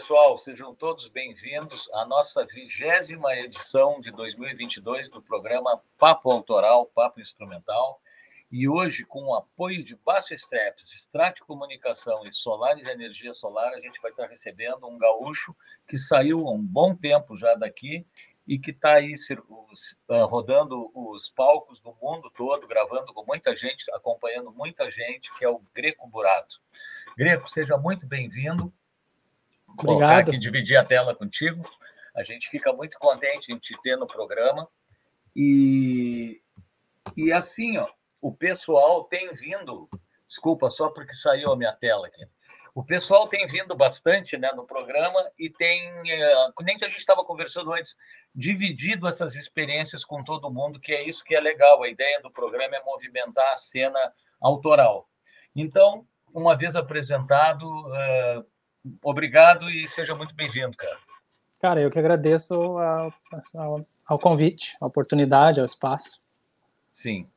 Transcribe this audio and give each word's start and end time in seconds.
pessoal. 0.00 0.38
Sejam 0.38 0.74
todos 0.74 1.08
bem-vindos 1.08 1.86
à 1.92 2.06
nossa 2.06 2.46
vigésima 2.46 3.36
edição 3.36 4.00
de 4.00 4.10
2022 4.10 5.10
do 5.10 5.20
programa 5.20 5.78
Papo 5.98 6.32
Autoral, 6.32 6.86
Papo 6.86 7.20
Instrumental. 7.20 8.00
E 8.50 8.66
hoje, 8.66 9.04
com 9.04 9.24
o 9.24 9.34
apoio 9.34 9.84
de 9.84 9.94
Baixo 9.96 10.34
Steps, 10.34 10.90
Strate 10.94 11.42
Comunicação 11.42 12.26
e 12.26 12.32
Solares 12.32 12.88
Energia 12.88 13.34
Solar, 13.34 13.74
a 13.74 13.78
gente 13.78 14.00
vai 14.00 14.10
estar 14.10 14.26
recebendo 14.26 14.86
um 14.86 14.96
gaúcho 14.96 15.54
que 15.86 15.98
saiu 15.98 16.48
há 16.48 16.50
um 16.50 16.64
bom 16.64 16.96
tempo 16.96 17.36
já 17.36 17.54
daqui 17.54 18.06
e 18.48 18.58
que 18.58 18.70
está 18.70 18.94
aí 18.94 19.12
ah, 20.08 20.22
rodando 20.22 20.90
os 20.94 21.28
palcos 21.28 21.78
do 21.78 21.94
mundo 22.00 22.30
todo, 22.34 22.66
gravando 22.66 23.12
com 23.12 23.22
muita 23.26 23.54
gente, 23.54 23.84
acompanhando 23.92 24.50
muita 24.50 24.90
gente, 24.90 25.30
que 25.38 25.44
é 25.44 25.48
o 25.50 25.60
Greco 25.74 26.08
Burato. 26.08 26.58
Greco, 27.18 27.50
seja 27.50 27.76
muito 27.76 28.06
bem-vindo. 28.06 28.72
Obrigado. 29.78 30.28
aqui 30.28 30.38
dividir 30.38 30.76
a 30.76 30.84
tela 30.84 31.14
contigo. 31.14 31.62
A 32.14 32.22
gente 32.22 32.48
fica 32.48 32.72
muito 32.72 32.98
contente 32.98 33.52
em 33.52 33.58
te 33.58 33.80
ter 33.82 33.96
no 33.96 34.06
programa. 34.06 34.68
E, 35.34 36.42
e 37.16 37.32
assim, 37.32 37.78
ó, 37.78 37.88
o 38.20 38.32
pessoal 38.32 39.04
tem 39.04 39.32
vindo. 39.32 39.88
Desculpa, 40.28 40.70
só 40.70 40.90
porque 40.90 41.14
saiu 41.14 41.52
a 41.52 41.56
minha 41.56 41.72
tela 41.72 42.06
aqui. 42.06 42.24
O 42.74 42.84
pessoal 42.84 43.28
tem 43.28 43.46
vindo 43.46 43.74
bastante 43.74 44.38
né, 44.38 44.52
no 44.52 44.64
programa 44.64 45.28
e 45.38 45.50
tem, 45.50 45.90
eh, 46.08 46.50
nem 46.62 46.78
que 46.78 46.84
a 46.84 46.88
gente 46.88 47.00
estava 47.00 47.24
conversando 47.24 47.72
antes, 47.72 47.96
dividido 48.32 49.08
essas 49.08 49.34
experiências 49.34 50.04
com 50.04 50.22
todo 50.22 50.52
mundo, 50.52 50.78
que 50.78 50.92
é 50.92 51.02
isso 51.02 51.24
que 51.24 51.34
é 51.34 51.40
legal. 51.40 51.82
A 51.82 51.88
ideia 51.88 52.20
do 52.20 52.30
programa 52.30 52.76
é 52.76 52.84
movimentar 52.84 53.52
a 53.52 53.56
cena 53.56 53.98
autoral. 54.40 55.08
Então, 55.54 56.06
uma 56.32 56.56
vez 56.56 56.76
apresentado, 56.76 57.64
uh, 57.68 58.46
obrigado 59.02 59.68
e 59.70 59.86
seja 59.88 60.14
muito 60.14 60.34
bem-vindo, 60.34 60.76
cara. 60.76 60.98
Cara, 61.60 61.80
eu 61.80 61.90
que 61.90 61.98
agradeço 61.98 62.54
ao, 62.54 63.12
ao, 63.54 63.86
ao 64.06 64.18
convite, 64.18 64.76
a 64.80 64.86
oportunidade, 64.86 65.60
ao 65.60 65.66
espaço. 65.66 66.20
Sim. 66.92 67.28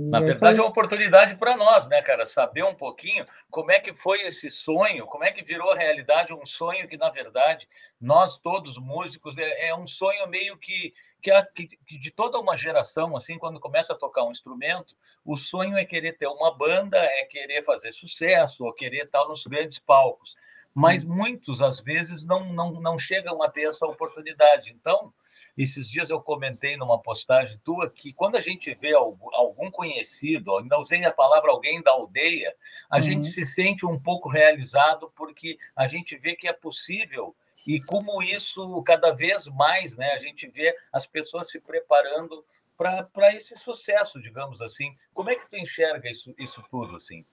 Na 0.00 0.18
é 0.18 0.22
verdade, 0.22 0.60
é 0.60 0.62
uma 0.62 0.68
oportunidade 0.68 1.36
para 1.36 1.56
nós, 1.56 1.88
né, 1.88 2.00
cara? 2.00 2.24
Saber 2.24 2.62
um 2.62 2.74
pouquinho 2.74 3.26
como 3.50 3.72
é 3.72 3.80
que 3.80 3.92
foi 3.92 4.22
esse 4.22 4.48
sonho, 4.48 5.04
como 5.06 5.24
é 5.24 5.32
que 5.32 5.42
virou 5.42 5.74
realidade 5.74 6.32
um 6.32 6.46
sonho 6.46 6.86
que, 6.86 6.96
na 6.96 7.10
verdade, 7.10 7.68
nós 8.00 8.38
todos 8.38 8.78
músicos, 8.78 9.36
é, 9.36 9.70
é 9.70 9.74
um 9.74 9.88
sonho 9.88 10.28
meio 10.28 10.56
que, 10.56 10.94
que, 11.20 11.66
que, 11.66 11.98
de 11.98 12.12
toda 12.12 12.38
uma 12.38 12.56
geração, 12.56 13.16
assim, 13.16 13.38
quando 13.38 13.58
começa 13.58 13.92
a 13.92 13.98
tocar 13.98 14.22
um 14.22 14.30
instrumento, 14.30 14.94
o 15.24 15.36
sonho 15.36 15.76
é 15.76 15.84
querer 15.84 16.12
ter 16.12 16.28
uma 16.28 16.56
banda, 16.56 16.96
é 16.96 17.24
querer 17.24 17.64
fazer 17.64 17.90
sucesso, 17.90 18.64
ou 18.64 18.72
querer 18.72 19.06
estar 19.06 19.24
nos 19.24 19.44
grandes 19.44 19.80
palcos. 19.80 20.36
Mas 20.78 21.02
hum. 21.02 21.08
muitos, 21.08 21.60
às 21.60 21.80
vezes, 21.80 22.24
não, 22.24 22.52
não, 22.52 22.80
não 22.80 22.96
chegam 22.96 23.42
a 23.42 23.50
ter 23.50 23.66
essa 23.66 23.84
oportunidade. 23.84 24.70
Então, 24.70 25.12
esses 25.56 25.90
dias 25.90 26.08
eu 26.08 26.20
comentei 26.20 26.76
numa 26.76 27.02
postagem 27.02 27.58
tua 27.64 27.90
que 27.90 28.12
quando 28.12 28.36
a 28.36 28.40
gente 28.40 28.72
vê 28.74 28.94
algum 28.94 29.72
conhecido, 29.72 30.60
não 30.60 30.80
usei 30.80 31.04
a 31.04 31.10
palavra 31.10 31.50
alguém 31.50 31.82
da 31.82 31.90
aldeia, 31.90 32.54
a 32.88 32.96
uhum. 32.96 33.02
gente 33.02 33.26
se 33.26 33.44
sente 33.44 33.84
um 33.84 33.98
pouco 33.98 34.28
realizado 34.28 35.12
porque 35.16 35.58
a 35.74 35.88
gente 35.88 36.16
vê 36.16 36.36
que 36.36 36.46
é 36.46 36.52
possível 36.52 37.34
e 37.66 37.80
como 37.80 38.22
isso 38.22 38.80
cada 38.84 39.10
vez 39.10 39.48
mais, 39.48 39.96
né, 39.96 40.12
a 40.12 40.18
gente 40.18 40.46
vê 40.46 40.72
as 40.92 41.08
pessoas 41.08 41.50
se 41.50 41.58
preparando 41.58 42.44
para 42.76 43.34
esse 43.34 43.58
sucesso, 43.58 44.22
digamos 44.22 44.62
assim. 44.62 44.96
Como 45.12 45.28
é 45.28 45.34
que 45.34 45.50
tu 45.50 45.56
enxerga 45.56 46.08
isso, 46.08 46.32
isso 46.38 46.62
tudo 46.70 46.94
assim? 46.94 47.26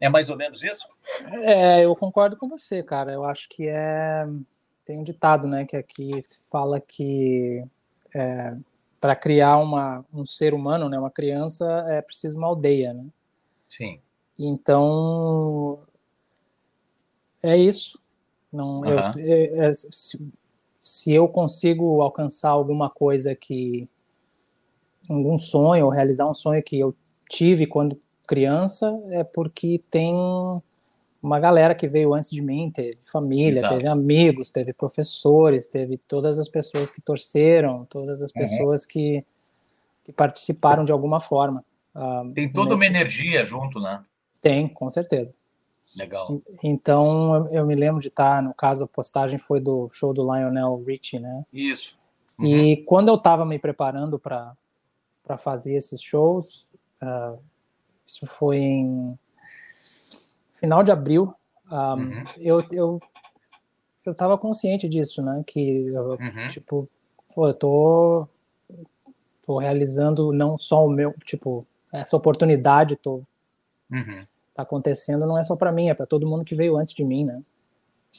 É 0.00 0.08
mais 0.08 0.30
ou 0.30 0.36
menos 0.36 0.62
isso? 0.62 0.86
É, 1.42 1.84
eu 1.84 1.94
concordo 1.94 2.36
com 2.36 2.48
você, 2.48 2.82
cara. 2.82 3.12
Eu 3.12 3.24
acho 3.24 3.48
que 3.48 3.68
é 3.68 4.26
tem 4.90 4.98
um 4.98 5.04
ditado, 5.04 5.46
né, 5.46 5.64
que 5.64 5.76
aqui 5.76 6.10
fala 6.50 6.80
que 6.80 7.64
é, 8.12 8.56
para 9.00 9.14
criar 9.14 9.58
uma, 9.58 10.04
um 10.12 10.26
ser 10.26 10.52
humano, 10.52 10.88
né, 10.88 10.98
uma 10.98 11.10
criança, 11.10 11.86
é 11.88 12.02
preciso 12.02 12.36
uma 12.36 12.48
aldeia, 12.48 12.92
né? 12.92 13.06
Sim. 13.68 14.00
Então 14.36 15.78
é 17.40 17.56
isso. 17.56 18.00
Não, 18.52 18.84
eu, 18.84 18.98
é, 18.98 19.68
é, 19.68 19.72
se, 19.72 20.20
se, 20.82 21.12
eu 21.12 21.28
consigo 21.28 22.02
alcançar 22.02 22.50
alguma 22.50 22.90
coisa 22.90 23.32
que 23.32 23.88
algum 25.08 25.38
sonho 25.38 25.84
ou 25.84 25.90
realizar 25.90 26.28
um 26.28 26.34
sonho 26.34 26.62
que 26.62 26.80
eu 26.80 26.92
tive 27.28 27.64
quando 27.64 27.96
criança, 28.30 28.96
é 29.10 29.24
porque 29.24 29.82
tem 29.90 30.14
uma 31.20 31.40
galera 31.40 31.74
que 31.74 31.88
veio 31.88 32.14
antes 32.14 32.30
de 32.30 32.40
mim, 32.40 32.70
teve 32.70 32.96
família, 33.04 33.58
Exato. 33.58 33.74
teve 33.74 33.88
amigos, 33.88 34.50
teve 34.50 34.72
professores, 34.72 35.66
teve 35.66 35.98
todas 35.98 36.38
as 36.38 36.48
pessoas 36.48 36.92
que 36.92 37.00
torceram, 37.00 37.84
todas 37.86 38.22
as 38.22 38.30
uhum. 38.30 38.40
pessoas 38.40 38.82
uhum. 38.84 38.88
que, 38.88 39.24
que 40.04 40.12
participaram 40.12 40.84
de 40.84 40.92
alguma 40.92 41.18
forma. 41.18 41.64
Uh, 41.92 42.32
Tem 42.32 42.48
toda 42.48 42.70
nesse... 42.70 42.84
uma 42.84 42.86
energia 42.86 43.44
junto, 43.44 43.80
né? 43.80 44.00
Tem, 44.40 44.68
com 44.68 44.88
certeza. 44.88 45.34
Legal. 45.96 46.40
Então, 46.62 47.48
eu 47.50 47.66
me 47.66 47.74
lembro 47.74 48.00
de 48.00 48.06
estar, 48.06 48.40
no 48.40 48.54
caso, 48.54 48.84
a 48.84 48.86
postagem 48.86 49.40
foi 49.40 49.60
do 49.60 49.90
show 49.90 50.14
do 50.14 50.22
Lionel 50.22 50.80
Richie, 50.86 51.18
né? 51.18 51.44
Isso. 51.52 51.98
Uhum. 52.38 52.46
E 52.46 52.76
quando 52.84 53.08
eu 53.08 53.16
estava 53.16 53.44
me 53.44 53.58
preparando 53.58 54.20
para 54.20 54.56
fazer 55.36 55.74
esses 55.74 56.00
shows, 56.00 56.70
uh, 57.02 57.36
isso 58.10 58.26
foi 58.26 58.58
em 58.58 59.18
final 60.54 60.82
de 60.82 60.90
abril, 60.90 61.32
um, 61.70 61.76
uhum. 61.76 62.24
eu, 62.38 62.64
eu, 62.72 63.00
eu 64.04 64.14
tava 64.14 64.36
consciente 64.36 64.88
disso, 64.88 65.22
né? 65.22 65.42
Que, 65.46 65.86
eu, 65.86 66.10
uhum. 66.10 66.48
tipo, 66.48 66.88
pô, 67.34 67.48
eu 67.48 67.54
tô, 67.54 68.28
tô 69.46 69.58
realizando 69.58 70.32
não 70.32 70.58
só 70.58 70.84
o 70.84 70.90
meu, 70.90 71.14
tipo, 71.24 71.64
essa 71.92 72.16
oportunidade 72.16 72.96
tô, 72.96 73.22
uhum. 73.90 74.26
tá 74.54 74.64
acontecendo, 74.64 75.26
não 75.26 75.38
é 75.38 75.42
só 75.42 75.56
para 75.56 75.72
mim, 75.72 75.88
é 75.88 75.94
para 75.94 76.06
todo 76.06 76.26
mundo 76.26 76.44
que 76.44 76.56
veio 76.56 76.76
antes 76.76 76.92
de 76.92 77.04
mim, 77.04 77.24
né? 77.24 77.40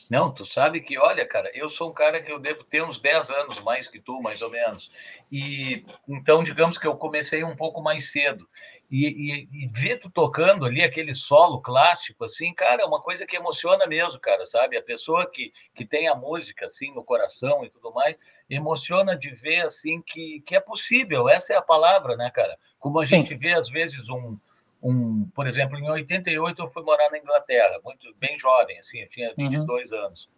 Não, 0.09 0.33
tu 0.33 0.45
sabe 0.45 0.81
que, 0.81 0.97
olha, 0.97 1.25
cara, 1.25 1.51
eu 1.53 1.69
sou 1.69 1.89
um 1.89 1.93
cara 1.93 2.21
que 2.21 2.31
eu 2.31 2.39
devo 2.39 2.63
ter 2.63 2.83
uns 2.83 2.97
10 2.99 3.29
anos 3.29 3.59
mais 3.59 3.87
que 3.87 3.99
tu, 3.99 4.21
mais 4.21 4.41
ou 4.41 4.49
menos. 4.49 4.91
E 5.31 5.85
então, 6.07 6.43
digamos 6.43 6.77
que 6.77 6.87
eu 6.87 6.95
comecei 6.95 7.43
um 7.43 7.55
pouco 7.55 7.81
mais 7.81 8.11
cedo. 8.11 8.47
E, 8.89 9.07
e, 9.07 9.49
e 9.53 9.67
ver 9.69 9.99
tu 9.99 10.09
tocando 10.09 10.65
ali 10.65 10.83
aquele 10.83 11.15
solo 11.15 11.61
clássico, 11.61 12.25
assim, 12.25 12.53
cara, 12.53 12.81
é 12.81 12.85
uma 12.85 13.01
coisa 13.01 13.25
que 13.25 13.37
emociona 13.37 13.87
mesmo, 13.87 14.19
cara, 14.19 14.45
sabe? 14.45 14.77
A 14.77 14.83
pessoa 14.83 15.29
que, 15.29 15.53
que 15.73 15.85
tem 15.85 16.09
a 16.09 16.15
música, 16.15 16.65
assim, 16.65 16.93
no 16.93 17.01
coração 17.01 17.63
e 17.63 17.69
tudo 17.69 17.93
mais, 17.93 18.19
emociona 18.49 19.15
de 19.15 19.29
ver, 19.29 19.65
assim, 19.65 20.01
que, 20.01 20.41
que 20.45 20.57
é 20.57 20.59
possível. 20.59 21.29
Essa 21.29 21.53
é 21.53 21.55
a 21.55 21.61
palavra, 21.61 22.17
né, 22.17 22.29
cara? 22.31 22.57
Como 22.79 22.99
a 22.99 23.05
Sim. 23.05 23.17
gente 23.17 23.33
vê, 23.33 23.53
às 23.53 23.69
vezes, 23.69 24.09
um 24.09 24.37
um, 24.81 25.29
por 25.35 25.47
exemplo, 25.47 25.77
em 25.77 25.89
88 25.89 26.61
eu 26.61 26.69
fui 26.71 26.83
morar 26.83 27.09
na 27.11 27.19
Inglaterra, 27.19 27.79
muito 27.83 28.13
bem 28.15 28.37
jovem, 28.37 28.77
assim, 28.79 28.99
eu 28.99 29.07
tinha 29.07 29.33
22 29.35 29.91
uhum. 29.91 30.05
anos. 30.05 30.29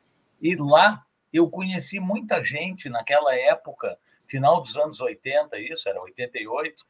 E 0.42 0.56
lá 0.56 1.04
eu 1.32 1.50
conheci 1.50 2.00
muita 2.00 2.44
gente 2.44 2.90
naquela 2.90 3.34
época, 3.36 3.98
final 4.28 4.62
dos 4.62 4.76
anos 4.76 5.00
80, 5.00 5.58
isso, 5.60 5.88
era 5.88 6.02
88, 6.02 6.86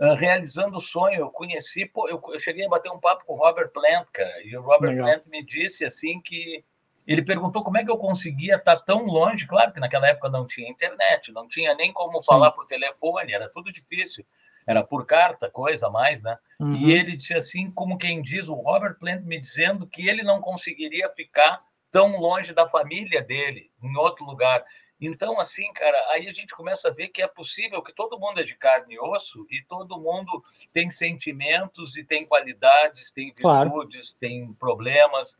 uh, 0.00 0.14
realizando 0.14 0.76
o 0.76 0.80
sonho. 0.80 1.20
Eu 1.20 1.30
conheci, 1.30 1.86
pô, 1.86 2.08
eu, 2.08 2.20
eu, 2.28 2.38
cheguei 2.38 2.66
a 2.66 2.68
bater 2.68 2.90
um 2.90 3.00
papo 3.00 3.24
com 3.24 3.34
o 3.34 3.38
Robert 3.38 3.70
Plant, 3.70 4.08
cara, 4.12 4.42
e 4.42 4.56
o 4.56 4.62
Robert 4.62 4.90
Legal. 4.90 5.06
Plant 5.06 5.26
me 5.26 5.44
disse 5.44 5.84
assim 5.84 6.20
que 6.20 6.64
ele 7.06 7.22
perguntou 7.22 7.62
como 7.62 7.78
é 7.78 7.84
que 7.84 7.90
eu 7.90 7.96
conseguia 7.96 8.56
estar 8.56 8.76
tão 8.80 9.04
longe. 9.04 9.46
Claro 9.46 9.72
que 9.72 9.78
naquela 9.78 10.08
época 10.08 10.28
não 10.28 10.44
tinha 10.44 10.68
internet, 10.68 11.30
não 11.30 11.46
tinha 11.46 11.72
nem 11.76 11.92
como 11.92 12.20
Sim. 12.20 12.26
falar 12.26 12.50
por 12.50 12.66
telefone, 12.66 13.32
era 13.32 13.48
tudo 13.48 13.70
difícil 13.70 14.26
era 14.66 14.82
por 14.82 15.06
carta, 15.06 15.50
coisa 15.50 15.88
mais, 15.88 16.22
né? 16.22 16.36
Uhum. 16.58 16.72
E 16.74 16.92
ele 16.92 17.16
disse 17.16 17.34
assim, 17.34 17.70
como 17.70 17.98
quem 17.98 18.20
diz, 18.20 18.48
o 18.48 18.54
Robert 18.54 18.98
Plant 18.98 19.22
me 19.22 19.38
dizendo 19.38 19.86
que 19.86 20.08
ele 20.08 20.22
não 20.22 20.40
conseguiria 20.40 21.08
ficar 21.10 21.62
tão 21.90 22.18
longe 22.18 22.52
da 22.52 22.68
família 22.68 23.22
dele, 23.22 23.70
em 23.82 23.96
outro 23.96 24.24
lugar. 24.24 24.64
Então, 25.00 25.38
assim, 25.38 25.70
cara, 25.72 25.96
aí 26.10 26.26
a 26.26 26.32
gente 26.32 26.54
começa 26.54 26.88
a 26.88 26.90
ver 26.90 27.08
que 27.08 27.22
é 27.22 27.28
possível 27.28 27.82
que 27.82 27.92
todo 27.92 28.18
mundo 28.18 28.40
é 28.40 28.42
de 28.44 28.56
carne 28.56 28.94
e 28.94 29.00
osso 29.00 29.46
e 29.50 29.62
todo 29.62 30.00
mundo 30.00 30.42
tem 30.72 30.90
sentimentos 30.90 31.96
e 31.96 32.04
tem 32.04 32.26
qualidades, 32.26 33.12
tem 33.12 33.26
virtudes, 33.26 34.10
claro. 34.10 34.18
tem 34.18 34.52
problemas. 34.54 35.38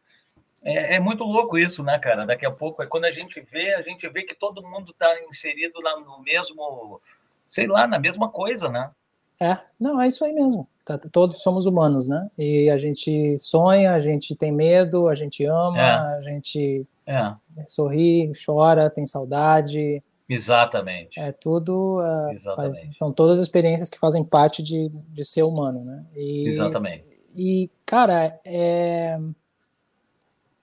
É, 0.62 0.96
é, 0.96 1.00
muito 1.00 1.24
louco 1.24 1.58
isso, 1.58 1.82
né, 1.82 1.98
cara? 1.98 2.26
Daqui 2.26 2.44
a 2.44 2.50
pouco, 2.50 2.82
é 2.82 2.86
quando 2.86 3.06
a 3.06 3.10
gente 3.10 3.40
vê, 3.40 3.74
a 3.74 3.82
gente 3.82 4.06
vê 4.08 4.24
que 4.24 4.34
todo 4.34 4.62
mundo 4.62 4.90
está 4.90 5.20
inserido 5.24 5.80
lá 5.80 5.98
no 6.00 6.20
mesmo, 6.22 7.00
sei 7.44 7.66
lá, 7.66 7.86
na 7.86 7.98
mesma 7.98 8.28
coisa, 8.28 8.68
né? 8.68 8.90
É, 9.40 9.58
não, 9.78 10.00
é 10.00 10.08
isso 10.08 10.24
aí 10.24 10.32
mesmo. 10.32 10.66
Tá, 10.84 10.98
todos 10.98 11.42
somos 11.42 11.66
humanos, 11.66 12.06
né? 12.06 12.30
E 12.38 12.70
a 12.70 12.78
gente 12.78 13.38
sonha, 13.38 13.92
a 13.92 14.00
gente 14.00 14.36
tem 14.36 14.52
medo, 14.52 15.08
a 15.08 15.14
gente 15.14 15.44
ama, 15.44 15.78
é. 15.78 16.18
a 16.18 16.20
gente 16.22 16.86
é. 17.06 17.34
sorri, 17.66 18.30
chora, 18.44 18.88
tem 18.88 19.04
saudade. 19.04 20.02
Exatamente. 20.28 21.18
É 21.18 21.32
tudo. 21.32 21.98
Uh, 22.00 22.30
Exatamente. 22.30 22.80
Faz, 22.80 22.96
são 22.96 23.12
todas 23.12 23.38
experiências 23.38 23.90
que 23.90 23.98
fazem 23.98 24.24
parte 24.24 24.62
de, 24.62 24.90
de 25.08 25.24
ser 25.24 25.42
humano, 25.42 25.84
né? 25.84 26.04
E, 26.14 26.46
Exatamente. 26.46 27.04
E, 27.34 27.70
cara, 27.84 28.38
é, 28.44 29.18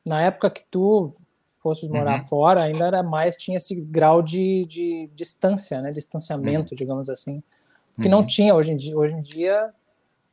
na 0.05 0.21
época 0.21 0.49
que 0.49 0.63
tu 0.69 1.13
fosse 1.61 1.87
morar 1.87 2.21
uhum. 2.21 2.27
fora, 2.27 2.63
ainda 2.63 2.85
era 2.85 3.03
mais, 3.03 3.37
tinha 3.37 3.57
esse 3.57 3.75
grau 3.75 4.21
de, 4.21 4.65
de 4.65 5.09
distância, 5.15 5.81
né? 5.81 5.91
Distanciamento, 5.91 6.71
uhum. 6.71 6.77
digamos 6.77 7.09
assim. 7.09 7.41
Que 8.01 8.09
não 8.09 8.19
uhum. 8.19 8.25
tinha 8.25 8.55
hoje 8.55 8.71
em 8.71 8.75
dia. 8.75 8.97
Hoje 8.97 9.15
em 9.15 9.21
dia, 9.21 9.73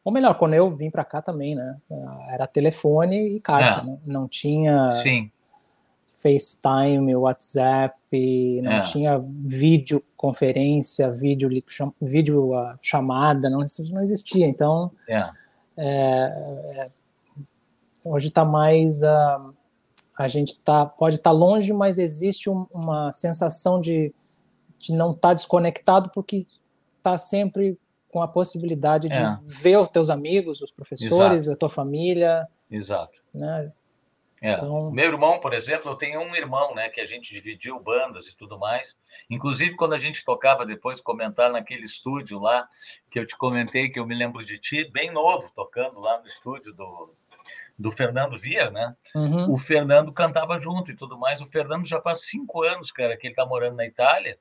ou 0.04 0.12
melhor, 0.12 0.34
quando 0.38 0.54
eu 0.54 0.70
vim 0.70 0.90
para 0.90 1.04
cá 1.04 1.20
também, 1.20 1.54
né? 1.54 1.76
Era 2.30 2.46
telefone 2.46 3.36
e 3.36 3.40
carta, 3.40 3.82
é. 3.82 3.84
né? 3.84 3.98
Não 4.06 4.26
tinha 4.26 4.90
Sim. 4.92 5.30
FaceTime, 6.22 7.14
WhatsApp, 7.16 7.94
não 8.62 8.72
é. 8.72 8.80
tinha 8.80 9.22
videoconferência, 9.44 11.10
vídeo, 11.10 11.50
vídeo 12.00 12.54
uh, 12.54 12.78
chamada, 12.80 13.50
não, 13.50 13.62
isso 13.62 13.92
não 13.94 14.02
existia. 14.02 14.46
Então, 14.46 14.90
é. 15.06 15.30
É, 15.76 16.90
hoje 18.04 18.28
está 18.28 18.44
mais. 18.44 19.02
Uh, 19.02 19.54
a 20.16 20.28
gente 20.28 20.60
tá, 20.60 20.84
pode 20.84 21.16
estar 21.16 21.30
tá 21.30 21.36
longe, 21.36 21.72
mas 21.72 21.98
existe 21.98 22.50
um, 22.50 22.66
uma 22.72 23.10
sensação 23.12 23.80
de, 23.80 24.14
de 24.78 24.92
não 24.92 25.12
estar 25.12 25.28
tá 25.28 25.34
desconectado, 25.34 26.10
porque 26.12 26.46
está 27.00 27.16
sempre 27.16 27.78
com 28.08 28.22
a 28.22 28.28
possibilidade 28.28 29.08
de 29.08 29.16
é. 29.16 29.38
ver 29.42 29.78
os 29.78 29.88
teus 29.88 30.10
amigos, 30.10 30.60
os 30.60 30.72
professores, 30.72 31.44
Exato. 31.44 31.54
a 31.54 31.58
tua 31.58 31.68
família. 31.68 32.46
Exato. 32.70 33.20
Né? 33.32 33.72
É. 34.42 34.54
Então... 34.54 34.90
Meu 34.90 35.06
irmão, 35.06 35.38
por 35.38 35.52
exemplo, 35.52 35.90
eu 35.90 35.94
tenho 35.96 36.20
um 36.20 36.34
irmão, 36.34 36.74
né, 36.74 36.88
que 36.88 37.00
a 37.00 37.06
gente 37.06 37.32
dividiu 37.32 37.78
bandas 37.78 38.26
e 38.26 38.36
tudo 38.36 38.58
mais. 38.58 38.98
Inclusive, 39.28 39.76
quando 39.76 39.92
a 39.92 39.98
gente 39.98 40.24
tocava 40.24 40.64
depois, 40.66 41.00
comentar 41.00 41.52
naquele 41.52 41.84
estúdio 41.84 42.38
lá, 42.40 42.68
que 43.10 43.18
eu 43.18 43.26
te 43.26 43.36
comentei, 43.36 43.88
que 43.88 44.00
eu 44.00 44.06
me 44.06 44.14
lembro 44.14 44.44
de 44.44 44.58
ti, 44.58 44.90
bem 44.90 45.10
novo, 45.10 45.50
tocando 45.54 46.00
lá 46.00 46.18
no 46.20 46.26
estúdio 46.26 46.72
do, 46.72 47.14
do 47.78 47.92
Fernando 47.92 48.38
Via, 48.38 48.70
né? 48.70 48.96
Uhum. 49.14 49.52
O 49.52 49.58
Fernando 49.58 50.12
cantava 50.12 50.58
junto 50.58 50.90
e 50.90 50.96
tudo 50.96 51.18
mais. 51.18 51.40
O 51.40 51.46
Fernando 51.46 51.86
já 51.86 52.00
faz 52.00 52.22
cinco 52.22 52.62
anos, 52.62 52.90
cara, 52.90 53.16
que 53.16 53.26
ele 53.26 53.32
está 53.32 53.46
morando 53.46 53.76
na 53.76 53.86
Itália. 53.86 54.38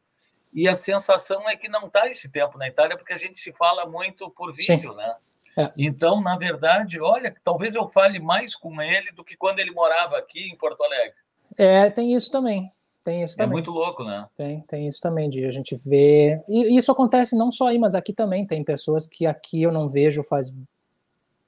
E 0.54 0.68
a 0.68 0.76
sensação 0.76 1.48
é 1.48 1.56
que 1.56 1.70
não 1.70 1.88
está 1.88 2.08
esse 2.08 2.30
tempo 2.30 2.58
na 2.58 2.68
Itália, 2.68 2.98
porque 2.98 3.14
a 3.14 3.18
gente 3.18 3.38
se 3.38 3.54
fala 3.54 3.86
muito 3.86 4.30
por 4.32 4.52
vídeo, 4.54 4.92
Sim. 4.92 4.98
né? 4.98 5.16
É. 5.58 5.72
Então, 5.78 6.22
na 6.22 6.38
verdade, 6.38 7.00
olha, 7.02 7.36
talvez 7.44 7.76
eu 7.76 7.88
fale 7.90 8.20
mais 8.20 8.56
com 8.56 8.82
ele 8.82 9.12
do 9.12 9.24
que 9.24 9.36
quando 9.36 9.60
ele 9.60 9.72
morava 9.72 10.18
aqui 10.18 10.50
em 10.50 10.56
Porto 10.56 10.84
Alegre. 10.84 11.18
É, 11.58 11.90
tem 11.90 12.14
isso 12.14 12.32
também. 12.32 12.72
Tem 13.04 13.24
isso 13.24 13.36
é 13.36 13.38
também. 13.38 13.50
É 13.50 13.54
muito 13.54 13.72
louco, 13.72 14.04
né? 14.04 14.28
Tem, 14.36 14.62
tem 14.62 14.88
isso 14.88 15.00
também, 15.02 15.30
de 15.30 15.46
a 15.46 15.52
gente 15.52 15.76
ver. 15.76 16.44
E 16.48 16.76
isso 16.78 16.92
acontece 16.92 17.38
não 17.38 17.52
só 17.52 17.68
aí, 17.68 17.78
mas 17.78 17.96
aqui 17.96 18.14
também. 18.14 18.46
Tem 18.46 18.64
pessoas 18.64 19.08
que 19.08 19.26
aqui 19.26 19.62
eu 19.62 19.72
não 19.72 19.90
vejo 19.90 20.24
faz 20.24 20.58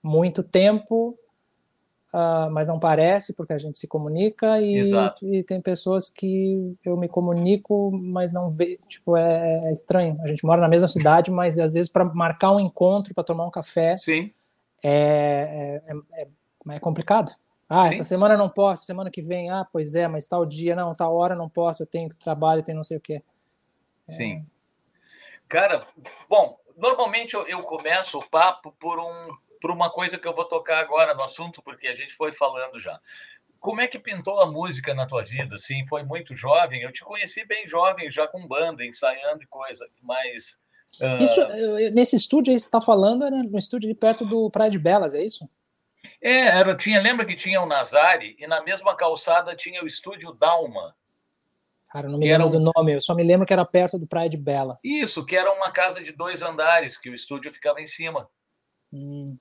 muito 0.03 0.43
tempo 0.43 1.17
uh, 2.13 2.51
mas 2.51 2.67
não 2.67 2.79
parece 2.79 3.35
porque 3.35 3.53
a 3.53 3.57
gente 3.57 3.77
se 3.77 3.87
comunica 3.87 4.59
e, 4.61 4.83
e, 5.23 5.43
tem 5.43 5.61
pessoas 5.61 6.09
que 6.09 6.75
eu 6.83 6.97
me 6.97 7.07
comunico, 7.07 7.91
mas 7.91 8.33
não 8.33 8.49
vê, 8.49 8.79
tipo, 8.87 9.17
é, 9.17 9.69
é 9.69 9.71
estranho. 9.71 10.17
A 10.21 10.27
gente 10.27 10.45
mora 10.45 10.61
na 10.61 10.67
mesma 10.67 10.87
cidade, 10.87 11.31
mas 11.31 11.57
às 11.57 11.73
vezes 11.73 11.91
para 11.91 12.05
marcar 12.05 12.51
um 12.51 12.59
encontro, 12.59 13.13
para 13.13 13.23
tomar 13.23 13.45
um 13.45 13.51
café, 13.51 13.97
Sim. 13.97 14.31
É, 14.83 15.81
é, 15.85 16.21
é, 16.21 16.27
é 16.75 16.79
complicado. 16.79 17.31
Ah, 17.69 17.83
Sim. 17.83 17.93
essa 17.93 18.03
semana 18.03 18.35
não 18.35 18.49
posso, 18.49 18.85
semana 18.85 19.09
que 19.09 19.21
vem, 19.21 19.49
ah, 19.49 19.65
pois 19.71 19.95
é, 19.95 20.07
mas 20.07 20.27
tal 20.27 20.45
dia, 20.45 20.75
não, 20.75 20.93
tal 20.93 21.15
hora 21.15 21.35
não 21.35 21.47
posso, 21.47 21.83
eu 21.83 21.87
tenho 21.87 22.09
trabalho, 22.09 22.63
tenho 22.63 22.75
não 22.75 22.83
sei 22.83 22.97
o 22.97 23.01
quê. 23.01 23.21
Sim. 24.09 24.45
Cara, 25.47 25.81
bom, 26.27 26.57
normalmente 26.75 27.33
eu, 27.33 27.47
eu 27.47 27.61
começo 27.63 28.17
o 28.17 28.27
papo 28.27 28.73
por 28.77 28.99
um 28.99 29.29
para 29.61 29.71
uma 29.71 29.89
coisa 29.89 30.17
que 30.17 30.27
eu 30.27 30.35
vou 30.35 30.43
tocar 30.43 30.79
agora 30.79 31.13
no 31.13 31.23
assunto, 31.23 31.61
porque 31.61 31.87
a 31.87 31.95
gente 31.95 32.13
foi 32.13 32.33
falando 32.33 32.79
já. 32.79 32.99
Como 33.59 33.79
é 33.79 33.87
que 33.87 33.99
pintou 33.99 34.41
a 34.41 34.51
música 34.51 34.93
na 34.93 35.05
tua 35.05 35.23
vida? 35.23 35.55
Assim, 35.55 35.85
foi 35.85 36.03
muito 36.03 36.33
jovem. 36.35 36.81
Eu 36.81 36.91
te 36.91 37.03
conheci 37.03 37.45
bem 37.45 37.67
jovem, 37.67 38.09
já 38.09 38.27
com 38.27 38.47
banda, 38.47 38.83
ensaiando 38.83 39.43
e 39.43 39.47
coisa, 39.47 39.87
mas. 40.01 40.59
Uh... 40.99 41.23
Isso, 41.23 41.47
nesse 41.93 42.15
estúdio 42.15 42.51
aí 42.51 42.59
você 42.59 42.65
está 42.65 42.81
falando, 42.81 43.23
era 43.23 43.37
no 43.43 43.57
estúdio 43.57 43.87
de 43.87 43.95
perto 43.95 44.25
do 44.25 44.49
Praia 44.49 44.71
de 44.71 44.79
Belas, 44.79 45.13
é 45.13 45.23
isso? 45.23 45.47
É, 46.19 46.47
era, 46.47 46.75
tinha, 46.75 46.99
lembra 46.99 47.25
que 47.25 47.35
tinha 47.35 47.61
o 47.61 47.65
Nazari 47.67 48.35
e 48.39 48.47
na 48.47 48.61
mesma 48.63 48.95
calçada 48.95 49.55
tinha 49.55 49.83
o 49.83 49.87
estúdio 49.87 50.33
Dalma. 50.33 50.95
Cara, 51.91 52.07
eu 52.07 52.11
não 52.11 52.19
me 52.19 52.27
lembro 52.27 52.47
um... 52.47 52.51
do 52.51 52.71
nome, 52.75 52.93
eu 52.93 53.01
só 53.01 53.13
me 53.13 53.23
lembro 53.23 53.45
que 53.45 53.53
era 53.53 53.65
perto 53.65 53.99
do 53.99 54.07
Praia 54.07 54.29
de 54.29 54.37
Belas. 54.37 54.83
Isso, 54.83 55.25
que 55.25 55.35
era 55.35 55.51
uma 55.51 55.71
casa 55.71 56.01
de 56.01 56.11
dois 56.11 56.41
andares, 56.41 56.97
que 56.97 57.09
o 57.09 57.13
estúdio 57.13 57.53
ficava 57.53 57.81
em 57.81 57.87
cima. 57.87 58.29
Hum. 58.91 59.37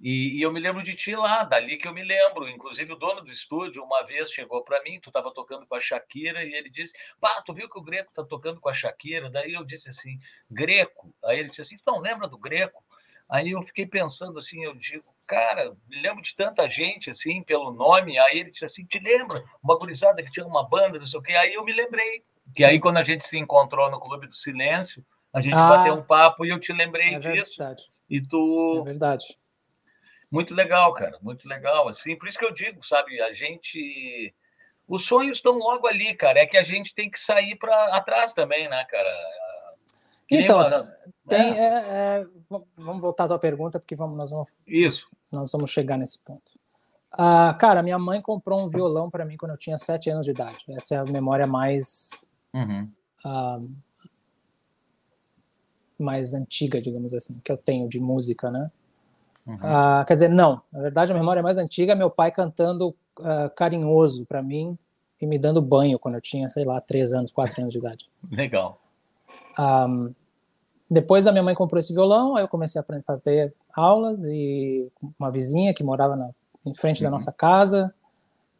E, 0.00 0.38
e, 0.38 0.42
eu 0.42 0.52
me 0.52 0.60
lembro 0.60 0.82
de 0.82 0.94
ti 0.94 1.14
lá, 1.14 1.44
dali 1.44 1.76
que 1.76 1.86
eu 1.86 1.92
me 1.92 2.02
lembro. 2.02 2.48
Inclusive, 2.48 2.92
o 2.92 2.96
dono 2.96 3.22
do 3.22 3.32
estúdio, 3.32 3.82
uma 3.82 4.04
vez, 4.04 4.30
chegou 4.30 4.62
para 4.62 4.82
mim, 4.82 5.00
tu 5.00 5.08
estava 5.08 5.32
tocando 5.32 5.66
com 5.66 5.74
a 5.74 5.80
Shakira, 5.80 6.44
e 6.44 6.52
ele 6.52 6.68
disse: 6.68 6.92
Pá, 7.20 7.40
tu 7.42 7.54
viu 7.54 7.68
que 7.68 7.78
o 7.78 7.82
Greco 7.82 8.10
está 8.10 8.24
tocando 8.24 8.60
com 8.60 8.68
a 8.68 8.74
Shakira? 8.74 9.30
Daí 9.30 9.54
eu 9.54 9.64
disse 9.64 9.88
assim: 9.88 10.18
Greco. 10.50 11.14
Aí 11.24 11.38
ele 11.38 11.48
disse 11.48 11.62
assim: 11.62 11.76
Não, 11.86 12.00
lembra 12.00 12.28
do 12.28 12.38
Greco? 12.38 12.82
Aí 13.28 13.52
eu 13.52 13.62
fiquei 13.62 13.86
pensando 13.86 14.38
assim: 14.38 14.62
eu 14.64 14.74
digo, 14.74 15.04
cara, 15.26 15.74
me 15.88 16.02
lembro 16.02 16.22
de 16.22 16.34
tanta 16.34 16.68
gente 16.68 17.10
assim, 17.10 17.42
pelo 17.42 17.72
nome. 17.72 18.18
Aí 18.18 18.40
ele 18.40 18.50
disse 18.50 18.64
assim: 18.64 18.84
Te 18.84 18.98
lembra? 18.98 19.42
Uma 19.62 19.78
gurizada 19.78 20.22
que 20.22 20.30
tinha 20.30 20.46
uma 20.46 20.68
banda, 20.68 20.98
não 20.98 21.06
sei 21.06 21.20
o 21.20 21.22
quê. 21.22 21.32
Aí 21.34 21.54
eu 21.54 21.64
me 21.64 21.72
lembrei. 21.72 22.24
Que 22.54 22.62
aí, 22.62 22.78
quando 22.78 22.98
a 22.98 23.02
gente 23.02 23.24
se 23.24 23.38
encontrou 23.38 23.90
no 23.90 23.98
Clube 23.98 24.26
do 24.26 24.34
Silêncio, 24.34 25.02
a 25.32 25.40
gente 25.40 25.54
ah, 25.54 25.66
bateu 25.66 25.94
um 25.94 26.02
papo 26.02 26.44
e 26.44 26.50
eu 26.50 26.60
te 26.60 26.74
lembrei 26.74 27.14
é 27.14 27.18
disso. 27.18 27.56
Verdade. 27.56 27.84
E 28.10 28.20
tu. 28.20 28.80
É 28.80 28.84
verdade 28.84 29.24
muito 30.34 30.54
legal, 30.54 30.92
cara, 30.92 31.16
muito 31.22 31.48
legal. 31.48 31.88
Assim, 31.88 32.16
por 32.16 32.28
isso 32.28 32.38
que 32.38 32.44
eu 32.44 32.52
digo, 32.52 32.84
sabe, 32.84 33.20
a 33.22 33.32
gente. 33.32 34.34
Os 34.86 35.04
sonhos 35.04 35.38
estão 35.38 35.56
logo 35.56 35.86
ali, 35.86 36.14
cara. 36.14 36.40
É 36.40 36.46
que 36.46 36.56
a 36.56 36.62
gente 36.62 36.92
tem 36.92 37.08
que 37.08 37.18
sair 37.18 37.56
para 37.56 37.96
atrás 37.96 38.34
também, 38.34 38.68
né, 38.68 38.84
cara? 38.84 39.10
Que 40.28 40.40
então, 40.40 40.58
uma... 40.58 40.80
tem, 41.28 41.58
é. 41.58 41.64
É, 41.64 42.20
é, 42.20 42.26
vamos 42.76 43.00
voltar 43.00 43.24
à 43.24 43.28
tua 43.28 43.38
pergunta, 43.38 43.78
porque 43.78 43.94
vamos, 43.94 44.16
nós 44.16 44.30
vamos. 44.30 44.48
Isso. 44.66 45.08
Nós 45.30 45.52
vamos 45.52 45.70
chegar 45.70 45.96
nesse 45.96 46.18
ponto. 46.18 46.52
Uh, 47.14 47.56
cara, 47.58 47.82
minha 47.82 47.98
mãe 47.98 48.20
comprou 48.20 48.60
um 48.60 48.68
violão 48.68 49.08
para 49.08 49.24
mim 49.24 49.36
quando 49.36 49.52
eu 49.52 49.58
tinha 49.58 49.78
sete 49.78 50.10
anos 50.10 50.24
de 50.24 50.32
idade. 50.32 50.64
Essa 50.70 50.96
é 50.96 50.98
a 50.98 51.04
memória 51.04 51.46
mais. 51.46 52.30
Uhum. 52.52 52.90
Uh, 53.24 53.70
mais 55.96 56.34
antiga, 56.34 56.82
digamos 56.82 57.14
assim, 57.14 57.40
que 57.42 57.52
eu 57.52 57.56
tenho 57.56 57.88
de 57.88 58.00
música, 58.00 58.50
né? 58.50 58.70
Uhum. 59.46 59.56
Uh, 59.56 60.04
quer 60.06 60.14
dizer, 60.14 60.28
não. 60.28 60.62
Na 60.72 60.80
verdade, 60.80 61.12
a 61.12 61.14
memória 61.14 61.42
mais 61.42 61.58
antiga 61.58 61.92
é 61.92 61.94
meu 61.94 62.10
pai 62.10 62.30
cantando 62.30 62.94
uh, 63.18 63.50
carinhoso 63.54 64.24
para 64.26 64.42
mim 64.42 64.78
e 65.20 65.26
me 65.26 65.38
dando 65.38 65.60
banho 65.60 65.98
quando 65.98 66.14
eu 66.14 66.20
tinha, 66.20 66.48
sei 66.48 66.64
lá, 66.64 66.80
três 66.80 67.12
anos, 67.12 67.32
quatro 67.32 67.60
anos 67.60 67.72
de 67.72 67.78
idade. 67.78 68.08
Legal. 68.30 68.78
Um, 69.58 70.12
depois 70.90 71.26
a 71.26 71.32
minha 71.32 71.42
mãe 71.42 71.54
comprou 71.54 71.78
esse 71.78 71.92
violão, 71.92 72.36
aí 72.36 72.44
eu 72.44 72.48
comecei 72.48 72.80
a 72.80 73.02
fazer 73.02 73.54
aulas 73.74 74.20
e 74.24 74.88
uma 75.18 75.30
vizinha 75.30 75.74
que 75.74 75.82
morava 75.82 76.16
na, 76.16 76.30
em 76.64 76.74
frente 76.74 76.98
uhum. 77.02 77.04
da 77.04 77.10
nossa 77.10 77.32
casa. 77.32 77.92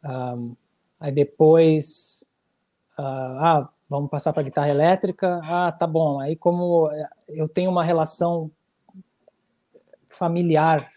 Um, 0.03 0.55
aí 0.99 1.11
depois, 1.11 2.25
uh, 2.97 3.01
ah, 3.01 3.69
vamos 3.89 4.09
passar 4.09 4.33
para 4.33 4.43
guitarra 4.43 4.69
elétrica. 4.69 5.41
Ah, 5.43 5.71
tá 5.71 5.87
bom. 5.87 6.19
Aí 6.19 6.35
como 6.35 6.89
eu 7.27 7.47
tenho 7.47 7.71
uma 7.71 7.83
relação 7.83 8.51
familiar. 10.15 10.91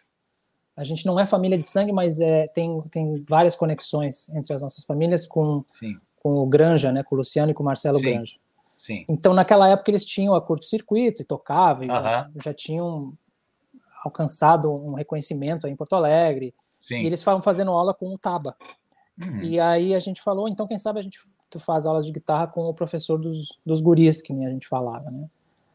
A 0.76 0.84
gente 0.84 1.04
não 1.04 1.18
é 1.18 1.26
família 1.26 1.58
de 1.58 1.64
sangue, 1.64 1.92
mas 1.92 2.20
é, 2.20 2.46
tem, 2.48 2.80
tem 2.90 3.24
várias 3.28 3.56
conexões 3.56 4.28
entre 4.30 4.54
as 4.54 4.62
nossas 4.62 4.84
famílias 4.84 5.26
com, 5.26 5.64
com 6.22 6.34
o 6.36 6.46
Granja, 6.46 6.92
né, 6.92 7.02
com 7.02 7.14
o 7.14 7.18
Luciano 7.18 7.50
e 7.50 7.54
com 7.54 7.62
o 7.62 7.66
Marcelo 7.66 7.98
Sim. 7.98 8.04
Granja. 8.04 8.36
Sim. 8.78 9.04
Então, 9.08 9.34
naquela 9.34 9.68
época, 9.68 9.90
eles 9.90 10.06
tinham 10.06 10.34
a 10.34 10.40
curto-circuito 10.40 11.20
e 11.20 11.24
tocavam, 11.24 11.84
e 11.84 11.88
já, 11.88 12.30
já, 12.44 12.54
tinham 12.54 13.12
alcançado 14.04 14.70
um 14.70 14.94
reconhecimento 14.94 15.66
em 15.66 15.74
Porto 15.74 15.94
Alegre. 15.94 16.54
Sim. 16.80 17.02
E 17.02 17.06
eles 17.06 17.18
estavam 17.18 17.42
fazendo 17.42 17.72
aula 17.72 17.92
com 17.92 18.06
o 18.14 18.16
Taba. 18.16 18.56
Uhum. 19.20 19.42
E 19.42 19.58
aí 19.58 19.96
a 19.96 19.98
gente 19.98 20.22
falou, 20.22 20.48
então 20.48 20.68
quem 20.68 20.78
sabe 20.78 21.00
a 21.00 21.02
gente 21.02 21.18
tu 21.50 21.58
faz 21.58 21.86
aulas 21.86 22.06
de 22.06 22.12
guitarra 22.12 22.46
com 22.46 22.62
o 22.62 22.74
professor 22.74 23.18
dos, 23.18 23.58
dos 23.64 23.80
guris, 23.80 24.22
que 24.22 24.32
nem 24.32 24.46
a 24.46 24.50
gente 24.50 24.68
falava, 24.68 25.10
né? 25.10 25.28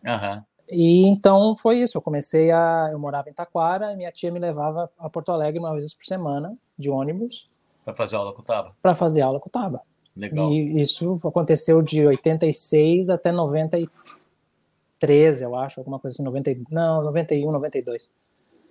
Uhum. 0.05 0.43
E 0.69 1.07
então 1.07 1.55
foi 1.55 1.79
isso. 1.79 1.97
Eu 1.97 2.01
comecei 2.01 2.51
a. 2.51 2.89
Eu 2.91 2.99
morava 2.99 3.29
em 3.29 3.33
Taquara 3.33 3.93
e 3.93 3.97
minha 3.97 4.11
tia 4.11 4.31
me 4.31 4.39
levava 4.39 4.91
a 4.97 5.09
Porto 5.09 5.31
Alegre 5.31 5.59
uma 5.59 5.71
vez 5.71 5.93
por 5.93 6.05
semana, 6.05 6.55
de 6.77 6.89
ônibus. 6.89 7.47
Para 7.83 7.93
fazer 7.93 8.15
aula 8.15 8.33
com 8.33 8.41
o 8.41 8.45
Taba? 8.45 8.75
Para 8.81 8.95
fazer 8.95 9.21
aula 9.21 9.39
com 9.39 9.49
o 9.49 9.51
Taba. 9.51 9.81
Legal. 10.15 10.51
E 10.51 10.79
isso 10.79 11.19
aconteceu 11.25 11.81
de 11.81 12.05
86 12.05 13.09
até 13.09 13.31
93, 13.31 15.41
eu 15.41 15.55
acho, 15.55 15.79
alguma 15.79 15.99
coisa 15.99 16.15
assim, 16.15 16.23
90, 16.23 16.55
não, 16.69 17.01
91, 17.03 17.51
92. 17.51 18.11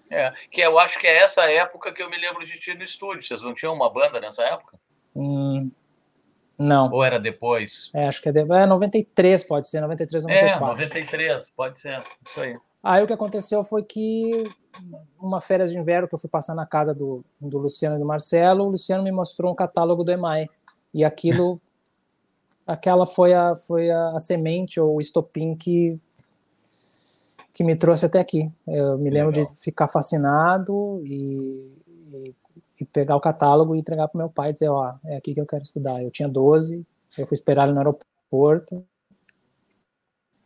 É, 0.09 0.33
que 0.51 0.61
eu 0.61 0.79
acho 0.79 1.01
que 1.01 1.07
é 1.07 1.23
essa 1.23 1.43
época 1.51 1.93
que 1.93 2.03
eu 2.03 2.09
me 2.09 2.19
lembro 2.19 2.47
de 2.47 2.59
ti 2.59 2.75
no 2.75 2.85
estúdio. 2.85 3.23
Vocês 3.23 3.43
não 3.43 3.55
tinham 3.55 3.75
uma 3.75 3.91
banda 3.91 4.21
nessa 4.21 4.45
época? 4.45 4.79
Hum, 5.17 5.71
não. 6.63 6.91
Ou 6.91 7.05
era 7.05 7.19
depois? 7.19 7.91
É, 7.93 8.09
acho 8.09 8.23
que 8.23 8.29
é, 8.29 8.33
de... 8.33 8.41
é 8.41 8.67
93, 8.67 9.45
pode 9.45 9.69
ser, 9.69 9.81
93, 9.81 10.25
94. 10.25 10.65
É, 10.65 10.71
93, 10.87 11.51
pode 11.51 11.81
ser, 11.81 12.03
isso 12.27 12.41
aí. 12.41 12.57
Aí 12.83 13.03
o 13.03 13.07
que 13.07 13.13
aconteceu 13.13 13.63
foi 13.63 13.85
que 13.85 14.51
uma 15.21 15.41
férias 15.41 15.71
de 15.71 15.79
inverno 15.79 16.09
que 16.09 16.15
eu 16.15 16.19
fui 16.19 16.29
passar 16.29 16.55
na 16.55 16.67
casa 16.67 16.93
do, 16.93 17.25
do 17.41 17.59
Luciano 17.59 17.97
e 17.97 17.99
do 17.99 18.05
Marcelo, 18.05 18.65
o 18.65 18.71
Luciano 18.71 19.05
me 19.05 19.13
mostrou 19.13 19.53
um 19.53 19.55
catálogo 19.55 20.03
do 20.03 20.11
EMAI. 20.11 20.49
E 20.93 21.05
aquilo, 21.05 21.61
aquela 22.67 23.07
foi 23.07 23.35
a, 23.35 23.55
foi 23.55 23.91
a, 23.91 24.17
a 24.17 24.21
semente 24.21 24.81
ou 24.81 24.97
o 24.97 25.01
estopim 25.01 25.55
que, 25.55 25.97
que 27.55 27.63
me 27.63 27.77
trouxe 27.77 28.07
até 28.07 28.19
aqui. 28.19 28.51
Eu 28.67 28.99
me 28.99 29.11
lembro 29.11 29.31
Legal. 29.31 29.47
de 29.47 29.61
ficar 29.61 29.87
fascinado 29.87 31.03
e, 31.07 31.73
pegar 32.93 33.17
o 33.17 33.21
catálogo 33.21 33.75
e 33.75 33.79
entregar 33.79 34.09
para 34.09 34.19
meu 34.19 34.29
pai 34.29 34.51
e 34.51 34.53
dizer, 34.53 34.69
ó, 34.69 34.95
é 35.05 35.17
aqui 35.17 35.35
que 35.35 35.41
eu 35.41 35.47
quero 35.47 35.63
estudar. 35.63 36.03
Eu 36.03 36.11
tinha 36.11 36.29
12, 36.29 36.87
eu 37.19 37.27
fui 37.27 37.35
esperar 37.35 37.65
ele 37.65 37.73
no 37.73 37.79
aeroporto, 37.79 38.85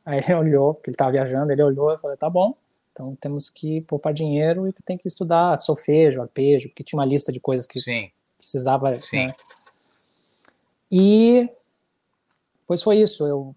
aí 0.05 0.19
ele 0.19 0.35
olhou, 0.35 0.75
porque 0.75 0.91
ele 0.91 0.95
estava 0.95 1.13
viajando, 1.13 1.53
ele 1.53 1.63
olhou 1.63 1.93
e 1.93 1.99
falou, 1.99 2.17
tá 2.17 2.31
bom, 2.31 2.57
então 2.93 3.15
temos 3.17 3.51
que 3.51 3.83
poupar 3.83 4.15
dinheiro 4.15 4.67
e 4.67 4.73
tu 4.73 4.83
tem 4.83 4.97
que 4.97 5.07
estudar 5.07 5.59
solfejo, 5.59 6.23
arpejo, 6.23 6.69
porque 6.69 6.83
tinha 6.83 6.99
uma 6.99 7.05
lista 7.05 7.31
de 7.31 7.39
coisas 7.39 7.67
que 7.67 7.79
Sim. 7.81 8.11
precisava. 8.39 8.99
Sim. 8.99 9.27
Né? 9.27 9.35
E 10.91 11.51
pois 12.67 12.83
foi 12.83 12.97
isso. 12.97 13.27
Eu, 13.27 13.55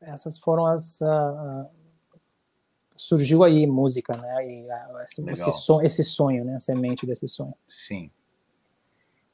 essas 0.00 0.38
foram 0.38 0.66
as 0.66 1.00
uh, 1.00 1.66
surgiu 2.96 3.42
aí 3.42 3.66
música, 3.66 4.16
né? 4.16 4.48
E 4.48 4.66
uh, 4.66 5.00
esse, 5.02 5.28
esse, 5.30 5.52
sonho, 5.52 5.86
esse 5.86 6.04
sonho, 6.04 6.44
né? 6.44 6.54
A 6.54 6.60
semente 6.60 7.04
desse 7.04 7.28
sonho. 7.28 7.54
Sim. 7.68 8.10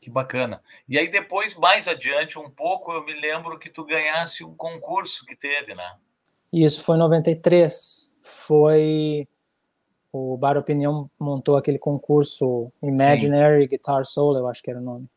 Que 0.04 0.11
bacana. 0.11 0.61
E 0.87 0.99
aí 0.99 1.11
depois, 1.11 1.54
mais 1.54 1.88
adiante, 1.88 2.38
um 2.38 2.50
pouco, 2.50 2.92
eu 2.92 3.02
me 3.06 3.14
lembro 3.14 3.58
que 3.58 3.70
tu 3.70 3.87
ganhasse 3.87 4.44
um 4.44 4.54
concurso 4.54 5.25
que 5.25 5.34
teve, 5.34 5.75
né? 5.75 5.94
Isso 6.52 6.82
foi 6.82 6.96
em 6.96 6.99
93. 6.99 8.11
Foi 8.20 9.26
o 10.12 10.37
Bar 10.37 10.58
Opinião 10.58 11.11
montou 11.18 11.56
aquele 11.56 11.78
concurso 11.78 12.70
Imaginary 12.82 13.62
Sim. 13.62 13.68
Guitar 13.68 14.04
Solo, 14.04 14.37
eu 14.37 14.46
acho 14.46 14.62
que 14.62 14.70
era 14.70 14.78
o 14.78 14.82
nome. 14.82 15.08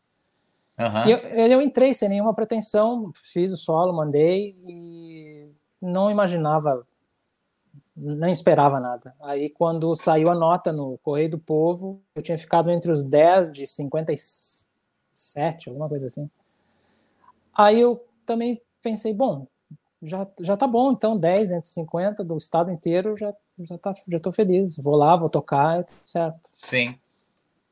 Uhum. 0.80 1.10
Eu, 1.10 1.18
eu 1.50 1.62
entrei 1.62 1.94
sem 1.94 2.08
nenhuma 2.08 2.34
pretensão, 2.34 3.12
fiz 3.14 3.52
o 3.52 3.58
solo, 3.58 3.92
mandei 3.92 4.58
e 4.66 5.52
não 5.82 6.10
imaginava, 6.10 6.88
nem 7.94 8.32
esperava 8.32 8.80
nada. 8.80 9.14
Aí 9.22 9.50
quando 9.50 9.94
saiu 9.98 10.30
a 10.30 10.36
nota 10.36 10.72
no 10.72 10.98
Correio 11.00 11.32
do 11.32 11.40
Povo, 11.40 12.02
eu 12.16 12.22
tinha 12.22 12.38
ficado 12.38 12.72
entre 12.72 12.90
os 12.90 13.04
10 13.04 13.52
de 13.52 13.68
57, 15.18 15.70
alguma 15.70 15.90
coisa 15.90 16.08
assim. 16.08 16.30
Aí 17.56 17.82
eu 17.82 18.06
também 18.26 18.62
pensei, 18.82 19.14
bom, 19.14 19.48
já, 20.02 20.28
já 20.40 20.56
tá 20.56 20.68
bom, 20.68 20.92
então 20.92 21.18
10 21.18 21.52
entre 21.52 21.70
50 21.70 22.24
do 22.24 22.38
estado 22.38 22.72
inteiro 22.72 23.18
já 23.18 23.34
já 23.60 23.78
tá, 23.78 23.94
já 24.08 24.20
tô 24.20 24.32
feliz. 24.32 24.78
Vou 24.78 24.96
lá, 24.96 25.16
vou 25.16 25.30
tocar, 25.30 25.86
certo. 26.04 26.50
Sim. 26.54 26.98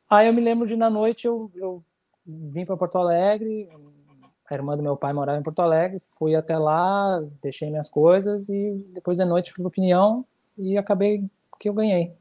Aí 0.10 0.28
eu 0.28 0.34
me 0.34 0.42
lembro 0.42 0.68
de 0.68 0.76
na 0.76 0.90
noite 0.90 1.28
eu, 1.28 1.52
eu 1.56 1.84
vim 2.26 2.66
para 2.66 2.78
Porto 2.78 2.98
Alegre, 2.98 3.68
a 4.50 4.54
irmã 4.54 4.76
do 4.78 4.84
meu 4.84 4.96
pai 4.96 5.14
morava 5.14 5.40
em 5.40 5.44
Porto 5.44 5.62
Alegre, 5.62 6.00
fui 6.18 6.36
até 6.36 6.58
lá, 6.58 7.22
deixei 7.42 7.70
minhas 7.70 7.90
coisas 7.90 8.50
e 8.50 8.86
depois 8.94 9.18
da 9.18 9.26
noite 9.26 9.52
fui 9.52 9.62
para 9.64 9.68
opinião 9.68 10.26
e 10.58 10.78
acabei 10.78 11.24
que 11.60 11.70
eu 11.70 11.74
ganhei. 11.74 12.14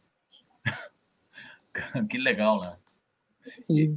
que 2.09 2.19
legal, 2.19 2.61
né? 2.61 2.77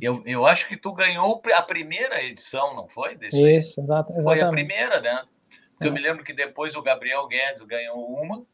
Eu, 0.01 0.23
eu 0.25 0.45
acho 0.45 0.67
que 0.67 0.77
tu 0.77 0.91
ganhou 0.93 1.41
a 1.53 1.61
primeira 1.61 2.23
edição, 2.23 2.75
não 2.75 2.87
foi? 2.87 3.15
Desse 3.15 3.41
Isso, 3.41 3.81
exato, 3.81 4.11
exatamente. 4.11 4.23
Foi 4.23 4.41
a 4.41 4.49
primeira, 4.49 5.01
né? 5.01 5.23
É. 5.81 5.87
Eu 5.87 5.91
me 5.91 6.01
lembro 6.01 6.23
que 6.23 6.33
depois 6.33 6.75
o 6.75 6.81
Gabriel 6.81 7.27
Guedes 7.27 7.63
ganhou 7.63 8.05
uma 8.09 8.45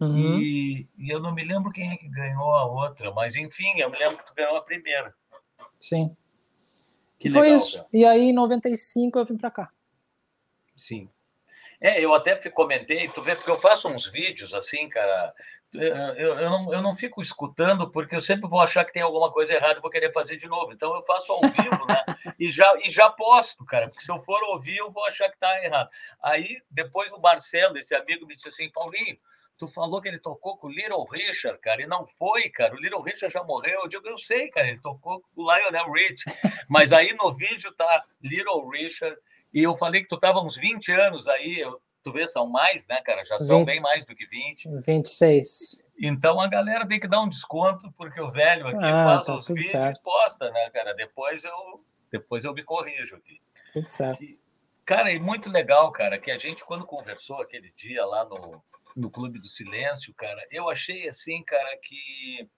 Uhum. 0.00 0.38
E, 0.40 0.88
e, 0.96 1.10
eu 1.10 1.18
não 1.18 1.34
me 1.34 1.42
lembro 1.42 1.72
quem 1.72 1.90
é 1.90 1.96
que 1.96 2.08
ganhou 2.08 2.54
a 2.54 2.64
outra, 2.64 3.10
mas 3.12 3.34
enfim, 3.34 3.78
eu 3.78 3.90
me 3.90 3.98
lembro 3.98 4.18
que 4.18 4.26
tu 4.26 4.34
ganhou 4.34 4.56
a 4.56 4.62
primeira. 4.62 5.12
Sim. 5.80 6.16
Que 7.18 7.30
Foi 7.30 7.42
legal, 7.42 7.56
isso. 7.56 7.76
Cara. 7.78 7.88
E 7.92 8.04
aí, 8.04 8.20
em 8.28 8.32
95, 8.32 9.18
eu 9.18 9.24
vim 9.24 9.36
para 9.36 9.50
cá. 9.50 9.72
Sim. 10.76 11.10
É, 11.80 12.04
eu 12.04 12.14
até 12.14 12.36
comentei, 12.50 13.08
tu 13.08 13.22
vê, 13.22 13.34
porque 13.34 13.50
eu 13.50 13.60
faço 13.60 13.88
uns 13.88 14.06
vídeos 14.06 14.54
assim, 14.54 14.88
cara. 14.88 15.34
Eu, 15.74 16.38
eu, 16.38 16.50
não, 16.50 16.72
eu 16.72 16.82
não 16.82 16.96
fico 16.96 17.20
escutando 17.20 17.90
porque 17.90 18.16
eu 18.16 18.22
sempre 18.22 18.48
vou 18.48 18.60
achar 18.60 18.84
que 18.84 18.92
tem 18.92 19.02
alguma 19.02 19.30
coisa 19.30 19.52
errada 19.52 19.78
e 19.78 19.82
vou 19.82 19.90
querer 19.90 20.12
fazer 20.12 20.36
de 20.36 20.48
novo. 20.48 20.72
Então 20.72 20.94
eu 20.94 21.02
faço 21.02 21.30
ao 21.30 21.40
vivo, 21.42 21.86
né? 21.86 22.04
E 22.38 22.50
já, 22.50 22.72
e 22.82 22.90
já 22.90 23.10
posto, 23.10 23.64
cara, 23.64 23.88
porque 23.88 24.02
se 24.02 24.10
eu 24.10 24.18
for 24.18 24.42
ouvir, 24.44 24.78
eu 24.78 24.90
vou 24.90 25.04
achar 25.04 25.28
que 25.28 25.38
tá 25.38 25.64
errado. 25.64 25.88
Aí 26.22 26.56
depois 26.70 27.12
o 27.12 27.20
Marcelo, 27.20 27.76
esse 27.76 27.94
amigo, 27.94 28.26
me 28.26 28.34
disse 28.34 28.48
assim: 28.48 28.70
Paulinho, 28.70 29.18
Tu 29.58 29.66
falou 29.66 30.00
que 30.00 30.06
ele 30.06 30.20
tocou 30.20 30.56
com 30.56 30.68
o 30.68 30.70
Little 30.70 31.04
Richard, 31.10 31.58
cara, 31.58 31.82
e 31.82 31.86
não 31.86 32.06
foi, 32.06 32.48
cara. 32.48 32.74
O 32.74 32.78
Little 32.78 33.02
Richard 33.02 33.32
já 33.32 33.42
morreu. 33.42 33.80
Eu 33.82 33.88
digo, 33.88 34.08
eu 34.08 34.16
sei, 34.16 34.48
cara, 34.50 34.68
ele 34.68 34.80
tocou 34.80 35.20
com 35.20 35.42
o 35.42 35.52
Lionel 35.52 35.90
Rich. 35.90 36.24
Mas 36.68 36.92
aí 36.92 37.12
no 37.14 37.34
vídeo 37.34 37.72
tá 37.72 38.04
Little 38.22 38.68
Richard, 38.70 39.16
e 39.52 39.60
eu 39.60 39.76
falei 39.76 40.02
que 40.02 40.08
tu 40.08 40.16
tava 40.16 40.40
uns 40.40 40.56
20 40.56 40.92
anos 40.92 41.26
aí, 41.26 41.58
eu, 41.58 41.80
tu 42.02 42.12
vê, 42.12 42.26
são 42.26 42.46
mais, 42.46 42.86
né, 42.86 43.00
cara? 43.00 43.24
Já 43.24 43.38
são 43.38 43.58
20, 43.58 43.66
bem 43.66 43.80
mais 43.80 44.04
do 44.04 44.14
que 44.14 44.26
20. 44.26 44.68
26. 44.80 45.86
Então 46.00 46.40
a 46.40 46.46
galera 46.46 46.86
tem 46.86 47.00
que 47.00 47.08
dar 47.08 47.20
um 47.20 47.28
desconto, 47.28 47.92
porque 47.92 48.20
o 48.20 48.30
velho 48.30 48.66
aqui 48.66 48.84
ah, 48.84 49.04
faz 49.04 49.26
tá 49.26 49.34
os 49.34 49.46
vídeos 49.46 49.70
certo. 49.70 49.98
e 49.98 50.02
posta, 50.02 50.50
né, 50.50 50.70
cara? 50.70 50.94
Depois 50.94 51.44
eu, 51.44 51.84
depois 52.10 52.44
eu 52.44 52.54
me 52.54 52.62
corrijo 52.62 53.16
aqui. 53.16 53.40
Tudo 53.72 53.86
certo. 53.86 54.22
E, 54.22 54.40
cara, 54.84 55.12
é 55.12 55.18
muito 55.18 55.50
legal, 55.50 55.90
cara, 55.92 56.18
que 56.18 56.30
a 56.30 56.38
gente, 56.38 56.64
quando 56.64 56.86
conversou 56.86 57.42
aquele 57.42 57.72
dia 57.76 58.04
lá 58.06 58.24
no, 58.24 58.62
no 58.96 59.10
Clube 59.10 59.38
do 59.38 59.46
Silêncio, 59.46 60.14
cara, 60.14 60.46
eu 60.50 60.68
achei 60.68 61.08
assim, 61.08 61.42
cara, 61.42 61.76
que 61.82 62.48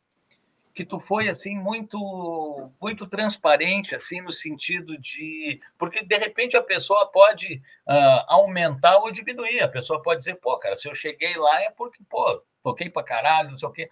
que 0.81 0.85
tu 0.87 0.99
foi 0.99 1.29
assim 1.29 1.55
muito 1.59 2.71
muito 2.81 3.07
transparente 3.07 3.95
assim 3.95 4.23
no 4.23 4.33
sentido 4.33 4.97
de 4.99 5.61
porque 5.77 6.03
de 6.03 6.17
repente 6.17 6.57
a 6.57 6.63
pessoa 6.63 7.07
pode 7.11 7.61
uh, 7.87 8.25
aumentar 8.27 8.97
ou 8.97 9.13
diminuir. 9.13 9.61
A 9.61 9.69
pessoa 9.69 10.01
pode 10.01 10.21
dizer 10.21 10.37
pô 10.37 10.57
cara 10.57 10.75
se 10.77 10.89
eu 10.89 10.95
cheguei 10.95 11.37
lá 11.37 11.61
é 11.61 11.71
porque 11.71 12.03
pô 12.09 12.43
toquei 12.63 12.89
para 12.89 13.03
caralho 13.03 13.51
não 13.51 13.57
sei 13.57 13.69
o 13.69 13.73
quê. 13.73 13.91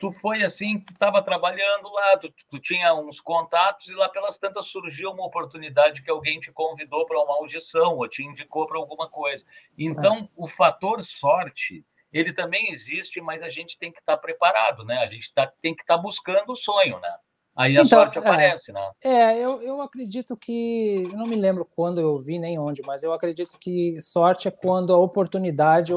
Tu 0.00 0.10
foi 0.10 0.42
assim 0.42 0.80
tu 0.80 0.92
estava 0.92 1.22
trabalhando 1.22 1.88
lá 1.92 2.18
tu, 2.18 2.34
tu, 2.50 2.58
tinha 2.58 2.92
uns 2.94 3.20
contatos 3.20 3.86
e 3.86 3.94
lá 3.94 4.08
pelas 4.08 4.36
tantas 4.36 4.66
surgiu 4.66 5.12
uma 5.12 5.24
oportunidade 5.24 6.02
que 6.02 6.10
alguém 6.10 6.40
te 6.40 6.50
convidou 6.50 7.06
para 7.06 7.22
uma 7.22 7.36
audição 7.36 7.96
ou 7.96 8.08
te 8.08 8.24
indicou 8.24 8.66
para 8.66 8.76
alguma 8.76 9.08
coisa. 9.08 9.46
Então 9.78 10.16
é. 10.16 10.28
o 10.34 10.48
fator 10.48 11.00
sorte 11.00 11.84
ele 12.14 12.32
também 12.32 12.70
existe, 12.70 13.20
mas 13.20 13.42
a 13.42 13.48
gente 13.48 13.76
tem 13.76 13.90
que 13.92 13.98
estar 13.98 14.16
tá 14.16 14.22
preparado, 14.22 14.84
né? 14.84 14.98
A 14.98 15.06
gente 15.06 15.34
tá, 15.34 15.50
tem 15.60 15.74
que 15.74 15.82
estar 15.82 15.96
tá 15.96 16.02
buscando 16.02 16.52
o 16.52 16.56
sonho, 16.56 17.00
né? 17.00 17.12
Aí 17.56 17.76
a 17.76 17.82
então, 17.82 17.86
sorte 17.86 18.18
é, 18.18 18.20
aparece, 18.20 18.70
é, 18.70 18.74
né? 18.74 18.90
É, 19.02 19.38
eu, 19.38 19.60
eu 19.60 19.80
acredito 19.82 20.36
que. 20.36 21.04
Eu 21.04 21.18
não 21.18 21.26
me 21.26 21.36
lembro 21.36 21.64
quando 21.64 22.00
eu 22.00 22.18
vi 22.18 22.38
nem 22.38 22.58
onde, 22.58 22.82
mas 22.82 23.02
eu 23.02 23.12
acredito 23.12 23.58
que 23.58 24.00
sorte 24.00 24.46
é 24.46 24.50
quando 24.50 24.92
a 24.92 24.98
oportunidade 24.98 25.92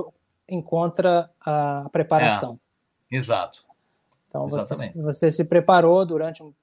encontra 0.50 1.29
a 1.39 1.88
preparação. 1.91 2.59
É, 3.12 3.15
exato. 3.15 3.63
Então 4.27 4.47
você, 4.47 4.91
você 4.93 5.31
se 5.31 5.45
preparou 5.45 6.05
durante 6.05 6.43
um 6.43 6.53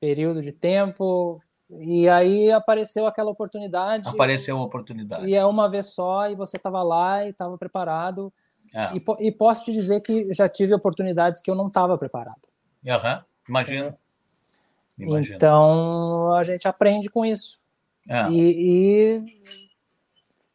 período 0.00 0.42
de 0.42 0.52
tempo, 0.52 1.40
e 1.70 2.08
aí 2.08 2.50
apareceu 2.50 3.06
aquela 3.06 3.30
oportunidade. 3.30 4.08
Apareceu 4.08 4.56
a 4.56 4.62
oportunidade. 4.62 5.26
E 5.26 5.34
é 5.34 5.44
uma 5.44 5.68
vez 5.68 5.86
só, 5.86 6.30
e 6.30 6.34
você 6.34 6.56
estava 6.56 6.82
lá 6.82 7.24
e 7.26 7.30
estava 7.30 7.56
preparado. 7.58 8.32
É. 8.74 8.96
E, 8.96 9.26
e, 9.26 9.32
posso 9.32 9.64
te 9.64 9.72
dizer 9.72 10.00
que 10.00 10.32
já 10.32 10.48
tive 10.48 10.74
oportunidades 10.74 11.40
que 11.40 11.50
eu 11.50 11.54
não 11.54 11.68
estava 11.68 11.96
preparado. 11.96 12.48
Uhum. 12.84 13.22
Imagino. 13.48 13.94
Imagino. 14.98 15.36
Então 15.36 16.34
a 16.34 16.44
gente 16.44 16.66
aprende 16.68 17.08
com 17.08 17.24
isso. 17.24 17.58
É. 18.08 18.28
E, 18.30 19.20
e, 19.20 19.42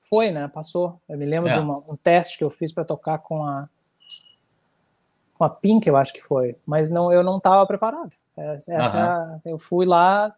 foi, 0.01 0.31
né? 0.31 0.47
Passou. 0.47 1.01
Eu 1.07 1.17
me 1.17 1.25
lembro 1.25 1.49
é. 1.49 1.53
de 1.53 1.59
uma, 1.59 1.77
um 1.87 1.95
teste 1.95 2.37
que 2.37 2.43
eu 2.43 2.49
fiz 2.49 2.71
para 2.71 2.85
tocar 2.85 3.19
com 3.19 3.43
a 3.43 3.67
com 5.35 5.43
a 5.43 5.49
Pink, 5.49 5.87
eu 5.87 5.97
acho 5.97 6.13
que 6.13 6.21
foi, 6.21 6.55
mas 6.65 6.91
não, 6.91 7.11
eu 7.11 7.23
não 7.23 7.37
estava 7.37 7.65
preparado. 7.65 8.15
Essa, 8.37 9.41
uhum. 9.43 9.51
eu 9.51 9.57
fui 9.57 9.85
lá, 9.85 10.33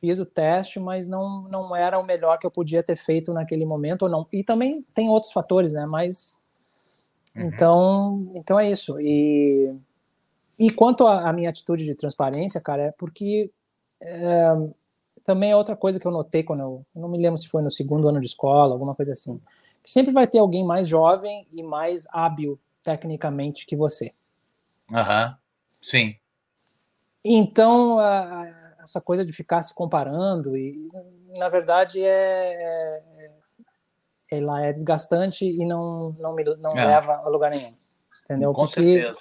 fiz 0.00 0.18
o 0.18 0.26
teste, 0.26 0.80
mas 0.80 1.06
não, 1.06 1.42
não 1.42 1.76
era 1.76 1.98
o 1.98 2.02
melhor 2.02 2.38
que 2.38 2.46
eu 2.46 2.50
podia 2.50 2.82
ter 2.82 2.96
feito 2.96 3.32
naquele 3.32 3.64
momento 3.64 4.02
ou 4.02 4.08
não. 4.08 4.26
E 4.32 4.42
também 4.42 4.82
tem 4.94 5.08
outros 5.08 5.32
fatores, 5.32 5.72
né? 5.72 5.86
Mas 5.86 6.40
Uhum. 7.36 7.46
Então, 7.46 8.32
então 8.34 8.58
é 8.58 8.70
isso. 8.70 8.98
E, 9.00 9.74
e 10.58 10.70
quanto 10.70 11.06
à 11.06 11.32
minha 11.32 11.50
atitude 11.50 11.84
de 11.84 11.94
transparência, 11.94 12.60
cara, 12.60 12.84
é 12.84 12.90
porque 12.92 13.50
é, 14.00 14.48
também 15.24 15.50
é 15.50 15.56
outra 15.56 15.76
coisa 15.76 16.00
que 16.00 16.06
eu 16.06 16.12
notei 16.12 16.42
quando 16.42 16.60
eu, 16.60 16.86
eu 16.94 17.02
não 17.02 17.08
me 17.08 17.18
lembro 17.18 17.38
se 17.38 17.48
foi 17.48 17.62
no 17.62 17.70
segundo 17.70 18.08
ano 18.08 18.20
de 18.20 18.26
escola, 18.26 18.72
alguma 18.72 18.94
coisa 18.94 19.12
assim, 19.12 19.40
que 19.82 19.90
sempre 19.90 20.12
vai 20.12 20.26
ter 20.26 20.38
alguém 20.38 20.64
mais 20.64 20.88
jovem 20.88 21.46
e 21.52 21.62
mais 21.62 22.06
hábil 22.12 22.58
tecnicamente 22.82 23.66
que 23.66 23.76
você. 23.76 24.12
Aham, 24.90 25.28
uhum. 25.28 25.34
sim. 25.82 26.16
Então, 27.28 27.98
a, 27.98 28.42
a, 28.42 28.82
essa 28.82 29.00
coisa 29.00 29.26
de 29.26 29.32
ficar 29.32 29.60
se 29.62 29.74
comparando, 29.74 30.56
e 30.56 30.88
na 31.36 31.48
verdade 31.48 32.00
é, 32.00 32.06
é 32.06 33.02
ela 34.30 34.64
é 34.64 34.72
desgastante 34.72 35.44
e 35.44 35.64
não 35.64 36.16
não 36.18 36.34
me 36.34 36.44
não 36.56 36.76
é. 36.76 36.86
leva 36.86 37.16
a 37.24 37.28
lugar 37.28 37.50
nenhum 37.50 37.72
entendeu 38.24 38.52
com 38.52 38.64
Porque 38.64 38.80
certeza 38.80 39.20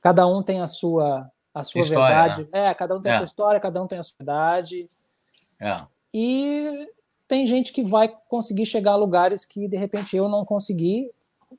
cada 0.00 0.26
um 0.26 0.42
tem 0.42 0.60
a 0.60 0.66
sua 0.66 1.30
a 1.52 1.62
sua 1.62 1.82
história, 1.82 2.14
verdade 2.14 2.48
né? 2.52 2.66
é 2.68 2.74
cada 2.74 2.96
um 2.96 3.00
tem 3.00 3.12
é. 3.12 3.14
a 3.14 3.18
sua 3.18 3.26
história 3.26 3.60
cada 3.60 3.82
um 3.82 3.86
tem 3.86 3.98
a 3.98 4.02
sua 4.02 4.16
verdade 4.18 4.86
é. 5.60 5.82
e 6.12 6.88
tem 7.26 7.46
gente 7.46 7.72
que 7.72 7.82
vai 7.82 8.14
conseguir 8.28 8.66
chegar 8.66 8.92
a 8.92 8.96
lugares 8.96 9.44
que 9.44 9.66
de 9.66 9.76
repente 9.76 10.16
eu 10.16 10.28
não 10.28 10.44
consegui 10.44 11.10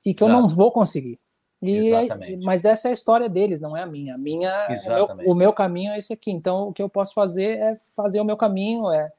e 0.06 0.14
que 0.14 0.24
Exato. 0.24 0.38
eu 0.38 0.42
não 0.42 0.48
vou 0.48 0.72
conseguir. 0.72 1.20
E, 1.62 2.38
mas 2.44 2.64
essa 2.64 2.90
é 2.90 2.92
a 2.92 2.94
história 2.94 3.28
deles, 3.28 3.60
não 3.60 3.76
é 3.76 3.82
a 3.82 3.86
minha. 3.86 4.16
A 4.16 4.18
minha, 4.18 4.68
o 4.68 4.88
meu, 4.88 5.32
o 5.32 5.36
meu, 5.36 5.54
caminho 5.54 5.94
é 5.94 5.98
esse 5.98 6.14
aqui. 6.14 6.30
Então, 6.30 6.68
o 6.68 6.74
que 6.74 6.82
eu 6.82 6.90
posso 6.90 7.14
fazer 7.14 7.58
é 7.58 7.80
fazer 7.96 8.20
o 8.20 8.26
meu 8.26 8.38
caminho, 8.38 8.92
é, 8.92 9.12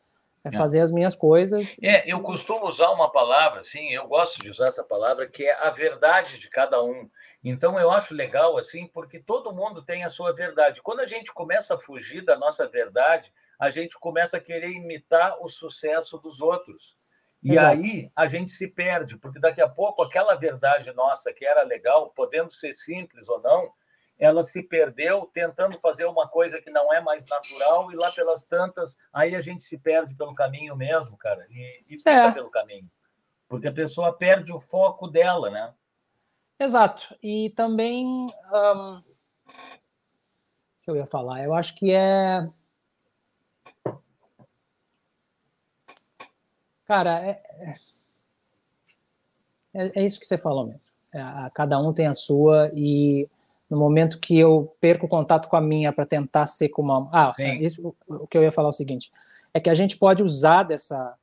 é, 0.47 0.55
é 0.55 0.59
fazer 0.59 0.81
as 0.81 0.93
minhas 0.93 1.15
coisas. 1.15 1.83
É, 1.83 2.11
eu 2.11 2.21
costumo 2.21 2.67
usar 2.67 2.91
uma 2.91 3.11
palavra, 3.11 3.61
sim, 3.61 3.93
eu 3.93 4.07
gosto 4.07 4.43
de 4.43 4.51
usar 4.51 4.69
essa 4.69 4.85
palavra, 4.85 5.27
que 5.27 5.45
é 5.45 5.55
a 5.55 5.71
verdade 5.71 6.39
de 6.39 6.49
cada 6.49 6.83
um. 6.83 7.09
Então, 7.43 7.79
eu 7.79 7.91
acho 7.91 8.15
legal, 8.15 8.57
assim, 8.57 8.87
porque 8.87 9.19
todo 9.19 9.55
mundo 9.55 9.83
tem 9.83 10.05
a 10.05 10.09
sua 10.09 10.33
verdade. 10.33 10.83
Quando 10.83 11.01
a 11.01 11.07
gente 11.07 11.33
começa 11.33 11.75
a 11.75 11.79
fugir 11.79 12.25
da 12.25 12.37
nossa 12.37 12.67
verdade, 12.67 13.33
a 13.59 13.71
gente 13.71 13.99
começa 13.99 14.37
a 14.37 14.41
querer 14.41 14.71
imitar 14.71 15.37
o 15.41 15.49
sucesso 15.49 16.19
dos 16.19 16.41
outros. 16.41 16.97
E 17.43 17.53
Exato. 17.53 17.77
aí 17.77 18.11
a 18.15 18.27
gente 18.27 18.51
se 18.51 18.67
perde, 18.67 19.17
porque 19.17 19.39
daqui 19.39 19.61
a 19.61 19.69
pouco 19.69 20.03
aquela 20.03 20.35
verdade 20.35 20.93
nossa 20.93 21.33
que 21.33 21.45
era 21.45 21.63
legal, 21.63 22.11
podendo 22.11 22.53
ser 22.53 22.73
simples 22.73 23.29
ou 23.29 23.41
não, 23.41 23.71
ela 24.19 24.43
se 24.43 24.63
perdeu 24.63 25.29
tentando 25.33 25.79
fazer 25.81 26.07
uma 26.07 26.27
coisa 26.27 26.61
que 26.61 26.71
não 26.71 26.93
é 26.93 27.01
mais 27.01 27.25
natural 27.27 27.93
e 27.93 27.97
lá 27.97 28.11
pelas 28.13 28.45
tantas, 28.45 28.97
aí 29.13 29.35
a 29.35 29.41
gente 29.41 29.63
se 29.63 29.79
perde 29.79 30.15
pelo 30.15 30.35
caminho 30.35 30.75
mesmo, 30.77 31.17
cara, 31.17 31.47
e, 31.51 31.85
e 31.89 31.99
fica 31.99 32.11
é. 32.11 32.31
pelo 32.33 32.51
caminho. 32.51 32.91
Porque 33.49 33.69
a 33.69 33.73
pessoa 33.73 34.13
perde 34.13 34.53
o 34.53 34.59
foco 34.59 35.07
dela, 35.07 35.51
né? 35.51 35.73
Exato. 36.59 37.15
E 37.23 37.51
também. 37.51 38.07
Um, 38.07 38.97
o 38.97 39.03
que 40.81 40.91
eu 40.91 40.97
ia 40.97 41.07
falar? 41.07 41.45
Eu 41.45 41.55
acho 41.55 41.77
que 41.77 41.93
é 41.93 42.49
Cara, 46.87 47.21
é, 47.21 47.43
é, 49.75 50.01
é, 50.01 50.05
isso 50.05 50.21
que 50.21 50.27
você 50.27 50.39
falou 50.39 50.67
mesmo. 50.67 50.93
É, 51.13 51.21
a, 51.21 51.51
cada 51.53 51.79
um 51.81 51.93
tem 51.93 52.07
a 52.07 52.15
sua 52.15 52.71
e 52.75 53.29
no 53.69 53.79
momento 53.79 54.21
que 54.21 54.39
eu 54.39 54.75
perco 54.81 55.09
contato 55.09 55.49
com 55.49 55.57
a 55.57 55.61
minha 55.61 55.93
para 55.93 56.07
tentar 56.07 56.47
ser 56.47 56.69
como 56.69 56.93
a... 56.93 57.09
Ah, 57.13 57.35
isso, 57.61 57.95
o 58.07 58.27
que 58.27 58.39
eu 58.39 58.43
ia 58.43 58.53
falar 58.53 58.69
é 58.69 58.71
o 58.71 58.73
seguinte, 58.73 59.13
é 59.53 59.61
que 59.61 59.71
a 59.71 59.75
gente 59.75 59.97
pode 59.99 60.23
usar 60.23 60.63
dessa 60.63 61.17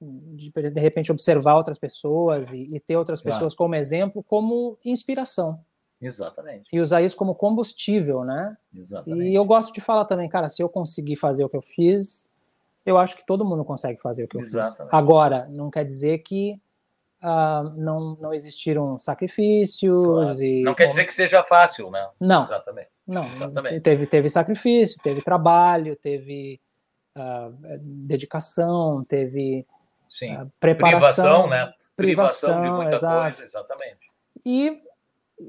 de, 0.00 0.50
de 0.50 0.80
repente 0.80 1.12
observar 1.12 1.56
outras 1.56 1.78
pessoas 1.78 2.52
e, 2.52 2.68
e 2.74 2.80
ter 2.80 2.96
outras 2.96 3.22
claro. 3.22 3.36
pessoas 3.36 3.54
como 3.54 3.74
exemplo, 3.74 4.22
como 4.22 4.76
inspiração. 4.84 5.60
Exatamente. 6.00 6.68
E 6.72 6.80
usar 6.80 7.00
isso 7.02 7.16
como 7.16 7.34
combustível, 7.34 8.24
né? 8.24 8.56
Exatamente. 8.74 9.30
E 9.30 9.34
eu 9.34 9.44
gosto 9.44 9.72
de 9.72 9.80
falar 9.80 10.04
também, 10.04 10.28
cara, 10.28 10.48
se 10.48 10.60
eu 10.60 10.68
conseguir 10.68 11.14
fazer 11.14 11.44
o 11.44 11.48
que 11.48 11.56
eu 11.56 11.62
fiz, 11.62 12.28
eu 12.84 12.98
acho 12.98 13.16
que 13.16 13.24
todo 13.24 13.44
mundo 13.44 13.64
consegue 13.64 14.00
fazer 14.00 14.24
o 14.24 14.28
que 14.28 14.36
eu 14.36 14.40
Exatamente. 14.40 14.90
fiz. 14.90 14.92
Agora, 14.92 15.46
não 15.48 15.70
quer 15.70 15.84
dizer 15.84 16.18
que 16.18 16.60
uh, 17.22 17.70
não, 17.76 18.16
não 18.20 18.34
existiram 18.34 18.98
sacrifícios 18.98 20.04
claro. 20.04 20.42
e... 20.42 20.62
Não 20.62 20.74
quer 20.74 20.86
dizer 20.88 21.04
que 21.06 21.14
seja 21.14 21.44
fácil, 21.44 21.90
né? 21.90 22.08
Não. 22.20 22.42
Exatamente. 22.42 22.88
Não, 23.06 23.26
Exatamente. 23.30 23.80
Teve, 23.80 24.06
teve 24.06 24.28
sacrifício, 24.28 25.00
teve 25.02 25.22
trabalho, 25.22 25.96
teve 25.96 26.60
uh, 27.16 27.52
dedicação, 27.80 29.04
teve 29.04 29.66
Sim. 30.08 30.36
Uh, 30.36 30.52
preparação. 30.60 31.00
Privação, 31.00 31.48
né? 31.48 31.72
Privação, 31.96 32.50
privação 32.50 32.62
de 32.62 32.70
muita 32.70 32.94
exato. 32.94 33.22
coisa, 33.22 33.42
exatamente. 33.44 34.12
E, 34.44 34.82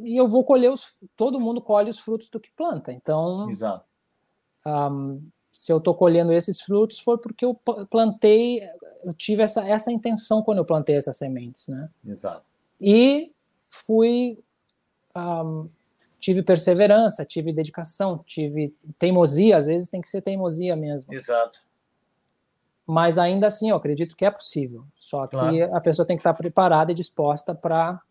e 0.03 0.19
eu 0.19 0.27
vou 0.27 0.43
colher 0.43 0.71
os... 0.71 0.99
Todo 1.15 1.39
mundo 1.39 1.62
colhe 1.62 1.89
os 1.89 1.99
frutos 1.99 2.29
do 2.29 2.39
que 2.39 2.51
planta, 2.51 2.91
então... 2.91 3.49
Exato. 3.49 3.86
Um, 4.65 5.21
se 5.54 5.72
eu 5.72 5.78
estou 5.78 5.94
colhendo 5.94 6.34
esses 6.34 6.60
frutos 6.60 7.00
foi 7.00 7.18
porque 7.18 7.46
eu 7.46 7.54
plantei, 7.89 8.62
eu 9.04 9.13
tive 9.13 9.44
essa, 9.44 9.70
essa 9.70 9.92
intenção 9.92 10.42
quando 10.42 10.58
eu 10.58 10.66
plantei 10.66 10.96
essas 10.96 11.16
sementes, 11.16 11.68
né? 11.68 11.89
Exato. 12.06 12.44
E 12.82 13.32
fui, 13.70 14.39
um, 15.16 15.70
tive 16.20 16.42
perseverança, 16.42 17.24
tive 17.24 17.54
dedicação, 17.54 18.24
tive 18.26 18.76
teimosia, 18.98 19.58
às 19.58 19.68
vezes 19.68 19.89
tem 19.89 20.02
que 20.02 20.10
ser 20.10 20.22
teimosia 20.22 20.76
mesmo. 20.76 21.13
Exato. 21.13 21.62
Mas 22.86 23.18
ainda 23.18 23.48
assim, 23.48 23.70
eu 23.70 23.76
acredito 23.76 24.16
que 24.18 24.26
é 24.26 24.32
possível. 24.32 24.84
Só 24.96 25.28
que 25.28 25.38
claro. 25.38 25.76
a 25.76 25.80
pessoa 25.80 26.06
tem 26.06 26.18
que 26.18 26.22
estar 26.22 26.34
preparada 26.34 26.92
e 26.92 26.96
disposta 26.96 27.54
para 27.56 28.02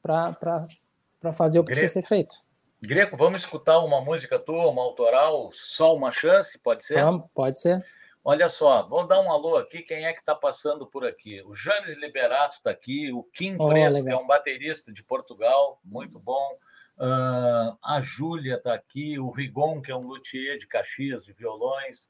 para 0.00 1.32
fazer 1.32 1.58
o 1.58 1.64
que 1.64 1.72
precisa 1.72 1.92
ser 1.92 2.02
feito. 2.02 2.34
Greco, 2.80 3.16
vamos 3.16 3.42
escutar 3.42 3.80
uma 3.80 4.00
música 4.00 4.38
tua, 4.38 4.68
uma 4.68 4.82
autoral, 4.82 5.50
Só 5.52 5.94
Uma 5.94 6.12
Chance, 6.12 6.58
pode 6.60 6.84
ser? 6.84 7.02
Vamos, 7.02 7.26
pode 7.34 7.60
ser. 7.60 7.84
Olha 8.24 8.48
só, 8.48 8.82
vamos 8.82 9.08
dar 9.08 9.20
um 9.20 9.32
alô 9.32 9.56
aqui, 9.56 9.82
quem 9.82 10.04
é 10.04 10.12
que 10.12 10.20
está 10.20 10.34
passando 10.34 10.86
por 10.86 11.04
aqui? 11.04 11.42
O 11.42 11.54
James 11.54 11.98
Liberato 11.98 12.56
está 12.56 12.70
aqui, 12.70 13.10
o 13.12 13.22
Kim 13.22 13.56
oh, 13.58 13.68
Preto, 13.68 13.92
legal. 13.92 14.04
que 14.04 14.12
é 14.12 14.16
um 14.16 14.26
baterista 14.26 14.92
de 14.92 15.02
Portugal, 15.02 15.78
muito 15.84 16.20
bom. 16.20 16.56
Uh, 16.98 17.76
a 17.82 18.00
Júlia 18.00 18.56
está 18.56 18.74
aqui, 18.74 19.18
o 19.18 19.30
Rigon, 19.30 19.80
que 19.80 19.90
é 19.90 19.96
um 19.96 20.06
luthier 20.06 20.58
de 20.58 20.66
Caxias, 20.66 21.24
de 21.24 21.32
violões 21.32 22.08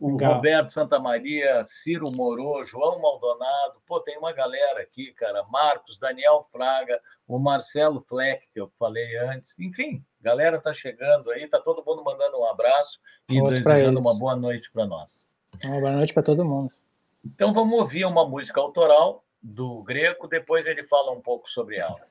o 0.00 0.12
Legal. 0.12 0.34
Roberto 0.34 0.72
Santa 0.72 0.98
Maria, 1.00 1.64
Ciro 1.64 2.10
Moro, 2.12 2.62
João 2.62 3.00
Maldonado, 3.00 3.80
pô, 3.86 4.00
tem 4.00 4.16
uma 4.18 4.32
galera 4.32 4.80
aqui, 4.80 5.12
cara, 5.12 5.44
Marcos, 5.44 5.96
Daniel 5.98 6.46
Fraga, 6.52 7.00
o 7.26 7.38
Marcelo 7.38 8.00
Fleck, 8.08 8.48
que 8.52 8.60
eu 8.60 8.70
falei 8.78 9.16
antes, 9.18 9.58
enfim, 9.58 10.04
galera 10.20 10.60
tá 10.60 10.72
chegando 10.72 11.30
aí, 11.30 11.46
tá 11.48 11.60
todo 11.60 11.84
mundo 11.84 12.02
mandando 12.04 12.38
um 12.38 12.44
abraço 12.44 13.00
e 13.28 13.40
Outro 13.40 13.56
desejando 13.56 14.00
uma 14.00 14.18
boa 14.18 14.36
noite 14.36 14.70
para 14.70 14.86
nós. 14.86 15.28
Uma 15.64 15.80
boa 15.80 15.92
noite 15.92 16.14
para 16.14 16.22
todo 16.22 16.44
mundo. 16.44 16.74
Então 17.24 17.52
vamos 17.52 17.78
ouvir 17.78 18.04
uma 18.04 18.26
música 18.26 18.60
autoral 18.60 19.24
do 19.42 19.82
Greco, 19.82 20.26
depois 20.26 20.66
ele 20.66 20.84
fala 20.84 21.12
um 21.12 21.20
pouco 21.20 21.48
sobre 21.48 21.76
ela. 21.76 22.07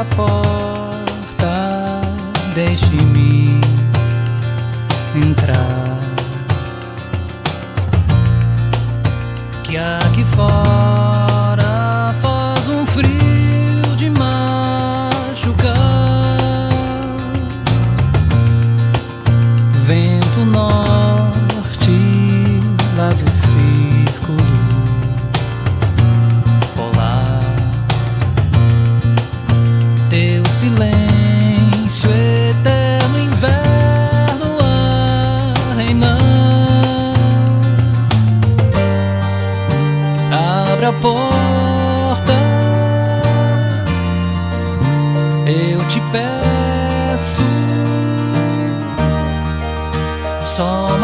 a 0.00 0.04
porta 0.04 2.00
deixe-me. 2.54 3.09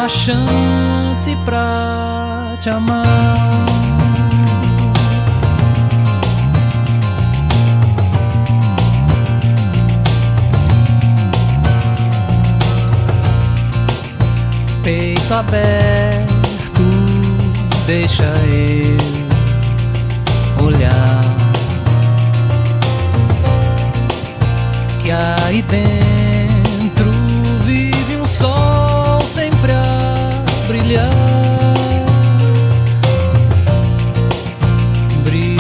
A 0.07 0.09
chance 0.09 1.35
pra 1.45 2.55
te 2.61 2.71
amar. 2.71 3.03
Peito 14.85 15.35
aberto, 15.35 16.85
deixa 17.89 18.33
eu 18.47 18.97
olhar 20.65 21.37
que 25.03 25.11
aí 25.11 25.63
dentro 25.63 26.16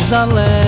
Jerusalém. 0.06 0.65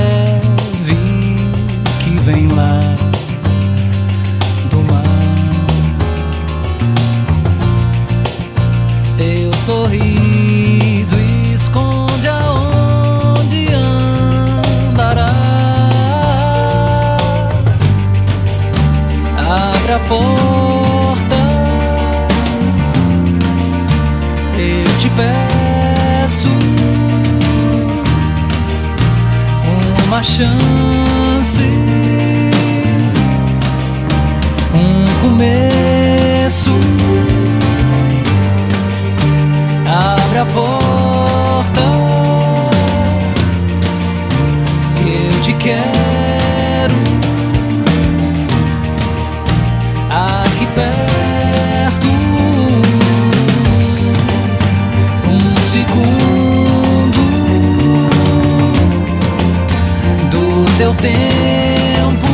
Tempo. 61.01 62.27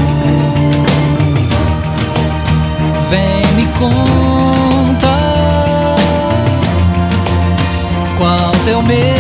Vem 3.11 3.47
me 3.57 3.67
contar 3.79 5.15
qual 8.19 8.53
teu 8.65 8.83
medo. 8.83 9.14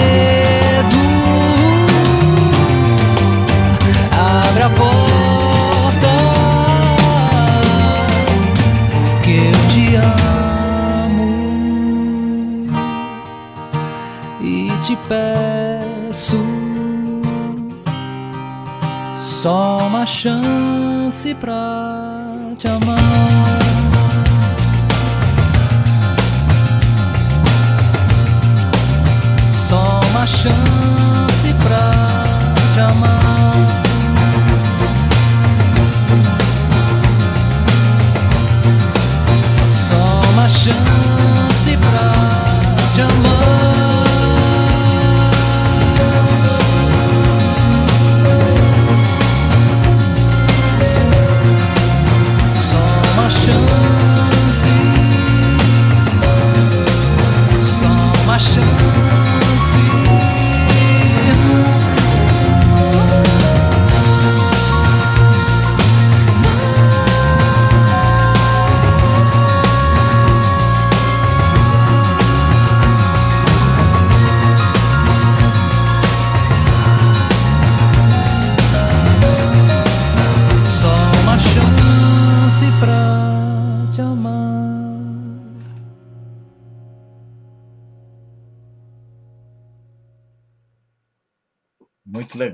Chance 20.25 21.35
pra 21.35 22.04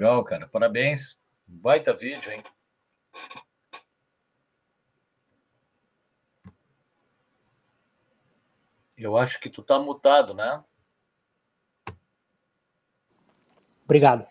legal, 0.01 0.25
cara. 0.25 0.49
Parabéns. 0.49 1.19
Baita 1.47 1.93
vídeo, 1.93 2.33
hein? 2.33 2.43
Eu 8.97 9.17
acho 9.19 9.39
que 9.39 9.51
tu 9.51 9.63
tá 9.63 9.79
mutado, 9.79 10.33
né? 10.33 10.65
Obrigado. 13.85 14.27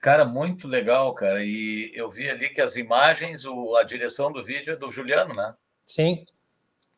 Cara, 0.00 0.24
muito 0.24 0.68
legal, 0.68 1.12
cara. 1.14 1.44
E 1.44 1.90
eu 1.94 2.08
vi 2.08 2.28
ali 2.30 2.48
que 2.50 2.60
as 2.60 2.76
imagens, 2.76 3.44
o, 3.44 3.74
a 3.76 3.82
direção 3.82 4.30
do 4.30 4.44
vídeo 4.44 4.72
é 4.72 4.76
do 4.76 4.92
Juliano, 4.92 5.34
né? 5.34 5.56
Sim, 5.86 6.24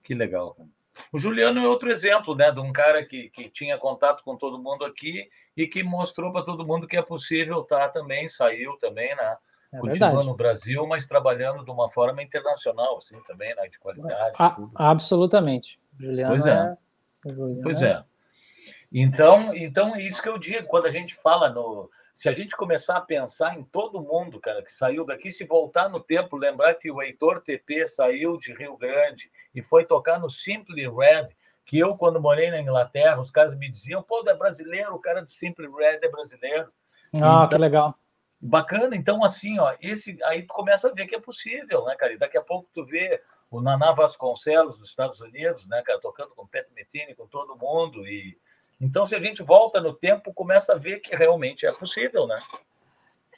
Que 0.03 0.15
legal. 0.15 0.55
cara. 0.55 0.69
O 1.13 1.19
Juliano 1.19 1.61
é 1.61 1.69
outro 1.69 1.91
exemplo, 1.91 2.35
né, 2.35 2.51
de 2.51 2.59
um 2.59 2.73
cara 2.73 3.05
que, 3.05 3.29
que 3.29 3.51
tinha 3.51 3.77
contato 3.77 4.25
com 4.25 4.37
todo 4.37 4.59
mundo 4.63 4.85
aqui 4.85 5.29
e 5.55 5.67
que 5.67 5.83
mostrou 5.83 6.33
para 6.33 6.43
todo 6.43 6.67
mundo 6.67 6.89
que 6.89 6.97
é 6.97 7.03
possível 7.03 7.61
estar 7.61 7.91
também, 7.91 8.27
saiu 8.29 8.79
também, 8.79 9.15
né? 9.15 9.37
é 9.75 9.79
Continua 9.79 10.09
verdade. 10.09 10.29
no 10.29 10.35
Brasil, 10.35 10.87
mas 10.87 11.07
trabalhando 11.07 11.65
de 11.65 11.71
uma 11.71 11.89
forma 11.91 12.23
internacional, 12.23 12.97
assim, 12.97 13.21
também, 13.27 13.55
né? 13.55 13.69
De 13.69 13.79
qualidade, 13.79 14.35
A- 14.39 14.57
absolutamente. 14.77 15.79
Juliano 15.99 16.31
Pois 16.33 16.47
é. 16.47 16.77
Juliano 17.27 17.63
Pois 17.63 17.83
é. 17.83 18.05
Então, 18.93 19.55
então 19.55 19.95
é 19.97 20.03
isso 20.03 20.23
que 20.23 20.29
eu 20.29 20.39
digo 20.39 20.67
quando 20.69 20.87
a 20.87 20.91
gente 20.91 21.15
fala 21.15 21.49
no. 21.49 21.91
Se 22.15 22.29
a 22.29 22.33
gente 22.35 22.55
começar 22.55 22.99
a 22.99 23.01
pensar 23.01 23.59
em 23.59 23.65
todo 23.65 24.03
mundo, 24.03 24.39
cara, 24.39 24.63
que 24.63 24.71
saiu 24.71 25.05
daqui, 25.07 25.31
se 25.31 25.45
voltar 25.47 25.89
no 25.89 25.99
tempo, 25.99 26.37
lembrar 26.37 26.75
que 26.75 26.91
o 26.91 27.01
Heitor 27.01 27.41
TP 27.41 27.87
saiu 27.87 28.37
de 28.37 28.53
Rio 28.53 28.77
Grande 28.77 29.31
e 29.55 29.63
foi 29.63 29.85
tocar 29.85 30.19
no 30.19 30.29
Simply 30.31 30.89
Red, 30.89 31.27
que 31.65 31.79
eu, 31.79 31.97
quando 31.97 32.21
morei 32.21 32.51
na 32.51 32.61
Inglaterra, 32.61 33.21
os 33.21 33.31
caras 33.31 33.55
me 33.55 33.71
diziam, 33.71 34.03
pô, 34.03 34.23
é 34.27 34.35
brasileiro, 34.35 34.95
o 34.95 34.99
cara 35.01 35.23
do 35.23 35.31
Simply 35.31 35.69
Red 35.69 36.01
é 36.03 36.09
brasileiro. 36.09 36.73
Ah, 37.15 37.17
Então- 37.17 37.49
que 37.49 37.59
legal. 37.59 37.95
Bacana, 38.45 38.97
então 38.97 39.23
assim, 39.23 39.61
ó, 39.61 39.73
esse 39.81 40.19
aí 40.25 40.43
tu 40.43 40.53
começa 40.53 40.89
a 40.89 40.93
ver 40.93 41.07
que 41.07 41.15
é 41.15 41.21
possível, 41.21 41.85
né, 41.85 41.95
cara? 41.95 42.13
E 42.13 42.19
daqui 42.19 42.37
a 42.37 42.43
pouco 42.43 42.69
tu 42.75 42.85
vê 42.85 43.23
o 43.49 43.61
Naná 43.61 43.93
Vasconcelos 43.93 44.79
dos 44.79 44.89
Estados 44.89 45.21
Unidos, 45.21 45.65
né, 45.69 45.81
cara, 45.83 46.01
tocando 46.01 46.35
com 46.35 46.43
o 46.43 46.49
Pat 46.49 46.69
Metini, 46.75 47.15
com 47.15 47.25
todo 47.29 47.57
mundo 47.57 48.05
e 48.05 48.37
então 48.81 49.07
se 49.07 49.15
a 49.15 49.21
gente 49.21 49.45
volta 49.45 49.81
no 49.81 49.95
tempo, 49.95 50.35
começa 50.35 50.73
a 50.73 50.77
ver 50.77 50.99
que 50.99 51.15
realmente 51.15 51.65
é 51.65 51.71
possível, 51.71 52.27
né? 52.27 52.35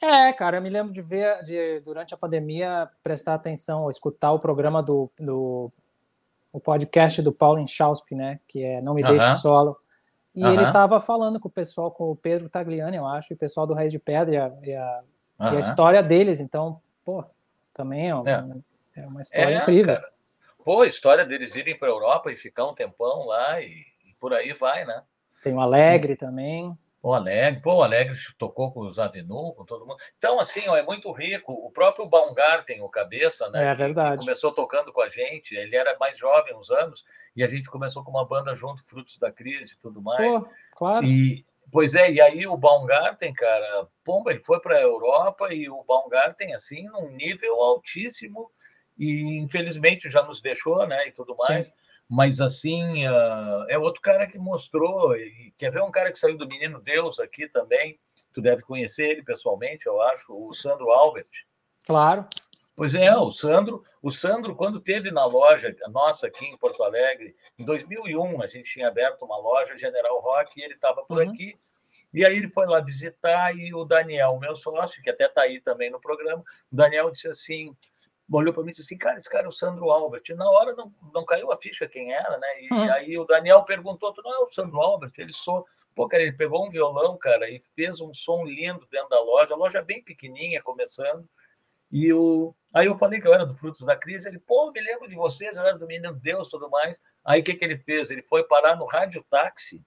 É, 0.01 0.33
cara, 0.33 0.57
eu 0.57 0.61
me 0.61 0.71
lembro 0.71 0.91
de 0.91 1.03
ver, 1.03 1.43
de, 1.43 1.79
durante 1.81 2.15
a 2.15 2.17
pandemia, 2.17 2.89
prestar 3.03 3.35
atenção, 3.35 3.89
escutar 3.91 4.31
o 4.31 4.39
programa 4.39 4.81
do, 4.81 5.09
do 5.19 5.71
o 6.55 6.59
podcast 6.59 7.21
do 7.21 7.33
Paulo 7.33 7.59
Inchauspe, 7.59 8.15
né, 8.15 8.39
que 8.47 8.63
é 8.63 8.81
Não 8.81 8.93
Me 8.93 9.03
Deixe 9.03 9.25
Aham. 9.25 9.35
Solo. 9.35 9.77
E 10.33 10.41
Aham. 10.43 10.53
ele 10.53 10.63
estava 10.63 10.99
falando 10.99 11.39
com 11.39 11.47
o 11.47 11.51
pessoal, 11.51 11.91
com 11.91 12.11
o 12.11 12.15
Pedro 12.15 12.49
Tagliani, 12.49 12.97
eu 12.97 13.05
acho, 13.05 13.33
e 13.33 13.35
o 13.35 13.37
pessoal 13.37 13.67
do 13.67 13.73
Reis 13.73 13.91
de 13.91 13.99
Pedra, 13.99 14.33
e 14.33 14.37
a, 14.37 14.53
e 14.63 14.73
a, 14.73 15.03
e 15.53 15.57
a 15.57 15.59
história 15.59 16.01
deles. 16.01 16.39
Então, 16.39 16.81
pô, 17.03 17.23
também 17.73 18.09
é, 18.09 18.15
um- 18.15 18.27
É. 18.27 18.45
é 18.97 19.05
uma 19.07 19.21
história 19.21 19.55
É, 19.55 19.61
incrível. 19.61 19.95
cara. 19.95 20.09
Pô, 20.63 20.81
a 20.81 20.87
história 20.87 21.25
deles 21.25 21.55
irem 21.55 21.77
para 21.77 21.87
a 21.89 21.91
Europa 21.91 22.31
e 22.31 22.35
ficar 22.35 22.65
um 22.65 22.73
tempão 22.73 23.25
lá 23.27 23.61
e, 23.61 23.67
e 24.05 24.13
por 24.19 24.33
aí 24.33 24.51
vai, 24.53 24.83
né? 24.85 25.03
Tem 25.43 25.53
o 25.53 25.59
Alegre 25.61 26.15
também. 26.15 26.75
O 27.05 27.13
Alegre, 27.13 27.61
pô, 27.61 27.75
o 27.75 27.83
Alegre 27.83 28.17
tocou 28.35 28.71
com 28.71 28.79
os 28.79 28.97
Avenu, 28.97 29.53
com 29.53 29.63
todo 29.63 29.85
mundo. 29.85 29.99
Então, 30.17 30.39
assim, 30.39 30.67
ó, 30.67 30.75
é 30.75 30.81
muito 30.81 31.11
rico. 31.11 31.53
O 31.53 31.69
próprio 31.69 32.07
Baumgarten, 32.07 32.81
o 32.81 32.89
cabeça, 32.89 33.47
né? 33.51 33.63
É 33.63 33.75
verdade. 33.75 34.17
começou 34.17 34.51
tocando 34.51 34.91
com 34.91 35.03
a 35.03 35.07
gente. 35.07 35.53
Ele 35.53 35.75
era 35.75 35.95
mais 35.99 36.17
jovem, 36.17 36.55
uns 36.55 36.71
anos, 36.71 37.05
e 37.35 37.43
a 37.43 37.47
gente 37.47 37.69
começou 37.69 38.03
com 38.03 38.09
uma 38.09 38.25
banda 38.25 38.55
junto, 38.55 38.83
Frutos 38.83 39.19
da 39.19 39.31
Crise 39.31 39.75
e 39.75 39.77
tudo 39.77 40.01
mais. 40.01 40.35
Pô, 40.35 40.49
claro. 40.75 41.05
E, 41.05 41.45
pois 41.71 41.93
é, 41.93 42.11
e 42.11 42.19
aí 42.19 42.47
o 42.47 42.57
Baumgarten, 42.57 43.31
cara, 43.33 43.87
pomba, 44.03 44.31
ele 44.31 44.39
foi 44.39 44.59
para 44.59 44.75
a 44.75 44.81
Europa 44.81 45.53
e 45.53 45.69
o 45.69 45.83
Baumgarten, 45.83 46.55
assim, 46.55 46.85
num 46.85 47.11
nível 47.11 47.61
altíssimo, 47.61 48.49
e 48.97 49.43
infelizmente 49.43 50.09
já 50.09 50.23
nos 50.23 50.41
deixou, 50.41 50.87
né? 50.87 51.07
E 51.07 51.11
tudo 51.11 51.35
mais. 51.37 51.67
Sim 51.67 51.73
mas 52.09 52.39
assim 52.39 53.07
uh, 53.07 53.65
é 53.67 53.77
outro 53.77 54.01
cara 54.01 54.27
que 54.27 54.37
mostrou 54.37 55.15
e 55.15 55.53
quer 55.57 55.71
ver 55.71 55.81
um 55.81 55.91
cara 55.91 56.11
que 56.11 56.19
saiu 56.19 56.37
do 56.37 56.47
Menino 56.47 56.79
Deus 56.79 57.19
aqui 57.19 57.47
também? 57.47 57.99
Tu 58.33 58.41
deve 58.41 58.61
conhecer 58.61 59.09
ele 59.09 59.23
pessoalmente 59.23 59.87
eu 59.87 60.01
acho 60.01 60.33
o 60.33 60.53
Sandro 60.53 60.91
Albert. 60.91 61.29
Claro. 61.85 62.27
Pois 62.75 62.93
é 62.93 63.15
o 63.15 63.31
Sandro 63.31 63.83
o 64.01 64.11
Sandro 64.11 64.55
quando 64.55 64.79
teve 64.79 65.09
na 65.09 65.25
loja 65.25 65.75
nossa 65.89 66.27
aqui 66.27 66.45
em 66.45 66.57
Porto 66.57 66.83
Alegre 66.83 67.35
em 67.57 67.65
2001 67.65 68.41
a 68.41 68.47
gente 68.47 68.71
tinha 68.71 68.87
aberto 68.87 69.23
uma 69.23 69.37
loja 69.37 69.77
General 69.77 70.19
Rock 70.19 70.59
e 70.59 70.63
ele 70.63 70.75
estava 70.75 71.03
por 71.03 71.17
uhum. 71.17 71.29
aqui. 71.29 71.57
E 72.13 72.23
aí 72.25 72.37
ele 72.37 72.49
foi 72.49 72.65
lá 72.65 72.79
visitar 72.79 73.55
e 73.57 73.73
o 73.73 73.83
Daniel 73.83 74.37
meu 74.39 74.55
sócio 74.55 75.01
que 75.01 75.09
até 75.09 75.25
está 75.25 75.41
aí 75.41 75.59
também 75.59 75.89
no 75.89 75.99
programa 75.99 76.43
o 76.71 76.75
Daniel 76.75 77.09
disse 77.09 77.27
assim 77.27 77.75
olhou 78.31 78.53
para 78.53 78.63
mim 78.63 78.69
e 78.69 78.71
disse 78.71 78.83
assim, 78.83 78.97
cara, 78.97 79.17
esse 79.17 79.29
cara 79.29 79.45
é 79.45 79.47
o 79.47 79.51
Sandro 79.51 79.89
Albert. 79.91 80.23
Na 80.35 80.49
hora 80.49 80.73
não, 80.73 80.93
não 81.13 81.25
caiu 81.25 81.51
a 81.51 81.57
ficha 81.57 81.87
quem 81.87 82.11
era, 82.11 82.37
né? 82.37 82.61
E 82.61 82.73
hum. 82.73 82.93
aí 82.93 83.17
o 83.17 83.25
Daniel 83.25 83.63
perguntou, 83.63 84.13
tu 84.13 84.21
não 84.23 84.33
é 84.33 84.39
o 84.39 84.47
Sandro 84.47 84.79
Albert? 84.79 85.11
Ele 85.17 85.33
sou. 85.33 85.65
Pô, 85.93 86.07
cara, 86.07 86.23
ele 86.23 86.33
pegou 86.33 86.65
um 86.65 86.69
violão, 86.69 87.17
cara, 87.17 87.49
e 87.49 87.61
fez 87.75 88.01
um 88.01 88.13
som 88.13 88.43
lindo 88.43 88.85
dentro 88.91 89.09
da 89.09 89.21
loja. 89.21 89.53
A 89.53 89.57
loja 89.57 89.79
é 89.79 89.83
bem 89.83 90.03
pequenininha, 90.03 90.61
começando. 90.61 91.27
E 91.91 92.11
o... 92.11 92.53
aí 92.73 92.87
eu 92.87 92.97
falei 92.97 93.21
que 93.21 93.27
eu 93.27 93.33
era 93.33 93.45
do 93.45 93.55
Frutos 93.55 93.85
da 93.85 93.95
Crise. 93.95 94.27
Ele, 94.27 94.39
pô, 94.39 94.71
me 94.71 94.81
lembro 94.81 95.07
de 95.07 95.15
vocês, 95.15 95.55
eu 95.55 95.63
era 95.63 95.77
do 95.77 95.87
Menino 95.87 96.13
Deus 96.13 96.49
tudo 96.49 96.69
mais. 96.69 97.01
Aí 97.23 97.39
o 97.39 97.43
que, 97.43 97.53
que 97.53 97.63
ele 97.63 97.77
fez? 97.77 98.09
Ele 98.09 98.23
foi 98.23 98.43
parar 98.43 98.75
no 98.75 98.85
Rádio 98.85 99.23
Táxi. 99.29 99.81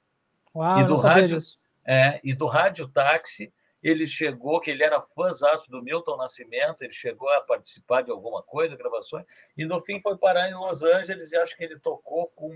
Uau, 0.55 0.81
e 0.81 0.85
do 0.85 0.95
rádio, 0.95 1.39
é, 1.85 2.21
e 2.25 2.35
do 2.35 2.47
Rádio 2.47 2.89
Táxi 2.89 3.53
ele 3.89 4.07
chegou, 4.07 4.61
que 4.61 4.71
ele 4.71 4.83
era 4.83 5.01
fãzaço 5.01 5.71
do 5.71 5.83
Milton 5.83 6.17
Nascimento, 6.17 6.83
ele 6.83 6.93
chegou 6.93 7.29
a 7.31 7.41
participar 7.41 8.03
de 8.03 8.11
alguma 8.11 8.43
coisa, 8.43 8.77
gravações, 8.77 9.25
e 9.57 9.65
no 9.65 9.83
fim 9.85 10.01
foi 10.01 10.17
parar 10.17 10.49
em 10.49 10.55
Los 10.55 10.83
Angeles 10.83 11.33
e 11.33 11.37
acho 11.37 11.57
que 11.57 11.65
ele 11.65 11.79
tocou 11.79 12.31
com. 12.35 12.53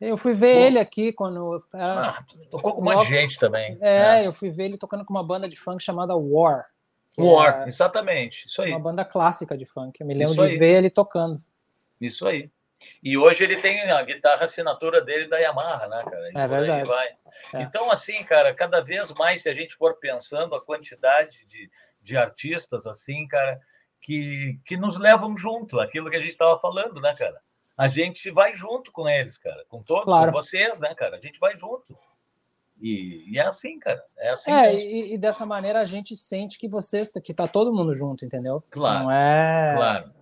Eu 0.00 0.16
fui 0.16 0.32
ver 0.32 0.56
Pô. 0.56 0.60
ele 0.62 0.78
aqui 0.78 1.12
quando. 1.12 1.62
Era... 1.74 2.08
Ah, 2.08 2.24
tocou 2.50 2.74
com 2.74 2.80
um 2.80 2.84
monte 2.84 3.02
de 3.02 3.14
gente 3.14 3.38
também. 3.38 3.76
É, 3.80 4.22
é, 4.22 4.26
eu 4.26 4.32
fui 4.32 4.50
ver 4.50 4.64
ele 4.64 4.78
tocando 4.78 5.04
com 5.04 5.12
uma 5.12 5.24
banda 5.24 5.48
de 5.48 5.56
funk 5.56 5.82
chamada 5.82 6.16
War. 6.16 6.70
War, 7.18 7.64
é 7.64 7.66
exatamente. 7.66 8.46
Isso 8.46 8.62
aí. 8.62 8.70
Uma 8.70 8.80
banda 8.80 9.04
clássica 9.04 9.58
de 9.58 9.66
funk. 9.66 10.00
Eu 10.00 10.06
me 10.06 10.14
lembro 10.14 10.32
Isso 10.32 10.46
de 10.46 10.52
aí. 10.52 10.58
ver 10.58 10.78
ele 10.78 10.90
tocando. 10.90 11.42
Isso 12.00 12.26
aí. 12.26 12.50
E 13.02 13.16
hoje 13.16 13.44
ele 13.44 13.56
tem 13.56 13.80
a 13.90 14.02
guitarra 14.02 14.44
assinatura 14.44 15.00
dele 15.00 15.28
da 15.28 15.38
Yamaha, 15.38 15.86
né, 15.88 16.02
cara? 16.02 16.30
E 16.30 16.38
é 16.38 16.48
verdade. 16.48 16.88
vai. 16.88 17.08
É. 17.54 17.62
Então, 17.62 17.90
assim, 17.90 18.22
cara, 18.24 18.54
cada 18.54 18.80
vez 18.80 19.12
mais, 19.12 19.42
se 19.42 19.48
a 19.48 19.54
gente 19.54 19.74
for 19.74 19.94
pensando 19.98 20.54
a 20.54 20.60
quantidade 20.60 21.44
de, 21.44 21.70
de 22.02 22.16
artistas, 22.16 22.86
assim, 22.86 23.26
cara, 23.28 23.60
que, 24.00 24.58
que 24.64 24.76
nos 24.76 24.98
levam 24.98 25.36
junto, 25.36 25.78
aquilo 25.78 26.10
que 26.10 26.16
a 26.16 26.20
gente 26.20 26.30
estava 26.30 26.58
falando, 26.58 27.00
né, 27.00 27.14
cara? 27.16 27.40
A 27.76 27.88
gente 27.88 28.30
vai 28.30 28.54
junto 28.54 28.92
com 28.92 29.08
eles, 29.08 29.38
cara, 29.38 29.64
com 29.68 29.82
todos, 29.82 30.04
claro. 30.04 30.26
com 30.26 30.38
vocês, 30.38 30.80
né, 30.80 30.94
cara? 30.94 31.16
A 31.16 31.20
gente 31.20 31.38
vai 31.38 31.56
junto. 31.56 31.96
E, 32.78 33.30
e 33.30 33.38
é 33.38 33.46
assim, 33.46 33.78
cara. 33.78 34.02
É 34.18 34.30
assim. 34.30 34.50
É, 34.50 34.74
e, 34.74 35.14
e, 35.14 35.18
dessa 35.18 35.44
maneira 35.44 35.80
a 35.80 35.84
gente 35.84 36.16
sente 36.16 36.58
que 36.58 36.68
vocês, 36.68 37.12
que 37.22 37.34
tá 37.34 37.46
todo 37.46 37.74
mundo 37.74 37.94
junto, 37.94 38.24
entendeu? 38.24 38.62
Claro. 38.70 39.04
Não 39.04 39.10
é. 39.10 39.74
Claro. 39.76 40.14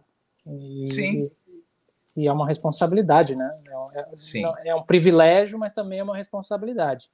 E, 0.47 0.89
Sim 0.93 1.31
e 2.19 2.27
é 2.27 2.33
uma 2.33 2.49
responsabilidade, 2.49 3.37
né? 3.37 3.49
É, 3.95 4.01
é, 4.01 4.69
é, 4.71 4.75
um 4.75 4.83
privilégio, 4.83 5.57
mas 5.57 5.73
também 5.73 6.01
é 6.01 6.03
uma 6.03 6.17
responsabilidade. 6.17 7.09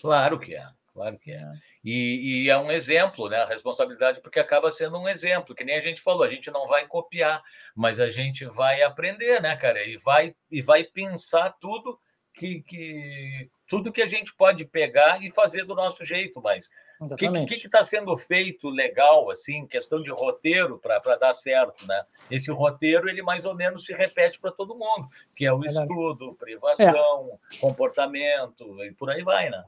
Claro 0.00 0.38
que 0.40 0.54
é, 0.54 0.66
claro 0.94 1.18
que 1.18 1.30
é. 1.30 1.46
E, 1.84 2.44
e, 2.44 2.50
é 2.50 2.56
um 2.58 2.70
exemplo, 2.70 3.28
né? 3.28 3.36
A 3.36 3.46
responsabilidade, 3.46 4.22
porque 4.22 4.40
acaba 4.40 4.70
sendo 4.70 4.98
um 4.98 5.06
exemplo, 5.06 5.54
que 5.54 5.62
nem 5.62 5.76
a 5.76 5.80
gente 5.80 6.00
falou, 6.00 6.22
a 6.22 6.30
gente 6.30 6.50
não 6.50 6.66
vai 6.66 6.86
copiar, 6.86 7.42
mas 7.74 8.00
a 8.00 8.08
gente 8.08 8.46
vai 8.46 8.82
aprender, 8.82 9.42
né, 9.42 9.54
cara? 9.56 9.84
E 9.84 9.98
vai, 9.98 10.34
e 10.50 10.62
vai 10.62 10.84
pensar 10.84 11.54
tudo 11.60 11.98
que, 12.34 12.62
que 12.62 13.50
tudo 13.68 13.92
que 13.92 14.02
a 14.02 14.06
gente 14.06 14.34
pode 14.34 14.64
pegar 14.64 15.22
e 15.22 15.30
fazer 15.30 15.64
do 15.64 15.74
nosso 15.74 16.02
jeito, 16.02 16.40
mas 16.40 16.70
o 17.00 17.46
que 17.46 17.54
está 17.54 17.82
sendo 17.82 18.14
feito 18.16 18.68
legal, 18.68 19.30
assim, 19.30 19.66
questão 19.66 20.02
de 20.02 20.10
roteiro 20.10 20.78
para 20.78 21.16
dar 21.16 21.32
certo, 21.32 21.86
né? 21.86 22.04
Esse 22.30 22.52
roteiro, 22.52 23.08
ele 23.08 23.22
mais 23.22 23.46
ou 23.46 23.54
menos 23.54 23.86
se 23.86 23.94
repete 23.94 24.38
para 24.38 24.52
todo 24.52 24.74
mundo, 24.74 25.06
que 25.34 25.46
é 25.46 25.52
o 25.52 25.64
estudo, 25.64 26.34
privação, 26.34 27.38
é. 27.52 27.56
comportamento, 27.56 28.84
e 28.84 28.92
por 28.92 29.08
aí 29.10 29.22
vai, 29.22 29.48
né? 29.48 29.64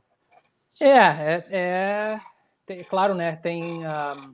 É, 0.79 0.89
é, 0.89 1.45
é 1.51 2.21
tem, 2.67 2.85
claro, 2.85 3.15
né, 3.15 3.37
tem... 3.37 3.79
Um, 3.79 3.87
ah, 3.87 4.31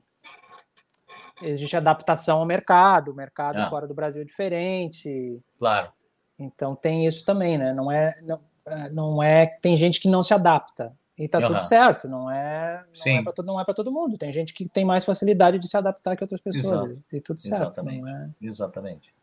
existe 1.40 1.76
adaptação 1.76 2.40
ao 2.40 2.46
mercado, 2.46 3.12
o 3.12 3.14
mercado 3.14 3.58
ah. 3.58 3.70
fora 3.70 3.86
do 3.86 3.94
Brasil 3.94 4.22
é 4.22 4.24
diferente. 4.24 5.40
Claro. 5.56 5.92
Então 6.36 6.74
tem 6.74 7.06
isso 7.06 7.24
também, 7.24 7.56
né? 7.56 7.72
Não 7.72 7.92
é... 7.92 8.18
Não, 8.22 8.40
é, 8.66 8.90
não 8.90 9.22
é 9.22 9.46
tem 9.46 9.76
gente 9.76 10.00
que 10.00 10.08
não 10.08 10.22
se 10.22 10.34
adapta 10.34 10.94
e 11.18 11.26
tá 11.26 11.38
uhum. 11.38 11.46
tudo 11.48 11.60
certo 11.64 12.08
não 12.08 12.30
é 12.30 12.84
não 13.04 13.12
é 13.12 13.22
para 13.22 13.32
todo 13.32 13.46
não 13.46 13.60
é 13.60 13.64
todo 13.64 13.90
mundo. 13.90 14.16
Tem 14.16 14.32
gente 14.32 14.54
que 14.54 14.68
tem 14.68 14.84
mais 14.84 15.04
facilidade 15.04 15.58
de 15.58 15.68
se 15.68 15.76
adaptar 15.76 16.16
que 16.16 16.22
outras 16.22 16.40
pessoas. 16.40 16.90
Exato. 16.90 17.02
e 17.12 17.20
tudo 17.20 17.40
certo 17.40 17.62
exatamente. 17.62 18.08
é... 18.08 18.28
exatamente 18.40 19.17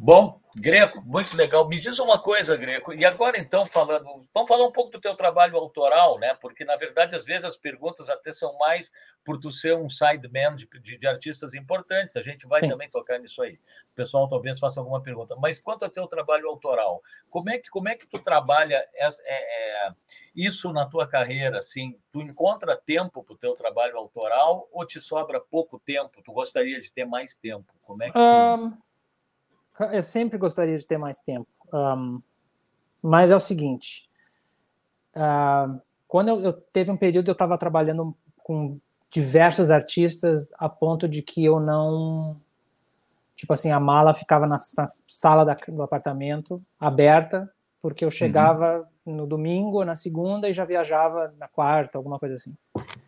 Bom, 0.00 0.40
Greco, 0.54 1.02
muito 1.02 1.36
legal. 1.36 1.66
Me 1.66 1.80
diz 1.80 1.98
uma 1.98 2.20
coisa, 2.20 2.56
Greco, 2.56 2.94
e 2.94 3.04
agora 3.04 3.36
então 3.36 3.66
falando, 3.66 4.04
vamos 4.32 4.48
falar 4.48 4.64
um 4.64 4.70
pouco 4.70 4.92
do 4.92 5.00
teu 5.00 5.16
trabalho 5.16 5.56
autoral, 5.56 6.20
né? 6.20 6.34
Porque 6.34 6.64
na 6.64 6.76
verdade 6.76 7.16
às 7.16 7.24
vezes 7.24 7.44
as 7.44 7.56
perguntas 7.56 8.08
até 8.08 8.30
são 8.30 8.56
mais 8.58 8.92
por 9.24 9.40
tu 9.40 9.50
ser 9.50 9.76
um 9.76 9.88
sideman 9.88 10.54
de, 10.54 10.68
de, 10.80 10.98
de 10.98 11.06
artistas 11.06 11.52
importantes. 11.52 12.16
A 12.16 12.22
gente 12.22 12.46
vai 12.46 12.60
Sim. 12.60 12.68
também 12.68 12.88
tocar 12.88 13.18
nisso 13.18 13.42
aí. 13.42 13.54
O 13.92 13.94
pessoal 13.96 14.28
talvez 14.28 14.60
faça 14.60 14.78
alguma 14.78 15.02
pergunta. 15.02 15.34
Mas 15.34 15.58
quanto 15.58 15.84
ao 15.84 15.90
teu 15.90 16.06
trabalho 16.06 16.48
autoral, 16.48 17.02
como 17.28 17.50
é 17.50 17.58
que 17.58 17.68
como 17.68 17.88
é 17.88 17.96
que 17.96 18.06
tu 18.06 18.20
trabalha 18.20 18.86
é, 18.94 19.08
é, 19.26 19.90
isso 20.32 20.72
na 20.72 20.86
tua 20.86 21.08
carreira? 21.08 21.58
Assim, 21.58 21.98
tu 22.12 22.20
encontra 22.20 22.76
tempo 22.76 23.24
para 23.24 23.34
o 23.34 23.38
teu 23.38 23.54
trabalho 23.56 23.96
autoral 23.96 24.68
ou 24.70 24.86
te 24.86 25.00
sobra 25.00 25.40
pouco 25.40 25.76
tempo? 25.80 26.22
Tu 26.22 26.32
gostaria 26.32 26.80
de 26.80 26.92
ter 26.92 27.04
mais 27.04 27.36
tempo? 27.36 27.74
Como 27.82 28.00
é 28.04 28.06
que 28.06 28.12
tu... 28.12 28.18
um 28.20 28.87
eu 29.84 30.02
sempre 30.02 30.38
gostaria 30.38 30.76
de 30.76 30.86
ter 30.86 30.98
mais 30.98 31.20
tempo. 31.20 31.48
Um, 31.72 32.20
mas 33.02 33.30
é 33.30 33.36
o 33.36 33.40
seguinte, 33.40 34.08
uh, 35.14 35.80
quando 36.06 36.28
eu, 36.28 36.40
eu, 36.40 36.52
teve 36.52 36.90
um 36.90 36.96
período 36.96 37.28
eu 37.28 37.32
estava 37.32 37.58
trabalhando 37.58 38.16
com 38.42 38.78
diversos 39.10 39.70
artistas 39.70 40.50
a 40.58 40.68
ponto 40.68 41.08
de 41.08 41.22
que 41.22 41.44
eu 41.44 41.60
não 41.60 42.36
tipo 43.36 43.52
assim 43.52 43.70
a 43.70 43.78
mala 43.78 44.12
ficava 44.12 44.46
na, 44.46 44.56
sala 45.06 45.44
da, 45.44 45.54
do 45.68 45.82
apartamento 45.82 46.62
aberta 46.80 47.50
porque 47.80 48.04
eu 48.04 48.10
chegava 48.10 48.86
uhum. 49.06 49.16
no 49.16 49.26
domingo 49.26 49.84
na 49.84 49.94
segunda 49.94 50.48
e 50.48 50.52
já 50.52 50.64
viajava 50.64 51.32
na 51.38 51.46
quarta 51.46 51.96
alguma 51.96 52.18
coisa 52.18 52.34
assim 52.34 52.54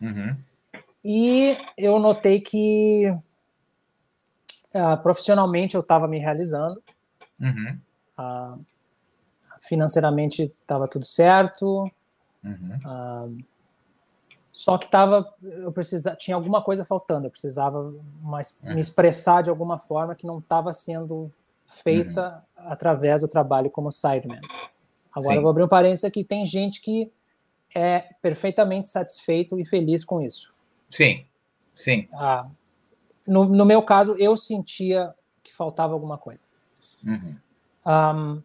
uhum. 0.01 0.37
e 1.05 1.59
eu 1.77 1.99
notei 1.99 2.41
que 2.41 3.13
Uh, 4.75 5.03
profissionalmente 5.03 5.75
eu 5.75 5.81
estava 5.81 6.07
me 6.07 6.19
realizando. 6.19 6.83
Uhum. 7.41 7.79
Uh, 8.19 8.65
financeiramente 9.61 10.53
estava 10.63 10.87
tudo 10.87 11.05
certo. 11.05 11.91
Uhum. 12.45 12.79
Uh, 12.85 13.45
só 14.53 14.77
que 14.79 14.91
tava, 14.91 15.33
eu 15.43 15.73
precisava, 15.73 16.17
tinha 16.17 16.35
alguma 16.35 16.63
coisa 16.63 16.85
faltando. 16.85 17.27
Eu 17.27 17.31
precisava 17.31 17.95
mais, 18.21 18.59
uhum. 18.63 18.75
me 18.75 18.81
expressar 18.81 19.43
de 19.43 19.51
alguma 19.51 19.79
forma 19.79 20.15
que 20.15 20.27
não 20.27 20.39
estava 20.39 20.73
sendo 20.73 21.33
feita 21.83 22.43
uhum. 22.59 22.65
através 22.71 23.23
do 23.23 23.29
trabalho 23.29 23.71
como 23.71 23.91
sideman. 23.91 24.41
Agora 25.13 25.33
Sim. 25.33 25.37
eu 25.37 25.43
vou 25.43 25.51
abrir 25.51 25.65
um 25.65 25.69
parênteses 25.69 26.05
aqui. 26.05 26.25
Tem 26.25 26.45
gente 26.47 26.81
que 26.81 27.11
é 27.75 28.01
perfeitamente 28.21 28.89
satisfeito 28.89 29.59
e 29.59 29.65
feliz 29.65 30.05
com 30.05 30.21
isso. 30.21 30.53
Sim, 30.91 31.25
sim. 31.75 32.09
Ah, 32.13 32.47
no, 33.31 33.45
no 33.45 33.65
meu 33.65 33.81
caso, 33.81 34.17
eu 34.19 34.37
sentia 34.37 35.15
que 35.43 35.55
faltava 35.55 35.93
alguma 35.93 36.19
coisa. 36.19 36.45
Uhum. 37.07 37.37
Um, 37.87 38.43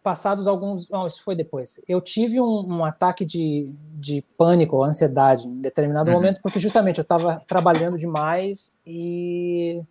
passados 0.00 0.46
alguns. 0.46 0.88
Não, 0.88 1.08
isso 1.08 1.24
foi 1.24 1.34
depois. 1.34 1.82
Eu 1.88 2.00
tive 2.00 2.40
um, 2.40 2.76
um 2.76 2.84
ataque 2.84 3.24
de, 3.24 3.74
de 3.94 4.22
pânico, 4.38 4.82
ansiedade, 4.84 5.48
em 5.48 5.60
determinado 5.60 6.08
uhum. 6.08 6.16
momento, 6.16 6.40
porque 6.40 6.60
justamente 6.60 6.98
eu 6.98 7.02
estava 7.02 7.42
trabalhando 7.48 7.98
demais 7.98 8.78
e, 8.86 9.82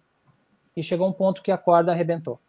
e 0.77 0.81
chegou 0.81 1.07
um 1.07 1.13
ponto 1.13 1.43
que 1.43 1.51
a 1.51 1.57
corda 1.57 1.91
arrebentou. 1.91 2.39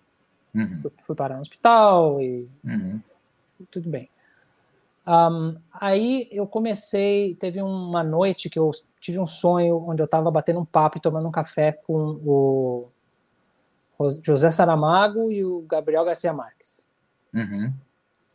Uhum. 0.54 0.80
Fui, 0.82 0.92
fui, 1.02 1.16
parar 1.16 1.34
no 1.34 1.42
hospital 1.42 2.20
e, 2.22 2.48
uhum. 2.64 3.00
tudo 3.72 3.90
bem. 3.90 4.08
Um, 5.04 5.56
aí 5.72 6.28
eu 6.30 6.46
comecei, 6.46 7.34
teve 7.34 7.60
uma 7.60 8.04
noite 8.04 8.48
que 8.48 8.58
eu 8.58 8.70
tive 9.00 9.18
um 9.18 9.26
sonho 9.26 9.78
onde 9.88 10.02
eu 10.02 10.04
estava 10.04 10.30
batendo 10.30 10.60
um 10.60 10.64
papo 10.64 10.98
e 10.98 11.00
tomando 11.00 11.26
um 11.26 11.32
café 11.32 11.72
com 11.72 12.20
o 12.24 12.88
José 14.22 14.50
Saramago 14.50 15.30
e 15.30 15.44
o 15.44 15.62
Gabriel 15.62 16.04
Garcia 16.04 16.32
Marques. 16.32 16.86
Uhum. 17.34 17.72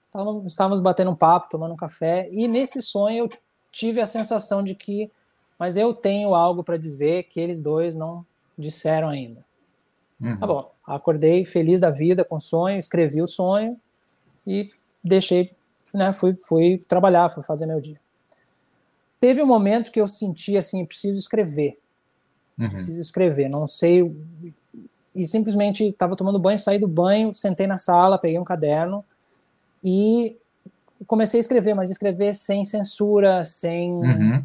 Estávamos, 0.08 0.46
estávamos 0.46 0.82
batendo 0.82 1.12
um 1.12 1.16
papo, 1.16 1.50
tomando 1.50 1.74
um 1.74 1.78
café, 1.78 2.30
e 2.32 2.48
nesse 2.48 2.82
sonho 2.82 3.26
eu 3.26 3.30
tive 3.72 4.00
a 4.00 4.06
sensação 4.06 4.64
de 4.64 4.74
que, 4.74 5.12
mas 5.60 5.76
eu 5.76 5.94
tenho 5.94 6.34
algo 6.34 6.64
para 6.64 6.78
dizer 6.78 7.24
que 7.24 7.40
eles 7.40 7.62
dois 7.62 7.94
não 7.94 8.26
disseram 8.58 9.10
ainda. 9.10 9.44
Uhum. 10.20 10.38
Tá 10.38 10.48
bom, 10.48 10.72
acordei 10.86 11.44
feliz 11.44 11.80
da 11.80 11.90
vida 11.90 12.24
com 12.24 12.38
o 12.38 12.42
sonho, 12.42 12.78
escrevi 12.78 13.22
o 13.22 13.28
sonho 13.28 13.80
e 14.48 14.72
deixei, 15.04 15.52
né, 15.94 16.14
fui, 16.14 16.34
fui 16.36 16.78
trabalhar, 16.88 17.28
fui 17.30 17.44
fazer 17.44 17.66
meu 17.66 17.82
dia. 17.82 18.00
Teve 19.20 19.42
um 19.42 19.46
momento 19.46 19.92
que 19.92 20.00
eu 20.00 20.08
senti 20.08 20.58
assim, 20.58 20.86
preciso 20.86 21.18
escrever, 21.18 21.80
uhum. 22.60 22.70
preciso 22.70 23.02
escrever, 23.02 23.50
não 23.50 23.68
sei, 23.68 24.14
e 25.16 25.26
simplesmente 25.26 25.86
estava 25.86 26.16
tomando 26.16 26.38
banho, 26.38 26.60
saí 26.60 26.78
do 26.78 26.88
banho, 26.88 27.34
sentei 27.34 27.66
na 27.66 27.78
sala, 27.78 28.18
peguei 28.18 28.38
um 28.38 28.44
caderno 28.44 29.04
e 29.84 30.36
comecei 31.08 31.40
a 31.40 31.42
escrever, 31.42 31.74
mas 31.74 31.90
escrever 31.90 32.36
sem 32.36 32.66
censura, 32.66 33.44
sem 33.46 33.92
uhum. 33.92 34.44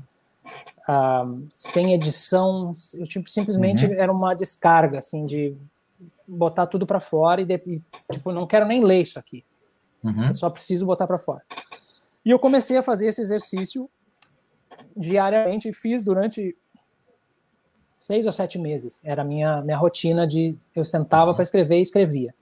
uh, 0.88 1.48
sem 1.56 1.92
edição, 1.92 2.72
eu 2.94 3.06
tipo 3.06 3.28
simplesmente 3.28 3.84
uhum. 3.84 3.94
era 3.94 4.12
uma 4.12 4.34
descarga 4.34 4.98
assim 4.98 5.26
de 5.26 5.56
botar 6.26 6.66
tudo 6.66 6.86
para 6.86 7.00
fora 7.00 7.40
e, 7.40 7.44
de, 7.44 7.54
e, 7.66 7.82
tipo 8.12 8.30
não 8.30 8.46
quero 8.46 8.66
nem 8.66 8.84
ler 8.84 9.02
isso 9.02 9.18
aqui, 9.18 9.44
uhum. 10.04 10.32
só 10.32 10.48
preciso 10.48 10.86
botar 10.86 11.08
para 11.08 11.18
fora. 11.18 11.42
E 12.24 12.30
eu 12.30 12.38
comecei 12.38 12.76
a 12.76 12.82
fazer 12.82 13.06
esse 13.06 13.20
exercício 13.20 13.90
diariamente 14.96 15.72
fiz 15.72 16.04
durante 16.04 16.56
seis 17.98 18.26
ou 18.26 18.32
sete 18.32 18.58
meses. 18.58 19.00
Era 19.04 19.22
a 19.22 19.24
minha 19.24 19.62
minha 19.62 19.76
rotina 19.76 20.26
de 20.26 20.56
eu 20.74 20.84
sentava 20.84 21.30
uhum. 21.30 21.34
para 21.34 21.42
escrever 21.42 21.78
e 21.78 21.82
escrevia. 21.82 22.34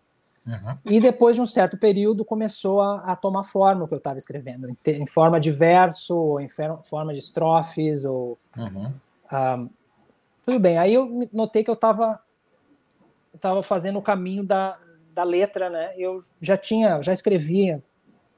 Uhum. 0.46 0.78
E 0.86 1.00
depois 1.00 1.36
de 1.36 1.42
um 1.42 1.46
certo 1.46 1.76
período 1.76 2.24
começou 2.24 2.80
a, 2.80 3.12
a 3.12 3.16
tomar 3.16 3.42
forma 3.42 3.84
o 3.84 3.88
que 3.88 3.92
eu 3.92 3.98
estava 3.98 4.16
escrevendo, 4.16 4.66
em, 4.68 4.76
em, 4.86 5.06
forma 5.06 5.38
de 5.38 5.50
verso, 5.50 6.16
ou 6.16 6.40
em 6.40 6.48
forma 6.48 7.12
de 7.12 7.18
estrofes, 7.18 8.06
ou 8.06 8.38
uhum. 8.56 8.86
um, 8.86 8.92
ah, 9.30 9.66
tudo 10.46 10.58
bem. 10.58 10.78
Aí 10.78 10.94
eu 10.94 11.28
notei 11.32 11.62
que 11.62 11.68
eu 11.68 11.74
estava 11.74 12.18
estava 13.34 13.62
fazendo 13.62 13.98
o 13.98 14.02
caminho 14.02 14.42
da, 14.42 14.78
da 15.12 15.22
letra, 15.22 15.68
né? 15.68 15.92
Eu 15.96 16.18
já 16.40 16.56
tinha, 16.56 17.02
já 17.02 17.12
escrevia 17.12 17.82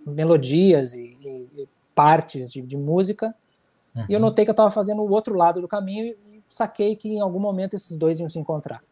melodias 0.05 0.95
e, 0.95 1.17
e, 1.23 1.63
e 1.63 1.69
partes 1.95 2.53
de, 2.53 2.63
de 2.63 2.77
música, 2.77 3.35
uhum. 3.95 4.05
e 4.09 4.13
eu 4.13 4.19
uhum. 4.19 4.27
notei 4.27 4.45
que 4.45 4.51
eu 4.51 4.53
estava 4.53 4.71
fazendo 4.71 5.03
o 5.03 5.11
outro 5.11 5.35
lado 5.35 5.61
do 5.61 5.69
caminho 5.69 6.07
e 6.07 6.43
saquei 6.49 6.97
que 6.97 7.09
em 7.09 7.21
algum 7.21 7.39
momento 7.39 7.75
esses 7.75 7.97
dois 7.97 8.19
iam 8.21 8.29
se 8.29 8.39
encontrar. 8.39 8.83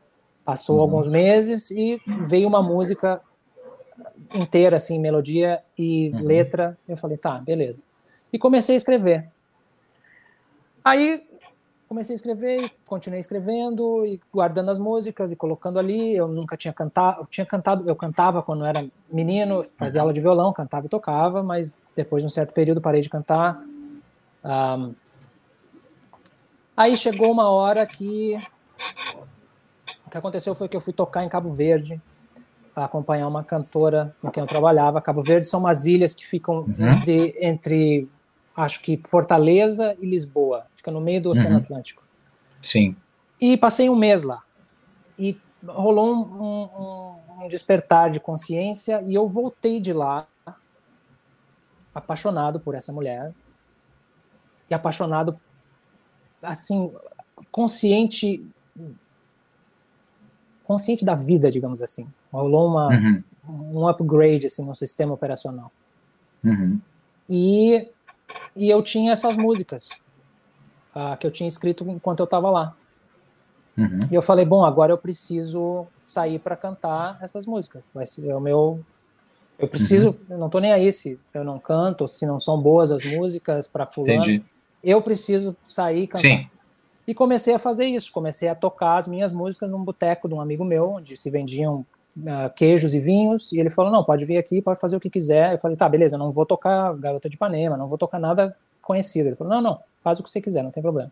Passou 0.44 0.76
uhum. 0.76 0.82
alguns 0.82 1.08
meses 1.08 1.70
e 1.70 2.00
veio 2.06 2.48
uma 2.48 2.62
música 2.62 3.20
inteira, 4.34 4.76
assim, 4.76 4.98
melodia 4.98 5.60
e 5.76 6.10
uhum. 6.10 6.24
letra. 6.24 6.78
Eu 6.88 6.96
falei, 6.96 7.16
tá, 7.16 7.38
beleza. 7.38 7.78
E 8.32 8.38
comecei 8.38 8.74
a 8.74 8.78
escrever. 8.78 9.28
Aí 10.84 11.26
comecei 11.88 12.14
a 12.14 12.16
escrever 12.16 12.64
e 12.64 12.70
continuei 12.86 13.18
escrevendo 13.18 14.04
e 14.04 14.20
guardando 14.32 14.70
as 14.70 14.78
músicas 14.78 15.32
e 15.32 15.36
colocando 15.36 15.78
ali. 15.78 16.14
Eu 16.14 16.28
nunca 16.28 16.56
tinha 16.56 16.72
cantado, 16.72 17.22
eu 17.22 17.26
tinha 17.26 17.46
cantado, 17.46 17.88
eu 17.88 17.96
cantava 17.96 18.42
quando 18.42 18.64
era 18.64 18.86
menino, 19.10 19.62
fazia 19.76 20.00
uhum. 20.00 20.04
aula 20.04 20.12
de 20.12 20.20
violão, 20.20 20.52
cantava 20.52 20.86
e 20.86 20.88
tocava, 20.88 21.42
mas 21.42 21.80
depois 21.96 22.22
de 22.22 22.26
um 22.26 22.30
certo 22.30 22.52
período 22.52 22.80
parei 22.80 23.00
de 23.00 23.08
cantar. 23.08 23.62
Aí 26.76 26.96
chegou 26.96 27.30
uma 27.30 27.48
hora 27.50 27.84
que 27.86 28.36
o 30.06 30.10
que 30.10 30.16
aconteceu 30.16 30.54
foi 30.54 30.68
que 30.68 30.76
eu 30.76 30.80
fui 30.80 30.92
tocar 30.92 31.24
em 31.24 31.28
Cabo 31.28 31.52
Verde, 31.52 32.00
para 32.78 32.84
acompanhar 32.84 33.26
uma 33.26 33.42
cantora 33.42 34.14
com 34.22 34.30
quem 34.30 34.40
eu 34.40 34.46
trabalhava. 34.46 35.02
Cabo 35.02 35.20
Verde 35.20 35.48
são 35.48 35.58
umas 35.58 35.84
ilhas 35.84 36.14
que 36.14 36.24
ficam 36.24 36.60
uhum. 36.60 36.90
entre, 36.90 37.36
entre, 37.40 38.08
acho 38.56 38.80
que 38.80 38.96
Fortaleza 39.04 39.96
e 40.00 40.06
Lisboa, 40.06 40.64
fica 40.76 40.92
no 40.92 41.00
meio 41.00 41.20
do 41.20 41.30
Oceano 41.30 41.56
uhum. 41.56 41.62
Atlântico. 41.62 42.04
Sim. 42.62 42.94
E 43.40 43.56
passei 43.56 43.90
um 43.90 43.96
mês 43.96 44.22
lá. 44.22 44.44
E 45.18 45.36
rolou 45.66 46.14
um, 46.14 47.40
um, 47.40 47.44
um 47.44 47.48
despertar 47.48 48.10
de 48.10 48.20
consciência 48.20 49.02
e 49.04 49.12
eu 49.12 49.28
voltei 49.28 49.80
de 49.80 49.92
lá 49.92 50.28
apaixonado 51.92 52.60
por 52.60 52.76
essa 52.76 52.92
mulher 52.92 53.32
e 54.70 54.74
apaixonado 54.74 55.38
assim 56.42 56.92
consciente 57.50 58.44
consciente 60.68 61.02
da 61.02 61.14
vida, 61.14 61.50
digamos 61.50 61.80
assim. 61.80 62.06
Rolou 62.30 62.68
uma, 62.68 62.88
uhum. 62.88 63.22
um 63.72 63.88
upgrade 63.88 64.44
assim, 64.44 64.62
no 64.66 64.74
sistema 64.74 65.14
operacional. 65.14 65.72
Uhum. 66.44 66.78
E, 67.26 67.88
e 68.54 68.68
eu 68.68 68.82
tinha 68.82 69.12
essas 69.12 69.34
músicas 69.34 69.88
uh, 70.94 71.16
que 71.18 71.26
eu 71.26 71.30
tinha 71.30 71.48
escrito 71.48 71.88
enquanto 71.88 72.20
eu 72.20 72.24
estava 72.24 72.50
lá. 72.50 72.76
Uhum. 73.78 73.98
E 74.10 74.14
eu 74.14 74.20
falei, 74.20 74.44
bom, 74.44 74.62
agora 74.62 74.92
eu 74.92 74.98
preciso 74.98 75.86
sair 76.04 76.38
para 76.38 76.54
cantar 76.54 77.18
essas 77.22 77.46
músicas. 77.46 77.90
Vai 77.94 78.04
ser 78.04 78.34
o 78.34 78.40
meu. 78.40 78.84
Eu 79.58 79.68
preciso, 79.68 80.08
uhum. 80.08 80.16
eu 80.30 80.38
não 80.38 80.50
tô 80.50 80.58
nem 80.58 80.72
aí 80.72 80.92
se 80.92 81.18
eu 81.32 81.44
não 81.44 81.58
canto, 81.58 82.06
se 82.06 82.26
não 82.26 82.38
são 82.38 82.60
boas 82.60 82.92
as 82.92 83.02
músicas 83.06 83.66
para 83.66 83.86
fulano. 83.86 84.22
Entendi. 84.22 84.44
Eu 84.82 85.02
preciso 85.02 85.56
sair 85.66 86.02
e 86.02 86.06
cantar. 86.06 86.20
Sim. 86.20 86.48
E 87.06 87.14
comecei 87.14 87.54
a 87.54 87.58
fazer 87.58 87.86
isso, 87.86 88.12
comecei 88.12 88.48
a 88.48 88.54
tocar 88.54 88.98
as 88.98 89.06
minhas 89.06 89.32
músicas 89.32 89.70
num 89.70 89.82
boteco 89.82 90.28
de 90.28 90.34
um 90.34 90.40
amigo 90.40 90.64
meu, 90.64 90.90
onde 90.90 91.16
se 91.16 91.30
vendiam 91.30 91.86
uh, 92.18 92.52
queijos 92.54 92.94
e 92.94 93.00
vinhos, 93.00 93.50
e 93.52 93.58
ele 93.58 93.70
falou, 93.70 93.90
não, 93.90 94.04
pode 94.04 94.26
vir 94.26 94.36
aqui, 94.36 94.60
pode 94.60 94.78
fazer 94.78 94.96
o 94.96 95.00
que 95.00 95.08
quiser. 95.08 95.54
Eu 95.54 95.58
falei, 95.58 95.76
tá, 95.76 95.88
beleza, 95.88 96.18
não 96.18 96.30
vou 96.30 96.44
tocar 96.44 96.94
Garota 96.96 97.28
de 97.28 97.36
Ipanema, 97.36 97.76
não 97.76 97.88
vou 97.88 97.96
tocar 97.96 98.18
nada 98.18 98.54
conhecido. 98.82 99.28
Ele 99.28 99.36
falou, 99.36 99.54
não, 99.54 99.62
não, 99.62 99.80
faz 100.04 100.20
o 100.20 100.22
que 100.22 100.30
você 100.30 100.40
quiser, 100.40 100.62
não 100.62 100.70
tem 100.70 100.82
problema. 100.82 101.10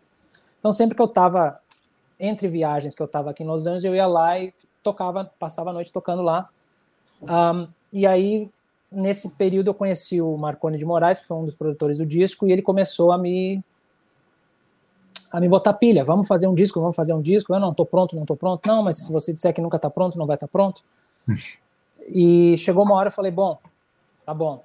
Então 0.59 0.71
sempre 0.71 0.95
que 0.95 1.01
eu 1.01 1.07
estava 1.07 1.59
entre 2.19 2.47
viagens 2.47 2.95
que 2.95 3.01
eu 3.01 3.05
estava 3.05 3.31
aqui 3.31 3.43
em 3.43 3.47
Los 3.47 3.65
Angeles, 3.65 3.83
eu 3.83 3.95
ia 3.95 4.07
lá 4.07 4.39
e 4.39 4.53
tocava, 4.83 5.31
passava 5.39 5.69
a 5.69 5.73
noite 5.73 5.91
tocando 5.91 6.21
lá. 6.21 6.49
Um, 7.21 7.67
e 7.91 8.05
aí, 8.05 8.49
nesse 8.91 9.31
período, 9.35 9.67
eu 9.67 9.73
conheci 9.73 10.21
o 10.21 10.37
Marconi 10.37 10.77
de 10.77 10.85
Moraes, 10.85 11.19
que 11.19 11.27
foi 11.27 11.37
um 11.37 11.45
dos 11.45 11.55
produtores 11.55 11.97
do 11.97 12.05
disco, 12.05 12.47
e 12.47 12.51
ele 12.51 12.61
começou 12.61 13.11
a 13.11 13.17
me 13.17 13.63
a 15.31 15.39
me 15.41 15.49
botar 15.49 15.73
pilha. 15.73 16.05
Vamos 16.05 16.27
fazer 16.27 16.47
um 16.47 16.55
disco, 16.55 16.79
vamos 16.79 16.95
fazer 16.95 17.13
um 17.13 17.21
disco. 17.21 17.53
Eu 17.53 17.59
não 17.59 17.71
estou 17.71 17.85
pronto, 17.85 18.15
não 18.15 18.23
estou 18.23 18.37
pronto. 18.37 18.65
Não, 18.65 18.83
mas 18.83 19.05
se 19.05 19.11
você 19.11 19.33
disser 19.33 19.53
que 19.53 19.61
nunca 19.61 19.75
está 19.75 19.89
pronto, 19.89 20.17
não 20.17 20.25
vai 20.25 20.35
estar 20.35 20.47
tá 20.47 20.51
pronto. 20.51 20.81
e 22.07 22.55
chegou 22.57 22.83
uma 22.83 22.95
hora, 22.95 23.09
eu 23.09 23.11
falei, 23.11 23.31
bom, 23.31 23.59
tá 24.25 24.33
bom, 24.33 24.63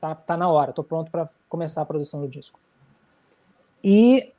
tá, 0.00 0.14
tá 0.14 0.36
na 0.36 0.48
hora, 0.48 0.70
estou 0.70 0.84
pronto 0.84 1.10
para 1.10 1.28
começar 1.48 1.82
a 1.82 1.86
produção 1.86 2.20
do 2.20 2.28
disco. 2.28 2.58
E 3.84 4.32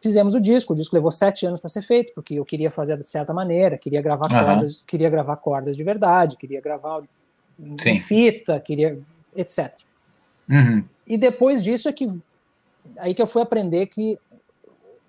fizemos 0.00 0.34
o 0.34 0.40
disco. 0.40 0.72
O 0.72 0.76
disco 0.76 0.94
levou 0.94 1.10
sete 1.10 1.46
anos 1.46 1.60
para 1.60 1.68
ser 1.68 1.82
feito, 1.82 2.12
porque 2.14 2.34
eu 2.34 2.44
queria 2.44 2.70
fazer 2.70 2.96
de 2.96 3.06
certa 3.06 3.32
maneira, 3.32 3.76
queria 3.76 4.00
gravar 4.00 4.30
uhum. 4.30 4.38
cordas, 4.38 4.84
queria 4.86 5.10
gravar 5.10 5.36
cordas 5.36 5.76
de 5.76 5.84
verdade, 5.84 6.36
queria 6.36 6.60
gravar 6.60 7.02
em 7.86 8.00
fita, 8.00 8.58
queria 8.60 8.98
etc. 9.36 9.72
Uhum. 10.48 10.84
E 11.06 11.16
depois 11.16 11.62
disso 11.62 11.88
é 11.88 11.92
que 11.92 12.06
aí 12.96 13.14
que 13.14 13.22
eu 13.22 13.26
fui 13.26 13.42
aprender 13.42 13.86
que 13.86 14.18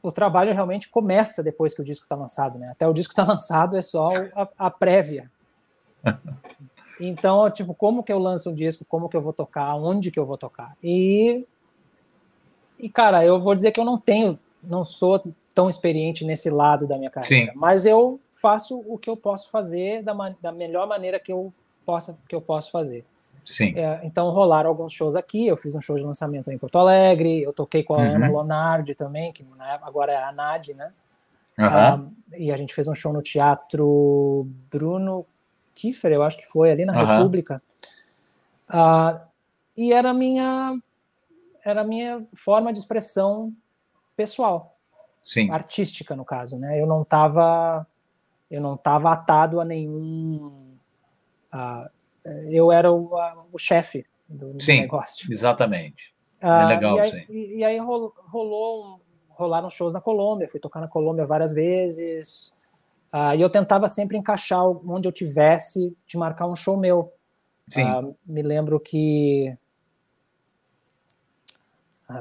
o 0.01 0.11
trabalho 0.11 0.53
realmente 0.53 0.89
começa 0.89 1.43
depois 1.43 1.73
que 1.73 1.81
o 1.81 1.85
disco 1.85 2.05
está 2.05 2.15
lançado, 2.15 2.57
né? 2.57 2.69
Até 2.69 2.87
o 2.87 2.93
disco 2.93 3.11
está 3.11 3.23
lançado 3.27 3.77
é 3.77 3.81
só 3.81 4.09
a, 4.35 4.47
a 4.57 4.71
prévia. 4.71 5.29
Então, 7.03 7.49
tipo, 7.49 7.73
como 7.73 8.03
que 8.03 8.13
eu 8.13 8.19
lanço 8.19 8.51
um 8.51 8.53
disco, 8.53 8.85
como 8.87 9.09
que 9.09 9.17
eu 9.17 9.21
vou 9.23 9.33
tocar, 9.33 9.73
onde 9.73 10.11
que 10.11 10.19
eu 10.19 10.25
vou 10.25 10.37
tocar? 10.37 10.77
E, 10.83 11.43
e 12.77 12.87
cara, 12.87 13.25
eu 13.25 13.39
vou 13.39 13.55
dizer 13.55 13.71
que 13.71 13.79
eu 13.79 13.85
não 13.85 13.97
tenho, 13.97 14.37
não 14.63 14.83
sou 14.83 15.19
tão 15.55 15.67
experiente 15.67 16.23
nesse 16.23 16.51
lado 16.51 16.85
da 16.85 16.99
minha 16.99 17.09
carreira, 17.09 17.51
Sim. 17.51 17.57
mas 17.57 17.87
eu 17.87 18.19
faço 18.31 18.83
o 18.87 18.99
que 18.99 19.09
eu 19.09 19.17
posso 19.17 19.49
fazer 19.49 20.03
da, 20.03 20.13
da 20.39 20.51
melhor 20.51 20.87
maneira 20.87 21.19
que 21.19 21.31
eu 21.31 21.51
possa 21.91 22.17
que 22.27 22.33
eu 22.33 22.41
posso 22.41 22.71
fazer. 22.71 23.03
Sim. 23.43 23.73
É, 23.77 23.99
então 24.03 24.29
rolaram 24.29 24.69
alguns 24.69 24.93
shows 24.93 25.15
aqui, 25.15 25.47
eu 25.47 25.57
fiz 25.57 25.75
um 25.75 25.81
show 25.81 25.97
de 25.97 26.03
lançamento 26.03 26.49
em 26.51 26.57
Porto 26.57 26.77
Alegre, 26.77 27.41
eu 27.41 27.51
toquei 27.51 27.83
com 27.83 27.95
a 27.95 27.97
uhum. 27.97 28.15
Ana 28.15 28.29
Lonardi 28.29 28.95
também, 28.95 29.33
que 29.33 29.45
agora 29.81 30.13
é 30.13 30.23
a 30.23 30.31
NAD, 30.31 30.73
né? 30.73 30.93
Uhum. 31.59 32.11
e 32.37 32.51
a 32.51 32.57
gente 32.57 32.73
fez 32.73 32.87
um 32.87 32.95
show 32.95 33.11
no 33.11 33.21
Teatro 33.21 34.47
Bruno 34.71 35.25
Kiefer, 35.75 36.11
eu 36.13 36.23
acho 36.23 36.37
que 36.37 36.47
foi, 36.47 36.71
ali 36.71 36.85
na 36.85 36.93
uhum. 36.93 37.05
República. 37.05 37.61
Uh, 38.69 39.19
e 39.75 39.91
era 39.91 40.11
a 40.11 40.13
minha, 40.13 40.79
era 41.63 41.83
minha 41.83 42.25
forma 42.33 42.71
de 42.71 42.79
expressão 42.79 43.53
pessoal. 44.15 44.75
Sim. 45.21 45.51
Artística, 45.51 46.15
no 46.15 46.23
caso, 46.23 46.57
né? 46.57 46.81
Eu 46.81 46.87
não 46.87 47.01
estava 47.01 47.85
eu 48.49 48.61
não 48.61 48.75
tava 48.75 49.13
atado 49.13 49.61
a 49.61 49.65
nenhum... 49.65 50.70
Uh, 51.53 51.89
eu 52.49 52.71
era 52.71 52.91
o, 52.91 53.11
o 53.51 53.57
chefe 53.57 54.05
do, 54.27 54.53
do 54.53 54.63
Sim, 54.63 54.81
negócio. 54.81 55.31
Exatamente. 55.31 56.13
Ah, 56.41 56.63
é 56.63 56.75
legal, 56.75 56.97
e 56.97 56.99
aí, 56.99 57.11
sim. 57.11 57.25
E, 57.29 57.57
e 57.57 57.63
aí 57.63 57.77
rolou, 57.77 58.13
rolou, 58.29 59.01
rolaram 59.29 59.69
shows 59.69 59.93
na 59.93 60.01
Colômbia, 60.01 60.49
fui 60.49 60.59
tocar 60.59 60.79
na 60.79 60.87
Colômbia 60.87 61.25
várias 61.25 61.53
vezes. 61.53 62.53
Uh, 63.13 63.35
e 63.35 63.41
eu 63.41 63.49
tentava 63.49 63.87
sempre 63.87 64.17
encaixar 64.17 64.65
onde 64.65 65.07
eu 65.07 65.11
tivesse 65.11 65.95
de 66.07 66.17
marcar 66.17 66.47
um 66.47 66.55
show 66.55 66.77
meu. 66.77 67.13
Sim. 67.69 67.83
Uh, 67.83 68.15
me 68.25 68.41
lembro 68.41 68.79
que. 68.79 69.55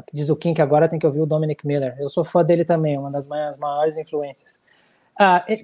Que 0.07 0.14
diz 0.14 0.31
o 0.31 0.37
Kim 0.37 0.55
que 0.55 0.62
agora 0.62 0.89
tem 0.89 1.01
que 1.01 1.07
ouvir 1.07 1.20
o 1.20 1.26
Dominic 1.26 1.66
Miller. 1.66 1.97
Eu 1.99 2.09
sou 2.09 2.24
fã 2.24 2.45
dele 2.45 2.64
também, 2.64 2.97
uma 2.97 3.11
das 3.11 3.26
minhas 3.26 3.57
maiores 3.57 3.97
influências. 3.97 4.61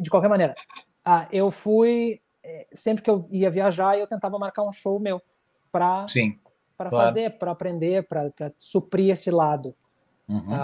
de 0.00 0.10
qualquer 0.10 0.28
maneira, 0.28 0.52
eu 1.30 1.48
fui. 1.48 2.20
Eh, 2.48 2.66
sempre 2.72 3.02
que 3.02 3.10
eu 3.10 3.26
ia 3.28 3.50
viajar, 3.50 3.98
eu 3.98 4.06
tentava 4.06 4.38
marcar 4.38 4.62
um 4.62 4.70
show 4.70 5.00
meu 5.00 5.20
para 5.72 6.06
para 6.76 6.90
claro. 6.90 7.06
fazer, 7.06 7.38
para 7.38 7.50
aprender, 7.50 8.06
para 8.06 8.30
suprir 8.56 9.10
esse 9.10 9.30
lado. 9.30 9.74
Uhum. 10.28 10.54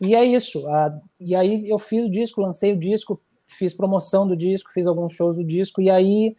E 0.00 0.14
é 0.14 0.24
isso. 0.24 0.60
Uh, 0.66 1.00
e 1.20 1.34
aí 1.34 1.68
eu 1.68 1.78
fiz 1.78 2.04
o 2.04 2.10
disco, 2.10 2.40
lancei 2.40 2.72
o 2.72 2.78
disco, 2.78 3.20
fiz 3.44 3.74
promoção 3.74 4.26
do 4.26 4.36
disco, 4.36 4.70
fiz 4.72 4.86
alguns 4.86 5.12
shows 5.12 5.36
do 5.36 5.44
disco, 5.44 5.82
e 5.82 5.90
aí 5.90 6.36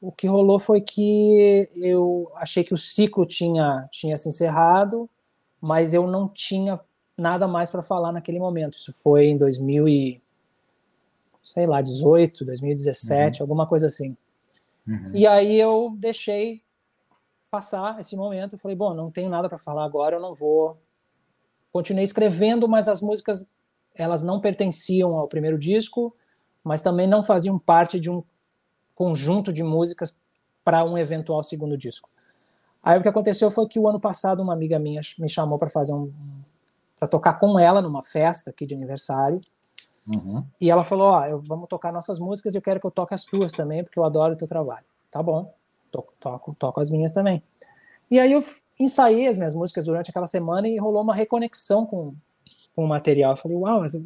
o 0.00 0.10
que 0.10 0.26
rolou 0.26 0.58
foi 0.58 0.80
que 0.80 1.68
eu 1.76 2.30
achei 2.36 2.64
que 2.64 2.74
o 2.74 2.78
ciclo 2.78 3.26
tinha, 3.26 3.86
tinha 3.92 4.16
se 4.16 4.28
encerrado, 4.28 5.08
mas 5.60 5.92
eu 5.94 6.06
não 6.06 6.28
tinha 6.28 6.80
nada 7.16 7.46
mais 7.46 7.70
para 7.70 7.82
falar 7.82 8.12
naquele 8.12 8.38
momento. 8.38 8.78
Isso 8.78 8.92
foi 8.92 9.26
em 9.26 9.38
2000 9.38 9.88
e, 9.88 10.22
sei 11.46 11.64
lá, 11.64 11.80
18, 11.80 12.44
2017, 12.44 13.38
uhum. 13.38 13.44
alguma 13.44 13.68
coisa 13.68 13.86
assim. 13.86 14.16
Uhum. 14.84 15.12
E 15.14 15.28
aí 15.28 15.56
eu 15.56 15.94
deixei 15.96 16.60
passar 17.48 18.00
esse 18.00 18.16
momento. 18.16 18.54
Eu 18.54 18.58
falei, 18.58 18.76
bom, 18.76 18.92
não 18.92 19.12
tenho 19.12 19.30
nada 19.30 19.48
para 19.48 19.56
falar 19.56 19.84
agora, 19.84 20.16
eu 20.16 20.20
não 20.20 20.34
vou 20.34 20.76
continuei 21.70 22.02
escrevendo, 22.02 22.66
mas 22.66 22.88
as 22.88 23.00
músicas 23.00 23.48
elas 23.94 24.24
não 24.24 24.40
pertenciam 24.40 25.16
ao 25.16 25.28
primeiro 25.28 25.56
disco, 25.56 26.16
mas 26.64 26.82
também 26.82 27.06
não 27.06 27.22
faziam 27.22 27.58
parte 27.58 28.00
de 28.00 28.10
um 28.10 28.24
conjunto 28.94 29.52
de 29.52 29.62
músicas 29.62 30.18
para 30.64 30.84
um 30.84 30.98
eventual 30.98 31.44
segundo 31.44 31.78
disco. 31.78 32.10
Aí 32.82 32.98
o 32.98 33.02
que 33.02 33.08
aconteceu 33.08 33.52
foi 33.52 33.68
que 33.68 33.78
o 33.78 33.88
ano 33.88 34.00
passado 34.00 34.42
uma 34.42 34.52
amiga 34.52 34.80
minha 34.80 35.00
me 35.18 35.28
chamou 35.28 35.58
para 35.60 35.68
fazer 35.68 35.92
um 35.92 36.12
para 36.98 37.06
tocar 37.06 37.34
com 37.34 37.58
ela 37.58 37.82
numa 37.82 38.02
festa 38.02 38.50
aqui 38.50 38.66
de 38.66 38.74
aniversário. 38.74 39.40
Uhum. 40.14 40.44
E 40.60 40.70
ela 40.70 40.84
falou: 40.84 41.08
Ó, 41.08 41.38
vamos 41.38 41.68
tocar 41.68 41.92
nossas 41.92 42.18
músicas 42.18 42.54
e 42.54 42.58
eu 42.58 42.62
quero 42.62 42.80
que 42.80 42.86
eu 42.86 42.90
toque 42.90 43.14
as 43.14 43.24
tuas 43.24 43.52
também, 43.52 43.82
porque 43.82 43.98
eu 43.98 44.04
adoro 44.04 44.34
o 44.34 44.36
teu 44.36 44.46
trabalho. 44.46 44.84
Tá 45.10 45.22
bom, 45.22 45.52
toco, 45.90 46.12
toco, 46.20 46.56
toco 46.58 46.80
as 46.80 46.90
minhas 46.90 47.12
também. 47.12 47.42
E 48.10 48.20
aí 48.20 48.32
eu 48.32 48.44
ensaiei 48.78 49.26
as 49.26 49.36
minhas 49.36 49.54
músicas 49.54 49.86
durante 49.86 50.10
aquela 50.10 50.26
semana 50.26 50.68
e 50.68 50.78
rolou 50.78 51.02
uma 51.02 51.14
reconexão 51.14 51.86
com, 51.86 52.14
com 52.74 52.84
o 52.84 52.88
material. 52.88 53.32
Eu 53.32 53.36
falei, 53.36 53.56
uau, 53.56 53.84
essa, 53.84 54.02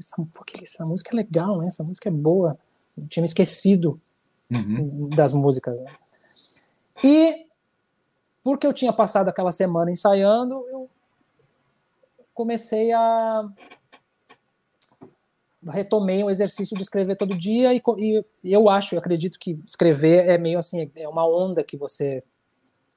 essa 0.62 0.86
música 0.86 1.14
é 1.14 1.16
legal, 1.16 1.58
né? 1.58 1.66
Essa 1.66 1.84
música 1.84 2.08
é 2.08 2.12
boa. 2.12 2.58
Eu 2.96 3.06
tinha 3.08 3.20
me 3.20 3.26
esquecido 3.26 4.00
uhum. 4.50 5.08
das 5.10 5.32
músicas. 5.32 5.80
Né? 5.80 5.90
E 7.04 7.46
porque 8.42 8.66
eu 8.66 8.72
tinha 8.72 8.92
passado 8.92 9.28
aquela 9.28 9.52
semana 9.52 9.90
ensaiando, 9.90 10.54
eu 10.70 10.88
comecei 12.32 12.90
a 12.92 13.46
retomei 15.68 16.22
o 16.24 16.30
exercício 16.30 16.76
de 16.76 16.82
escrever 16.82 17.16
todo 17.16 17.36
dia 17.36 17.74
e, 17.74 17.82
e, 17.98 18.24
eu 18.44 18.68
acho, 18.68 18.94
eu 18.94 18.98
acredito 18.98 19.38
que 19.38 19.58
escrever 19.66 20.28
é 20.28 20.38
meio 20.38 20.58
assim, 20.58 20.90
é 20.96 21.08
uma 21.08 21.26
onda 21.26 21.62
que 21.62 21.76
você 21.76 22.22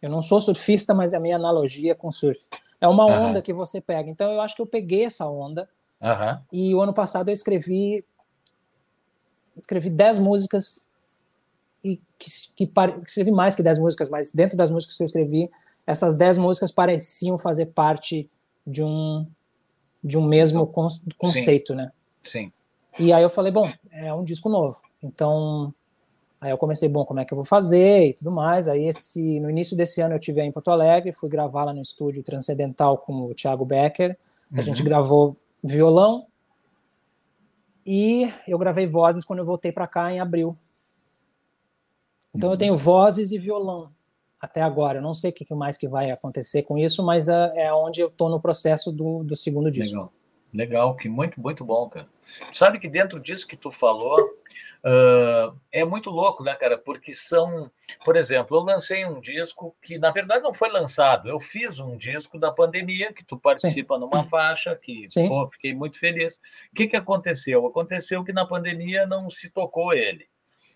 eu 0.02 0.10
não 0.10 0.22
sou 0.22 0.42
surfista, 0.42 0.94
mas 0.94 1.14
é 1.14 1.18
a 1.18 1.20
minha 1.20 1.38
analogia 1.38 1.96
com 1.96 2.12
surf. 2.12 2.42
É 2.82 2.88
uma 2.90 3.06
onda 3.06 3.38
uhum. 3.38 3.42
que 3.42 3.54
você 3.54 3.80
pega. 3.80 4.10
Então 4.10 4.30
eu 4.30 4.42
acho 4.42 4.54
que 4.54 4.62
eu 4.62 4.68
peguei 4.68 5.06
essa 5.06 5.26
onda. 5.26 5.70
Uhum. 6.02 6.40
E 6.52 6.76
o 6.76 6.82
ano 6.82 6.94
passado 6.94 7.30
eu 7.30 7.34
escrevi 7.34 8.04
escrevi 9.56 9.90
10 9.90 10.20
músicas 10.20 10.86
e 11.84 12.02
que, 12.18 12.30
que, 12.58 12.68
que 12.68 13.08
escrevi 13.08 13.32
mais 13.32 13.56
que 13.56 13.64
10 13.64 13.80
músicas, 13.80 14.10
mas 14.10 14.34
dentro 14.34 14.58
das 14.58 14.72
músicas 14.72 14.98
que 14.98 15.04
eu 15.04 15.06
escrevi, 15.06 15.50
essas 15.88 16.16
10 16.16 16.38
músicas 16.38 16.72
pareciam 16.72 17.38
fazer 17.38 17.68
parte 17.68 18.30
de 18.68 18.84
um 18.84 19.26
de 20.04 20.18
um 20.18 20.26
mesmo 20.26 20.68
conceito, 21.18 21.72
Sim. 21.72 21.78
né? 21.78 21.92
Sim. 22.24 22.52
E 23.00 23.12
aí 23.12 23.24
eu 23.24 23.30
falei, 23.30 23.52
bom, 23.52 23.72
é 23.92 24.14
um 24.14 24.24
disco 24.24 24.50
novo. 24.50 24.80
Então 25.02 25.74
Aí 26.44 26.52
eu 26.52 26.58
comecei, 26.58 26.90
bom, 26.90 27.06
como 27.06 27.22
é 27.22 27.26
que 27.26 27.32
eu 27.34 27.38
vou 27.38 27.46
fazer 27.46 28.10
e 28.10 28.14
tudo 28.16 28.30
mais. 28.30 28.68
Aí 28.68 28.86
esse, 28.86 29.40
no 29.40 29.50
início 29.50 29.78
desse 29.78 30.02
ano 30.02 30.14
eu 30.14 30.20
tive 30.20 30.42
em 30.42 30.52
Porto 30.52 30.72
Alegre, 30.72 31.14
fui 31.14 31.30
gravar 31.30 31.64
lá 31.64 31.74
no 31.74 31.82
estúdio 31.82 32.22
Transcendental 32.22 32.98
com 32.98 33.14
o 33.28 33.34
Thiago 33.34 33.64
Becker. 33.64 34.18
A 34.52 34.60
gente 34.60 34.82
uhum. 34.82 34.86
gravou 34.86 35.38
violão 35.64 36.28
e 37.86 38.30
eu 38.46 38.58
gravei 38.58 38.86
vozes 38.86 39.24
quando 39.24 39.40
eu 39.40 39.46
voltei 39.46 39.72
para 39.72 39.88
cá 39.88 40.12
em 40.12 40.20
abril. 40.20 40.58
Então 42.36 42.52
eu 42.52 42.58
tenho 42.58 42.78
vozes 42.78 43.32
e 43.32 43.38
violão 43.38 43.90
até 44.38 44.62
agora. 44.62 44.98
Eu 44.98 45.02
não 45.02 45.14
sei 45.14 45.32
o 45.32 45.34
que 45.34 45.54
mais 45.54 45.78
que 45.78 45.88
vai 45.88 46.12
acontecer 46.12 46.64
com 46.64 46.78
isso, 46.78 47.02
mas 47.02 47.30
é, 47.30 47.68
é 47.68 47.74
onde 47.74 48.02
eu 48.02 48.08
estou 48.08 48.30
no 48.30 48.42
processo 48.42 48.92
do, 48.92 49.24
do 49.24 49.38
segundo 49.38 49.72
disco. 49.72 49.96
Legal. 49.96 50.14
Legal, 50.54 50.96
que 50.98 51.08
muito, 51.08 51.40
muito 51.40 51.64
bom, 51.64 51.88
cara. 51.88 52.08
Sabe 52.52 52.80
que 52.80 52.88
dentro 52.88 53.20
disso 53.20 53.48
que 53.48 53.58
tu 53.58 53.72
falou, 53.72 54.20
uh, 54.20 55.58
é 55.72 55.84
muito 55.84 56.10
louco, 56.10 56.44
né, 56.44 56.54
cara? 56.56 56.78
Porque 56.78 57.14
são, 57.14 57.72
por 58.04 58.16
exemplo, 58.16 58.58
eu 58.58 58.62
lancei 58.62 59.06
um 59.06 59.20
disco 59.20 59.76
que, 59.82 59.98
na 59.98 60.12
verdade, 60.12 60.44
não 60.44 60.54
foi 60.54 60.70
lançado. 60.70 61.30
Eu 61.30 61.40
fiz 61.40 61.80
um 61.80 61.98
disco 61.98 62.40
da 62.40 62.52
pandemia, 62.52 63.14
que 63.14 63.24
tu 63.24 63.38
participa 63.38 63.96
Sim. 63.96 64.02
numa 64.02 64.26
faixa, 64.26 64.76
que 64.76 65.08
pô, 65.28 65.48
fiquei 65.50 65.74
muito 65.74 66.00
feliz. 66.00 66.38
O 66.72 66.76
que, 66.76 66.88
que 66.88 66.98
aconteceu? 66.98 67.66
Aconteceu 67.66 68.24
que 68.24 68.34
na 68.34 68.46
pandemia 68.46 69.06
não 69.06 69.30
se 69.30 69.50
tocou 69.50 69.94
ele. 69.94 70.28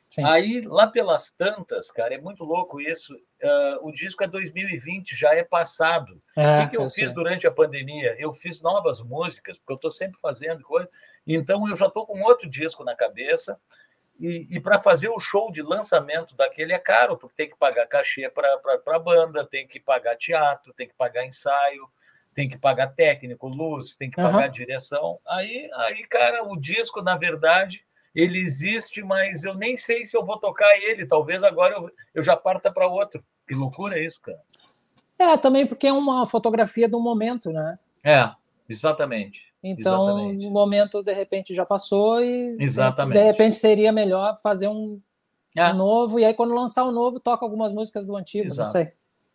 Sim. 0.09 0.23
Aí, 0.23 0.61
lá 0.61 0.87
pelas 0.87 1.31
tantas, 1.31 1.91
cara, 1.91 2.15
é 2.15 2.17
muito 2.17 2.43
louco 2.43 2.79
isso. 2.79 3.13
Uh, 3.13 3.87
o 3.87 3.91
disco 3.91 4.23
é 4.23 4.27
2020, 4.27 5.15
já 5.15 5.33
é 5.35 5.43
passado. 5.43 6.21
É, 6.35 6.59
o 6.59 6.61
que, 6.61 6.69
que 6.71 6.77
eu, 6.77 6.83
eu 6.83 6.89
fiz 6.89 7.05
sei. 7.05 7.13
durante 7.13 7.45
a 7.45 7.51
pandemia? 7.51 8.15
Eu 8.17 8.31
fiz 8.31 8.61
novas 8.61 9.01
músicas, 9.01 9.57
porque 9.57 9.73
eu 9.73 9.75
estou 9.75 9.91
sempre 9.91 10.17
fazendo 10.21 10.63
coisa. 10.63 10.89
Então, 11.27 11.67
eu 11.67 11.75
já 11.75 11.87
estou 11.87 12.05
com 12.05 12.21
outro 12.21 12.49
disco 12.49 12.83
na 12.83 12.95
cabeça. 12.95 13.59
E, 14.19 14.47
e 14.49 14.59
para 14.59 14.79
fazer 14.79 15.09
o 15.09 15.19
show 15.19 15.51
de 15.51 15.61
lançamento 15.61 16.35
daquele 16.35 16.73
é 16.73 16.79
caro, 16.79 17.17
porque 17.17 17.35
tem 17.35 17.49
que 17.49 17.57
pagar 17.57 17.85
cachê 17.85 18.29
para 18.29 18.59
a 18.87 18.99
banda, 18.99 19.45
tem 19.45 19.67
que 19.67 19.79
pagar 19.79 20.15
teatro, 20.15 20.73
tem 20.73 20.87
que 20.87 20.95
pagar 20.95 21.25
ensaio, 21.25 21.87
tem 22.33 22.49
que 22.49 22.57
pagar 22.57 22.87
técnico, 22.95 23.47
luz, 23.47 23.95
tem 23.95 24.09
que 24.09 24.15
pagar 24.15 24.45
uhum. 24.45 24.51
direção. 24.51 25.19
Aí, 25.27 25.69
aí, 25.75 26.03
cara, 26.07 26.43
o 26.43 26.59
disco, 26.59 27.01
na 27.03 27.15
verdade 27.15 27.85
ele 28.17 28.39
existe, 28.39 29.03
mas 29.03 29.43
eu 29.43 29.53
nem 29.53 29.77
sei 29.77 30.03
se 30.03 30.17
eu 30.17 30.25
vou 30.25 30.39
tocar 30.39 30.75
ele. 30.77 31.05
Talvez 31.05 31.43
agora 31.43 31.75
eu, 31.75 31.91
eu 32.15 32.23
já 32.23 32.35
parta 32.35 32.71
para 32.71 32.87
outro. 32.87 33.23
Que 33.47 33.53
loucura 33.53 33.99
é 33.99 34.03
isso, 34.03 34.19
cara. 34.21 34.41
É, 35.19 35.37
também 35.37 35.67
porque 35.67 35.85
é 35.85 35.93
uma 35.93 36.25
fotografia 36.25 36.89
do 36.89 36.99
momento, 36.99 37.51
né? 37.51 37.77
É, 38.03 38.29
exatamente. 38.67 39.53
Então, 39.71 40.09
exatamente. 40.09 40.45
o 40.45 40.49
momento, 40.49 41.03
de 41.03 41.13
repente, 41.13 41.53
já 41.53 41.65
passou 41.65 42.21
e 42.21 42.55
exatamente. 42.59 43.17
de 43.17 43.23
repente 43.23 43.55
seria 43.55 43.91
melhor 43.91 44.39
fazer 44.41 44.67
um, 44.67 44.99
é. 45.55 45.73
novo, 45.73 46.19
e 46.19 46.25
aí 46.25 46.33
quando 46.33 46.53
lançar 46.53 46.83
o 46.83 46.91
novo, 46.91 47.19
toca 47.19 47.43
algumas 47.43 47.71
músicas 47.71 48.05
do 48.05 48.15
antigo, 48.15 48.47
Exato. 48.47 48.59
não 48.59 48.71
sei. 48.71 48.91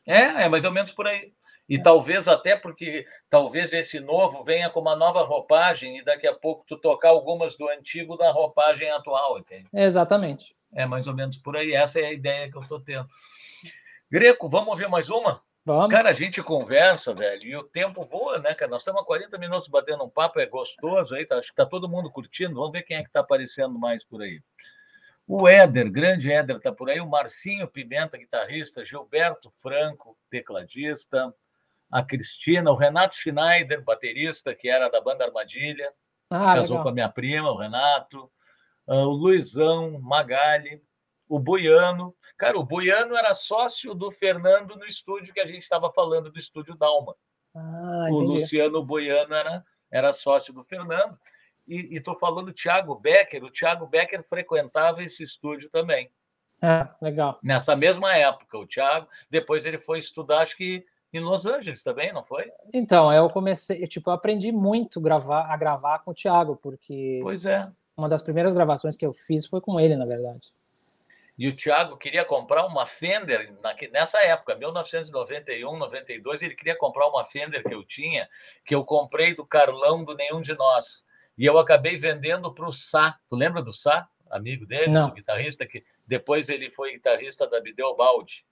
É, 0.07 0.45
é 0.45 0.49
mais 0.49 0.65
ou 0.65 0.71
menos 0.71 0.93
por 0.93 1.07
aí. 1.07 1.33
E 1.69 1.77
é. 1.77 1.83
talvez 1.83 2.29
até 2.29 2.57
porque 2.57 3.07
talvez 3.31 3.73
esse 3.73 3.99
novo 4.01 4.45
venha 4.45 4.69
com 4.71 4.81
uma 4.81 4.97
nova 4.97 5.23
roupagem 5.23 5.99
e 5.99 6.05
daqui 6.05 6.27
a 6.27 6.35
pouco 6.35 6.65
tu 6.67 6.77
tocar 6.77 7.11
algumas 7.11 7.57
do 7.57 7.69
antigo 7.69 8.17
na 8.17 8.31
roupagem 8.31 8.91
atual, 8.91 9.39
entende? 9.39 9.69
Exatamente. 9.73 10.57
É 10.75 10.87
mais 10.87 11.07
ou 11.07 11.15
menos 11.15 11.37
por 11.37 11.57
aí. 11.57 11.73
Essa 11.73 12.01
é 12.01 12.07
a 12.07 12.13
ideia 12.13 12.51
que 12.51 12.57
eu 12.57 12.63
estou 12.63 12.81
tendo. 12.81 13.07
Greco, 14.11 14.49
vamos 14.49 14.69
ouvir 14.69 14.89
mais 14.89 15.09
uma? 15.09 15.43
Vamos. 15.65 15.91
Cara, 15.91 16.11
a 16.11 16.13
gente 16.13 16.43
conversa, 16.43 17.15
velho, 17.15 17.43
e 17.45 17.57
o 17.57 17.63
tempo 17.63 18.05
voa, 18.05 18.39
né, 18.39 18.53
cara? 18.55 18.71
Nós 18.71 18.83
estamos 18.83 19.01
há 19.01 19.05
40 19.05 19.39
minutos 19.39 19.69
batendo 19.69 20.03
um 20.03 20.11
papo, 20.11 20.41
é 20.41 20.47
gostoso 20.47 21.15
aí, 21.15 21.25
tá? 21.25 21.37
acho 21.37 21.51
que 21.51 21.55
tá 21.55 21.65
todo 21.65 21.89
mundo 21.89 22.11
curtindo. 22.11 22.57
Vamos 22.57 22.73
ver 22.73 22.83
quem 22.83 22.97
é 22.97 23.03
que 23.03 23.09
está 23.09 23.21
aparecendo 23.21 23.79
mais 23.79 24.05
por 24.05 24.23
aí. 24.23 24.41
O 25.27 25.49
Éder, 25.49 25.91
grande 25.91 26.33
Éder, 26.33 26.57
está 26.57 26.73
por 26.73 26.91
aí. 26.91 27.01
O 27.01 27.09
Marcinho 27.09 27.69
Pimenta, 27.69 28.19
guitarrista. 28.19 28.85
Gilberto 28.85 29.51
Franco, 29.51 30.19
tecladista 30.29 31.33
a 31.93 32.03
Cristina, 32.03 32.71
o 32.71 32.75
Renato 32.75 33.15
Schneider, 33.15 33.85
baterista, 33.85 34.55
que 34.55 34.67
era 34.67 34.89
da 34.89 34.99
banda 34.99 35.27
Armadilha, 35.27 35.93
ah, 36.31 36.55
casou 36.55 36.79
legal. 36.79 36.83
com 36.85 36.89
a 36.89 36.93
minha 36.93 37.09
prima, 37.11 37.53
o 37.53 37.59
Renato, 37.59 38.31
uh, 38.87 38.95
o 38.95 39.11
Luizão 39.11 40.01
Magali, 40.01 40.83
o 41.33 41.39
Boiano. 41.39 42.15
Cara, 42.37 42.59
o 42.59 42.63
Boiano 42.63 43.17
era 43.17 43.33
sócio 43.33 43.95
do 43.95 44.11
Fernando 44.11 44.77
no 44.77 44.85
estúdio 44.85 45.33
que 45.33 45.41
a 45.41 45.47
gente 45.47 45.63
estava 45.63 45.91
falando 45.91 46.31
do 46.31 46.39
estúdio 46.39 46.77
Dalma. 46.77 47.15
Ah, 47.55 48.09
o 48.11 48.21
Luciano 48.21 48.85
Boiano 48.85 49.33
era, 49.33 49.65
era 49.91 50.13
sócio 50.13 50.53
do 50.53 50.63
Fernando. 50.63 51.19
E 51.67 51.97
estou 51.97 52.15
falando 52.15 52.47
do 52.47 52.53
Thiago 52.53 52.95
Becker. 52.97 53.43
O 53.45 53.51
Thiago 53.51 53.87
Becker 53.87 54.23
frequentava 54.23 55.03
esse 55.03 55.23
estúdio 55.23 55.71
também. 55.71 56.11
Ah, 56.61 56.95
legal. 57.01 57.39
Nessa 57.43 57.75
mesma 57.75 58.15
época, 58.15 58.59
o 58.59 58.67
Thiago. 58.67 59.09
Depois 59.31 59.65
ele 59.65 59.79
foi 59.79 60.01
estudar, 60.01 60.43
acho 60.43 60.55
que 60.55 60.85
Em 61.15 61.21
Los 61.21 61.47
Angeles 61.47 61.83
também, 61.83 62.13
não 62.13 62.23
foi? 62.23 62.53
Então, 62.75 63.11
eu 63.11 63.31
comecei, 63.31 63.87
tipo, 63.87 64.11
eu 64.11 64.15
aprendi 64.15 64.53
muito 64.53 65.01
gravar, 65.01 65.47
a 65.51 65.57
gravar 65.57 66.01
com 66.01 66.11
o 66.11 66.15
Thiago, 66.15 66.57
porque. 66.57 67.21
Pois 67.23 67.47
é. 67.47 67.71
Uma 67.97 68.09
das 68.09 68.23
primeiras 68.23 68.53
gravações 68.53 68.99
que 68.99 69.07
eu 69.07 69.15
fiz 69.15 69.47
foi 69.47 69.63
com 69.63 69.81
ele, 69.81 69.97
na 69.97 70.05
verdade. 70.05 70.53
E 71.39 71.49
o 71.49 71.57
Thiago 71.57 71.97
queria 71.97 72.25
comprar 72.25 72.67
uma 72.67 72.85
Fender 72.85 73.55
nessa 73.91 74.23
época, 74.23 74.55
1991, 74.55 75.77
92, 75.77 76.43
ele 76.43 76.55
queria 76.55 76.77
comprar 76.77 77.09
uma 77.09 77.25
Fender 77.25 77.63
que 77.65 77.75
eu 77.75 77.83
tinha, 77.85 78.29
que 78.65 78.75
eu 78.75 78.85
comprei 78.85 79.35
do 79.35 79.47
Carlão 79.47 80.05
do 80.05 80.15
Nenhum 80.15 80.43
de 80.43 80.55
Nós. 80.55 81.05
E 81.37 81.47
eu 81.47 81.59
acabei 81.59 81.97
vendendo 81.97 82.53
para 82.53 82.67
o 82.67 82.73
Sá. 82.73 83.19
Tu 83.29 83.35
lembra 83.35 83.63
do 83.63 83.73
Sá? 83.73 84.07
Amigo 84.31 84.67
dele, 84.67 84.93
Não. 84.93 85.09
o 85.09 85.13
guitarrista, 85.13 85.67
que 85.67 85.83
depois 86.07 86.49
ele 86.49 86.71
foi 86.71 86.93
guitarrista 86.93 87.47
da 87.49 87.61
Bideu 87.61 87.97
Baldi. 87.97 88.45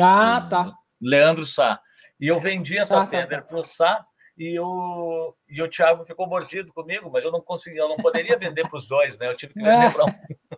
Ah, 0.00 0.46
tá. 0.48 0.72
Leandro 1.00 1.44
Sá. 1.44 1.80
E 2.20 2.28
eu 2.28 2.40
vendi 2.40 2.78
essa 2.78 3.00
Ah, 3.00 3.04
tá, 3.04 3.10
Fender 3.10 3.44
para 3.44 3.58
o 3.58 3.64
Sá 3.64 4.04
e 4.36 4.58
o, 4.60 5.34
e 5.48 5.60
o 5.60 5.68
Thiago 5.68 6.04
ficou 6.04 6.26
mordido 6.28 6.72
comigo, 6.72 7.10
mas 7.10 7.24
eu 7.24 7.32
não 7.32 7.40
conseguia, 7.40 7.80
eu 7.82 7.88
não 7.88 7.96
poderia 7.96 8.38
vender 8.38 8.68
para 8.68 8.78
os 8.78 8.86
dois, 8.86 9.18
né? 9.18 9.26
Eu 9.26 9.36
tive 9.36 9.52
que 9.54 9.60
vender 9.60 9.86
É. 9.86 9.90
para 9.90 10.04
um. 10.04 10.08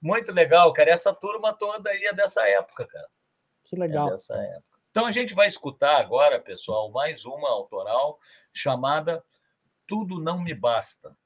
Muito 0.00 0.32
legal, 0.32 0.72
cara. 0.72 0.90
Essa 0.90 1.14
turma 1.14 1.52
toda 1.52 1.90
aí 1.90 2.04
é 2.04 2.12
dessa 2.12 2.46
época, 2.48 2.86
cara. 2.86 3.08
Que 3.64 3.76
É 3.76 3.78
legal. 3.78 4.10
dessa 4.10 4.34
época. 4.36 4.78
Então 4.90 5.04
a 5.06 5.12
gente 5.12 5.34
vai 5.34 5.46
escutar 5.46 5.98
agora, 5.98 6.40
pessoal, 6.40 6.90
mais 6.90 7.24
uma 7.24 7.50
autoral 7.50 8.18
chamada 8.52 9.22
Tudo 9.86 10.20
Não 10.20 10.38
Me 10.38 10.54
Basta. 10.54 11.16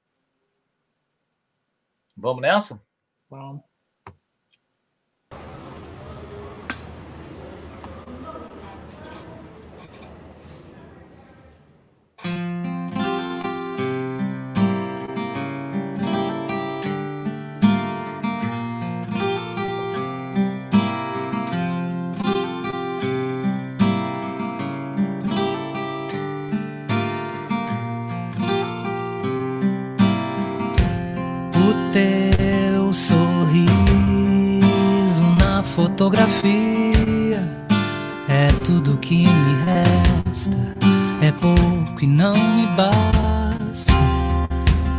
Vamos 2.17 2.43
nessa? 2.43 2.83
Vamos. 3.29 3.70
Fotografia 36.01 37.47
é 38.27 38.49
tudo 38.65 38.97
que 38.97 39.27
me 39.29 39.65
resta. 39.67 40.57
É 41.21 41.31
pouco 41.31 42.03
e 42.03 42.07
não 42.07 42.33
me 42.33 42.67
basta. 42.69 43.93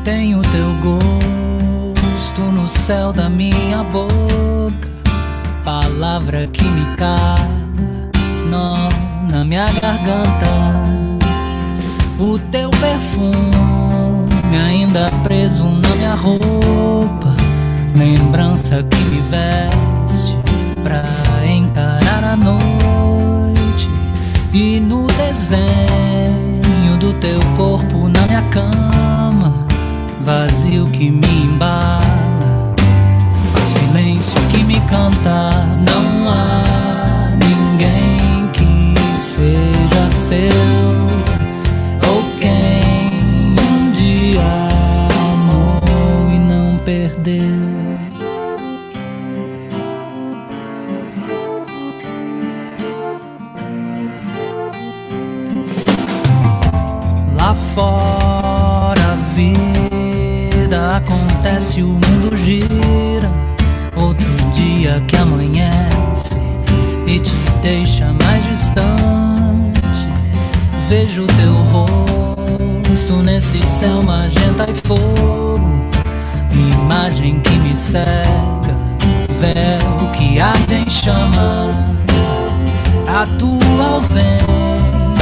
Tenho 0.04 0.44
teu 0.44 0.76
gosto 0.80 2.42
no 2.44 2.68
céu 2.68 3.12
da 3.12 3.28
minha 3.32 3.84
boca, 3.86 4.92
palavra 5.66 6.46
que 6.46 6.64
me 6.66 6.96
caga, 6.96 8.12
nó 8.48 8.88
na 9.28 9.44
minha 9.44 9.72
garganta. 9.82 10.52
O 12.20 12.38
teu 12.52 12.70
perfume 12.70 14.56
ainda 14.56 15.10
preso 15.24 15.64
na 15.64 15.90
minha 15.96 16.14
roupa, 16.14 17.36
lembrança 17.96 18.84
que 18.84 18.98
me 19.06 19.22
veste 19.22 19.91
noite. 22.36 23.90
E 24.54 24.80
no 24.80 25.08
desenho 25.08 26.98
do 27.00 27.14
teu 27.14 27.40
corpo 27.56 28.10
na 28.10 28.22
minha 28.28 28.42
cama, 28.44 29.54
vazio 30.24 30.88
que 30.88 31.10
me 31.10 31.46
embala, 31.46 32.76
silêncio 33.66 34.40
que 34.52 34.64
me 34.64 34.80
canta. 34.82 35.66
Não 35.88 36.30
há 36.30 37.28
ninguém 37.40 38.48
que 38.52 39.18
seja 39.18 40.10
seu 40.10 40.81
fora 57.74 59.02
a 59.02 59.16
vida 59.34 60.98
acontece, 60.98 61.82
o 61.82 61.88
mundo 61.88 62.36
gira. 62.36 63.30
Outro 63.96 64.30
dia 64.54 65.02
que 65.08 65.16
amanhece 65.16 66.40
e 67.08 67.20
te 67.20 67.34
deixa 67.62 68.14
mais 68.24 68.44
distante. 68.46 68.82
Vejo 70.90 71.26
teu 71.28 71.54
rosto 71.72 73.18
nesse 73.24 73.62
céu 73.66 74.04
magenta 74.04 74.66
e 74.70 74.76
fogo. 74.88 75.72
Imagem 76.84 77.40
que 77.40 77.52
me 77.52 77.76
cega, 77.76 78.76
véu 79.40 80.12
que 80.14 80.40
arde 80.40 80.74
em 80.74 80.90
chama. 80.90 81.96
A 83.08 83.26
tua 83.38 83.96
ausência 83.96 84.61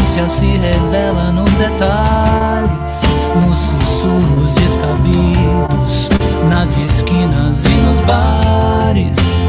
se 0.10 0.46
revela 0.46 1.32
nos 1.32 1.50
detalhes, 1.52 3.02
nos 3.46 3.58
sussurros 3.58 4.54
descabidos, 4.56 6.10
nas 6.50 6.76
esquinas 6.78 7.64
e 7.66 7.70
nos 7.70 8.00
bares, 8.02 9.46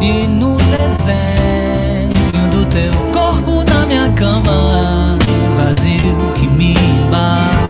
e 0.00 0.26
no 0.26 0.56
desenho 0.56 2.50
do 2.50 2.66
teu 2.66 2.92
corpo 3.12 3.64
na 3.72 3.86
minha 3.86 4.10
cama, 4.12 5.16
vazio 5.56 6.32
que 6.34 6.48
me 6.48 6.72
embala, 6.72 7.68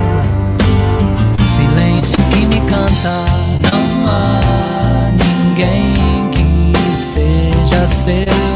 silêncio 1.46 2.18
que 2.30 2.46
me 2.46 2.60
canta. 2.62 3.24
Não 3.70 4.10
há 4.10 5.10
ninguém 5.12 6.30
que 6.30 6.96
seja 6.96 7.86
seu 7.86 8.53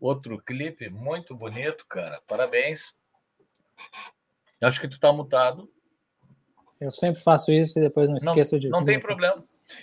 Outro 0.00 0.38
clipe 0.38 0.88
muito 0.90 1.34
bonito, 1.34 1.86
cara. 1.88 2.20
Parabéns. 2.26 2.94
Acho 4.60 4.80
que 4.80 4.88
tu 4.88 4.98
tá 4.98 5.12
mutado. 5.12 5.70
Eu 6.80 6.90
sempre 6.90 7.20
faço 7.22 7.50
isso 7.50 7.78
e 7.78 7.82
depois 7.82 8.08
não 8.08 8.18
Não, 8.22 8.32
esqueço 8.32 8.60
de 8.60 8.68
não 8.68 8.84
tem 8.84 9.00
problema. 9.00 9.36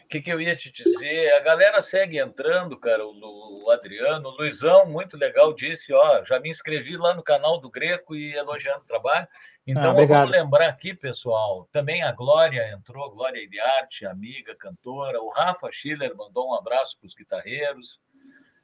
O 0.05 0.07
que, 0.07 0.22
que 0.22 0.32
eu 0.32 0.39
ia 0.39 0.55
te 0.55 0.72
dizer? 0.72 1.34
A 1.34 1.39
galera 1.41 1.82
segue 1.82 2.18
entrando, 2.18 2.80
cara. 2.80 3.05
O, 3.05 3.66
o 3.66 3.72
Adriano, 3.72 4.30
o 4.30 4.38
Luizão, 4.38 4.86
muito 4.86 5.18
legal, 5.18 5.53
disse: 5.53 5.93
Ó, 5.93 6.24
já 6.24 6.39
me 6.39 6.49
inscrevi 6.49 6.95
lá 6.95 7.14
no 7.14 7.24
canal 7.24 7.59
do 7.59 7.70
Greco 7.70 8.16
e 8.16 8.34
elogiando 8.34 8.82
o 8.82 8.88
trabalho. 8.88 9.28
Então, 9.66 9.91
ah, 9.91 10.05
vamos 10.05 10.32
lembrar 10.32 10.68
aqui, 10.68 10.93
pessoal, 10.93 11.70
também 11.72 12.03
a 12.03 12.11
Glória 12.11 12.70
entrou, 12.74 13.09
Glória 13.11 13.47
de 13.47 13.59
Arte, 13.61 14.05
amiga, 14.05 14.53
cantora, 14.57 15.22
o 15.22 15.30
Rafa 15.30 15.72
Schiller 15.72 16.14
mandou 16.18 16.49
um 16.49 16.53
abraço 16.53 16.97
para 16.99 17.07
os 17.07 17.14
guitarreiros, 17.14 18.01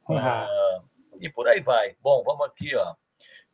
uhum. 0.09 0.17
uh, 0.17 0.83
e 1.19 1.29
por 1.29 1.47
aí 1.47 1.61
vai. 1.61 1.95
Bom, 2.01 2.23
vamos 2.23 2.45
aqui, 2.47 2.75
ó. 2.75 2.95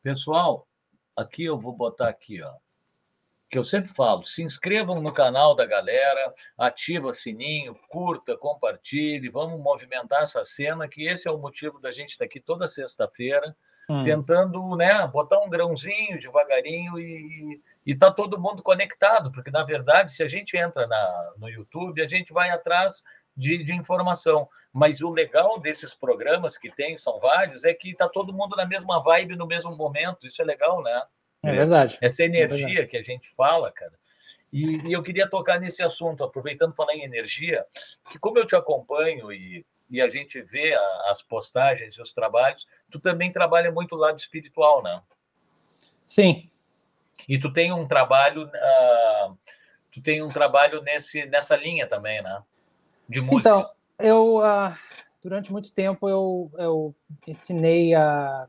Pessoal, 0.01 0.67
aqui 1.15 1.45
eu 1.45 1.57
vou 1.57 1.73
botar 1.73 2.09
aqui, 2.09 2.41
ó, 2.41 2.53
que 3.49 3.57
eu 3.57 3.63
sempre 3.63 3.91
falo, 3.93 4.23
se 4.23 4.43
inscrevam 4.43 5.01
no 5.01 5.13
canal 5.13 5.55
da 5.55 5.65
galera, 5.65 6.33
ativa 6.57 7.07
o 7.07 7.13
sininho, 7.13 7.75
curta, 7.87 8.37
compartilhe, 8.37 9.29
vamos 9.29 9.59
movimentar 9.61 10.23
essa 10.23 10.43
cena, 10.43 10.87
que 10.87 11.07
esse 11.07 11.27
é 11.27 11.31
o 11.31 11.37
motivo 11.37 11.79
da 11.79 11.91
gente 11.91 12.09
estar 12.09 12.25
aqui 12.25 12.39
toda 12.39 12.67
sexta-feira, 12.67 13.55
hum. 13.89 14.03
tentando 14.03 14.75
né, 14.75 15.07
botar 15.07 15.39
um 15.39 15.49
grãozinho 15.49 16.19
devagarinho 16.19 16.99
e 16.99 17.61
está 17.85 18.11
todo 18.11 18.41
mundo 18.41 18.61
conectado, 18.61 19.31
porque, 19.31 19.51
na 19.51 19.63
verdade, 19.63 20.11
se 20.11 20.21
a 20.21 20.27
gente 20.27 20.57
entra 20.57 20.85
na, 20.87 21.33
no 21.37 21.47
YouTube, 21.47 22.01
a 22.01 22.07
gente 22.07 22.33
vai 22.33 22.49
atrás 22.49 23.03
de, 23.35 23.63
de, 23.63 23.73
informação. 23.73 24.47
Mas 24.71 25.01
o 25.01 25.09
legal 25.09 25.59
desses 25.59 25.93
programas 25.93 26.57
que 26.57 26.69
tem, 26.69 26.97
são 26.97 27.19
vários, 27.19 27.65
é 27.65 27.73
que 27.73 27.89
está 27.89 28.07
todo 28.07 28.33
mundo 28.33 28.55
na 28.55 28.65
mesma 28.65 29.01
vibe, 29.01 29.35
no 29.35 29.47
mesmo 29.47 29.75
momento. 29.75 30.27
Isso 30.27 30.41
é 30.41 30.45
legal, 30.45 30.81
né? 30.81 31.03
É 31.43 31.51
verdade. 31.51 31.97
Essa 32.01 32.23
energia 32.23 32.65
é 32.65 32.67
verdade. 32.67 32.87
que 32.87 32.97
a 32.97 33.03
gente 33.03 33.29
fala, 33.29 33.71
cara. 33.71 33.93
E, 34.51 34.87
e, 34.87 34.93
eu 34.93 35.03
queria 35.03 35.29
tocar 35.29 35.59
nesse 35.59 35.83
assunto, 35.83 36.23
aproveitando 36.23 36.73
falar 36.73 36.95
em 36.95 37.03
energia, 37.03 37.65
que 38.09 38.17
como 38.17 38.37
eu 38.37 38.45
te 38.45 38.55
acompanho 38.55 39.31
e 39.31 39.65
e 39.89 40.01
a 40.01 40.09
gente 40.09 40.41
vê 40.41 40.73
a, 40.73 41.11
as 41.11 41.21
postagens 41.21 41.95
e 41.95 42.01
os 42.01 42.11
trabalhos, 42.11 42.67
tu 42.91 42.99
também 42.99 43.31
trabalha 43.31 43.71
muito 43.71 43.95
o 43.95 43.97
lado 43.97 44.17
espiritual, 44.17 44.81
né? 44.81 45.01
Sim. 46.05 46.49
E 47.27 47.39
tu 47.39 47.51
tem 47.51 47.71
um 47.71 47.87
trabalho, 47.87 48.45
uh, 48.45 49.37
tu 49.91 50.01
tem 50.01 50.21
um 50.21 50.29
trabalho 50.29 50.81
nesse, 50.81 51.25
nessa 51.25 51.55
linha 51.55 51.87
também, 51.87 52.21
né? 52.21 52.43
De 53.07 53.21
música. 53.21 53.39
Então, 53.39 53.69
eu 53.99 54.37
uh, 54.37 54.73
durante 55.21 55.51
muito 55.51 55.71
tempo 55.73 56.07
eu, 56.07 56.51
eu 56.57 56.95
ensinei 57.27 57.95
a 57.95 58.47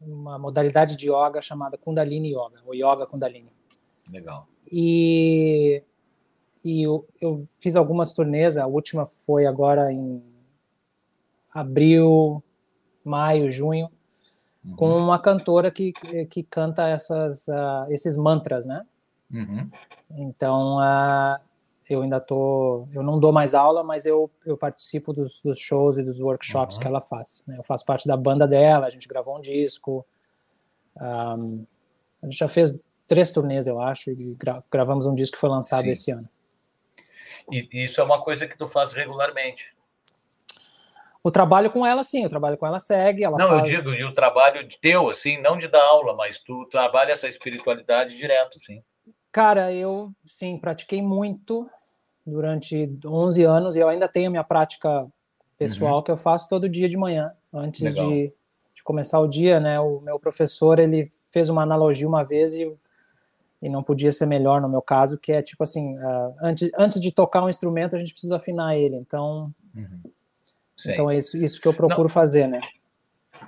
uma 0.00 0.38
modalidade 0.38 0.96
de 0.96 1.08
yoga 1.08 1.40
chamada 1.40 1.78
Kundalini 1.78 2.30
Yoga, 2.30 2.60
ou 2.66 2.74
Yoga 2.74 3.06
Kundalini. 3.06 3.52
Legal. 4.10 4.48
E, 4.70 5.82
e 6.64 6.82
eu, 6.82 7.06
eu 7.20 7.48
fiz 7.58 7.76
algumas 7.76 8.12
turnês, 8.12 8.56
a 8.56 8.66
última 8.66 9.06
foi 9.06 9.46
agora 9.46 9.92
em 9.92 10.22
abril, 11.54 12.42
maio, 13.04 13.50
junho, 13.52 13.90
uhum. 14.64 14.76
com 14.76 14.96
uma 14.96 15.18
cantora 15.18 15.70
que, 15.70 15.92
que 16.28 16.42
canta 16.42 16.88
essas, 16.88 17.46
uh, 17.48 17.86
esses 17.90 18.16
mantras, 18.16 18.66
né? 18.66 18.84
Uhum. 19.30 19.70
Então, 20.10 20.78
uh, 20.78 21.40
eu 21.88 22.02
ainda 22.02 22.20
tô, 22.20 22.86
eu 22.92 23.02
não 23.02 23.18
dou 23.18 23.32
mais 23.32 23.54
aula, 23.54 23.82
mas 23.82 24.06
eu, 24.06 24.30
eu 24.46 24.56
participo 24.56 25.12
dos, 25.12 25.40
dos 25.42 25.58
shows 25.58 25.98
e 25.98 26.02
dos 26.02 26.20
workshops 26.20 26.76
uhum. 26.76 26.82
que 26.82 26.88
ela 26.88 27.00
faz. 27.00 27.44
Né? 27.46 27.56
Eu 27.58 27.62
faço 27.62 27.84
parte 27.84 28.06
da 28.06 28.16
banda 28.16 28.46
dela, 28.46 28.86
a 28.86 28.90
gente 28.90 29.08
gravou 29.08 29.36
um 29.36 29.40
disco, 29.40 30.06
um, 31.00 31.64
a 32.22 32.26
gente 32.26 32.38
já 32.38 32.48
fez 32.48 32.80
três 33.06 33.30
turnês, 33.30 33.66
eu 33.66 33.80
acho, 33.80 34.10
e 34.10 34.34
gra 34.34 34.62
gravamos 34.70 35.06
um 35.06 35.14
disco 35.14 35.34
que 35.34 35.40
foi 35.40 35.50
lançado 35.50 35.84
Sim. 35.84 35.90
esse 35.90 36.10
ano. 36.10 36.28
E 37.50 37.68
isso 37.72 38.00
é 38.00 38.04
uma 38.04 38.22
coisa 38.22 38.46
que 38.46 38.56
tu 38.56 38.68
faz 38.68 38.92
regularmente? 38.92 39.74
O 41.24 41.30
trabalho 41.30 41.70
com 41.70 41.86
ela, 41.86 42.02
sim, 42.02 42.26
o 42.26 42.28
trabalho 42.28 42.56
com 42.56 42.66
ela 42.66 42.78
segue. 42.78 43.22
Ela 43.22 43.38
não, 43.38 43.48
faz... 43.48 43.70
eu 43.70 43.76
digo, 43.76 43.94
e 43.94 44.04
o 44.04 44.12
trabalho 44.12 44.66
teu, 44.80 45.08
assim, 45.08 45.40
não 45.40 45.56
de 45.56 45.68
dar 45.68 45.82
aula, 45.82 46.14
mas 46.14 46.38
tu 46.38 46.66
trabalha 46.66 47.12
essa 47.12 47.28
espiritualidade 47.28 48.16
direto, 48.16 48.58
sim. 48.58 48.82
Cara, 49.32 49.72
eu, 49.72 50.12
sim, 50.26 50.58
pratiquei 50.58 51.00
muito 51.00 51.68
durante 52.24 52.98
11 53.04 53.42
anos 53.44 53.76
e 53.76 53.80
eu 53.80 53.88
ainda 53.88 54.06
tenho 54.06 54.30
minha 54.30 54.44
prática 54.44 55.06
pessoal 55.58 55.96
uhum. 55.96 56.02
que 56.02 56.10
eu 56.10 56.16
faço 56.16 56.48
todo 56.48 56.68
dia 56.68 56.88
de 56.88 56.96
manhã, 56.96 57.32
antes 57.52 57.94
de, 57.94 58.32
de, 58.74 58.82
começar 58.84 59.20
o 59.20 59.26
dia, 59.26 59.58
né? 59.58 59.80
O 59.80 60.00
meu 60.00 60.20
professor, 60.20 60.78
ele 60.78 61.10
fez 61.30 61.48
uma 61.48 61.62
analogia 61.62 62.06
uma 62.06 62.22
vez 62.22 62.52
e, 62.52 62.70
e 63.62 63.68
não 63.68 63.82
podia 63.82 64.12
ser 64.12 64.26
melhor 64.26 64.60
no 64.60 64.68
meu 64.68 64.82
caso, 64.82 65.18
que 65.18 65.32
é 65.32 65.40
tipo 65.40 65.62
assim, 65.62 65.96
uh, 65.96 66.34
antes, 66.42 66.70
antes 66.76 67.00
de 67.00 67.12
tocar 67.12 67.42
um 67.42 67.48
instrumento, 67.48 67.96
a 67.96 67.98
gente 67.98 68.12
precisa 68.12 68.36
afinar 68.36 68.76
ele. 68.76 68.96
Então, 68.96 69.52
uhum. 69.74 70.00
Então 70.86 71.10
é 71.10 71.16
isso, 71.16 71.42
isso 71.42 71.60
que 71.60 71.68
eu 71.68 71.74
procuro 71.74 72.02
Não. 72.02 72.08
fazer, 72.08 72.46
né? 72.46 72.60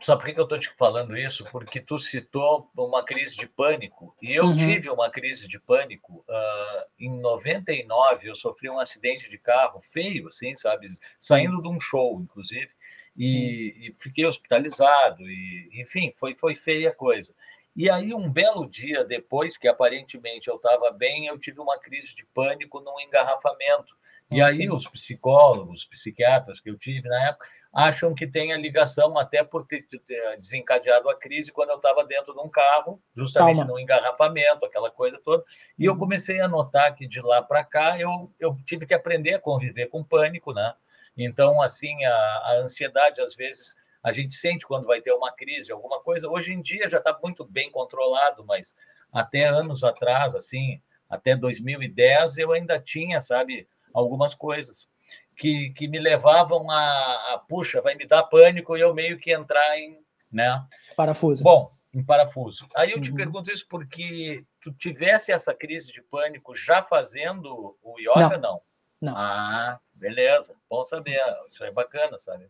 Sabe 0.00 0.22
por 0.22 0.34
que 0.34 0.40
eu 0.40 0.44
estou 0.44 0.58
te 0.58 0.70
falando 0.76 1.16
isso? 1.16 1.44
Porque 1.50 1.80
tu 1.80 1.98
citou 1.98 2.70
uma 2.76 3.04
crise 3.04 3.36
de 3.36 3.46
pânico. 3.46 4.14
E 4.20 4.32
eu 4.32 4.46
uhum. 4.46 4.56
tive 4.56 4.90
uma 4.90 5.10
crise 5.10 5.48
de 5.48 5.58
pânico. 5.58 6.24
Uh, 6.28 6.84
em 6.98 7.20
99, 7.20 8.28
eu 8.28 8.34
sofri 8.34 8.68
um 8.68 8.78
acidente 8.78 9.30
de 9.30 9.38
carro 9.38 9.80
feio, 9.82 10.28
assim, 10.28 10.54
sabe? 10.54 10.86
Saindo 11.18 11.62
de 11.62 11.68
um 11.68 11.80
show, 11.80 12.20
inclusive. 12.20 12.70
E, 13.16 13.88
e 13.88 13.92
fiquei 13.98 14.26
hospitalizado. 14.26 15.22
E, 15.22 15.70
enfim, 15.80 16.12
foi, 16.14 16.34
foi 16.34 16.56
feia 16.56 16.90
a 16.90 16.94
coisa. 16.94 17.34
E 17.76 17.90
aí, 17.90 18.14
um 18.14 18.30
belo 18.30 18.68
dia 18.68 19.04
depois, 19.04 19.56
que 19.56 19.66
aparentemente 19.66 20.48
eu 20.48 20.56
estava 20.56 20.92
bem, 20.92 21.26
eu 21.26 21.36
tive 21.38 21.60
uma 21.60 21.78
crise 21.78 22.14
de 22.14 22.24
pânico 22.26 22.80
num 22.80 23.00
engarrafamento. 23.00 23.96
E 24.34 24.42
aí 24.42 24.56
sim. 24.56 24.70
os 24.70 24.86
psicólogos, 24.86 25.80
os 25.80 25.84
psiquiatras 25.84 26.60
que 26.60 26.70
eu 26.70 26.76
tive 26.76 27.08
na 27.08 27.28
época, 27.28 27.46
acham 27.72 28.14
que 28.14 28.26
tem 28.26 28.52
a 28.52 28.56
ligação 28.56 29.18
até 29.18 29.42
por 29.42 29.66
ter, 29.66 29.86
ter 30.06 30.36
desencadeado 30.36 31.08
a 31.08 31.18
crise 31.18 31.52
quando 31.52 31.70
eu 31.70 31.76
estava 31.76 32.04
dentro 32.04 32.32
de 32.32 32.40
um 32.40 32.48
carro, 32.48 33.00
justamente 33.14 33.58
Calma. 33.58 33.72
no 33.72 33.78
engarrafamento, 33.78 34.64
aquela 34.64 34.90
coisa 34.90 35.18
toda. 35.24 35.44
E 35.78 35.84
eu 35.84 35.92
uhum. 35.92 35.98
comecei 35.98 36.40
a 36.40 36.48
notar 36.48 36.94
que 36.94 37.06
de 37.06 37.20
lá 37.20 37.42
para 37.42 37.64
cá 37.64 37.98
eu, 37.98 38.32
eu 38.38 38.56
tive 38.64 38.86
que 38.86 38.94
aprender 38.94 39.34
a 39.34 39.40
conviver 39.40 39.86
com 39.86 40.04
pânico, 40.04 40.52
né? 40.52 40.74
Então, 41.16 41.62
assim, 41.62 42.04
a, 42.04 42.12
a 42.12 42.56
ansiedade, 42.62 43.20
às 43.20 43.34
vezes, 43.34 43.76
a 44.02 44.12
gente 44.12 44.34
sente 44.34 44.66
quando 44.66 44.86
vai 44.86 45.00
ter 45.00 45.12
uma 45.12 45.32
crise, 45.32 45.72
alguma 45.72 46.00
coisa. 46.00 46.28
Hoje 46.28 46.52
em 46.52 46.60
dia 46.60 46.88
já 46.88 46.98
está 46.98 47.16
muito 47.22 47.44
bem 47.44 47.70
controlado, 47.70 48.44
mas 48.44 48.76
até 49.12 49.44
anos 49.44 49.84
atrás, 49.84 50.34
assim, 50.34 50.80
até 51.08 51.36
2010, 51.36 52.38
eu 52.38 52.52
ainda 52.52 52.78
tinha, 52.78 53.20
sabe, 53.20 53.66
algumas 53.94 54.34
coisas 54.34 54.88
que, 55.36 55.70
que 55.70 55.88
me 55.88 55.98
levavam 55.98 56.70
a, 56.70 57.34
a, 57.34 57.42
puxa, 57.48 57.80
vai 57.80 57.94
me 57.94 58.06
dar 58.06 58.24
pânico 58.24 58.76
e 58.76 58.80
eu 58.80 58.92
meio 58.92 59.18
que 59.18 59.32
entrar 59.32 59.78
em, 59.78 59.98
né? 60.30 60.66
Parafuso. 60.96 61.42
Bom, 61.42 61.72
em 61.94 62.04
parafuso. 62.04 62.66
Aí 62.74 62.90
eu 62.90 63.00
te 63.00 63.10
uhum. 63.10 63.16
pergunto 63.16 63.52
isso 63.52 63.66
porque 63.68 64.44
tu 64.60 64.72
tivesse 64.72 65.32
essa 65.32 65.54
crise 65.54 65.92
de 65.92 66.02
pânico 66.02 66.54
já 66.54 66.82
fazendo 66.82 67.76
o 67.82 67.98
yoga, 67.98 68.36
não? 68.36 68.60
Não. 69.00 69.12
não. 69.12 69.14
Ah, 69.16 69.78
beleza. 69.94 70.56
Bom 70.68 70.84
saber. 70.84 71.20
Isso 71.48 71.62
é 71.64 71.70
bacana, 71.70 72.18
sabe? 72.18 72.48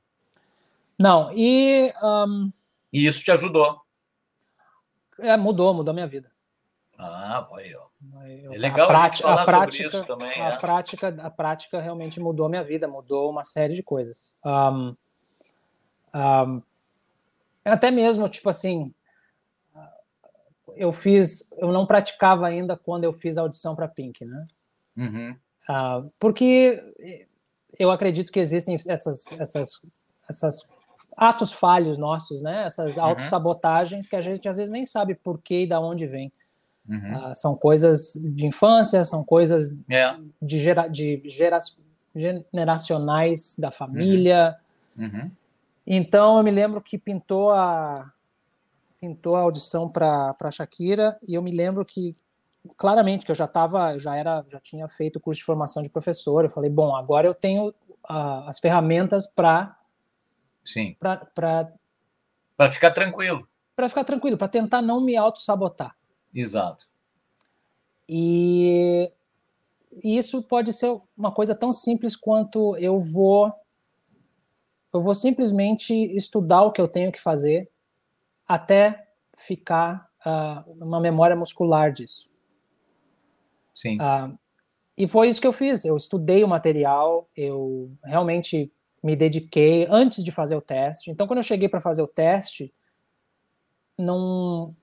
Não, 0.99 1.31
e... 1.33 1.93
Um... 2.03 2.51
E 2.93 3.07
isso 3.07 3.23
te 3.23 3.33
ajudou? 3.33 3.83
É, 5.19 5.37
mudou, 5.37 5.75
mudou 5.75 5.91
a 5.91 5.95
minha 5.95 6.07
vida. 6.07 6.31
Ah, 6.99 7.49
aí, 7.55 7.75
ó. 7.75 7.85
É 8.53 8.59
legal 8.59 8.87
a, 8.87 8.89
prática, 8.89 9.29
a, 9.29 9.43
a 9.43 9.45
prática, 9.45 10.05
também, 10.05 10.41
a 10.41 10.49
é. 10.49 10.57
prática, 10.57 11.09
a 11.23 11.31
prática 11.31 11.81
realmente 11.81 12.21
mudou 12.21 12.47
a 12.47 12.49
minha 12.49 12.63
vida, 12.63 12.87
mudou 12.87 13.31
uma 13.31 13.45
série 13.45 13.75
de 13.75 13.83
coisas. 13.83 14.37
Um, 14.45 14.95
um, 16.15 16.63
até 17.65 17.91
mesmo, 17.91 18.29
tipo 18.29 18.49
assim, 18.49 18.95
eu 20.77 20.93
fiz, 20.93 21.51
eu 21.57 21.73
não 21.73 21.87
praticava 21.87 22.47
ainda 22.47 22.77
quando 22.77 23.05
eu 23.05 23.13
fiz 23.13 23.39
a 23.39 23.43
audição 23.43 23.75
para 23.75 23.89
Pink, 23.89 24.25
né? 24.25 24.47
Uhum. 24.97 25.37
Uh, 25.69 26.13
porque 26.19 26.95
eu 27.79 27.91
acredito 27.91 28.31
que 28.31 28.41
existem 28.41 28.77
essas, 28.89 29.33
essas, 29.33 29.81
essas 30.29 30.73
atos 31.17 31.53
falhos 31.53 31.99
nossos, 31.99 32.43
né? 32.43 32.65
Essas 32.65 32.97
uhum. 32.97 33.05
autossabotagens 33.05 34.09
que 34.09 34.17
a 34.17 34.21
gente 34.21 34.49
às 34.49 34.57
vezes 34.57 34.73
nem 34.73 34.85
sabe 34.85 35.15
por 35.15 35.41
que 35.41 35.63
e 35.63 35.67
da 35.67 35.81
onde 35.81 36.07
vem. 36.07 36.33
Uhum. 36.89 37.31
Uh, 37.31 37.35
são 37.35 37.57
coisas 37.57 38.13
de 38.13 38.47
infância, 38.47 39.05
são 39.05 39.25
coisas 39.25 39.75
yeah. 39.89 40.19
É. 40.19 40.23
de, 40.45 40.59
gera, 40.59 40.87
de 40.89 41.23
gera, 41.27 41.59
generacionais 42.15 43.57
da 43.59 43.71
família. 43.71 44.57
Uhum. 44.97 45.05
Uhum. 45.07 45.31
Então 45.87 46.39
eu 46.39 46.45
me 46.45 46.51
lembro 46.51 46.81
que 46.81 46.99
pintou 46.99 47.51
a 47.51 48.11
pintou 49.01 49.37
a 49.37 49.41
audição 49.41 49.89
para 49.91 50.51
Shakira 50.51 51.19
e 51.29 51.35
eu 51.35 51.43
me 51.43 51.55
lembro 51.55 51.85
que 51.85 52.17
claramente 52.77 53.27
que 53.27 53.31
eu 53.31 53.35
já 53.35 53.45
estava 53.45 53.99
já 53.99 54.17
era 54.17 54.43
já 54.49 54.59
tinha 54.61 54.89
feito 54.89 55.17
o 55.17 55.21
curso 55.21 55.41
de 55.41 55.45
formação 55.45 55.83
de 55.83 55.91
professor. 55.91 56.45
Eu 56.45 56.51
falei 56.51 56.71
bom 56.71 56.95
agora 56.97 57.27
eu 57.27 57.35
tenho 57.35 57.69
uh, 57.69 58.49
as 58.49 58.59
ferramentas 58.59 59.27
para 59.27 59.77
sim 60.65 60.97
para 60.99 61.27
para 62.57 62.71
ficar 62.71 62.93
tranquilo 62.93 63.47
para 63.77 63.89
ficar 63.89 64.05
tranquilo 64.05 64.39
para 64.39 64.49
tentar 64.49 64.81
não 64.81 65.05
me 65.05 65.17
auto 65.17 65.41
sabotar 65.41 65.95
Exato. 66.35 66.89
E 68.09 69.11
isso 70.03 70.43
pode 70.43 70.73
ser 70.73 71.01
uma 71.17 71.33
coisa 71.33 71.55
tão 71.55 71.73
simples 71.73 72.17
quanto 72.17 72.77
eu 72.77 73.01
vou 73.01 73.53
eu 74.93 75.03
vou 75.03 75.15
simplesmente 75.15 75.93
estudar 76.15 76.63
o 76.63 76.71
que 76.71 76.81
eu 76.81 76.87
tenho 76.87 77.11
que 77.11 77.21
fazer 77.21 77.69
até 78.47 79.09
ficar 79.37 80.09
uh, 80.25 80.71
uma 80.81 81.01
memória 81.01 81.35
muscular 81.35 81.93
disso. 81.93 82.31
Sim. 83.75 83.99
Uh, 83.99 84.39
e 84.97 85.09
foi 85.09 85.29
isso 85.29 85.41
que 85.41 85.47
eu 85.47 85.53
fiz. 85.53 85.85
Eu 85.85 85.97
estudei 85.97 86.45
o 86.45 86.49
material, 86.49 87.29
eu 87.37 87.91
realmente 88.05 88.73
me 89.03 89.17
dediquei 89.17 89.87
antes 89.91 90.25
de 90.25 90.31
fazer 90.31 90.55
o 90.55 90.63
teste. 90.63 91.11
Então, 91.11 91.27
quando 91.27 91.39
eu 91.39 91.43
cheguei 91.43 91.69
para 91.69 91.81
fazer 91.81 92.03
o 92.03 92.07
teste, 92.07 92.73
não. 93.99 94.75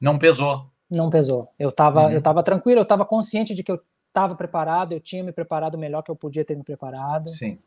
Não 0.00 0.18
pesou. 0.18 0.66
Não 0.90 1.10
pesou. 1.10 1.48
Eu 1.58 1.68
estava 1.68 2.06
uhum. 2.06 2.10
eu 2.10 2.22
tava 2.22 2.42
tranquilo, 2.42 2.80
eu 2.80 2.84
estava 2.84 3.04
consciente 3.04 3.54
de 3.54 3.62
que 3.62 3.72
eu 3.72 3.80
estava 4.08 4.34
preparado, 4.34 4.92
eu 4.92 5.00
tinha 5.00 5.22
me 5.22 5.32
preparado 5.32 5.76
melhor 5.76 6.02
que 6.02 6.10
eu 6.10 6.16
podia 6.16 6.44
ter 6.44 6.56
me 6.56 6.64
preparado. 6.64 7.28
Sim. 7.30 7.58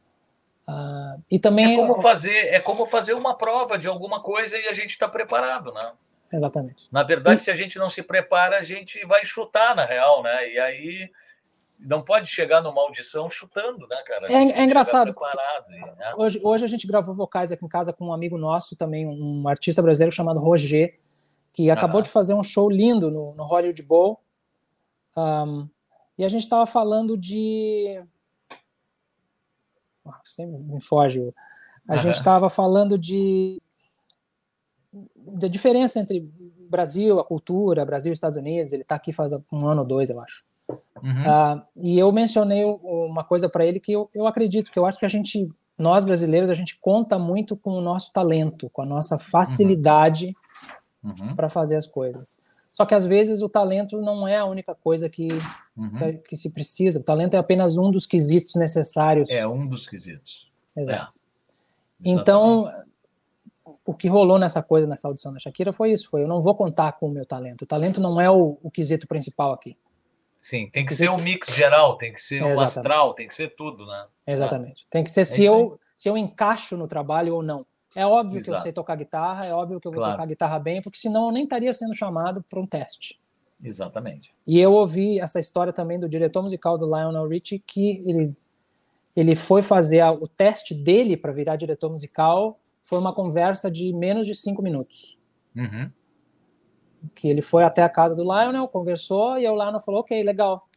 Uh, 0.68 1.22
e 1.30 1.40
também 1.40 1.74
é 1.74 1.76
como 1.76 2.02
fazer 2.02 2.54
é 2.54 2.60
como 2.60 2.86
fazer 2.86 3.14
uma 3.14 3.36
prova 3.36 3.78
de 3.78 3.88
alguma 3.88 4.22
coisa 4.22 4.58
e 4.58 4.68
a 4.68 4.74
gente 4.74 4.92
está 4.92 5.08
preparado, 5.08 5.72
né? 5.74 5.92
Exatamente. 6.32 6.88
Na 6.92 7.04
verdade, 7.04 7.42
e... 7.42 7.44
se 7.44 7.52
a 7.52 7.56
gente 7.56 7.78
não 7.78 7.90
se 7.90 8.02
prepara, 8.02 8.58
a 8.58 8.64
gente 8.64 9.06
vai 9.06 9.26
chutar 9.26 9.76
na 9.76 9.86
real, 9.86 10.24
né? 10.24 10.50
E 10.54 10.60
aí 10.60 11.12
não 11.80 12.02
pode 12.02 12.30
chegar 12.30 12.62
numa 12.62 12.82
audição 12.82 13.30
chutando, 13.30 13.88
né, 13.88 13.98
cara? 14.06 14.32
É, 14.32 14.62
é 14.62 14.64
engraçado. 14.64 15.14
Né? 15.98 16.14
Hoje, 16.16 16.40
hoje 16.44 16.64
a 16.64 16.68
gente 16.68 16.88
gravou 16.88 17.16
vocais 17.16 17.52
aqui 17.52 17.66
em 17.66 17.70
casa 17.70 17.92
com 17.92 18.08
um 18.08 18.14
amigo 18.14 18.38
nosso, 18.38 18.76
também 18.76 19.08
um 19.08 19.48
artista 19.48 19.82
brasileiro 19.82 20.16
chamado 20.16 20.40
Roger, 20.40 21.00
que 21.54 21.70
acabou 21.70 22.02
de 22.02 22.10
fazer 22.10 22.34
um 22.34 22.44
show 22.44 22.70
lindo 22.70 23.12
no, 23.12 23.36
no 23.36 23.44
Hollywood 23.44 23.84
Bowl. 23.84 24.20
Um, 25.16 25.68
e 26.18 26.24
a 26.24 26.30
gente 26.30 26.42
estava 26.42 26.66
falando 26.66 27.18
de. 27.18 28.02
Ah, 30.06 30.20
sempre 30.24 30.62
me 30.62 30.82
foge. 30.82 31.34
A 31.88 31.98
gente 31.98 32.16
estava 32.16 32.50
falando 32.50 32.98
de 32.98 33.62
da 35.16 35.48
diferença 35.48 36.00
entre 36.00 36.30
Brasil, 36.70 37.20
a 37.20 37.24
cultura, 37.24 37.86
Brasil 37.86 38.12
e 38.12 38.14
Estados 38.14 38.38
Unidos. 38.38 38.74
Ele 38.74 38.82
está 38.82 38.96
aqui 38.96 39.12
faz 39.14 39.32
um 39.34 39.68
ano 39.68 39.82
ou 39.82 39.88
dois, 39.88 40.10
eu 40.10 40.20
acho. 40.20 40.44
Uhum. 40.70 41.24
Uh, 41.24 41.62
e 41.78 41.98
eu 41.98 42.12
mencionei 42.12 42.64
uma 42.64 43.24
coisa 43.24 43.50
para 43.50 43.66
ele 43.66 43.80
que 43.80 43.92
eu, 43.92 44.10
eu 44.14 44.28
acredito, 44.28 44.72
que 44.72 44.80
eu 44.80 44.86
acho 44.86 45.00
que 45.00 45.06
a 45.06 45.10
gente, 45.10 45.50
nós 45.78 46.06
brasileiros, 46.06 46.50
a 46.50 46.54
gente 46.54 46.80
conta 46.80 47.18
muito 47.18 47.56
com 47.56 47.72
o 47.72 47.82
nosso 47.82 48.12
talento, 48.14 48.70
com 48.70 48.82
a 48.82 48.86
nossa 48.86 49.18
facilidade 49.18 50.28
uhum. 50.28 50.34
Uhum. 51.04 51.36
para 51.36 51.50
fazer 51.50 51.76
as 51.76 51.88
coisas. 51.88 52.40
Só 52.74 52.86
que 52.86 52.96
às 52.96 53.06
vezes 53.06 53.42
o 53.42 53.50
talento 53.50 54.00
não 54.00 54.28
é 54.28 54.38
a 54.38 54.46
única 54.46 54.74
coisa 54.74 55.10
que, 55.10 55.28
uhum. 55.76 55.98
que, 55.98 56.14
que, 56.30 56.36
se 56.38 56.52
precisa. 56.52 57.00
O 57.00 57.04
talento 57.04 57.36
é 57.36 57.38
apenas 57.38 57.78
um 57.78 57.92
dos 57.92 58.06
quesitos 58.06 58.56
necessários. 58.56 59.30
É 59.30 59.46
um 59.46 59.68
dos 59.68 59.88
quesitos. 59.88 60.50
Exato. 60.76 61.16
É. 61.18 62.10
Então, 62.10 62.72
o 63.86 63.94
que 63.94 64.08
rolou 64.08 64.40
nessa 64.40 64.64
coisa, 64.64 64.88
nessa 64.88 65.08
audição 65.08 65.34
da 65.34 65.40
Shakira, 65.40 65.74
foi 65.74 65.92
isso: 65.92 66.10
foi 66.10 66.24
eu 66.24 66.28
não 66.28 66.42
vou 66.42 66.56
contar 66.56 66.94
com 66.94 67.08
o 67.08 67.12
meu 67.12 67.26
talento. 67.26 67.64
O 67.64 67.68
talento 67.68 68.00
não 68.00 68.20
é 68.20 68.30
o, 68.30 68.58
o 68.64 68.72
quesito 68.72 69.08
principal 69.08 69.52
aqui. 69.52 69.78
Sim, 70.40 70.70
tem 70.72 70.86
que 70.86 70.96
ser 70.96 71.10
o 71.10 71.14
um 71.14 71.22
mix 71.22 71.54
geral, 71.56 71.98
tem 71.98 72.12
que 72.12 72.20
ser 72.20 72.42
o 72.42 72.48
um 72.48 72.60
astral, 72.60 73.14
tem 73.14 73.28
que 73.28 73.36
ser 73.36 73.56
tudo, 73.56 73.86
né? 73.86 74.08
Exatamente. 74.26 74.88
Tem 74.90 75.04
que 75.04 75.12
ser 75.12 75.22
é 75.22 75.26
se, 75.26 75.44
eu, 75.44 75.80
se 75.96 76.10
eu 76.10 76.18
encaixo 76.18 76.76
no 76.76 76.88
trabalho 76.88 77.36
ou 77.36 77.44
não. 77.44 77.64
É 77.96 78.06
óbvio 78.06 78.38
Exato. 78.38 78.52
que 78.52 78.58
eu 78.58 78.64
sei 78.64 78.72
tocar 78.72 78.96
guitarra, 78.96 79.46
é 79.46 79.54
óbvio 79.54 79.80
que 79.80 79.88
eu 79.88 79.92
vou 79.92 80.00
claro. 80.00 80.14
tocar 80.14 80.26
guitarra 80.26 80.60
bem, 80.60 80.82
porque 80.82 80.98
senão 80.98 81.28
eu 81.28 81.32
nem 81.32 81.44
estaria 81.44 81.74
sendo 81.74 81.94
chamado 81.94 82.44
para 82.50 82.60
um 82.60 82.66
teste. 82.66 83.20
Exatamente. 83.64 84.34
E 84.48 84.60
eu 84.60 84.74
ouvi 84.74 85.20
essa 85.20 85.40
história 85.40 85.74
também 85.74 86.00
do 86.00 86.10
diretor 86.10 86.42
musical 86.42 86.78
do 86.78 86.86
Lionel 86.86 87.28
Richie, 87.28 87.60
que 87.60 88.02
ele, 88.06 88.36
ele 89.16 89.36
foi 89.36 89.62
fazer 89.62 90.00
a, 90.00 90.12
o 90.12 90.28
teste 90.28 90.74
dele 90.74 91.16
para 91.16 91.32
virar 91.32 91.58
diretor 91.58 91.90
musical, 91.90 92.60
foi 92.86 92.98
uma 92.98 93.14
conversa 93.14 93.70
de 93.70 93.94
menos 93.94 94.26
de 94.26 94.36
cinco 94.36 94.62
minutos. 94.62 95.18
Uhum 95.56 95.92
que 97.16 97.28
ele 97.28 97.42
foi 97.42 97.64
até 97.64 97.84
a 97.84 97.90
casa 97.90 98.16
do 98.16 98.24
Lionel, 98.24 98.68
conversou, 98.68 99.38
e 99.38 99.48
o 99.48 99.56
Lionel 99.56 99.82
falou, 99.82 100.02
ok, 100.02 100.24
legal. 100.24 100.68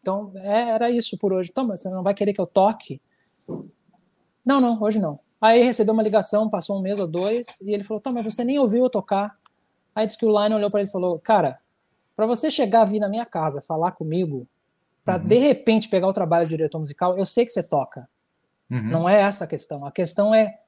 Então, 0.00 0.32
é, 0.36 0.70
era 0.70 0.90
isso 0.90 1.18
por 1.18 1.32
hoje. 1.32 1.50
Então, 1.50 1.66
mas 1.66 1.80
você 1.80 1.90
não 1.90 2.02
vai 2.02 2.14
querer 2.14 2.32
que 2.32 2.40
eu 2.40 2.46
toque? 2.46 3.00
Não, 4.44 4.60
não, 4.60 4.80
hoje 4.82 4.98
não. 4.98 5.20
Aí 5.40 5.62
recebeu 5.62 5.94
uma 5.94 6.02
ligação, 6.02 6.50
passou 6.50 6.78
um 6.78 6.82
mês 6.82 6.98
ou 6.98 7.06
dois, 7.06 7.60
e 7.62 7.72
ele 7.72 7.82
falou, 7.82 8.00
tá, 8.00 8.12
mas 8.12 8.24
você 8.24 8.44
nem 8.44 8.58
ouviu 8.58 8.84
eu 8.84 8.90
tocar. 8.90 9.38
Aí 9.94 10.06
disse 10.06 10.18
que 10.18 10.26
o 10.26 10.28
Lionel 10.28 10.58
olhou 10.58 10.70
para 10.70 10.80
ele 10.80 10.88
e 10.88 10.92
falou, 10.92 11.18
cara, 11.18 11.58
para 12.14 12.26
você 12.26 12.50
chegar 12.50 12.82
a 12.82 12.84
vir 12.84 13.00
na 13.00 13.08
minha 13.08 13.24
casa, 13.24 13.62
falar 13.62 13.92
comigo, 13.92 14.46
para 15.04 15.16
uhum. 15.16 15.26
de 15.26 15.38
repente 15.38 15.88
pegar 15.88 16.08
o 16.08 16.12
trabalho 16.12 16.44
de 16.44 16.50
diretor 16.50 16.78
musical, 16.78 17.16
eu 17.16 17.24
sei 17.24 17.46
que 17.46 17.52
você 17.52 17.62
toca. 17.62 18.08
Uhum. 18.70 18.88
Não 18.88 19.08
é 19.08 19.22
essa 19.22 19.44
a 19.44 19.48
questão. 19.48 19.86
A 19.86 19.90
questão 19.90 20.34
é 20.34 20.60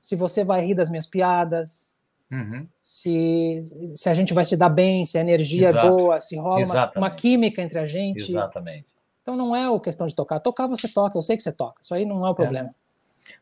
se 0.00 0.14
você 0.14 0.44
vai 0.44 0.64
rir 0.64 0.74
das 0.74 0.90
minhas 0.90 1.06
piadas, 1.06 1.92
Uhum. 2.32 2.66
Se, 2.80 3.62
se 3.94 4.08
a 4.08 4.14
gente 4.14 4.32
vai 4.32 4.42
se 4.46 4.56
dar 4.56 4.70
bem, 4.70 5.04
se 5.04 5.18
a 5.18 5.20
energia 5.20 5.66
é 5.66 5.68
Exato. 5.68 5.86
é 5.86 5.90
boa, 5.90 6.18
se 6.18 6.34
rola 6.34 6.64
uma, 6.64 6.92
uma, 6.96 7.10
química 7.10 7.60
entre 7.60 7.78
a 7.78 7.84
gente. 7.84 8.22
Exatamente. 8.22 8.86
Então 9.20 9.36
não 9.36 9.54
é 9.54 9.66
a 9.66 9.78
questão 9.80 10.06
de 10.06 10.14
tocar. 10.14 10.40
Tocar 10.40 10.66
você 10.66 10.88
toca, 10.88 11.18
eu 11.18 11.22
sei 11.22 11.36
que 11.36 11.42
você 11.42 11.52
toca. 11.52 11.82
Isso 11.82 11.94
aí 11.94 12.06
não 12.06 12.26
é 12.26 12.30
o 12.30 12.34
problema. 12.34 12.70
É. 12.70 12.81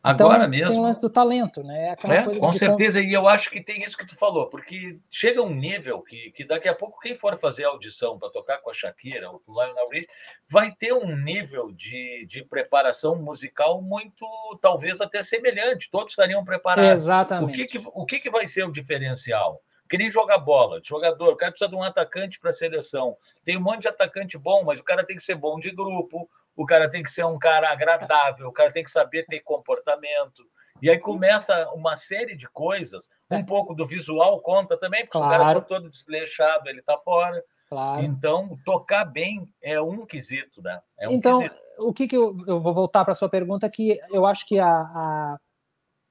Agora 0.03 0.39
então, 0.39 0.51
mesmo. 0.51 0.68
Tem 0.68 0.78
o 0.78 0.83
lance 0.83 1.01
do 1.01 1.11
talento, 1.11 1.62
né? 1.62 1.95
É 2.05 2.12
é, 2.12 2.39
com 2.39 2.53
certeza, 2.53 3.01
e 3.01 3.12
eu 3.12 3.28
acho 3.28 3.51
que 3.51 3.62
tem 3.62 3.83
isso 3.83 3.97
que 3.97 4.07
tu 4.07 4.16
falou, 4.16 4.49
porque 4.49 4.99
chega 5.11 5.43
um 5.43 5.55
nível 5.55 6.01
que, 6.03 6.31
que 6.33 6.45
daqui 6.45 6.68
a 6.68 6.74
pouco 6.74 7.01
quem 7.01 7.16
for 7.16 7.37
fazer 7.37 7.64
audição 7.64 8.18
para 8.18 8.31
tocar 8.31 8.59
com 8.59 8.70
a 8.70 8.74
Shakira, 8.74 9.31
o 9.31 9.41
Lionel 9.49 9.89
Rich, 9.91 10.09
vai 10.49 10.72
ter 10.72 10.93
um 10.93 11.16
nível 11.16 11.70
de, 11.72 12.26
de 12.26 12.45
preparação 12.45 13.16
musical 13.16 13.83
muito, 13.83 14.26
talvez 14.61 15.01
até 15.01 15.22
semelhante, 15.22 15.91
todos 15.91 16.12
estariam 16.12 16.45
preparados. 16.45 16.91
Exatamente. 16.91 17.51
O 17.51 17.55
que, 17.55 17.66
que, 17.66 17.89
o 17.93 18.07
que, 18.07 18.20
que 18.20 18.31
vai 18.31 18.47
ser 18.47 18.64
o 18.64 18.72
diferencial? 18.72 19.61
que 19.91 19.99
nem 19.99 20.09
jogar 20.09 20.39
bola, 20.39 20.81
jogador, 20.85 21.33
o 21.33 21.37
cara 21.37 21.51
precisa 21.51 21.68
de 21.68 21.74
um 21.74 21.83
atacante 21.83 22.39
para 22.39 22.51
a 22.51 22.53
seleção. 22.53 23.16
Tem 23.43 23.57
um 23.57 23.61
monte 23.61 23.83
de 23.83 23.89
atacante 23.89 24.39
bom, 24.39 24.62
mas 24.62 24.78
o 24.78 24.85
cara 24.85 25.05
tem 25.05 25.16
que 25.16 25.22
ser 25.22 25.35
bom 25.35 25.59
de 25.59 25.72
grupo, 25.72 26.31
o 26.61 26.66
cara 26.66 26.90
tem 26.90 27.02
que 27.02 27.11
ser 27.11 27.24
um 27.24 27.38
cara 27.38 27.72
agradável, 27.72 28.46
o 28.46 28.52
cara 28.52 28.70
tem 28.70 28.84
que 28.84 28.90
saber 28.90 29.24
ter 29.24 29.40
comportamento. 29.40 30.44
E 30.82 30.90
aí 30.90 30.98
começa 30.98 31.70
uma 31.70 31.96
série 31.96 32.36
de 32.36 32.46
coisas. 32.50 33.08
Um 33.30 33.36
é. 33.36 33.42
pouco 33.42 33.74
do 33.74 33.86
visual 33.86 34.38
conta 34.42 34.76
também, 34.78 35.00
porque 35.06 35.16
claro. 35.16 35.34
o 35.34 35.38
cara 35.38 35.58
está 35.58 35.64
todo 35.64 35.88
desleixado, 35.88 36.68
ele 36.68 36.80
está 36.80 36.98
fora. 36.98 37.42
Claro. 37.66 38.02
Então, 38.02 38.58
tocar 38.62 39.06
bem 39.06 39.48
é 39.62 39.80
um 39.80 40.04
quesito, 40.04 40.61
né? 40.62 40.80
É 40.98 41.08
um 41.08 41.12
então, 41.12 41.38
quesito. 41.38 41.61
o 41.78 41.94
que, 41.94 42.06
que 42.06 42.16
eu, 42.16 42.36
eu 42.46 42.61
vou 42.61 42.74
voltar 42.74 43.04
para 43.04 43.12
a 43.12 43.16
sua 43.16 43.30
pergunta, 43.30 43.70
que 43.70 43.98
eu 44.11 44.26
acho 44.26 44.46
que 44.46 44.58
a, 44.58 44.70
a, 44.70 45.38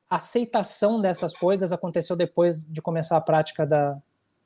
aceitação 0.10 1.00
dessas 1.00 1.36
coisas 1.36 1.72
aconteceu 1.72 2.16
depois 2.16 2.66
de 2.66 2.82
começar 2.82 3.18
a 3.18 3.22
prática 3.22 3.68
da, 3.68 4.00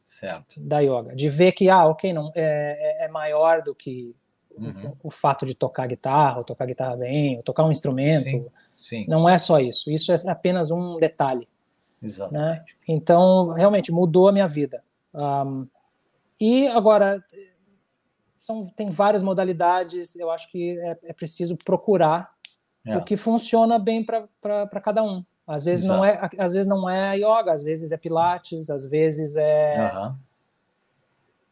certo. 0.03 0.59
da 0.59 0.79
yoga. 0.79 1.15
De 1.15 1.29
ver 1.29 1.53
que, 1.53 1.69
ah, 1.69 1.85
ok, 1.85 2.11
não, 2.11 2.29
é, 2.35 3.03
é, 3.03 3.05
é 3.05 3.07
maior 3.07 3.61
do 3.61 3.73
que 3.73 4.13
Uhum. 4.57 4.93
O, 5.03 5.11
fato 5.11 5.45
de 5.45 5.55
tocar 5.55 5.87
guitarra, 5.87 6.37
ou 6.37 6.43
tocar 6.43 6.65
guitarra 6.65 6.95
bem, 6.95 7.37
ou 7.37 7.43
tocar 7.43 7.63
um 7.63 7.71
instrumento. 7.71 8.29
Sim, 8.29 8.45
sim. 8.77 9.05
Não 9.07 9.27
é 9.27 9.37
só 9.37 9.59
isso. 9.59 9.89
Isso 9.91 10.11
é 10.11 10.17
apenas 10.27 10.71
um 10.71 10.97
detalhe. 10.97 11.47
Né? 12.31 12.63
Então, 12.87 13.49
realmente, 13.49 13.91
mudou 13.91 14.27
a 14.27 14.31
minha 14.31 14.47
vida. 14.47 14.83
Um, 15.13 15.67
e 16.39 16.67
agora, 16.67 17.23
são, 18.37 18.69
tem 18.75 18.89
várias 18.89 19.23
modalidades, 19.23 20.15
eu 20.15 20.29
acho 20.29 20.51
que 20.51 20.77
é, 20.79 20.97
é 21.05 21.13
preciso 21.13 21.55
procurar 21.55 22.33
é. 22.85 22.97
o 22.97 23.03
que 23.03 23.15
funciona 23.15 23.79
bem 23.79 24.03
para 24.03 24.81
cada 24.81 25.01
um. 25.01 25.23
Às 25.47 25.65
vezes, 25.65 25.85
não 25.85 26.03
é, 26.03 26.29
às 26.37 26.53
vezes 26.53 26.67
não 26.67 26.89
é 26.89 27.17
yoga, 27.17 27.51
às 27.51 27.63
vezes 27.63 27.91
é 27.91 27.97
pilates, 27.97 28.69
às 28.69 28.85
vezes 28.85 29.35
é... 29.35 29.91
Uhum 29.95 30.15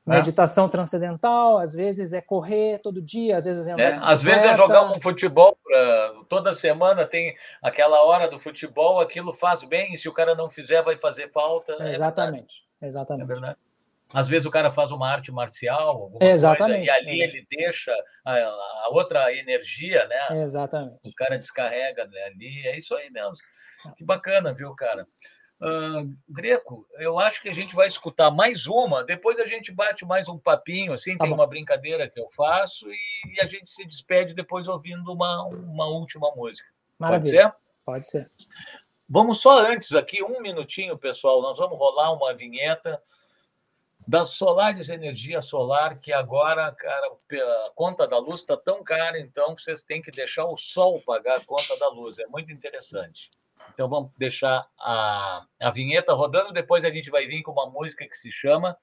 é. 0.08 0.12
meditação 0.12 0.68
transcendental, 0.68 1.58
às 1.58 1.74
vezes 1.74 2.14
é 2.14 2.22
correr 2.22 2.80
todo 2.80 3.02
dia, 3.02 3.38
às 3.38 3.46
vezes 3.46 3.68
é 3.68 3.74
andar 3.74 3.84
é, 3.84 4.00
Às 4.02 4.24
vezes 4.24 4.44
é 4.44 4.56
jogar 4.56 4.92
um 4.92 5.00
futebol, 5.00 5.58
uh, 5.68 6.26
toda 6.26 6.54
semana 6.54 7.06
tem 7.06 7.36
aquela 7.62 8.04
hora 8.04 8.28
do 8.28 8.40
futebol, 8.40 9.00
aquilo 9.00 9.34
faz 9.34 9.64
bem, 9.64 9.94
e 9.94 9.98
se 9.98 10.10
o 10.10 10.14
cara 10.14 10.34
não 10.34 10.50
fizer, 10.50 10.82
vai 10.82 10.98
fazer 10.98 11.32
falta. 11.32 11.74
Exatamente, 11.90 12.64
é 12.82 12.88
exatamente. 12.88 13.24
É 13.24 13.28
verdade. 13.28 13.58
Às 14.14 14.28
vezes 14.28 14.46
o 14.46 14.52
cara 14.52 14.72
faz 14.72 14.92
uma 14.92 15.10
arte 15.10 15.32
marcial, 15.32 16.12
Exatamente. 16.20 16.86
Coisa, 16.86 16.86
e 16.86 16.90
ali 16.90 17.22
ele 17.22 17.48
deixa 17.50 17.94
a, 18.26 18.36
a, 18.36 18.90
outra 18.92 19.34
energia, 19.34 20.06
né? 20.08 20.42
Exatamente. 20.42 21.00
O 21.08 21.14
cara 21.16 21.40
descarrega 21.40 22.06
né, 22.08 22.24
ali, 22.26 22.68
é 22.68 22.78
isso 22.78 22.94
aí 22.94 23.10
mesmo. 23.10 23.38
Que 23.96 24.04
bacana, 24.04 24.54
viu, 24.54 24.76
cara? 24.76 25.08
Uh, 25.62 26.12
Greco, 26.28 26.88
eu 26.94 27.20
acho 27.20 27.40
que 27.40 27.48
a 27.48 27.54
gente 27.54 27.76
vai 27.76 27.86
escutar 27.86 28.32
mais 28.32 28.66
uma, 28.66 29.04
depois 29.04 29.40
a 29.40 29.46
gente 29.46 29.72
bate 29.72 30.04
mais 30.04 30.28
um 30.28 30.36
papinho, 30.36 30.92
assim, 30.92 31.16
tá 31.16 31.24
tem 31.24 31.30
bom. 31.30 31.36
uma 31.36 31.46
brincadeira 31.46 32.10
que 32.10 32.20
eu 32.20 32.28
faço 32.32 32.88
e, 32.92 33.40
a 33.40 33.46
gente 33.46 33.70
se 33.70 33.86
despede 33.86 34.34
depois 34.34 34.68
ouvindo 34.68 35.14
uma, 35.14 35.44
uma 35.46 35.86
última 35.86 36.32
música. 36.36 36.68
Maravilha. 36.98 37.54
Pode 37.86 38.08
ser? 38.08 38.22
Pode 38.22 38.28
ser. 38.28 38.52
Vamos 39.08 39.40
só 39.40 39.60
antes 39.60 39.94
aqui, 39.94 40.24
um 40.24 40.42
minutinho, 40.42 40.98
pessoal, 40.98 41.44
nós 41.44 41.60
vamos 41.60 41.78
rolar 41.78 42.12
uma 42.12 42.34
vinheta 42.34 43.00
da 44.08 44.26
Solares 44.26 44.90
Energia 44.90 45.44
Solar, 45.44 46.00
que 46.00 46.12
agora, 46.12 46.72
cara, 46.72 47.08
a 47.08 47.72
conta 47.76 48.08
da 48.08 48.18
luz 48.18 48.42
está 48.42 48.58
tão 48.58 48.84
cara, 48.84 49.20
então 49.20 49.56
vocês 49.56 49.84
têm 49.84 50.02
que 50.02 50.10
deixar 50.10 50.46
o 50.46 50.58
sol 50.58 51.00
pagar 51.06 51.38
a 51.38 51.46
conta 51.46 51.78
da 51.78 51.88
luz. 51.90 52.18
É 52.18 52.26
muito 52.26 52.52
interessante. 52.52 53.30
Então 53.74 53.90
vamos 53.90 54.12
deixar 54.18 54.66
a, 54.80 55.46
a 55.60 55.72
vinheta 55.72 56.14
rodando, 56.14 56.54
depois 56.54 56.84
a 56.84 56.90
gente 56.90 57.10
vai 57.10 57.26
vir 57.26 57.42
com 57.42 57.52
uma 57.52 57.70
música 57.70 58.08
que 58.08 58.18
se 58.18 58.32
chama 58.32 58.78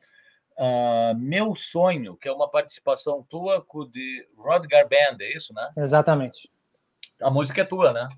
uh, 0.59 1.17
Meu 1.17 1.55
Sonho, 1.55 2.17
que 2.17 2.29
é 2.29 2.33
uma 2.33 2.49
participação 2.49 3.23
tua 3.29 3.63
com 3.63 3.81
o 3.81 3.89
de 3.89 4.27
Rodgar 4.37 4.89
Band, 4.89 5.17
é 5.21 5.37
isso, 5.37 5.53
né? 5.55 5.71
Exatamente. 5.77 6.51
A 7.21 7.31
música 7.31 7.61
é 7.61 7.65
tua, 7.65 7.93
né? 7.93 8.09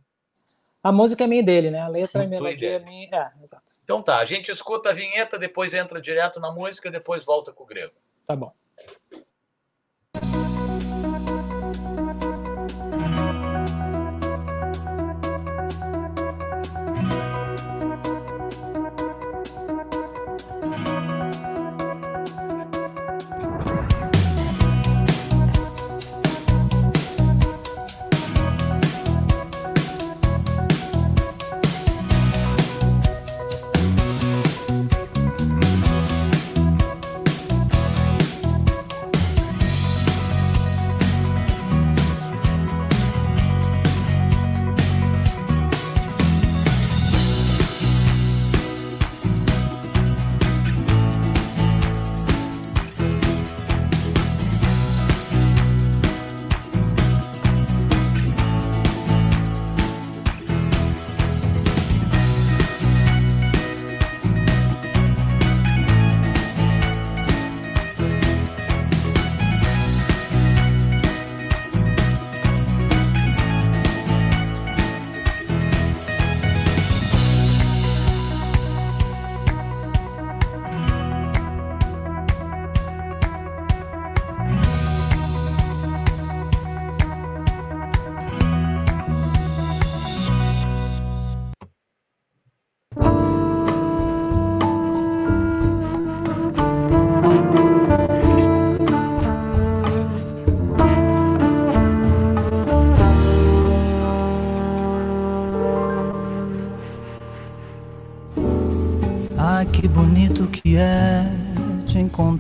A 0.83 0.91
música 0.91 1.25
é 1.25 1.27
minha 1.27 1.43
dele, 1.43 1.71
né? 1.71 1.81
A 1.81 1.89
letra 1.89 2.25
e 2.25 2.27
melodia 2.27 2.77
é 2.77 2.79
minha. 2.79 3.09
É, 3.13 3.43
exato. 3.43 3.73
Então 3.85 4.03
tá, 4.03 4.19
a 4.19 4.25
gente 4.25 4.51
escuta 4.51 4.91
a 4.91 4.95
vinheta, 4.95 5.39
depois 5.39 5.75
entra 5.75 6.01
direto 6.01 6.41
na 6.41 6.51
música, 6.51 6.91
depois 6.91 7.25
volta 7.25 7.53
com 7.53 7.65
o 7.65 7.67
grego. 7.67 7.95
Tá 8.25 8.35
bom. 8.35 8.53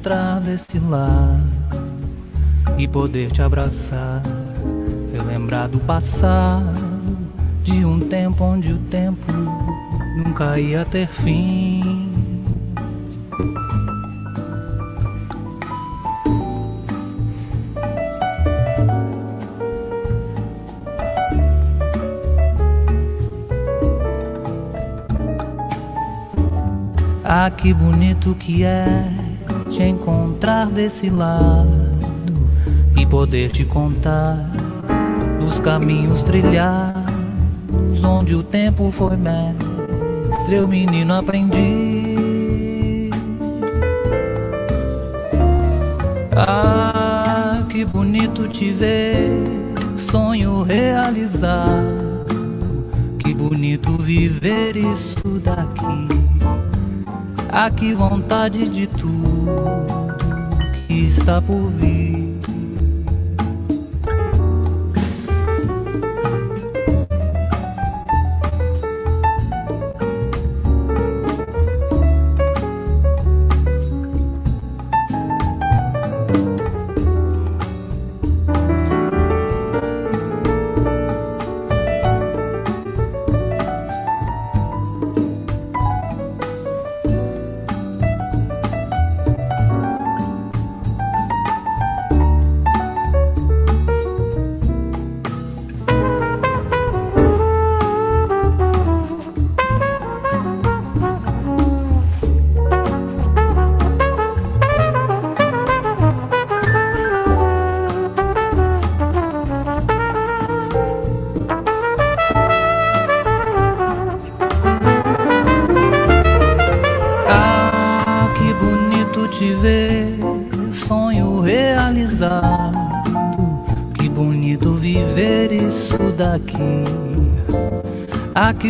Encontrar 0.00 0.40
desse 0.40 0.78
lado 0.78 1.42
e 2.78 2.88
poder 2.88 3.30
te 3.30 3.42
abraçar, 3.42 4.22
relembrar 5.12 5.68
do 5.68 5.78
passado, 5.80 6.64
de 7.62 7.84
um 7.84 8.00
tempo 8.00 8.42
onde 8.42 8.72
o 8.72 8.78
tempo 8.78 9.30
nunca 10.16 10.58
ia 10.58 10.86
ter 10.86 11.06
fim. 11.06 12.08
Ah, 27.22 27.50
que 27.50 27.72
bonito 27.74 28.34
que 28.34 28.64
é 28.64 29.29
te 29.80 29.86
encontrar 29.86 30.66
desse 30.66 31.08
lado 31.08 31.88
e 32.94 33.06
poder 33.06 33.50
te 33.50 33.64
contar 33.64 34.36
dos 35.40 35.58
caminhos 35.58 36.22
trilhados 36.22 38.04
onde 38.04 38.34
o 38.34 38.42
tempo 38.42 38.90
foi 38.92 39.16
mestre, 39.16 40.56
eu 40.56 40.68
menino 40.68 41.14
aprendi. 41.14 43.08
Ah, 46.36 47.64
que 47.70 47.82
bonito 47.86 48.46
te 48.48 48.70
ver, 48.72 49.30
sonho 49.96 50.62
realizado. 50.62 52.26
Que 53.18 53.32
bonito 53.32 53.92
viver 53.92 54.76
isso 54.76 55.40
daqui. 55.42 56.06
Ah, 57.48 57.70
que 57.70 57.94
vontade 57.94 58.68
de 58.68 58.86
tudo 58.86 59.29
que 60.86 61.06
está 61.06 61.40
por 61.40 61.70
vir. 61.72 62.29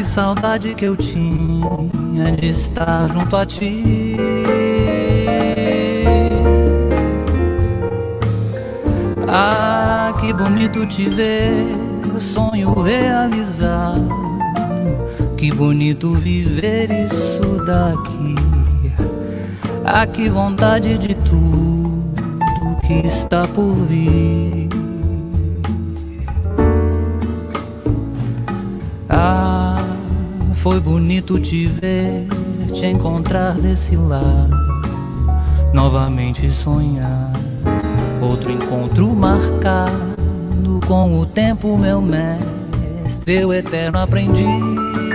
Que 0.01 0.05
saudade 0.05 0.75
que 0.75 0.87
eu 0.87 0.97
tinha 0.97 2.33
de 2.35 2.49
estar 2.49 3.07
junto 3.11 3.37
a 3.37 3.45
ti. 3.45 4.17
Ah, 9.29 10.11
que 10.19 10.33
bonito 10.33 10.87
te 10.87 11.07
ver, 11.07 11.67
sonho 12.19 12.73
realizado. 12.81 14.09
Que 15.37 15.51
bonito 15.51 16.15
viver 16.15 16.91
isso 17.05 17.63
daqui. 17.67 18.35
Ah, 19.85 20.07
que 20.07 20.31
vontade 20.31 20.97
de 20.97 21.15
tudo 21.15 22.11
que 22.87 23.07
está 23.07 23.43
por 23.49 23.75
vir. 23.87 24.80
Foi 30.63 30.79
bonito 30.79 31.41
te 31.41 31.67
ver, 31.67 32.27
te 32.75 32.85
encontrar 32.85 33.55
desse 33.55 33.97
lado, 33.97 34.51
novamente 35.73 36.51
sonhar. 36.51 37.33
Outro 38.21 38.53
encontro 38.53 39.09
marcado 39.09 40.81
com 40.87 41.19
o 41.19 41.25
tempo, 41.25 41.79
meu 41.79 42.03
mestre, 42.03 43.37
eu 43.37 43.55
eterno 43.55 44.01
aprendiz. 44.01 45.10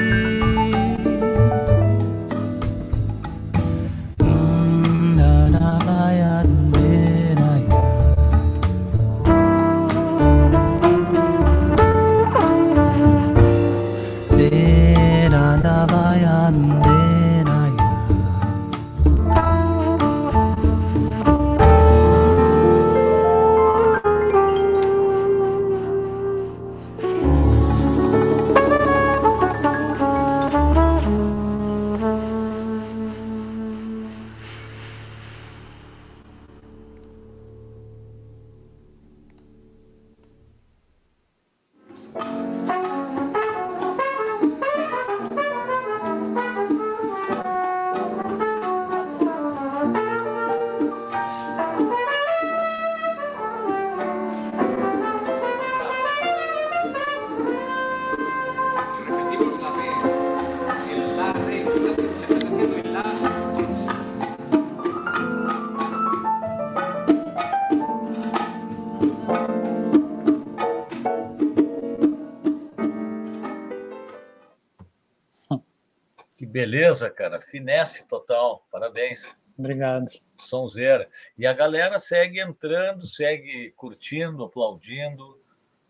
Beleza, 76.65 77.11
cara. 77.11 77.39
Finesse 77.39 78.07
total. 78.07 78.65
Parabéns. 78.71 79.29
Obrigado. 79.57 80.09
Sonzeira. 80.39 81.07
E 81.37 81.45
a 81.45 81.53
galera 81.53 81.97
segue 81.99 82.41
entrando, 82.41 83.05
segue 83.05 83.71
curtindo, 83.77 84.43
aplaudindo. 84.43 85.39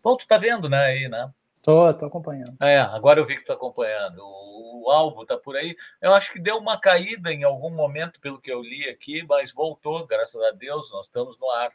Bom, 0.02 0.16
tu 0.16 0.26
tá 0.26 0.36
vendo, 0.36 0.68
né, 0.68 0.78
aí, 0.78 1.08
né? 1.08 1.32
Tô, 1.62 1.92
tô 1.94 2.06
acompanhando. 2.06 2.54
É, 2.60 2.78
agora 2.78 3.18
eu 3.18 3.26
vi 3.26 3.36
que 3.36 3.42
tu 3.42 3.48
tá 3.48 3.54
acompanhando. 3.54 4.20
O, 4.20 4.84
o 4.84 4.90
álbum 4.90 5.24
tá 5.24 5.36
por 5.36 5.56
aí. 5.56 5.74
Eu 6.00 6.14
acho 6.14 6.32
que 6.32 6.38
deu 6.38 6.58
uma 6.58 6.78
caída 6.78 7.32
em 7.32 7.42
algum 7.42 7.70
momento, 7.70 8.20
pelo 8.20 8.40
que 8.40 8.52
eu 8.52 8.60
li 8.60 8.88
aqui, 8.88 9.24
mas 9.28 9.52
voltou, 9.52 10.06
graças 10.06 10.40
a 10.42 10.52
Deus, 10.52 10.92
nós 10.92 11.06
estamos 11.06 11.36
no 11.40 11.50
ar. 11.50 11.72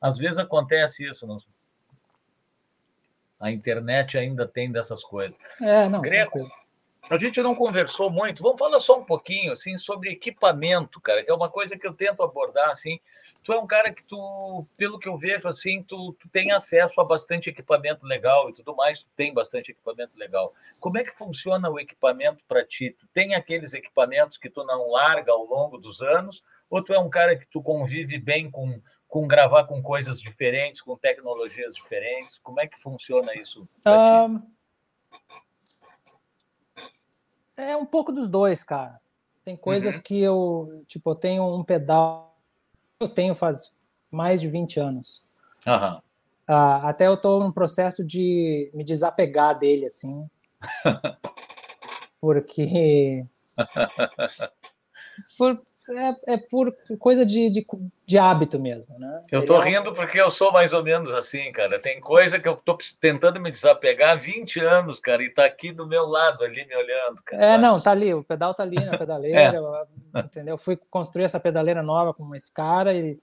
Às 0.00 0.18
vezes 0.18 0.38
acontece 0.38 1.08
isso, 1.08 1.26
a 3.40 3.50
internet 3.50 4.18
ainda 4.18 4.46
tem 4.46 4.70
dessas 4.70 5.02
coisas. 5.02 5.38
É, 5.62 5.88
não, 5.88 6.02
Greco, 6.02 6.38
tranquilo. 6.38 6.67
A 7.10 7.16
gente 7.16 7.40
não 7.40 7.54
conversou 7.54 8.10
muito. 8.10 8.42
Vamos 8.42 8.58
falar 8.58 8.78
só 8.80 8.98
um 8.98 9.04
pouquinho 9.04 9.52
assim 9.52 9.78
sobre 9.78 10.10
equipamento, 10.10 11.00
cara, 11.00 11.24
que 11.24 11.30
é 11.30 11.34
uma 11.34 11.48
coisa 11.48 11.76
que 11.78 11.86
eu 11.86 11.94
tento 11.94 12.22
abordar 12.22 12.68
assim. 12.70 13.00
Tu 13.42 13.52
é 13.52 13.58
um 13.58 13.66
cara 13.66 13.92
que 13.92 14.04
tu, 14.04 14.66
pelo 14.76 14.98
que 14.98 15.08
eu 15.08 15.16
vejo 15.16 15.48
assim, 15.48 15.82
tu, 15.82 16.12
tu 16.20 16.28
tem 16.28 16.52
acesso 16.52 17.00
a 17.00 17.04
bastante 17.04 17.48
equipamento 17.48 18.04
legal 18.04 18.50
e 18.50 18.52
tudo 18.52 18.76
mais, 18.76 19.00
tu 19.00 19.08
tem 19.16 19.32
bastante 19.32 19.70
equipamento 19.70 20.18
legal. 20.18 20.52
Como 20.78 20.98
é 20.98 21.02
que 21.02 21.16
funciona 21.16 21.70
o 21.70 21.80
equipamento 21.80 22.44
para 22.46 22.64
ti? 22.64 22.90
Tu 22.90 23.06
tem 23.14 23.34
aqueles 23.34 23.72
equipamentos 23.72 24.36
que 24.36 24.50
tu 24.50 24.62
não 24.64 24.90
larga 24.90 25.32
ao 25.32 25.46
longo 25.46 25.78
dos 25.78 26.02
anos 26.02 26.42
ou 26.68 26.84
tu 26.84 26.92
é 26.92 26.98
um 26.98 27.08
cara 27.08 27.36
que 27.36 27.46
tu 27.46 27.62
convive 27.62 28.18
bem 28.18 28.50
com, 28.50 28.80
com 29.06 29.26
gravar 29.26 29.64
com 29.64 29.82
coisas 29.82 30.20
diferentes, 30.20 30.82
com 30.82 30.96
tecnologias 30.96 31.74
diferentes? 31.74 32.38
Como 32.38 32.60
é 32.60 32.66
que 32.66 32.78
funciona 32.78 33.34
isso? 33.34 33.66
Um, 33.86 34.42
é 37.58 37.76
um 37.76 37.84
pouco 37.84 38.12
dos 38.12 38.28
dois, 38.28 38.62
cara. 38.62 39.00
Tem 39.44 39.56
coisas 39.56 39.96
uhum. 39.96 40.02
que 40.02 40.20
eu, 40.20 40.84
tipo, 40.86 41.10
eu 41.10 41.14
tenho 41.14 41.54
um 41.54 41.64
pedal, 41.64 42.36
eu 43.00 43.08
tenho 43.08 43.34
faz 43.34 43.76
mais 44.10 44.40
de 44.40 44.48
20 44.48 44.80
anos. 44.80 45.24
Uhum. 45.66 45.98
Uh, 46.48 46.86
até 46.86 47.06
eu 47.06 47.14
estou 47.14 47.42
no 47.42 47.52
processo 47.52 48.06
de 48.06 48.70
me 48.72 48.84
desapegar 48.84 49.58
dele, 49.58 49.86
assim. 49.86 50.28
porque. 52.20 53.24
por, 55.36 55.62
é, 55.90 56.34
é 56.34 56.36
por 56.36 56.74
coisa 56.98 57.24
de, 57.24 57.50
de, 57.50 57.66
de, 58.06 58.18
hábito 58.18 58.58
mesmo, 58.58 58.98
né? 58.98 59.22
Eu 59.30 59.44
tô 59.44 59.60
Ele 59.60 59.70
rindo 59.70 59.90
é... 59.90 59.94
porque 59.94 60.20
eu 60.20 60.30
sou 60.30 60.52
mais 60.52 60.72
ou 60.72 60.82
menos 60.82 61.12
assim, 61.12 61.50
cara. 61.52 61.78
Tem 61.78 62.00
coisa 62.00 62.38
que 62.38 62.48
eu 62.48 62.56
tô 62.56 62.76
tentando 63.00 63.40
me 63.40 63.50
desapegar 63.50 64.10
há 64.10 64.14
20 64.14 64.60
anos, 64.60 65.00
cara, 65.00 65.22
e 65.22 65.30
tá 65.30 65.44
aqui 65.44 65.72
do 65.72 65.86
meu 65.86 66.06
lado 66.06 66.44
ali 66.44 66.66
me 66.66 66.76
olhando, 66.76 67.22
cara. 67.24 67.44
É, 67.44 67.58
não, 67.58 67.80
tá 67.80 67.90
ali, 67.90 68.12
o 68.12 68.22
pedal 68.22 68.54
tá 68.54 68.62
ali 68.62 68.76
na 68.76 68.96
pedaleira, 68.98 69.60
é. 70.14 70.20
entendeu? 70.20 70.54
Eu 70.54 70.58
fui 70.58 70.78
construir 70.90 71.24
essa 71.24 71.40
pedaleira 71.40 71.82
nova 71.82 72.12
com 72.12 72.34
esse 72.34 72.52
cara 72.52 72.94
e 72.94 73.18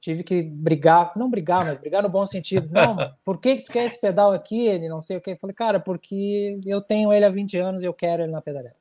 tive 0.00 0.24
que 0.24 0.42
brigar, 0.42 1.12
não 1.14 1.30
brigar, 1.30 1.64
mas 1.64 1.78
brigar 1.78 2.02
no 2.02 2.08
bom 2.08 2.24
sentido. 2.24 2.68
Não, 2.72 2.96
por 3.24 3.38
que, 3.38 3.56
que 3.56 3.64
tu 3.64 3.72
quer 3.72 3.84
esse 3.84 4.00
pedal 4.00 4.32
aqui? 4.32 4.66
Ele 4.66 4.88
não 4.88 5.00
sei 5.00 5.18
o 5.18 5.20
que. 5.20 5.32
Eu 5.32 5.38
falei, 5.38 5.54
cara, 5.54 5.78
porque 5.78 6.58
eu 6.64 6.80
tenho 6.80 7.12
ele 7.12 7.24
há 7.24 7.30
20 7.30 7.58
anos 7.58 7.82
e 7.82 7.86
eu 7.86 7.92
quero 7.92 8.22
ele 8.22 8.32
na 8.32 8.40
pedaleira. 8.40 8.76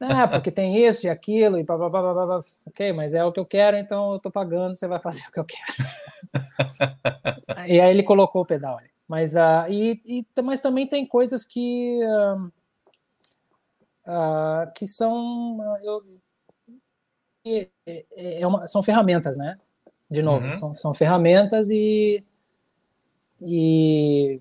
Ah, 0.00 0.26
porque 0.28 0.50
tem 0.50 0.76
isso 0.76 1.06
e 1.06 1.10
aquilo, 1.10 1.58
e 1.58 1.62
blá, 1.62 1.76
blá, 1.76 2.40
ok, 2.66 2.92
mas 2.92 3.14
é 3.14 3.24
o 3.24 3.32
que 3.32 3.40
eu 3.40 3.44
quero, 3.44 3.76
então 3.76 4.12
eu 4.12 4.18
tô 4.18 4.30
pagando, 4.30 4.74
você 4.74 4.86
vai 4.86 4.98
fazer 4.98 5.22
o 5.28 5.32
que 5.32 5.40
eu 5.40 5.44
quero. 5.44 5.72
e 7.68 7.80
aí 7.80 7.90
ele 7.90 8.02
colocou 8.02 8.42
o 8.42 8.46
pedal 8.46 8.78
ali. 8.78 8.90
Mas, 9.06 9.34
uh, 9.34 9.66
e, 9.68 10.00
e, 10.06 10.42
mas 10.42 10.60
também 10.60 10.86
tem 10.86 11.04
coisas 11.04 11.44
que, 11.44 11.98
uh, 12.04 12.46
uh, 14.06 14.72
que 14.74 14.86
são. 14.86 15.58
Eu, 15.82 16.20
é, 17.44 17.70
é 18.40 18.46
uma, 18.46 18.68
são 18.68 18.82
ferramentas, 18.82 19.36
né? 19.36 19.58
De 20.08 20.22
novo, 20.22 20.46
uhum. 20.46 20.54
são, 20.54 20.76
são 20.76 20.94
ferramentas 20.94 21.70
e. 21.70 22.24
E. 23.42 24.40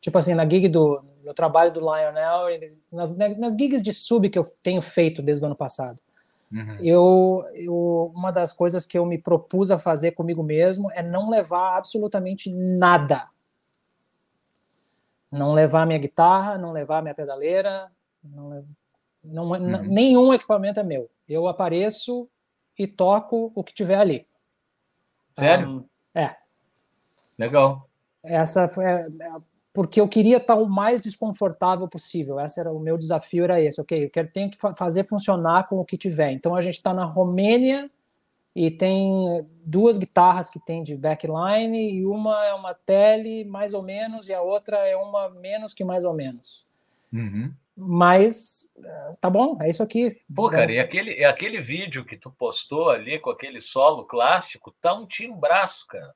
Tipo 0.00 0.16
assim, 0.16 0.32
na 0.32 0.48
gig 0.48 0.68
do, 0.68 1.02
meu 1.28 1.34
trabalho 1.34 1.70
do 1.70 1.80
Lionel, 1.80 2.46
nas, 2.90 3.14
nas 3.14 3.52
gigs 3.52 3.82
de 3.82 3.92
sub 3.92 4.30
que 4.30 4.38
eu 4.38 4.46
tenho 4.62 4.80
feito 4.80 5.20
desde 5.20 5.44
o 5.44 5.46
ano 5.46 5.54
passado. 5.54 5.98
Uhum. 6.50 6.78
Eu, 6.80 7.46
eu, 7.52 8.12
uma 8.14 8.30
das 8.30 8.54
coisas 8.54 8.86
que 8.86 8.98
eu 8.98 9.04
me 9.04 9.18
propus 9.18 9.70
a 9.70 9.78
fazer 9.78 10.12
comigo 10.12 10.42
mesmo 10.42 10.90
é 10.92 11.02
não 11.02 11.28
levar 11.28 11.76
absolutamente 11.76 12.50
nada. 12.50 13.28
Não 15.30 15.52
levar 15.52 15.86
minha 15.86 15.98
guitarra, 15.98 16.56
não 16.56 16.72
levar 16.72 17.02
minha 17.02 17.14
pedaleira, 17.14 17.92
não, 18.24 18.64
não, 19.22 19.50
uhum. 19.50 19.82
nenhum 19.82 20.32
equipamento 20.32 20.80
é 20.80 20.82
meu. 20.82 21.10
Eu 21.28 21.46
apareço 21.46 22.26
e 22.78 22.86
toco 22.86 23.52
o 23.54 23.62
que 23.62 23.74
tiver 23.74 23.98
ali. 23.98 24.26
Sério? 25.38 25.68
Um, 25.68 25.84
é. 26.14 26.34
Legal. 27.38 27.86
Essa 28.24 28.66
foi 28.66 28.86
porque 29.78 30.00
eu 30.00 30.08
queria 30.08 30.38
estar 30.38 30.56
o 30.56 30.68
mais 30.68 31.00
desconfortável 31.00 31.86
possível. 31.86 32.40
Esse 32.40 32.58
era 32.58 32.72
o 32.72 32.80
meu 32.80 32.98
desafio, 32.98 33.44
era 33.44 33.62
esse. 33.62 33.80
Ok, 33.80 34.06
eu 34.06 34.10
quero 34.10 34.28
tenho 34.28 34.50
que 34.50 34.58
fazer 34.76 35.06
funcionar 35.06 35.68
com 35.68 35.78
o 35.78 35.84
que 35.84 35.96
tiver. 35.96 36.32
Então 36.32 36.56
a 36.56 36.60
gente 36.60 36.74
está 36.74 36.92
na 36.92 37.04
Romênia 37.04 37.88
e 38.56 38.72
tem 38.72 39.46
duas 39.64 39.96
guitarras 39.96 40.50
que 40.50 40.58
tem 40.58 40.82
de 40.82 40.96
backline 40.96 41.92
e 41.92 42.04
uma 42.04 42.44
é 42.44 42.52
uma 42.54 42.74
tele 42.74 43.44
mais 43.44 43.72
ou 43.72 43.84
menos 43.84 44.28
e 44.28 44.34
a 44.34 44.42
outra 44.42 44.78
é 44.78 44.96
uma 44.96 45.30
menos 45.30 45.72
que 45.72 45.84
mais 45.84 46.04
ou 46.04 46.12
menos. 46.12 46.66
Uhum. 47.12 47.54
Mas 47.76 48.72
tá 49.20 49.30
bom, 49.30 49.58
é 49.62 49.68
isso 49.68 49.84
aqui. 49.84 50.20
Pô, 50.34 50.50
cara, 50.50 50.72
e 50.72 50.80
aquele, 50.80 51.24
aquele 51.24 51.60
vídeo 51.60 52.04
que 52.04 52.16
tu 52.16 52.32
postou 52.32 52.90
ali 52.90 53.20
com 53.20 53.30
aquele 53.30 53.60
solo 53.60 54.04
clássico, 54.04 54.74
tá 54.82 54.92
um 54.92 55.06
timbraço, 55.06 55.86
cara. 55.86 56.12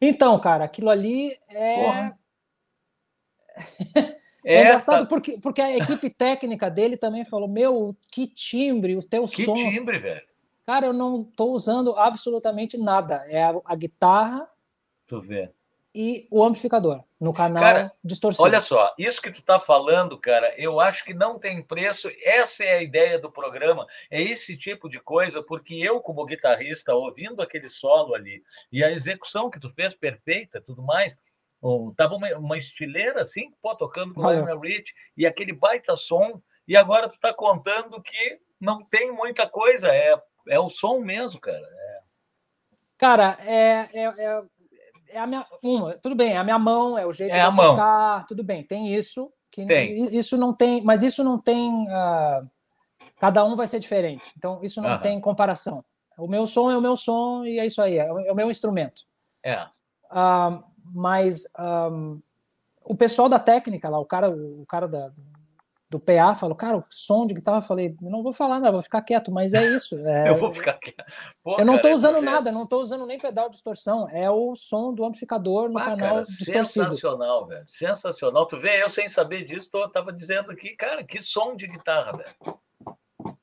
Então, 0.00 0.36
cara, 0.40 0.64
aquilo 0.64 0.90
ali 0.90 1.38
é. 1.48 1.76
Porra 1.76 2.25
é, 4.44 4.54
é 4.54 4.60
engraçado 4.62 5.00
tá... 5.00 5.06
porque, 5.06 5.38
porque 5.38 5.60
a 5.60 5.76
equipe 5.76 6.10
técnica 6.10 6.70
dele 6.70 6.96
também 6.96 7.24
falou: 7.24 7.48
Meu, 7.48 7.96
que 8.10 8.26
timbre, 8.26 8.96
os 8.96 9.06
teus 9.06 9.34
que 9.34 9.44
sons. 9.44 9.60
Que 9.60 9.70
timbre, 9.70 9.98
velho. 9.98 10.22
Cara, 10.66 10.86
eu 10.86 10.92
não 10.92 11.22
estou 11.22 11.52
usando 11.52 11.96
absolutamente 11.96 12.76
nada. 12.76 13.24
É 13.28 13.42
a, 13.44 13.54
a 13.64 13.76
guitarra. 13.76 14.48
Tu 15.06 15.20
vê. 15.20 15.50
E 15.94 16.26
o 16.30 16.44
amplificador 16.44 17.02
no 17.18 17.32
canal 17.32 17.62
cara, 17.62 17.92
distorcido. 18.04 18.44
Olha 18.44 18.60
só, 18.60 18.92
isso 18.98 19.22
que 19.22 19.30
tu 19.30 19.40
tá 19.40 19.58
falando, 19.58 20.18
cara, 20.18 20.52
eu 20.58 20.78
acho 20.78 21.02
que 21.02 21.14
não 21.14 21.38
tem 21.38 21.62
preço. 21.62 22.10
Essa 22.22 22.64
é 22.64 22.74
a 22.74 22.82
ideia 22.82 23.18
do 23.18 23.32
programa, 23.32 23.86
é 24.10 24.20
esse 24.20 24.58
tipo 24.58 24.90
de 24.90 25.00
coisa, 25.00 25.42
porque 25.42 25.74
eu, 25.74 25.98
como 26.00 26.26
guitarrista, 26.26 26.94
ouvindo 26.94 27.40
aquele 27.40 27.70
solo 27.70 28.14
ali 28.14 28.42
e 28.70 28.84
a 28.84 28.90
execução 28.90 29.48
que 29.48 29.58
tu 29.58 29.70
fez 29.70 29.94
perfeita, 29.94 30.60
tudo 30.60 30.82
mais, 30.82 31.18
Tava 31.96 32.14
uma, 32.14 32.28
uma 32.36 32.56
estileira 32.56 33.22
assim, 33.22 33.50
pô, 33.62 33.74
tocando 33.74 34.14
com 34.14 34.22
o 34.22 34.30
Lionel 34.30 34.60
Rich, 34.60 34.92
e 35.16 35.26
aquele 35.26 35.52
baita 35.52 35.96
som, 35.96 36.40
e 36.68 36.76
agora 36.76 37.08
tu 37.08 37.18
tá 37.18 37.32
contando 37.32 38.00
que 38.02 38.40
não 38.60 38.84
tem 38.84 39.12
muita 39.12 39.48
coisa, 39.48 39.88
é, 39.88 40.20
é 40.48 40.58
o 40.58 40.68
som 40.68 41.00
mesmo, 41.00 41.40
cara. 41.40 41.66
É. 41.66 42.00
Cara, 42.98 43.38
é, 43.40 43.88
é, 43.92 44.04
é, 44.04 44.42
é, 45.08 45.18
a 45.18 45.26
minha. 45.26 45.46
Uma, 45.62 45.94
tudo 45.98 46.14
bem, 46.14 46.32
é 46.32 46.36
a 46.36 46.44
minha 46.44 46.58
mão, 46.58 46.96
é 46.96 47.04
o 47.04 47.12
jeito 47.12 47.32
é 47.32 47.34
de 47.34 47.40
a 47.40 47.50
mão. 47.50 47.74
tocar, 47.74 48.26
tudo 48.26 48.42
bem, 48.42 48.62
tem 48.62 48.94
isso. 48.94 49.30
Que 49.50 49.66
tem. 49.66 50.14
Isso 50.14 50.36
não 50.36 50.54
tem, 50.54 50.82
mas 50.82 51.02
isso 51.02 51.22
não 51.24 51.38
tem. 51.38 51.70
Uh, 51.86 52.48
cada 53.18 53.44
um 53.44 53.56
vai 53.56 53.66
ser 53.66 53.80
diferente. 53.80 54.24
Então, 54.36 54.60
isso 54.62 54.80
não 54.80 54.98
tem 55.00 55.20
comparação. 55.20 55.84
O 56.18 56.26
meu 56.26 56.46
som 56.46 56.70
é 56.70 56.76
o 56.76 56.80
meu 56.80 56.96
som 56.96 57.44
e 57.44 57.58
é 57.58 57.66
isso 57.66 57.80
aí, 57.82 57.98
é 57.98 58.10
o 58.10 58.34
meu 58.34 58.50
instrumento. 58.50 59.02
É. 59.42 59.64
Uh, 60.10 60.62
mas 60.92 61.44
um, 61.58 62.20
o 62.84 62.96
pessoal 62.96 63.28
da 63.28 63.38
técnica 63.38 63.88
lá, 63.88 63.98
o 63.98 64.04
cara, 64.04 64.30
o 64.30 64.64
cara 64.66 64.86
da, 64.86 65.10
do 65.90 66.00
PA 66.00 66.34
falou, 66.34 66.56
cara, 66.56 66.76
o 66.76 66.84
som 66.88 67.26
de 67.26 67.34
guitarra, 67.34 67.58
eu 67.58 67.62
falei, 67.62 67.96
não 68.00 68.22
vou 68.22 68.32
falar 68.32 68.58
nada, 68.58 68.72
vou 68.72 68.82
ficar 68.82 69.02
quieto, 69.02 69.30
mas 69.30 69.54
é 69.54 69.64
isso. 69.66 69.96
É... 70.06 70.28
eu 70.30 70.36
vou 70.36 70.52
ficar 70.52 70.74
quieto. 70.74 71.04
Pô, 71.42 71.56
eu 71.58 71.64
não 71.64 71.76
estou 71.76 71.92
usando 71.92 72.20
nada, 72.20 72.52
não 72.52 72.64
estou 72.64 72.80
usando 72.80 73.06
nem 73.06 73.18
pedal 73.18 73.48
de 73.48 73.54
distorção, 73.54 74.08
é 74.10 74.30
o 74.30 74.54
som 74.56 74.92
do 74.92 75.04
amplificador 75.04 75.68
no 75.68 75.78
ah, 75.78 75.84
canal 75.84 75.98
cara, 75.98 76.22
distorcido. 76.22 76.64
Sensacional, 76.66 77.46
velho, 77.46 77.64
sensacional. 77.66 78.46
Tu 78.46 78.58
vê, 78.58 78.82
eu 78.82 78.88
sem 78.88 79.08
saber 79.08 79.44
disso, 79.44 79.70
tô, 79.70 79.88
tava 79.88 80.12
dizendo 80.12 80.50
aqui, 80.50 80.76
cara, 80.76 81.04
que 81.04 81.22
som 81.22 81.54
de 81.54 81.66
guitarra, 81.66 82.16
velho. 82.16 82.58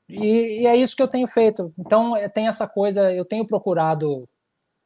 E, 0.08 0.62
e, 0.62 0.66
é 0.66 0.76
isso 0.76 0.94
que 0.94 1.02
eu 1.02 1.08
tenho 1.08 1.26
feito. 1.26 1.72
Então, 1.76 2.16
é, 2.16 2.28
tem 2.28 2.46
essa 2.46 2.68
coisa, 2.68 3.12
eu 3.12 3.24
tenho 3.24 3.46
procurado 3.46 4.28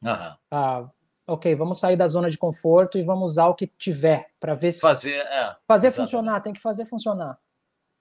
Uhum. 0.01 0.89
Ok, 1.29 1.55
vamos 1.55 1.79
sair 1.79 1.95
da 1.95 2.07
zona 2.07 2.29
de 2.29 2.37
conforto 2.37 2.97
e 2.97 3.03
vamos 3.03 3.31
usar 3.31 3.47
o 3.47 3.55
que 3.55 3.67
tiver 3.67 4.31
para 4.39 4.55
ver 4.55 4.71
se 4.71 4.81
fazer, 4.81 5.15
é, 5.15 5.55
fazer 5.67 5.91
funcionar, 5.91 6.41
tem 6.41 6.53
que 6.53 6.61
fazer 6.61 6.85
funcionar. 6.85 7.37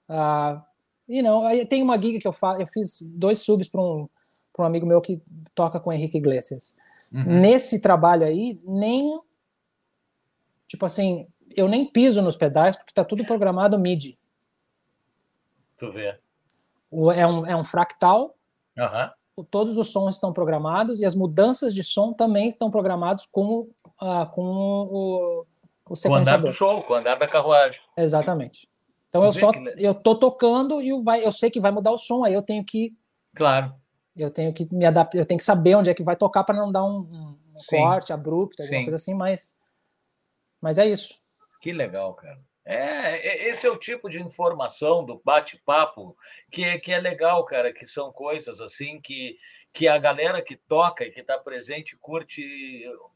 Uh, 0.09 0.63
e 1.09 1.23
não, 1.23 1.47
aí 1.47 1.65
tem 1.67 1.83
uma 1.83 2.01
gig 2.01 2.19
que 2.19 2.27
eu 2.27 2.33
faço, 2.33 2.61
eu 2.61 2.67
fiz 2.67 3.01
dois 3.03 3.41
subs 3.41 3.69
para 3.69 3.81
um, 3.81 4.09
um 4.59 4.65
amigo 4.65 4.87
meu 4.87 5.01
que 5.01 5.23
toca 5.55 5.79
com 5.79 5.93
Henrique 5.93 6.19
Iglesias. 6.19 6.75
Uhum. 7.13 7.41
Nesse 7.41 7.81
trabalho 7.81 8.27
aí, 8.27 8.61
nem 8.65 9.21
tipo 10.67 10.85
assim, 10.85 11.27
eu 11.57 11.69
nem 11.69 11.91
piso 11.91 12.21
nos 12.21 12.37
pedais 12.37 12.77
porque 12.77 12.91
está 12.91 13.05
tudo 13.05 13.25
programado 13.25 13.79
MIDI. 13.79 14.19
Tu 15.77 15.93
vê. 15.93 16.19
É 17.15 17.27
um, 17.27 17.47
é 17.47 17.57
um 17.57 17.65
fractal. 17.65 18.35
Uhum 18.77 19.18
todos 19.45 19.77
os 19.77 19.91
sons 19.91 20.15
estão 20.15 20.33
programados 20.33 21.01
e 21.01 21.05
as 21.05 21.15
mudanças 21.15 21.75
de 21.75 21.83
som 21.83 22.13
também 22.13 22.49
estão 22.49 22.71
programados 22.71 23.27
com, 23.27 23.69
uh, 24.01 24.27
com 24.33 24.43
o, 24.43 25.47
o 25.89 25.97
sequenciador. 25.97 26.11
Com 26.11 26.15
o 26.15 26.19
andar 26.19 26.37
do 26.39 26.53
show, 26.53 26.83
com 26.83 26.93
o 26.93 26.97
andar 26.97 27.15
da 27.17 27.27
carruagem. 27.27 27.81
Exatamente. 27.97 28.69
Então 29.09 29.25
eu 29.25 29.33
só 29.33 29.51
eu 29.77 29.95
tô 29.95 30.15
tocando 30.15 30.83
e 30.83 31.03
vai, 31.03 31.25
eu 31.25 31.33
sei 31.33 31.51
que 31.51 31.61
vai 31.61 31.71
mudar 31.71 31.93
o 31.93 31.99
som, 31.99 32.25
aí 32.25 32.35
eu 32.35 32.43
tenho 32.43 32.65
que 32.65 32.95
Claro. 33.35 33.75
Eu 34.17 34.31
tenho 34.31 34.53
que 34.53 34.67
me 34.75 34.85
adaptar, 34.85 35.17
eu 35.17 35.25
tenho 35.25 35.39
que 35.39 35.45
saber 35.45 35.77
onde 35.77 35.89
é 35.89 35.95
que 35.95 36.03
vai 36.03 36.17
tocar 36.17 36.43
para 36.43 36.57
não 36.57 36.73
dar 36.73 36.85
um, 36.85 36.99
um 36.99 37.39
corte 37.69 38.13
abrupto, 38.13 38.63
alguma 38.63 38.79
Sim. 38.79 38.85
coisa 38.85 38.97
assim, 38.97 39.15
mas 39.15 39.57
mas 40.61 40.77
é 40.77 40.87
isso. 40.87 41.15
Que 41.61 41.73
legal, 41.73 42.15
cara. 42.15 42.41
É, 42.71 43.49
esse 43.49 43.67
é 43.67 43.71
o 43.71 43.79
tipo 43.79 44.11
de 44.11 44.21
informação 44.21 45.03
do 45.03 45.19
bate-papo 45.25 46.15
que, 46.51 46.79
que 46.81 46.93
é 46.93 47.01
legal, 47.01 47.43
cara, 47.47 47.73
que 47.73 47.87
são 47.87 48.13
coisas 48.13 48.61
assim 48.61 49.01
que, 49.01 49.39
que 49.73 49.89
a 49.89 49.97
galera 49.97 50.43
que 50.43 50.55
toca 50.55 51.03
e 51.03 51.11
que 51.11 51.21
está 51.21 51.39
presente 51.39 51.97
curte 51.97 52.43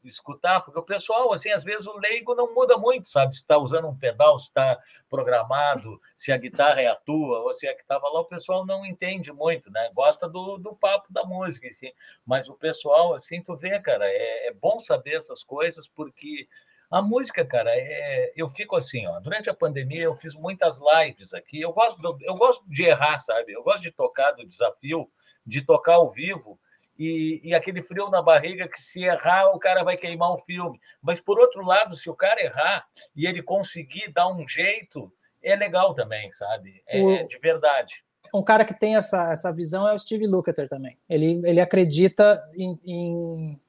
escutar, 0.03 0.61
porque 0.61 0.79
o 0.79 0.83
pessoal, 0.83 1.31
assim, 1.31 1.51
às 1.51 1.63
vezes 1.63 1.85
o 1.85 1.95
leigo 1.99 2.33
não 2.33 2.51
muda 2.51 2.79
muito, 2.79 3.07
sabe? 3.07 3.35
Se 3.35 3.41
está 3.41 3.59
usando 3.59 3.87
um 3.87 3.95
pedal, 3.95 4.39
se 4.39 4.47
está 4.47 4.75
programado, 5.07 6.01
se 6.15 6.31
a 6.31 6.37
guitarra 6.37 6.81
é 6.81 6.87
a 6.87 6.95
tua, 6.95 7.41
ou 7.41 7.53
se 7.53 7.67
é 7.67 7.75
que 7.75 7.83
estava 7.83 8.09
lá, 8.09 8.21
o 8.21 8.25
pessoal 8.25 8.65
não 8.65 8.83
entende 8.83 9.31
muito, 9.31 9.71
né? 9.71 9.87
Gosta 9.93 10.27
do, 10.27 10.57
do 10.57 10.75
papo 10.75 11.13
da 11.13 11.25
música, 11.25 11.67
assim. 11.67 11.91
Mas 12.25 12.49
o 12.49 12.55
pessoal, 12.55 13.13
assim, 13.13 13.39
tu 13.39 13.55
vê, 13.55 13.79
cara, 13.79 14.07
é, 14.07 14.47
é 14.47 14.51
bom 14.51 14.79
saber 14.79 15.17
essas 15.17 15.43
coisas, 15.43 15.87
porque 15.87 16.47
a 16.93 17.01
música, 17.01 17.43
cara, 17.43 17.71
é, 17.73 18.31
eu 18.35 18.47
fico 18.47 18.75
assim, 18.75 19.07
ó. 19.07 19.19
Durante 19.19 19.49
a 19.49 19.53
pandemia 19.53 20.03
eu 20.03 20.15
fiz 20.15 20.35
muitas 20.35 20.79
lives 20.79 21.33
aqui. 21.33 21.59
Eu 21.59 21.73
gosto, 21.73 21.99
do, 21.99 22.15
eu 22.21 22.35
gosto 22.35 22.63
de 22.69 22.83
errar, 22.83 23.17
sabe? 23.17 23.51
Eu 23.51 23.63
gosto 23.63 23.81
de 23.81 23.91
tocar 23.91 24.31
do 24.33 24.45
desafio, 24.45 25.09
de 25.43 25.63
tocar 25.63 25.95
ao 25.95 26.11
vivo 26.11 26.59
e, 26.95 27.41
e, 27.43 27.55
aquele 27.55 27.81
frio 27.81 28.11
na 28.11 28.21
barriga 28.21 28.67
que 28.67 28.79
se 28.79 29.03
errar 29.03 29.49
o 29.55 29.59
cara 29.59 29.83
vai 29.83 29.97
queimar 29.97 30.33
o 30.33 30.37
filme. 30.37 30.79
Mas 31.01 31.19
por 31.19 31.39
outro 31.39 31.65
lado, 31.65 31.95
se 31.95 32.11
o 32.11 32.15
cara 32.15 32.39
errar 32.39 32.85
e 33.15 33.25
ele 33.25 33.41
conseguir 33.41 34.11
dar 34.13 34.27
um 34.27 34.47
jeito, 34.47 35.11
é 35.41 35.55
legal 35.55 35.95
também, 35.95 36.31
sabe? 36.31 36.83
É, 36.87 37.01
o... 37.01 37.11
é 37.11 37.23
de 37.23 37.39
verdade. 37.39 38.03
Um 38.31 38.43
cara 38.43 38.63
que 38.63 38.79
tem 38.79 38.95
essa, 38.95 39.31
essa 39.31 39.51
visão 39.51 39.87
é 39.87 39.95
o 39.95 39.99
Steve 39.99 40.27
Lukather 40.27 40.69
também. 40.69 40.95
Ele, 41.09 41.41
ele 41.43 41.59
acredita 41.59 42.39
em, 42.53 42.79
em, 42.85 43.61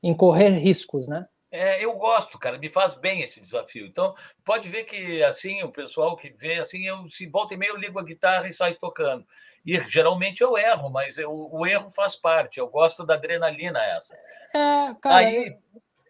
em 0.00 0.14
correr 0.14 0.50
riscos, 0.50 1.08
né? 1.08 1.26
É, 1.50 1.82
eu 1.82 1.94
gosto, 1.94 2.38
cara, 2.38 2.58
me 2.58 2.68
faz 2.68 2.94
bem 2.94 3.22
esse 3.22 3.40
desafio. 3.40 3.86
Então, 3.86 4.14
pode 4.44 4.68
ver 4.68 4.84
que, 4.84 5.22
assim, 5.22 5.62
o 5.62 5.72
pessoal 5.72 6.16
que 6.16 6.28
vê, 6.30 6.58
assim, 6.58 6.86
eu, 6.86 7.08
se 7.08 7.26
volta 7.26 7.54
e 7.54 7.56
meia, 7.56 7.70
eu 7.70 7.76
ligo 7.76 7.98
a 7.98 8.04
guitarra 8.04 8.48
e 8.48 8.52
saio 8.52 8.78
tocando. 8.78 9.24
E 9.64 9.80
geralmente 9.86 10.42
eu 10.42 10.58
erro, 10.58 10.90
mas 10.90 11.18
eu, 11.18 11.30
o 11.30 11.66
erro 11.66 11.90
faz 11.90 12.14
parte. 12.16 12.58
Eu 12.58 12.68
gosto 12.68 13.04
da 13.04 13.14
adrenalina 13.14 13.82
essa. 13.82 14.14
É, 14.54 14.94
cara, 15.00 15.16
aí, 15.16 15.56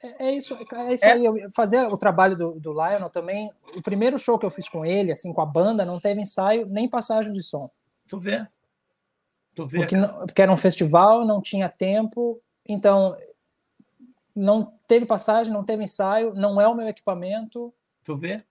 é, 0.03 0.29
é 0.29 0.33
isso, 0.33 0.59
é 0.73 0.95
isso 0.95 1.05
é... 1.05 1.13
aí. 1.13 1.25
Eu 1.25 1.51
fazer 1.53 1.87
o 1.87 1.97
trabalho 1.97 2.37
do, 2.37 2.61
do 2.61 2.73
Lionel 2.73 3.11
também. 3.11 3.51
O 3.77 3.83
primeiro 3.83 4.19
show 4.19 4.39
que 4.39 4.47
eu 4.47 4.51
fiz 4.51 4.69
com 4.69 4.85
ele, 4.85 5.13
assim, 5.13 5.33
com 5.33 5.41
a 5.41 5.47
banda, 5.47 5.85
não 5.85 6.01
teve 6.01 6.21
ensaio 6.21 6.67
nem 6.67 6.89
passagem 6.89 7.33
de 7.33 7.43
som. 7.43 7.71
Tu 8.09 8.19
vê? 8.19 8.47
Tu 9.55 9.67
vê? 9.67 9.79
Porque, 9.79 9.97
não, 9.97 10.27
porque 10.27 10.43
era 10.43 10.53
um 10.53 10.57
festival, 10.57 11.25
não 11.25 11.41
tinha 11.41 11.69
tempo. 11.69 12.41
Então, 12.67 13.17
não 14.35 14.78
teve 14.89 15.07
passagem, 15.07 15.53
não 15.53 15.63
teve 15.63 15.85
ensaio, 15.85 16.35
não 16.35 16.61
é 16.61 16.67
o 16.67 16.75
meu 16.75 16.89
equipamento. 16.89 17.73
Tu 18.03 18.17
vê? 18.17 18.43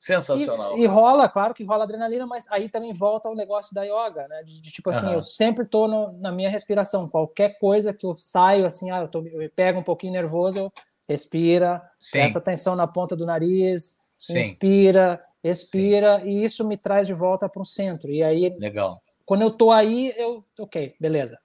Sensacional. 0.00 0.78
E, 0.78 0.82
e, 0.82 0.86
rola, 0.86 1.28
claro 1.28 1.52
que 1.52 1.64
rola 1.64 1.84
adrenalina, 1.84 2.26
mas 2.26 2.50
aí 2.50 2.68
também 2.68 2.92
volta 2.92 3.28
o 3.28 3.34
negócio 3.34 3.74
da 3.74 3.82
yoga, 3.82 4.26
né? 4.28 4.42
De, 4.42 4.60
de 4.60 4.70
tipo 4.70 4.90
assim, 4.90 5.06
uhum. 5.06 5.14
eu 5.14 5.22
sempre 5.22 5.64
tô 5.64 5.86
no, 5.86 6.12
na 6.12 6.32
minha 6.32 6.48
respiração. 6.48 7.08
Qualquer 7.08 7.58
coisa 7.58 7.92
que 7.92 8.06
eu 8.06 8.16
saio, 8.16 8.66
assim, 8.66 8.90
ah, 8.90 9.02
eu, 9.02 9.08
tô, 9.08 9.26
eu 9.26 9.50
pego 9.50 9.80
um 9.80 9.84
pouquinho 9.84 10.12
nervoso, 10.12 10.58
eu 10.58 10.72
respira, 11.08 11.82
Sim. 12.00 12.18
presta 12.18 12.38
atenção 12.38 12.74
na 12.74 12.86
ponta 12.86 13.16
do 13.16 13.26
nariz, 13.26 13.98
Sim. 14.18 14.38
inspira, 14.38 15.22
expira, 15.42 16.20
Sim. 16.20 16.28
e 16.28 16.44
isso 16.44 16.66
me 16.66 16.76
traz 16.76 17.06
de 17.06 17.14
volta 17.14 17.48
para 17.48 17.62
o 17.62 17.66
centro. 17.66 18.10
E 18.10 18.22
aí, 18.22 18.56
legal. 18.58 19.02
Quando 19.24 19.42
eu 19.42 19.50
tô 19.50 19.72
aí, 19.72 20.14
eu, 20.16 20.44
ok, 20.58 20.94
beleza, 21.00 21.38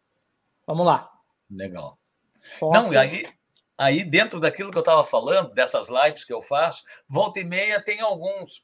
vamos 0.67 0.85
lá. 0.85 1.09
Legal. 1.49 1.97
Não, 2.61 2.91
aí, 2.91 3.25
aí 3.81 4.03
dentro 4.03 4.39
daquilo 4.39 4.69
que 4.69 4.77
eu 4.77 4.81
estava 4.81 5.03
falando, 5.03 5.53
dessas 5.53 5.89
lives 5.89 6.23
que 6.23 6.31
eu 6.31 6.41
faço, 6.41 6.83
volta 7.09 7.39
e 7.39 7.43
meia 7.43 7.81
tem 7.81 7.99
alguns 7.99 8.63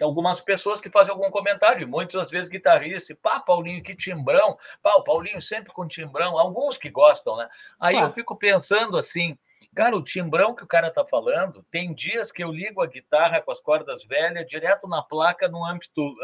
algumas 0.00 0.40
pessoas 0.40 0.80
que 0.80 0.90
fazem 0.90 1.12
algum 1.12 1.30
comentário, 1.30 1.88
muitas 1.88 2.30
vezes 2.30 2.50
guitarrista, 2.50 3.16
pá, 3.22 3.40
Paulinho, 3.40 3.82
que 3.82 3.96
timbrão, 3.96 4.56
pá, 4.82 4.94
o 4.96 5.02
Paulinho 5.02 5.40
sempre 5.40 5.72
com 5.72 5.88
timbrão, 5.88 6.38
alguns 6.38 6.76
que 6.76 6.90
gostam, 6.90 7.36
né? 7.38 7.48
Aí 7.80 7.96
ah. 7.96 8.02
eu 8.02 8.10
fico 8.10 8.36
pensando 8.36 8.98
assim, 8.98 9.36
cara, 9.74 9.96
o 9.96 10.04
timbrão 10.04 10.54
que 10.54 10.62
o 10.62 10.68
cara 10.68 10.90
tá 10.90 11.04
falando, 11.06 11.64
tem 11.70 11.94
dias 11.94 12.30
que 12.30 12.44
eu 12.44 12.52
ligo 12.52 12.82
a 12.82 12.86
guitarra 12.86 13.40
com 13.40 13.50
as 13.50 13.60
cordas 13.60 14.04
velhas 14.04 14.46
direto 14.46 14.86
na 14.86 15.02
placa 15.02 15.48
no 15.48 15.64
amplitude, 15.64 16.16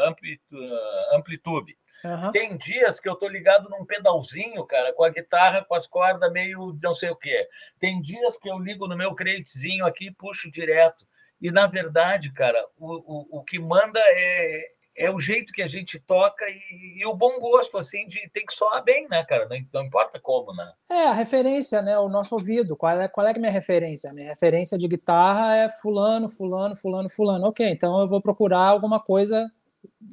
amplitude. 1.11 1.75
Uhum. 2.03 2.31
Tem 2.31 2.57
dias 2.57 2.99
que 2.99 3.09
eu 3.09 3.15
tô 3.15 3.27
ligado 3.27 3.69
num 3.69 3.85
pedalzinho, 3.85 4.65
cara, 4.65 4.93
com 4.93 5.03
a 5.03 5.09
guitarra, 5.09 5.65
com 5.65 5.75
as 5.75 5.87
cordas 5.87 6.31
meio 6.31 6.77
não 6.81 6.93
sei 6.93 7.09
o 7.09 7.15
quê. 7.15 7.47
Tem 7.79 8.01
dias 8.01 8.37
que 8.37 8.49
eu 8.49 8.59
ligo 8.59 8.87
no 8.87 8.95
meu 8.95 9.15
cretezinho 9.15 9.85
aqui 9.85 10.07
e 10.07 10.13
puxo 10.13 10.51
direto. 10.51 11.05
E, 11.41 11.51
na 11.51 11.67
verdade, 11.67 12.31
cara, 12.31 12.63
o, 12.77 12.95
o, 12.95 13.39
o 13.39 13.43
que 13.43 13.59
manda 13.59 13.99
é, 13.99 14.71
é 14.97 15.11
o 15.11 15.19
jeito 15.19 15.53
que 15.53 15.61
a 15.61 15.67
gente 15.67 15.99
toca 15.99 16.45
e, 16.49 16.99
e, 16.99 17.05
o 17.05 17.13
bom 17.13 17.39
gosto, 17.39 17.77
assim, 17.77 18.07
de 18.07 18.27
ter 18.29 18.41
que 18.41 18.53
soar 18.53 18.83
bem, 18.83 19.07
né, 19.07 19.23
cara? 19.23 19.47
Não, 19.47 19.57
não, 19.71 19.85
importa 19.85 20.19
como, 20.19 20.51
né? 20.55 20.73
É, 20.89 21.05
a 21.05 21.13
referência, 21.13 21.81
né? 21.81 21.97
O 21.99 22.09
nosso 22.09 22.33
ouvido. 22.33 22.75
Qual 22.75 22.99
é, 22.99 23.07
qual 23.07 23.27
é, 23.27 23.31
é 23.31 23.35
a 23.35 23.39
minha 23.39 23.51
referência? 23.51 24.09
A 24.09 24.13
minha 24.13 24.29
referência 24.29 24.77
de 24.77 24.87
guitarra 24.87 25.55
é 25.55 25.69
fulano, 25.69 26.27
fulano, 26.27 26.75
fulano, 26.75 27.09
fulano. 27.09 27.47
Ok, 27.47 27.67
então 27.69 28.01
eu 28.01 28.07
vou 28.07 28.21
procurar 28.21 28.65
alguma 28.65 28.99
coisa 28.99 29.47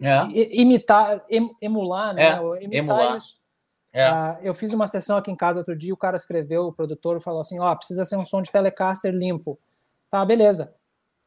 é. 0.00 0.60
imitar, 0.60 1.24
emular, 1.60 2.14
né? 2.14 2.32
É, 2.32 2.64
imitar 2.64 2.98
emular. 2.98 3.16
isso. 3.16 3.38
É. 3.92 4.10
Uh, 4.10 4.38
eu 4.42 4.54
fiz 4.54 4.72
uma 4.72 4.88
sessão 4.88 5.16
aqui 5.16 5.30
em 5.30 5.36
casa 5.36 5.60
outro 5.60 5.76
dia, 5.76 5.94
o 5.94 5.96
cara 5.96 6.16
escreveu, 6.16 6.66
o 6.66 6.72
produtor 6.72 7.20
falou 7.20 7.40
assim, 7.40 7.60
ó, 7.60 7.70
oh, 7.70 7.76
precisa 7.76 8.04
ser 8.04 8.16
um 8.16 8.24
som 8.24 8.42
de 8.42 8.50
Telecaster 8.50 9.14
limpo. 9.14 9.58
Tá, 10.10 10.24
beleza. 10.24 10.74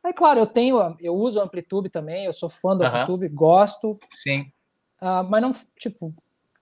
Aí, 0.04 0.14
claro, 0.14 0.42
eu 0.42 0.48
tenho, 0.48 0.96
eu 1.00 1.16
uso 1.16 1.40
o 1.40 1.42
Amplitude 1.42 1.90
também, 1.90 2.26
eu 2.26 2.34
sou 2.34 2.50
fã 2.50 2.76
do 2.76 2.84
uh 2.84 2.88
-huh. 2.88 3.04
Amplitude, 3.04 3.30
gosto. 3.30 3.98
Sim. 4.14 4.52
Uh, 5.02 5.24
mas 5.30 5.42
não, 5.42 5.52
tipo, 5.78 6.14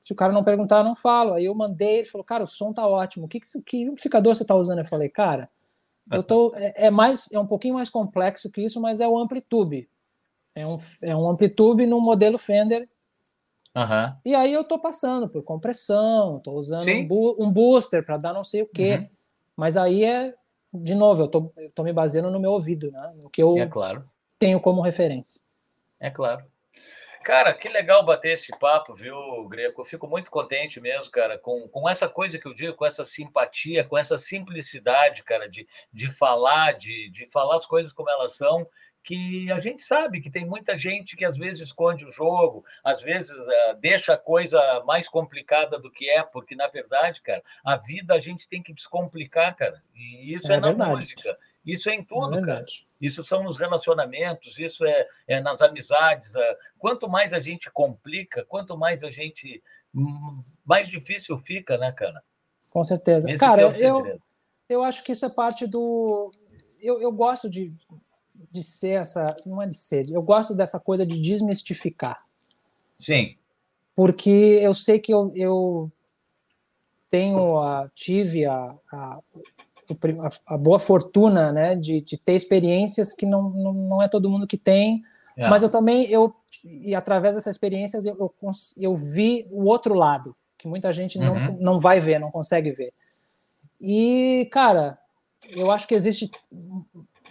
se 0.03 0.13
o 0.13 0.15
cara 0.15 0.31
não 0.31 0.43
perguntar, 0.43 0.77
eu 0.77 0.83
não 0.83 0.95
falo. 0.95 1.33
Aí 1.33 1.45
eu 1.45 1.55
mandei, 1.55 1.97
ele 1.97 2.05
falou, 2.05 2.23
cara, 2.23 2.43
o 2.43 2.47
som 2.47 2.71
tá 2.71 2.87
ótimo. 2.87 3.27
Que, 3.27 3.39
que, 3.39 3.61
que 3.63 3.87
amplificador 3.87 4.35
você 4.35 4.45
tá 4.45 4.55
usando? 4.55 4.79
Eu 4.79 4.85
falei, 4.85 5.09
cara, 5.09 5.49
Eu 6.11 6.21
tô, 6.21 6.53
é, 6.55 6.85
é, 6.85 6.91
mais, 6.91 7.31
é 7.31 7.39
um 7.39 7.47
pouquinho 7.47 7.73
mais 7.73 7.89
complexo 7.89 8.51
que 8.51 8.61
isso, 8.61 8.79
mas 8.79 9.01
é 9.01 9.07
o 9.07 9.17
Amplitube. 9.17 9.89
É 10.55 10.65
um, 10.65 10.77
é 11.03 11.15
um 11.15 11.29
Amplitube 11.29 11.85
no 11.85 11.99
modelo 11.99 12.37
Fender. 12.37 12.89
Uhum. 13.75 14.15
E 14.23 14.33
aí 14.33 14.53
eu 14.53 14.63
tô 14.63 14.79
passando 14.79 15.27
por 15.27 15.43
compressão, 15.43 16.39
tô 16.39 16.53
usando 16.53 16.87
um, 16.87 17.05
bu 17.05 17.35
um, 17.37 17.51
booster 17.51 18.05
para 18.05 18.17
dar 18.17 18.33
não 18.33 18.43
sei 18.43 18.61
o 18.61 18.67
quê. 18.67 18.95
Uhum. 18.95 19.09
Mas 19.57 19.75
aí 19.75 20.05
é, 20.05 20.33
de 20.73 20.95
novo, 20.95 21.23
eu 21.23 21.27
tô, 21.27 21.51
eu 21.57 21.69
tô 21.71 21.83
me 21.83 21.91
baseando 21.91 22.31
no 22.31 22.39
meu 22.39 22.51
ouvido, 22.51 22.89
né? 22.89 23.13
No 23.21 23.29
que 23.29 23.43
eu 23.43 23.57
é 23.57 23.67
claro. 23.67 24.09
tenho 24.39 24.61
como 24.61 24.81
referência. 24.81 25.41
É 25.99 26.09
claro. 26.09 26.45
Cara, 27.25 27.55
que 27.55 27.67
legal 27.67 28.05
bater 28.05 28.33
esse 28.33 28.51
papo, 28.59 28.93
viu, 28.93 29.17
Greco? 29.49 29.81
Eu 29.81 29.85
fico 29.85 30.07
muito 30.07 30.29
contente 30.29 30.79
mesmo, 30.79 31.11
cara, 31.11 31.39
com, 31.39 31.67
com 31.67 31.89
essa 31.89 32.07
coisa 32.07 32.37
que 32.37 32.47
eu 32.47 32.53
digo, 32.53 32.75
com 32.75 32.85
essa 32.85 33.03
simpatia, 33.03 33.83
com 33.83 33.97
essa 33.97 34.15
simplicidade, 34.15 35.23
cara, 35.23 35.49
de, 35.49 35.67
de 35.91 36.11
falar, 36.11 36.73
de, 36.73 37.09
de 37.09 37.25
falar 37.29 37.55
as 37.55 37.65
coisas 37.65 37.91
como 37.91 38.11
elas 38.11 38.37
são, 38.37 38.67
que 39.05 39.51
a 39.51 39.59
gente 39.59 39.83
sabe 39.83 40.19
que 40.19 40.31
tem 40.31 40.45
muita 40.45 40.75
gente 40.75 41.15
que 41.15 41.23
às 41.23 41.37
vezes 41.37 41.67
esconde 41.67 42.05
o 42.05 42.11
jogo, 42.11 42.65
às 42.83 43.03
vezes 43.03 43.37
uh, 43.37 43.75
deixa 43.79 44.15
a 44.15 44.17
coisa 44.17 44.59
mais 44.83 45.07
complicada 45.07 45.77
do 45.77 45.91
que 45.91 46.09
é, 46.09 46.23
porque 46.23 46.55
na 46.55 46.67
verdade, 46.67 47.21
cara, 47.21 47.43
a 47.63 47.77
vida 47.77 48.15
a 48.15 48.19
gente 48.19 48.49
tem 48.49 48.63
que 48.63 48.73
descomplicar, 48.73 49.55
cara. 49.55 49.81
E 49.93 50.33
isso 50.33 50.51
é, 50.51 50.55
é 50.55 50.59
na 50.59 50.69
verdade. 50.69 50.89
música, 50.89 51.37
isso 51.63 51.87
é 51.87 51.93
em 51.93 52.03
tudo, 52.03 52.39
é 52.39 52.41
cara. 52.41 52.65
Isso 52.99 53.23
são 53.23 53.43
nos 53.43 53.57
relacionamentos, 53.57 54.57
isso 54.57 54.83
é, 54.83 55.07
é 55.27 55.39
nas 55.39 55.61
amizades. 55.61 56.35
É, 56.35 56.57
quanto 56.79 57.07
mais 57.07 57.31
a 57.31 57.39
gente 57.39 57.69
complica, 57.69 58.43
quanto 58.45 58.75
mais 58.75 59.03
a 59.03 59.11
gente. 59.11 59.61
Hum, 59.93 60.43
mais 60.65 60.89
difícil 60.89 61.37
fica, 61.37 61.77
né, 61.77 61.91
cara? 61.91 62.23
Com 62.71 62.83
certeza. 62.83 63.29
Esse 63.29 63.39
cara, 63.39 63.61
é 63.61 63.89
eu, 63.89 64.19
eu 64.67 64.83
acho 64.83 65.03
que 65.03 65.11
isso 65.11 65.25
é 65.25 65.29
parte 65.29 65.67
do. 65.67 66.31
Eu, 66.81 67.01
eu 67.01 67.11
gosto 67.11 67.49
de, 67.49 67.73
de 68.51 68.63
ser 68.63 69.01
essa. 69.01 69.35
Não 69.45 69.61
é 69.61 69.67
de 69.67 69.75
ser, 69.75 70.09
eu 70.09 70.21
gosto 70.21 70.55
dessa 70.55 70.79
coisa 70.79 71.05
de 71.05 71.19
desmistificar. 71.19 72.23
Sim. 72.99 73.35
Porque 73.95 74.59
eu 74.61 74.73
sei 74.73 74.99
que 74.99 75.13
eu, 75.13 75.31
eu 75.35 75.91
tenho 77.09 77.57
a, 77.61 77.89
tive 77.95 78.45
a, 78.45 78.75
a, 78.91 79.19
a, 80.45 80.57
boa 80.57 80.79
fortuna 80.79 81.51
né, 81.51 81.75
de, 81.75 82.01
de, 82.01 82.17
ter 82.17 82.33
experiências 82.33 83.13
que 83.13 83.25
não, 83.25 83.49
não, 83.51 83.73
não 83.73 84.03
é 84.03 84.09
todo 84.09 84.29
mundo 84.29 84.47
que 84.47 84.57
tem, 84.57 85.01
é. 85.37 85.47
mas 85.49 85.63
eu 85.63 85.69
também, 85.69 86.09
eu, 86.09 86.35
e 86.63 86.93
através 86.93 87.35
dessas 87.35 87.55
experiências, 87.55 88.05
eu, 88.05 88.15
eu, 88.17 88.51
eu, 88.77 88.97
vi 88.97 89.47
o 89.49 89.63
outro 89.65 89.93
lado, 89.93 90.35
que 90.57 90.67
muita 90.67 90.91
gente 90.91 91.17
não, 91.17 91.35
uhum. 91.35 91.57
não 91.59 91.79
vai 91.79 91.99
ver, 91.99 92.19
não 92.19 92.31
consegue 92.31 92.71
ver. 92.71 92.93
E, 93.79 94.49
cara, 94.51 94.97
eu 95.51 95.71
acho 95.71 95.87
que 95.87 95.95
existe 95.95 96.31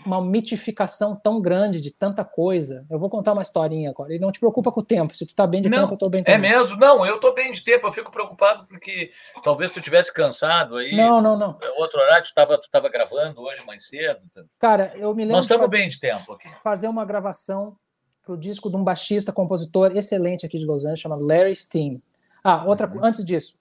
uma 0.04 0.20
mitificação 0.20 1.16
tão 1.16 1.40
grande 1.40 1.80
de 1.80 1.92
tanta 1.92 2.24
coisa. 2.24 2.86
Eu 2.90 2.98
vou 2.98 3.08
contar 3.08 3.32
uma 3.32 3.42
historinha 3.42 3.90
agora. 3.90 4.14
E 4.14 4.18
não 4.18 4.30
te 4.30 4.38
preocupa 4.38 4.70
com 4.70 4.80
o 4.80 4.84
tempo. 4.84 5.16
Se 5.16 5.26
tu 5.26 5.34
tá 5.34 5.46
bem 5.46 5.62
de 5.62 5.68
não, 5.68 5.82
tempo, 5.82 5.94
eu 5.94 5.98
tô 5.98 6.08
bem 6.08 6.22
de 6.22 6.30
é 6.30 6.34
tempo. 6.34 6.46
É 6.46 6.50
mesmo? 6.50 6.76
Não, 6.76 7.06
eu 7.06 7.18
tô 7.18 7.32
bem 7.32 7.52
de 7.52 7.62
tempo. 7.62 7.86
Eu 7.86 7.92
fico 7.92 8.10
preocupado 8.10 8.66
porque 8.66 9.10
talvez 9.42 9.70
tu 9.70 9.80
tivesse 9.80 10.12
cansado 10.12 10.76
aí. 10.76 10.94
Não, 10.96 11.20
não, 11.20 11.36
não. 11.36 11.58
Outro 11.76 12.00
horário, 12.00 12.26
tu 12.26 12.34
tava, 12.34 12.58
tu 12.58 12.68
tava 12.70 12.88
gravando 12.88 13.40
hoje 13.40 13.64
mais 13.66 13.88
cedo. 13.88 14.20
Cara, 14.58 14.92
eu 14.96 15.14
me 15.14 15.22
lembro. 15.22 15.36
Nós 15.36 15.44
estamos 15.44 15.70
bem 15.70 15.88
de 15.88 15.98
tempo 15.98 16.32
aqui. 16.32 16.48
Fazer 16.62 16.88
uma 16.88 17.04
gravação 17.04 17.76
pro 18.24 18.36
disco 18.36 18.70
de 18.70 18.76
um 18.76 18.84
baixista, 18.84 19.32
compositor 19.32 19.96
excelente 19.96 20.46
aqui 20.46 20.58
de 20.58 20.64
Los 20.64 20.84
Angeles, 20.84 21.00
chamado 21.00 21.26
Larry 21.26 21.54
Steen. 21.54 22.02
Ah, 22.42 22.64
outra 22.64 22.86
uhum. 22.86 23.04
antes 23.04 23.24
disso. 23.24 23.56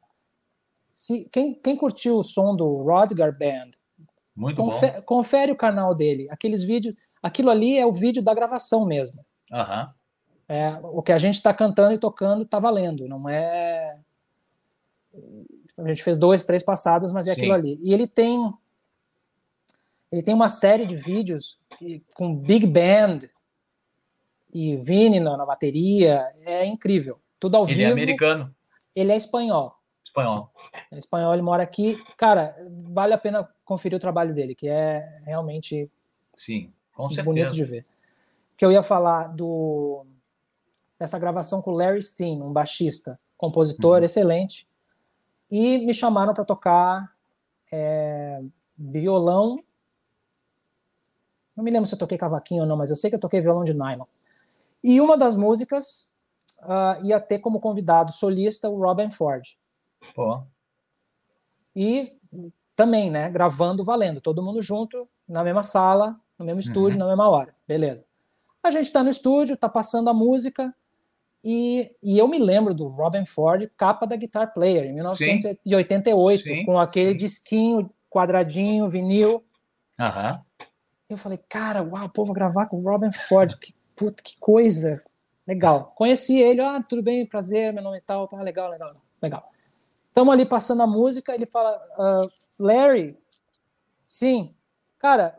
Se, 0.89 1.27
quem, 1.31 1.53
quem 1.53 1.75
curtiu 1.75 2.17
o 2.17 2.23
som 2.23 2.55
do 2.55 2.83
Rodgar 2.83 3.37
Band, 3.37 3.71
muito 4.35 4.57
Confer, 4.57 4.95
bom. 4.95 5.01
Confere 5.03 5.51
o 5.51 5.55
canal 5.55 5.93
dele. 5.93 6.27
Aqueles 6.29 6.63
vídeos. 6.63 6.95
Aquilo 7.21 7.49
ali 7.49 7.77
é 7.77 7.85
o 7.85 7.93
vídeo 7.93 8.21
da 8.21 8.33
gravação 8.33 8.85
mesmo. 8.85 9.23
Uhum. 9.51 9.87
É, 10.47 10.77
o 10.83 11.01
que 11.01 11.11
a 11.11 11.17
gente 11.17 11.35
está 11.35 11.53
cantando 11.53 11.93
e 11.93 11.97
tocando 11.97 12.43
está 12.43 12.59
valendo. 12.59 13.07
Não 13.07 13.29
é. 13.29 13.97
A 15.77 15.87
gente 15.87 16.03
fez 16.03 16.17
dois, 16.17 16.43
três 16.43 16.63
passadas, 16.63 17.11
mas 17.11 17.27
é 17.27 17.33
Sim. 17.33 17.39
aquilo 17.39 17.53
ali. 17.53 17.79
E 17.81 17.93
ele 17.93 18.07
tem. 18.07 18.53
Ele 20.11 20.21
tem 20.21 20.33
uma 20.33 20.49
série 20.49 20.85
de 20.85 20.95
vídeos 20.95 21.59
com 22.13 22.35
big 22.35 22.67
band 22.67 23.19
e 24.53 24.75
Vini 24.75 25.19
na, 25.19 25.37
na 25.37 25.45
bateria. 25.45 26.27
É 26.45 26.65
incrível. 26.65 27.19
Tudo 27.39 27.57
ao 27.57 27.63
ele 27.63 27.73
vivo. 27.73 27.81
Ele 27.81 27.89
é 27.89 27.93
americano. 27.93 28.55
Ele 28.95 29.11
é 29.11 29.17
espanhol. 29.17 29.75
Espanhol. 30.05 30.51
É 30.91 30.97
espanhol, 30.97 31.33
ele 31.33 31.41
mora 31.41 31.63
aqui. 31.63 31.99
Cara, 32.15 32.55
vale 32.89 33.13
a 33.13 33.17
pena 33.17 33.49
conferir 33.73 33.97
o 33.97 33.99
trabalho 33.99 34.33
dele, 34.33 34.53
que 34.53 34.67
é 34.67 35.19
realmente 35.25 35.89
Sim, 36.35 36.71
com 36.93 37.09
certeza. 37.09 37.25
bonito 37.25 37.53
de 37.53 37.65
ver. 37.65 37.85
Que 38.55 38.63
eu 38.63 38.71
ia 38.71 38.83
falar 38.83 39.27
do 39.29 40.05
dessa 40.99 41.17
gravação 41.17 41.61
com 41.61 41.71
o 41.71 41.75
Larry 41.75 42.01
Steen, 42.01 42.41
um 42.41 42.53
baixista, 42.53 43.19
compositor 43.35 43.97
uhum. 43.97 44.03
excelente, 44.05 44.67
e 45.51 45.79
me 45.79 45.93
chamaram 45.93 46.33
para 46.33 46.45
tocar 46.45 47.11
é, 47.71 48.41
violão. 48.77 49.61
Não 51.55 51.63
me 51.63 51.71
lembro 51.71 51.87
se 51.87 51.95
eu 51.95 51.99
toquei 51.99 52.17
cavaquinho 52.17 52.61
ou 52.61 52.67
não, 52.67 52.77
mas 52.77 52.89
eu 52.89 52.95
sei 52.95 53.09
que 53.09 53.15
eu 53.15 53.19
toquei 53.19 53.41
violão 53.41 53.65
de 53.65 53.73
nylon. 53.73 54.05
E 54.83 55.01
uma 55.01 55.17
das 55.17 55.35
músicas 55.35 56.09
uh, 56.61 57.03
ia 57.03 57.19
ter 57.19 57.39
como 57.39 57.59
convidado 57.59 58.13
solista 58.13 58.69
o 58.69 58.79
Robin 58.79 59.11
Ford. 59.11 59.43
Pô. 60.15 60.43
E 61.75 62.15
também, 62.75 63.11
né, 63.11 63.29
gravando 63.29 63.83
valendo, 63.83 64.19
todo 64.19 64.43
mundo 64.43 64.61
junto, 64.61 65.07
na 65.27 65.43
mesma 65.43 65.63
sala, 65.63 66.15
no 66.37 66.45
mesmo 66.45 66.59
estúdio, 66.59 66.99
uhum. 66.99 67.05
na 67.05 67.07
mesma 67.07 67.29
hora. 67.29 67.55
Beleza. 67.67 68.05
A 68.63 68.71
gente 68.71 68.85
está 68.85 69.03
no 69.03 69.09
estúdio, 69.09 69.57
tá 69.57 69.69
passando 69.69 70.09
a 70.09 70.13
música, 70.13 70.73
e, 71.43 71.93
e, 72.01 72.17
eu 72.17 72.25
me 72.25 72.39
lembro 72.39 72.73
do 72.73 72.87
Robin 72.87 73.25
Ford, 73.25 73.69
capa 73.75 74.07
da 74.07 74.15
Guitar 74.15 74.53
Player, 74.53 74.85
em 74.85 74.93
1988, 74.93 76.41
sim, 76.41 76.65
com 76.65 76.79
aquele 76.79 77.11
sim. 77.11 77.17
disquinho 77.17 77.89
quadradinho, 78.09 78.87
vinil. 78.87 79.43
Uhum. 79.99 80.39
Eu 81.09 81.17
falei, 81.17 81.37
cara, 81.49 81.83
uau, 81.83 82.07
pô, 82.09 82.23
vou 82.23 82.33
gravar 82.33 82.67
com 82.67 82.77
o 82.77 82.83
Robin 82.83 83.11
Ford, 83.11 83.55
que, 83.59 83.73
puta, 83.93 84.23
que 84.23 84.37
coisa. 84.39 85.03
Legal. 85.45 85.91
Conheci 85.95 86.39
ele, 86.39 86.61
ah, 86.61 86.81
tudo 86.87 87.03
bem, 87.03 87.25
prazer, 87.25 87.73
meu 87.73 87.83
nome 87.83 87.97
é 87.97 88.01
tal, 88.01 88.25
tá, 88.27 88.41
legal, 88.41 88.69
legal, 88.69 88.95
legal. 89.21 89.52
Estamos 90.13 90.31
ali 90.31 90.45
passando 90.45 90.83
a 90.83 90.85
música, 90.85 91.33
ele 91.33 91.47
fala, 91.47 91.75
uh, 91.97 92.31
Larry, 92.59 93.17
sim, 94.05 94.53
cara, 94.99 95.35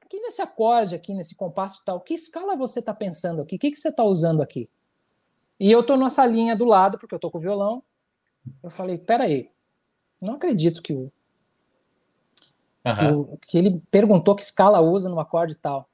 aqui 0.00 0.18
nesse 0.20 0.40
acorde, 0.40 0.94
aqui 0.94 1.12
nesse 1.12 1.34
compasso 1.34 1.82
tal, 1.84 2.00
que 2.00 2.14
escala 2.14 2.56
você 2.56 2.78
está 2.78 2.94
pensando 2.94 3.42
aqui? 3.42 3.56
O 3.56 3.58
que, 3.58 3.70
que 3.70 3.76
você 3.76 3.90
está 3.90 4.02
usando 4.02 4.40
aqui? 4.40 4.70
E 5.60 5.70
eu 5.70 5.80
estou 5.80 5.98
nessa 5.98 6.24
linha 6.24 6.56
do 6.56 6.64
lado, 6.64 6.96
porque 6.96 7.14
eu 7.14 7.18
estou 7.18 7.30
com 7.30 7.36
o 7.36 7.40
violão. 7.42 7.82
Eu 8.62 8.70
falei, 8.70 8.96
peraí, 8.96 9.50
não 10.18 10.36
acredito 10.36 10.82
que 10.82 10.94
o, 10.94 11.12
uhum. 12.86 12.94
que 12.94 13.04
o, 13.04 13.38
que 13.48 13.58
ele 13.58 13.82
perguntou 13.90 14.34
que 14.34 14.42
escala 14.42 14.80
usa 14.80 15.10
no 15.10 15.20
acorde 15.20 15.54
tal. 15.56 15.86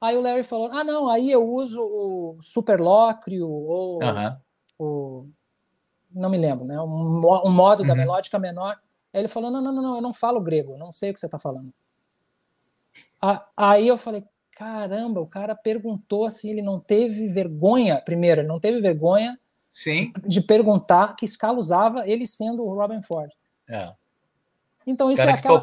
Aí 0.00 0.16
o 0.16 0.20
Larry 0.20 0.42
falou, 0.42 0.70
ah 0.72 0.82
não, 0.82 1.08
aí 1.08 1.30
eu 1.30 1.48
uso 1.48 1.80
o 1.80 2.38
superlóquio 2.42 3.48
ou 3.48 4.02
uhum. 4.02 4.36
o 4.76 5.28
não 6.12 6.30
me 6.30 6.38
lembro, 6.38 6.64
né? 6.64 6.80
Um, 6.80 7.20
um 7.44 7.52
modo 7.52 7.82
uhum. 7.82 7.86
da 7.86 7.94
melódica 7.94 8.38
menor. 8.38 8.78
Aí 9.12 9.20
ele 9.20 9.28
falou: 9.28 9.50
não, 9.50 9.60
não, 9.60 9.72
não, 9.72 9.82
não, 9.82 9.96
eu 9.96 10.02
não 10.02 10.12
falo 10.12 10.40
grego, 10.40 10.76
não 10.76 10.92
sei 10.92 11.10
o 11.10 11.14
que 11.14 11.20
você 11.20 11.26
está 11.26 11.38
falando. 11.38 11.72
Aí 13.56 13.86
eu 13.86 13.98
falei: 13.98 14.24
caramba, 14.52 15.20
o 15.20 15.26
cara 15.26 15.54
perguntou 15.54 16.26
assim, 16.26 16.50
ele 16.50 16.62
não 16.62 16.78
teve 16.78 17.28
vergonha, 17.28 18.00
primeiro, 18.04 18.42
ele 18.42 18.48
não 18.48 18.60
teve 18.60 18.80
vergonha 18.80 19.38
Sim. 19.70 20.12
de 20.26 20.42
perguntar 20.42 21.16
que 21.16 21.24
escala 21.24 21.58
usava, 21.58 22.06
ele 22.06 22.26
sendo 22.26 22.62
o 22.62 22.74
Robin 22.74 23.02
Ford. 23.02 23.30
É. 23.66 23.92
Então 24.86 25.10
isso 25.10 25.22
é 25.22 25.32
aquela... 25.32 25.62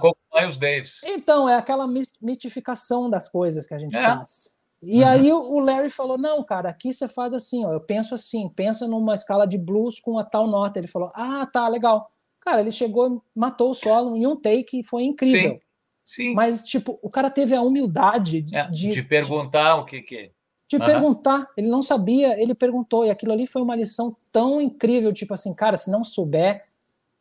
Então 1.06 1.48
é 1.48 1.56
aquela 1.56 1.88
mitificação 2.19 3.07
das 3.10 3.30
coisas 3.30 3.68
que 3.68 3.74
a 3.76 3.80
gente 3.80 3.95
é. 3.95 4.03
faz. 4.03 4.57
E 4.82 5.02
uhum. 5.02 5.08
aí 5.08 5.32
o 5.32 5.60
Larry 5.60 5.90
falou: 5.90 6.18
não, 6.18 6.44
cara, 6.44 6.70
aqui 6.70 6.94
você 6.94 7.08
faz 7.08 7.34
assim, 7.34 7.66
ó, 7.66 7.74
eu 7.74 7.82
penso 7.82 8.14
assim, 8.14 8.48
pensa 8.49 8.88
numa 8.88 9.16
escala 9.16 9.48
de 9.48 9.58
blues 9.58 9.99
com 9.99 10.20
a 10.20 10.24
tal 10.24 10.48
nota. 10.48 10.80
Ele 10.80 10.88
falou: 10.88 11.12
ah, 11.16 11.48
tá, 11.52 11.68
legal. 11.68 12.12
Cara, 12.40 12.62
ele 12.62 12.72
chegou, 12.72 13.24
matou 13.36 13.72
o 13.72 13.74
solo 13.74 14.16
em 14.16 14.26
um 14.26 14.36
take, 14.36 14.84
foi 14.84 15.04
incrível. 15.04 15.54
Sim, 15.54 15.60
sim. 16.06 16.34
Mas, 16.34 16.64
tipo, 16.64 16.98
o 17.02 17.10
cara 17.10 17.30
teve 17.30 17.56
a 17.56 17.62
humildade 17.62 18.41
de, 18.41 18.56
é, 18.56 18.70
de, 18.70 18.91
de 18.94 19.04
perguntar 19.04 19.76
o 19.78 19.86
que 19.86 20.02
que. 20.02 20.32
De 20.70 20.78
uhum. 20.78 20.86
perguntar, 20.86 21.48
ele 21.58 21.68
não 21.68 21.82
sabia, 21.82 22.41
ele 22.41 22.54
perguntou, 22.54 23.06
e 23.06 23.10
aquilo 23.10 23.32
ali 23.32 23.48
foi 23.48 23.62
uma 23.62 23.76
lição 23.76 24.16
tão 24.32 24.62
incrível, 24.62 25.14
tipo 25.14 25.34
assim, 25.34 25.54
cara, 25.54 25.78
se 25.78 25.90
não 25.90 26.04
souber, 26.04 26.66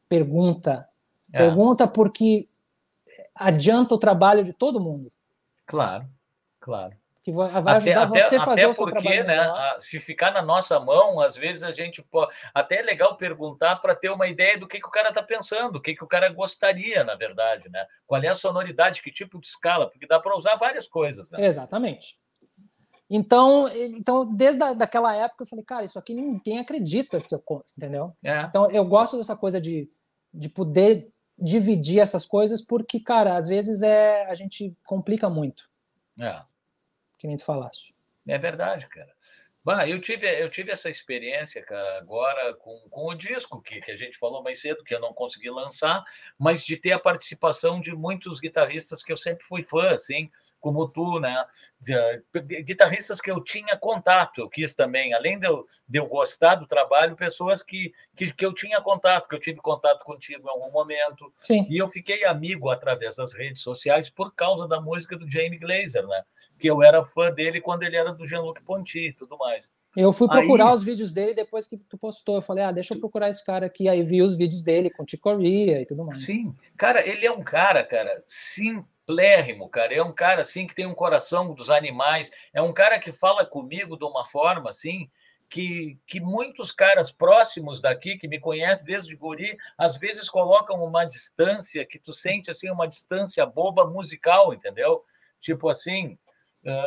pergunta. 0.08 0.88
É. 1.32 1.38
Pergunta 1.38 1.86
porque 1.86 2.48
adianta 3.34 3.94
o 3.94 3.98
trabalho 3.98 4.44
de 4.44 4.52
todo 4.52 4.80
mundo. 4.80 5.12
Claro, 5.64 6.06
claro 6.60 6.96
que 7.26 7.32
vai 7.32 7.50
ajudar 7.50 7.76
até, 7.76 8.20
você 8.20 8.36
a 8.36 8.44
fazer 8.44 8.60
até 8.60 8.68
o 8.68 8.74
seu 8.74 8.86
porque, 8.86 9.24
né, 9.24 9.40
a, 9.40 9.78
se 9.80 9.98
ficar 9.98 10.30
na 10.30 10.40
nossa 10.40 10.78
mão, 10.78 11.18
às 11.18 11.36
vezes 11.36 11.64
a 11.64 11.72
gente 11.72 12.00
pode. 12.00 12.32
Até 12.54 12.78
é 12.78 12.82
legal 12.82 13.16
perguntar 13.16 13.74
para 13.76 13.96
ter 13.96 14.10
uma 14.10 14.28
ideia 14.28 14.56
do 14.56 14.68
que, 14.68 14.78
que 14.78 14.86
o 14.86 14.92
cara 14.92 15.08
está 15.08 15.24
pensando, 15.24 15.74
o 15.74 15.80
que, 15.80 15.96
que 15.96 16.04
o 16.04 16.06
cara 16.06 16.28
gostaria, 16.28 17.02
na 17.02 17.16
verdade, 17.16 17.68
né? 17.68 17.84
Qual 18.06 18.22
é 18.22 18.28
a 18.28 18.34
sonoridade, 18.36 19.02
que 19.02 19.10
tipo 19.10 19.40
de 19.40 19.48
escala, 19.48 19.90
porque 19.90 20.06
dá 20.06 20.20
para 20.20 20.36
usar 20.36 20.54
várias 20.54 20.86
coisas. 20.86 21.32
Né? 21.32 21.44
Exatamente. 21.44 22.16
Então, 23.10 23.66
então 23.74 24.24
desde 24.32 24.62
a, 24.62 24.72
daquela 24.72 25.12
época, 25.12 25.42
eu 25.42 25.48
falei, 25.48 25.64
cara, 25.64 25.84
isso 25.84 25.98
aqui 25.98 26.14
ninguém 26.14 26.60
acredita 26.60 27.18
se 27.18 27.34
eu 27.34 27.40
conto, 27.40 27.66
entendeu? 27.76 28.12
É. 28.22 28.42
Então, 28.42 28.70
eu 28.70 28.84
gosto 28.84 29.16
dessa 29.16 29.36
coisa 29.36 29.60
de, 29.60 29.90
de 30.32 30.48
poder 30.48 31.08
dividir 31.36 31.98
essas 31.98 32.24
coisas, 32.24 32.64
porque, 32.64 33.00
cara, 33.00 33.36
às 33.36 33.48
vezes 33.48 33.82
é 33.82 34.26
a 34.30 34.34
gente 34.36 34.72
complica 34.86 35.28
muito. 35.28 35.68
É 36.20 36.40
que 37.18 37.26
nem 37.26 37.36
tu 37.36 37.44
falaste. 37.44 37.94
É 38.26 38.38
verdade, 38.38 38.88
cara. 38.88 39.14
Bah, 39.66 39.88
eu 39.88 40.00
tive, 40.00 40.28
eu 40.40 40.48
tive 40.48 40.70
essa 40.70 40.88
experiência, 40.88 41.60
cara, 41.60 41.98
agora 41.98 42.54
com, 42.54 42.78
com 42.88 43.08
o 43.08 43.14
disco 43.16 43.60
que, 43.60 43.80
que 43.80 43.90
a 43.90 43.96
gente 43.96 44.16
falou 44.16 44.40
mais 44.40 44.60
cedo, 44.60 44.84
que 44.84 44.94
eu 44.94 45.00
não 45.00 45.12
consegui 45.12 45.50
lançar, 45.50 46.04
mas 46.38 46.64
de 46.64 46.76
ter 46.76 46.92
a 46.92 47.00
participação 47.00 47.80
de 47.80 47.92
muitos 47.92 48.38
guitarristas 48.38 49.02
que 49.02 49.12
eu 49.12 49.16
sempre 49.16 49.44
fui 49.44 49.64
fã, 49.64 49.92
assim, 49.92 50.30
como 50.66 50.88
tu, 50.88 51.20
né? 51.20 51.44
De, 51.80 51.94
guitarristas 52.64 53.20
que 53.20 53.30
eu 53.30 53.40
tinha 53.40 53.76
contato, 53.76 54.40
eu 54.40 54.48
quis 54.48 54.74
também, 54.74 55.14
além 55.14 55.38
de 55.38 55.46
eu, 55.46 55.64
de 55.88 56.00
eu 56.00 56.06
gostar 56.08 56.56
do 56.56 56.66
trabalho, 56.66 57.14
pessoas 57.14 57.62
que, 57.62 57.92
que, 58.16 58.32
que 58.32 58.44
eu 58.44 58.52
tinha 58.52 58.80
contato, 58.80 59.28
que 59.28 59.36
eu 59.36 59.38
tive 59.38 59.60
contato 59.60 60.04
contigo 60.04 60.48
em 60.48 60.50
algum 60.50 60.72
momento. 60.72 61.32
Sim. 61.36 61.64
E 61.70 61.78
eu 61.78 61.88
fiquei 61.88 62.24
amigo 62.24 62.68
através 62.68 63.14
das 63.14 63.32
redes 63.32 63.62
sociais 63.62 64.10
por 64.10 64.34
causa 64.34 64.66
da 64.66 64.80
música 64.80 65.16
do 65.16 65.30
Jamie 65.30 65.56
Glazer, 65.56 66.04
né? 66.04 66.24
Que 66.58 66.68
eu 66.68 66.82
era 66.82 67.04
fã 67.04 67.30
dele 67.30 67.60
quando 67.60 67.84
ele 67.84 67.94
era 67.94 68.12
do 68.12 68.26
Jean-Luc 68.26 68.60
Ponty 68.64 69.10
e 69.10 69.12
tudo 69.12 69.38
mais. 69.38 69.72
Eu 69.96 70.12
fui 70.12 70.26
procurar 70.26 70.70
aí, 70.70 70.74
os 70.74 70.82
vídeos 70.82 71.12
dele 71.12 71.32
depois 71.32 71.68
que 71.68 71.76
tu 71.76 71.96
postou. 71.96 72.34
Eu 72.34 72.42
falei, 72.42 72.64
ah, 72.64 72.72
deixa 72.72 72.92
eu 72.92 72.98
procurar 72.98 73.30
esse 73.30 73.46
cara 73.46 73.66
aqui. 73.66 73.88
Aí 73.88 74.02
vi 74.02 74.20
os 74.20 74.36
vídeos 74.36 74.64
dele 74.64 74.90
com 74.90 75.04
Ticoria 75.04 75.80
e 75.80 75.86
tudo 75.86 76.04
mais. 76.04 76.24
Sim, 76.24 76.54
cara, 76.76 77.06
ele 77.06 77.24
é 77.24 77.30
um 77.30 77.42
cara, 77.42 77.84
cara, 77.84 78.22
simplérrimo, 79.06 79.68
cara. 79.68 79.94
É 79.94 80.02
um 80.02 80.12
cara, 80.12 80.40
assim, 80.40 80.66
que 80.66 80.74
tem 80.74 80.86
um 80.86 80.94
coração 80.94 81.54
dos 81.54 81.70
animais. 81.70 82.30
É 82.52 82.60
um 82.60 82.72
cara 82.72 82.98
que 82.98 83.12
fala 83.12 83.46
comigo 83.46 83.96
de 83.96 84.04
uma 84.04 84.24
forma, 84.24 84.68
assim, 84.68 85.08
que, 85.48 85.96
que 86.06 86.18
muitos 86.18 86.72
caras 86.72 87.12
próximos 87.12 87.80
daqui, 87.80 88.18
que 88.18 88.26
me 88.26 88.40
conhecem 88.40 88.84
desde 88.84 89.14
guri, 89.14 89.56
às 89.78 89.96
vezes 89.96 90.28
colocam 90.28 90.82
uma 90.82 91.04
distância 91.04 91.86
que 91.86 92.00
tu 92.00 92.12
sente, 92.12 92.50
assim, 92.50 92.68
uma 92.68 92.88
distância 92.88 93.46
boba 93.46 93.86
musical, 93.86 94.52
entendeu? 94.52 95.04
Tipo 95.40 95.68
assim, 95.68 96.18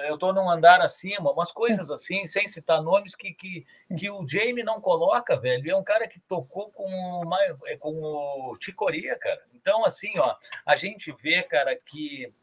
eu 0.07 0.15
estou 0.15 0.33
num 0.33 0.49
andar 0.49 0.81
acima, 0.81 1.31
umas 1.31 1.51
coisas 1.51 1.89
assim, 1.89 2.27
sem 2.27 2.47
citar 2.47 2.81
nomes, 2.81 3.15
que, 3.15 3.33
que, 3.33 3.65
que 3.97 4.09
o 4.09 4.27
Jamie 4.27 4.63
não 4.63 4.81
coloca, 4.81 5.39
velho. 5.39 5.71
É 5.71 5.75
um 5.75 5.83
cara 5.83 6.07
que 6.07 6.19
tocou 6.19 6.69
com, 6.71 6.85
uma, 6.85 7.37
é, 7.65 7.77
com 7.77 7.93
o 7.93 8.57
Ticoria, 8.57 9.17
cara. 9.17 9.41
Então, 9.53 9.85
assim, 9.85 10.17
ó, 10.19 10.35
a 10.65 10.75
gente 10.75 11.13
vê, 11.21 11.43
cara, 11.43 11.77
que, 11.77 12.33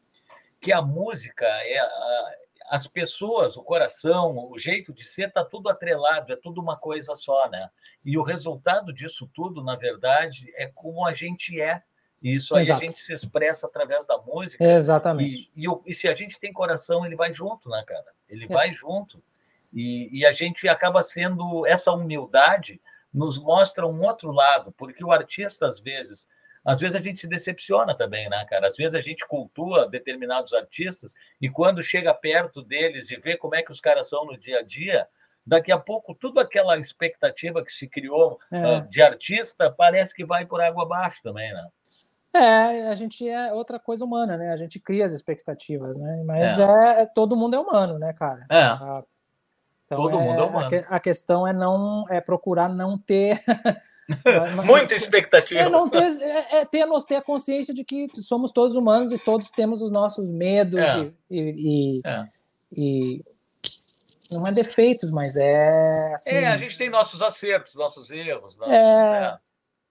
que 0.59 0.71
a 0.71 0.81
música 0.81 1.45
é. 1.45 1.79
A, 1.79 2.35
as 2.69 2.85
pessoas, 2.85 3.55
o 3.55 3.63
coração, 3.63 4.49
o 4.51 4.57
jeito 4.57 4.93
de 4.93 5.05
ser, 5.05 5.29
está 5.29 5.43
tudo 5.43 5.69
atrelado, 5.69 6.33
é 6.33 6.35
tudo 6.35 6.59
uma 6.59 6.75
coisa 6.75 7.15
só, 7.15 7.47
né? 7.49 7.69
E 8.03 8.17
o 8.17 8.23
resultado 8.23 8.93
disso 8.93 9.29
tudo, 9.33 9.63
na 9.63 9.77
verdade, 9.77 10.51
é 10.53 10.67
como 10.67 11.05
a 11.05 11.13
gente 11.13 11.61
é 11.61 11.81
e 12.21 12.35
isso 12.35 12.55
aí 12.55 12.61
Exato. 12.61 12.83
a 12.83 12.87
gente 12.87 12.99
se 12.99 13.13
expressa 13.13 13.67
através 13.67 14.07
da 14.07 14.17
música. 14.17 14.63
Exatamente. 14.63 15.51
E, 15.55 15.65
e, 15.65 15.69
e, 15.85 15.93
se 15.93 16.07
a 16.07 16.13
gente 16.13 16.39
tem 16.39 16.51
coração, 16.51 17.05
ele 17.05 17.15
vai 17.15 17.31
junto, 17.31 17.69
né, 17.69 17.83
cara? 17.85 18.05
Ele 18.27 18.45
é. 18.45 18.47
vai 18.47 18.73
junto. 18.73 19.21
E, 19.73 20.19
e, 20.19 20.25
a 20.25 20.33
gente 20.33 20.67
acaba 20.67 21.03
sendo. 21.03 21.65
Essa 21.67 21.91
humildade 21.91 22.81
nos 23.13 23.37
mostra 23.37 23.85
um 23.85 24.01
outro 24.01 24.31
lado, 24.31 24.71
porque 24.71 25.03
o 25.03 25.11
artista, 25.11 25.67
às 25.67 25.79
vezes. 25.79 26.27
Às 26.65 26.81
vezes 26.81 26.95
a 26.95 26.99
gente 26.99 27.17
se 27.17 27.29
decepciona 27.29 27.95
também, 27.95 28.27
né, 28.29 28.45
cara? 28.49 28.67
Às 28.67 28.75
vezes 28.75 28.93
a 28.93 28.99
gente 28.99 29.25
cultua 29.25 29.87
determinados 29.87 30.53
artistas 30.53 31.13
e 31.39 31.49
quando 31.49 31.81
chega 31.81 32.13
perto 32.13 32.61
deles 32.61 33.09
e 33.09 33.15
vê 33.15 33.37
como 33.37 33.55
é 33.55 33.63
que 33.63 33.71
os 33.71 33.79
caras 33.79 34.09
são 34.09 34.25
no 34.25 34.37
dia 34.37 34.59
a 34.59 34.63
dia, 34.63 35.07
daqui 35.45 35.71
a 35.71 35.77
pouco 35.77 36.13
tudo 36.13 36.41
aquela 36.41 36.77
expectativa 36.77 37.63
que 37.63 37.71
se 37.71 37.87
criou 37.87 38.37
é. 38.51 38.79
uh, 38.79 38.89
de 38.89 39.01
artista 39.01 39.71
parece 39.71 40.13
que 40.13 40.25
vai 40.25 40.45
por 40.45 40.59
água 40.59 40.83
abaixo 40.83 41.23
também, 41.23 41.53
né? 41.53 41.69
É, 42.37 42.89
a 42.89 42.95
gente 42.95 43.27
é 43.27 43.53
outra 43.53 43.79
coisa 43.79 44.05
humana, 44.05 44.37
né? 44.37 44.51
A 44.51 44.55
gente 44.55 44.79
cria 44.79 45.05
as 45.05 45.11
expectativas, 45.11 45.97
né? 45.97 46.23
Mas 46.25 46.59
é, 46.59 47.01
é 47.01 47.05
todo 47.05 47.35
mundo 47.35 47.55
é 47.55 47.59
humano, 47.59 47.97
né, 47.97 48.13
cara? 48.13 48.45
É. 48.49 48.63
A, 48.63 49.03
então, 49.85 49.97
todo 49.97 50.19
é, 50.19 50.23
mundo 50.23 50.41
é 50.41 50.43
humano. 50.43 50.85
A, 50.89 50.95
a, 50.95 50.99
questão 50.99 51.47
é 51.47 51.53
não 51.53 52.05
é 52.09 52.19
procurar 52.19 52.69
não 52.69 52.97
ter 52.97 53.41
muita 54.65 54.93
expectativa. 54.93 55.61
É, 55.61 55.69
não 55.69 55.89
ter, 55.89 56.21
é, 56.21 56.59
é 56.59 56.65
ter, 56.65 56.85
ter 57.07 57.15
a 57.15 57.21
consciência 57.21 57.73
de 57.73 57.83
que 57.83 58.07
somos 58.21 58.51
todos 58.51 58.75
humanos 58.75 59.11
e 59.11 59.17
todos 59.17 59.49
temos 59.49 59.81
os 59.81 59.91
nossos 59.91 60.29
medos 60.29 60.79
é. 60.79 61.11
e, 61.29 61.39
e, 61.39 62.01
é. 62.05 62.27
e, 62.75 63.25
não 64.29 64.45
é 64.45 64.51
defeitos, 64.51 65.09
mas 65.09 65.37
é 65.37 66.13
assim, 66.13 66.35
É, 66.35 66.47
a 66.47 66.57
gente 66.57 66.77
tem 66.77 66.89
nossos 66.89 67.21
acertos, 67.21 67.75
nossos 67.75 68.11
erros, 68.11 68.57
nossos, 68.57 68.75
é, 68.75 69.37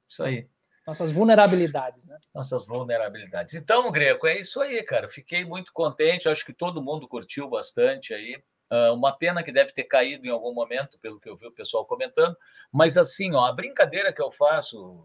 isso 0.06 0.22
aí. 0.22 0.46
Nossas 0.86 1.10
vulnerabilidades, 1.10 2.06
né? 2.06 2.16
Nossas 2.32 2.64
vulnerabilidades. 2.64 3.54
Então, 3.54 3.90
Greco, 3.90 4.26
é 4.26 4.38
isso 4.38 4.60
aí, 4.60 4.82
cara. 4.84 5.08
Fiquei 5.08 5.44
muito 5.44 5.72
contente, 5.72 6.28
acho 6.28 6.46
que 6.46 6.52
todo 6.52 6.82
mundo 6.82 7.08
curtiu 7.08 7.48
bastante 7.48 8.14
aí. 8.14 8.40
Uh, 8.70 8.94
uma 8.94 9.12
pena 9.12 9.42
que 9.42 9.50
deve 9.50 9.72
ter 9.72 9.84
caído 9.84 10.26
em 10.26 10.30
algum 10.30 10.54
momento, 10.54 10.98
pelo 11.00 11.18
que 11.18 11.28
eu 11.28 11.36
vi 11.36 11.46
o 11.46 11.52
pessoal 11.52 11.84
comentando. 11.84 12.36
Mas 12.72 12.96
assim, 12.96 13.34
ó, 13.34 13.46
a 13.46 13.52
brincadeira 13.52 14.12
que 14.12 14.22
eu 14.22 14.30
faço, 14.30 15.04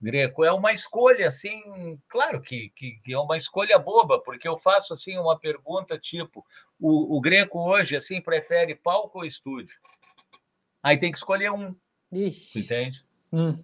Greco, 0.00 0.44
é 0.44 0.52
uma 0.52 0.72
escolha 0.72 1.26
assim, 1.26 1.98
claro 2.08 2.40
que, 2.42 2.70
que, 2.76 2.92
que, 3.02 3.12
é 3.12 3.18
uma 3.18 3.36
escolha 3.36 3.78
boba, 3.78 4.20
porque 4.20 4.46
eu 4.46 4.58
faço 4.58 4.92
assim 4.92 5.16
uma 5.18 5.38
pergunta 5.38 5.98
tipo: 5.98 6.44
o, 6.78 7.16
o 7.16 7.20
Greco 7.20 7.58
hoje 7.58 7.96
assim 7.96 8.20
prefere 8.20 8.74
palco 8.74 9.18
ou 9.18 9.24
estúdio? 9.24 9.76
Aí 10.82 10.98
tem 10.98 11.10
que 11.10 11.18
escolher 11.18 11.50
um. 11.50 11.74
Ixi. 12.12 12.60
Entende? 12.60 13.04
Hum. 13.32 13.62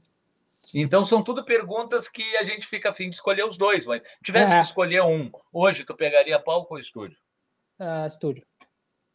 Então 0.73 1.05
são 1.05 1.23
tudo 1.23 1.45
perguntas 1.45 2.09
que 2.09 2.36
a 2.36 2.45
gente 2.45 2.66
fica 2.66 2.91
afim 2.91 3.09
de 3.09 3.16
escolher 3.16 3.45
os 3.45 3.57
dois, 3.57 3.85
mas 3.85 4.03
tivesse 4.23 4.53
é. 4.53 4.55
que 4.57 4.65
escolher 4.65 5.03
um, 5.03 5.31
hoje 5.53 5.85
tu 5.85 5.95
pegaria 5.95 6.41
palco 6.41 6.74
ou 6.74 6.81
estúdio? 6.81 7.19
Uh, 7.78 8.07
estúdio. 8.07 8.47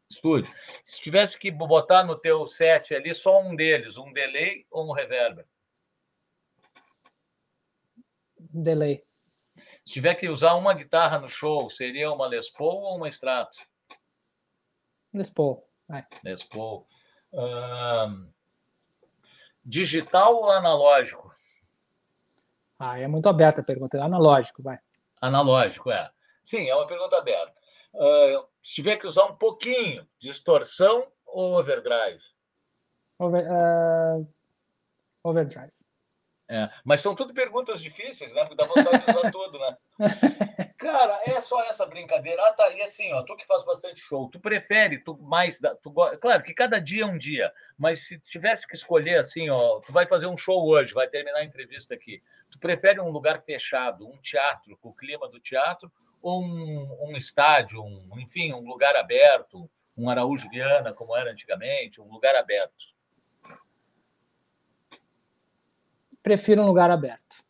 Estúdio. 0.10 0.54
Se 0.84 1.02
tivesse 1.02 1.38
que 1.38 1.52
botar 1.52 2.04
no 2.04 2.18
teu 2.18 2.46
set 2.48 2.94
ali 2.94 3.14
só 3.14 3.42
um 3.42 3.56
deles, 3.56 3.98
um 3.98 4.12
delay 4.12 4.66
ou 4.70 4.90
um 4.90 4.94
reverb? 4.94 5.46
Delay. 8.38 9.04
Se 9.86 9.94
tiver 9.94 10.16
que 10.16 10.30
usar 10.30 10.56
uma 10.56 10.74
guitarra 10.74 11.20
no 11.20 11.30
show, 11.30 11.70
seria 11.70 12.12
uma 12.12 12.28
Les 12.28 12.50
Paul 12.50 12.82
ou 12.82 12.98
uma 12.98 13.10
Strato? 13.10 13.60
Les 15.14 15.30
Paul. 15.30 15.68
Vai. 15.88 16.06
Les 16.24 16.44
Paul. 16.44 16.88
Um, 17.34 18.32
digital 19.64 20.36
ou 20.36 20.52
analógico? 20.52 21.29
Ah, 22.80 22.98
é 22.98 23.08
muito 23.08 23.28
aberta 23.28 23.60
a 23.60 23.64
pergunta. 23.64 24.02
Analógico, 24.02 24.64
vai. 24.64 24.80
Analógico, 25.22 25.92
é. 25.92 26.10
Sim, 26.46 26.70
é 26.70 26.74
uma 26.74 26.88
pergunta 26.88 27.18
aberta. 27.18 27.54
Uh, 27.94 28.48
se 28.64 28.76
tiver 28.76 28.96
que 28.96 29.06
usar 29.06 29.26
um 29.26 29.36
pouquinho, 29.36 30.08
distorção 30.18 31.06
ou 31.26 31.60
overdrive? 31.60 32.24
Over, 33.20 33.46
uh, 33.46 34.28
overdrive. 35.24 35.74
É, 36.48 36.70
mas 36.84 37.02
são 37.02 37.14
tudo 37.14 37.34
perguntas 37.34 37.82
difíceis, 37.82 38.34
né? 38.34 38.42
Porque 38.42 38.56
dá 38.56 38.64
vontade 38.66 39.06
de 39.06 39.12
usar 39.12 39.30
tudo, 39.32 39.60
né? 39.60 39.78
Cara, 40.80 41.20
é 41.28 41.42
só 41.42 41.62
essa 41.64 41.86
brincadeira. 41.86 42.42
Ah, 42.48 42.54
tá, 42.54 42.72
e 42.72 42.82
assim, 42.82 43.12
ó, 43.12 43.22
tu 43.22 43.36
que 43.36 43.46
faz 43.46 43.66
bastante 43.66 44.00
show, 44.00 44.30
tu 44.30 44.40
prefere, 44.40 44.98
tu 44.98 45.18
mais, 45.18 45.60
tu, 45.84 45.92
claro 46.22 46.42
que 46.42 46.54
cada 46.54 46.80
dia 46.80 47.04
é 47.04 47.06
um 47.06 47.18
dia, 47.18 47.52
mas 47.78 48.08
se 48.08 48.18
tivesse 48.18 48.66
que 48.66 48.76
escolher 48.76 49.18
assim, 49.18 49.50
ó, 49.50 49.82
tu 49.82 49.92
vai 49.92 50.08
fazer 50.08 50.28
um 50.28 50.38
show 50.38 50.66
hoje, 50.66 50.94
vai 50.94 51.10
terminar 51.10 51.40
a 51.40 51.44
entrevista 51.44 51.94
aqui, 51.94 52.24
tu 52.50 52.58
prefere 52.58 53.02
um 53.02 53.10
lugar 53.10 53.42
fechado, 53.42 54.08
um 54.08 54.18
teatro, 54.22 54.78
com 54.78 54.88
o 54.88 54.96
clima 54.96 55.28
do 55.28 55.38
teatro, 55.38 55.92
ou 56.22 56.42
um, 56.42 57.10
um 57.10 57.18
estádio, 57.18 57.84
um, 57.84 58.18
enfim, 58.18 58.54
um 58.54 58.66
lugar 58.66 58.96
aberto, 58.96 59.70
um 59.98 60.10
Araújo 60.10 60.50
Viana, 60.50 60.94
como 60.94 61.14
era 61.14 61.30
antigamente, 61.30 62.00
um 62.00 62.10
lugar 62.10 62.38
aberto? 62.38 62.98
prefiro 66.24 66.62
um 66.62 66.68
lugar 66.68 66.92
aberto. 66.92 67.44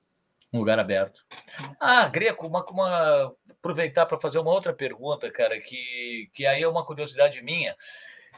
Um 0.52 0.60
lugar 0.60 0.80
aberto. 0.80 1.26
Ah, 1.80 2.08
Greco, 2.08 2.48
uma, 2.48 2.66
uma 2.66 3.36
aproveitar 3.60 4.06
para 4.06 4.20
fazer 4.20 4.40
uma 4.40 4.52
outra 4.52 4.74
pergunta, 4.74 5.30
cara, 5.32 5.60
que, 5.60 6.30
que 6.34 6.46
aí 6.46 6.64
é 6.64 6.68
uma 6.68 6.86
curiosidade 6.86 7.42
minha. 7.42 7.76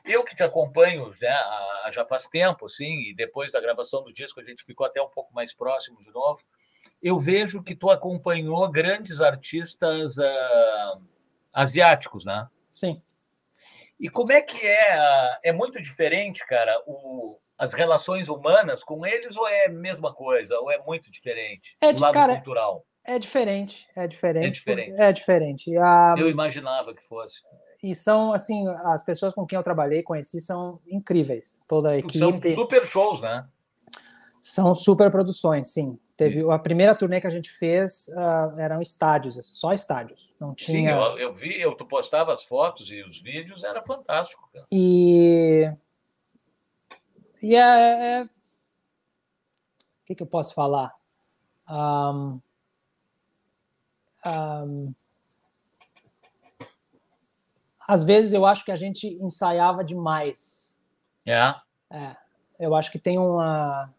Eu 0.04 0.24
que 0.24 0.36
te 0.36 0.44
acompanho 0.44 1.12
né, 1.22 1.40
já 1.92 2.06
faz 2.06 2.28
tempo, 2.28 2.66
assim, 2.66 3.10
e 3.10 3.14
depois 3.14 3.52
da 3.52 3.62
gravação 3.62 4.04
do 4.04 4.12
disco 4.12 4.40
a 4.40 4.44
gente 4.44 4.64
ficou 4.64 4.86
até 4.86 5.02
um 5.02 5.10
pouco 5.10 5.34
mais 5.34 5.54
próximo 5.54 6.04
de 6.04 6.12
novo. 6.12 6.42
Eu 7.02 7.20
vejo 7.20 7.64
que 7.64 7.76
tu 7.76 7.90
acompanhou 7.90 8.70
grandes 8.70 9.22
artistas 9.22 10.18
uh, 10.18 11.02
asiáticos, 11.54 12.26
né? 12.26 12.48
Sim. 12.72 13.02
E 14.00 14.10
como 14.10 14.32
é 14.32 14.42
que 14.42 14.66
é? 14.66 15.40
É 15.44 15.52
muito 15.52 15.80
diferente, 15.80 16.46
cara, 16.48 16.82
o, 16.88 17.40
as 17.62 17.76
relações 17.76 18.28
humanas 18.28 18.84
com 18.84 19.06
eles 19.06 19.38
ou 19.38 19.48
é 19.48 19.68
a 19.68 19.70
mesma 19.70 20.12
coisa? 20.12 20.58
Ou 20.60 20.72
é 20.72 20.80
muito 20.84 21.12
diferente? 21.12 21.78
É, 21.80 21.94
do 21.94 22.02
lado 22.02 22.14
cara, 22.16 22.34
cultural. 22.34 22.84
É 23.06 23.20
diferente, 23.20 23.88
é 23.96 24.08
diferente. 24.08 24.48
É 24.48 24.50
diferente. 24.50 24.92
É 25.00 25.14
diferente. 25.14 25.78
A... 25.78 26.16
Eu 26.18 26.28
imaginava 26.28 26.92
que 26.92 27.04
fosse. 27.04 27.44
E 27.84 27.94
são, 27.96 28.34
assim, 28.34 28.68
as 28.86 29.04
pessoas 29.04 29.32
com 29.36 29.46
quem 29.46 29.58
eu 29.58 29.64
trabalhei, 29.64 30.02
conheci, 30.02 30.42
são 30.42 30.80
incríveis. 30.88 31.62
Toda 31.68 31.92
a 31.92 31.98
equipe. 32.00 32.18
São 32.18 32.42
super 32.56 32.84
shows, 32.84 33.22
né? 33.22 33.46
São 34.42 34.74
super 34.74 35.12
produções, 35.12 35.72
sim. 35.72 36.00
Teve 36.18 36.44
a 36.52 36.58
primeira 36.58 36.96
turnê 36.96 37.22
que 37.22 37.28
a 37.28 37.32
gente 37.32 37.52
fez 37.52 38.08
uh, 38.10 38.60
eram 38.60 38.82
estádios, 38.82 39.40
só 39.44 39.72
estádios. 39.72 40.36
Não 40.40 40.56
tinha. 40.56 40.94
Sim, 40.94 41.00
eu, 41.00 41.18
eu 41.20 41.34
vi, 41.34 41.62
eu 41.62 41.76
tu 41.76 41.86
postava 41.86 42.34
as 42.34 42.44
fotos 42.44 42.90
e 42.90 43.04
os 43.04 43.20
vídeos, 43.22 43.64
era 43.64 43.84
fantástico. 43.84 44.50
Cara. 44.52 44.66
E 44.72 45.72
e 47.42 47.56
é, 47.56 47.60
é... 47.60 48.24
o 48.24 48.30
que, 50.06 50.16
que 50.16 50.24
eu 50.24 50.28
posso 50.28 50.54
falar? 50.54 50.94
Um, 51.70 52.40
um, 54.26 54.94
às 57.88 58.04
vezes 58.04 58.34
eu 58.34 58.46
acho 58.46 58.64
que 58.64 58.72
a 58.72 58.76
gente 58.76 59.08
ensaiava 59.22 59.84
demais. 59.84 60.78
É. 61.26 61.56
É. 61.90 62.16
Eu 62.60 62.76
acho 62.76 62.92
que 62.92 63.00
tem 63.00 63.18
uma 63.18 63.92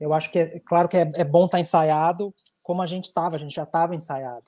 eu 0.00 0.12
acho 0.12 0.30
que 0.30 0.38
é 0.38 0.60
claro 0.60 0.88
que 0.88 0.96
é, 0.96 1.10
é 1.16 1.24
bom 1.24 1.46
estar 1.46 1.56
tá 1.56 1.60
ensaiado 1.60 2.34
como 2.62 2.82
a 2.82 2.86
gente 2.86 3.04
estava, 3.04 3.36
a 3.36 3.38
gente 3.38 3.54
já 3.54 3.62
estava 3.62 3.94
ensaiado. 3.94 4.44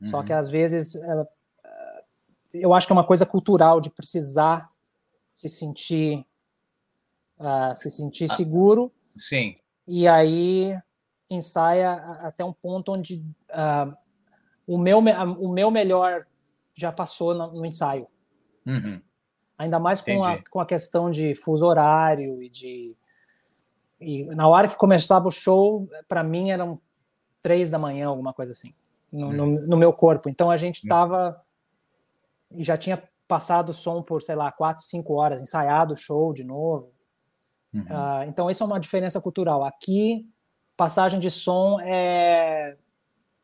Uhum. 0.00 0.08
Só 0.08 0.22
que 0.22 0.32
às 0.32 0.48
vezes 0.48 0.94
é, 0.96 1.26
é, 1.64 2.04
eu 2.54 2.74
acho 2.74 2.86
que 2.86 2.92
é 2.92 2.96
uma 2.96 3.06
coisa 3.06 3.26
cultural 3.26 3.80
de 3.80 3.90
precisar 3.90 4.70
se 5.32 5.48
sentir 5.48 6.26
uh, 7.38 7.76
se 7.76 7.90
sentir 7.90 8.26
ah, 8.30 8.34
seguro. 8.34 8.92
Sim. 9.16 9.56
E 9.86 10.06
aí 10.06 10.78
ensaia 11.30 11.92
até 12.22 12.44
um 12.44 12.52
ponto 12.52 12.92
onde 12.92 13.24
uh, 13.50 13.96
o, 14.66 14.78
meu, 14.78 14.98
o 14.98 15.48
meu 15.52 15.70
melhor 15.70 16.26
já 16.74 16.92
passou 16.92 17.34
no, 17.34 17.52
no 17.52 17.66
ensaio. 17.66 18.06
Uhum. 18.66 19.00
Ainda 19.56 19.78
mais 19.78 20.00
com 20.00 20.22
a, 20.22 20.38
com 20.50 20.60
a 20.60 20.66
questão 20.66 21.10
de 21.10 21.34
fuso 21.34 21.66
horário 21.66 22.42
e 22.42 22.48
de 22.48 22.96
e 24.00 24.24
na 24.26 24.46
hora 24.46 24.68
que 24.68 24.76
começava 24.76 25.26
o 25.26 25.32
show, 25.32 25.88
para 26.06 26.22
mim 26.22 26.50
eram 26.50 26.80
três 27.42 27.68
da 27.68 27.80
manhã, 27.80 28.06
alguma 28.06 28.32
coisa 28.32 28.52
assim, 28.52 28.72
no, 29.10 29.32
no, 29.32 29.46
no 29.46 29.76
meu 29.76 29.92
corpo. 29.92 30.28
Então 30.28 30.50
a 30.50 30.56
gente 30.56 30.84
estava 30.84 31.42
e 32.52 32.62
já 32.62 32.76
tinha 32.76 33.02
passado 33.26 33.70
o 33.70 33.74
som 33.74 34.02
por, 34.02 34.22
sei 34.22 34.36
lá, 34.36 34.52
quatro, 34.52 34.82
cinco 34.84 35.14
horas, 35.14 35.42
ensaiado 35.42 35.94
o 35.94 35.96
show 35.96 36.32
de 36.32 36.44
novo. 36.44 36.92
Uhum. 37.72 37.82
Uh, 37.82 38.22
então 38.28 38.50
isso 38.50 38.62
é 38.62 38.66
uma 38.66 38.80
diferença 38.80 39.20
cultural. 39.20 39.64
Aqui, 39.64 40.28
passagem 40.76 41.20
de 41.20 41.30
som 41.30 41.78
é 41.80 42.76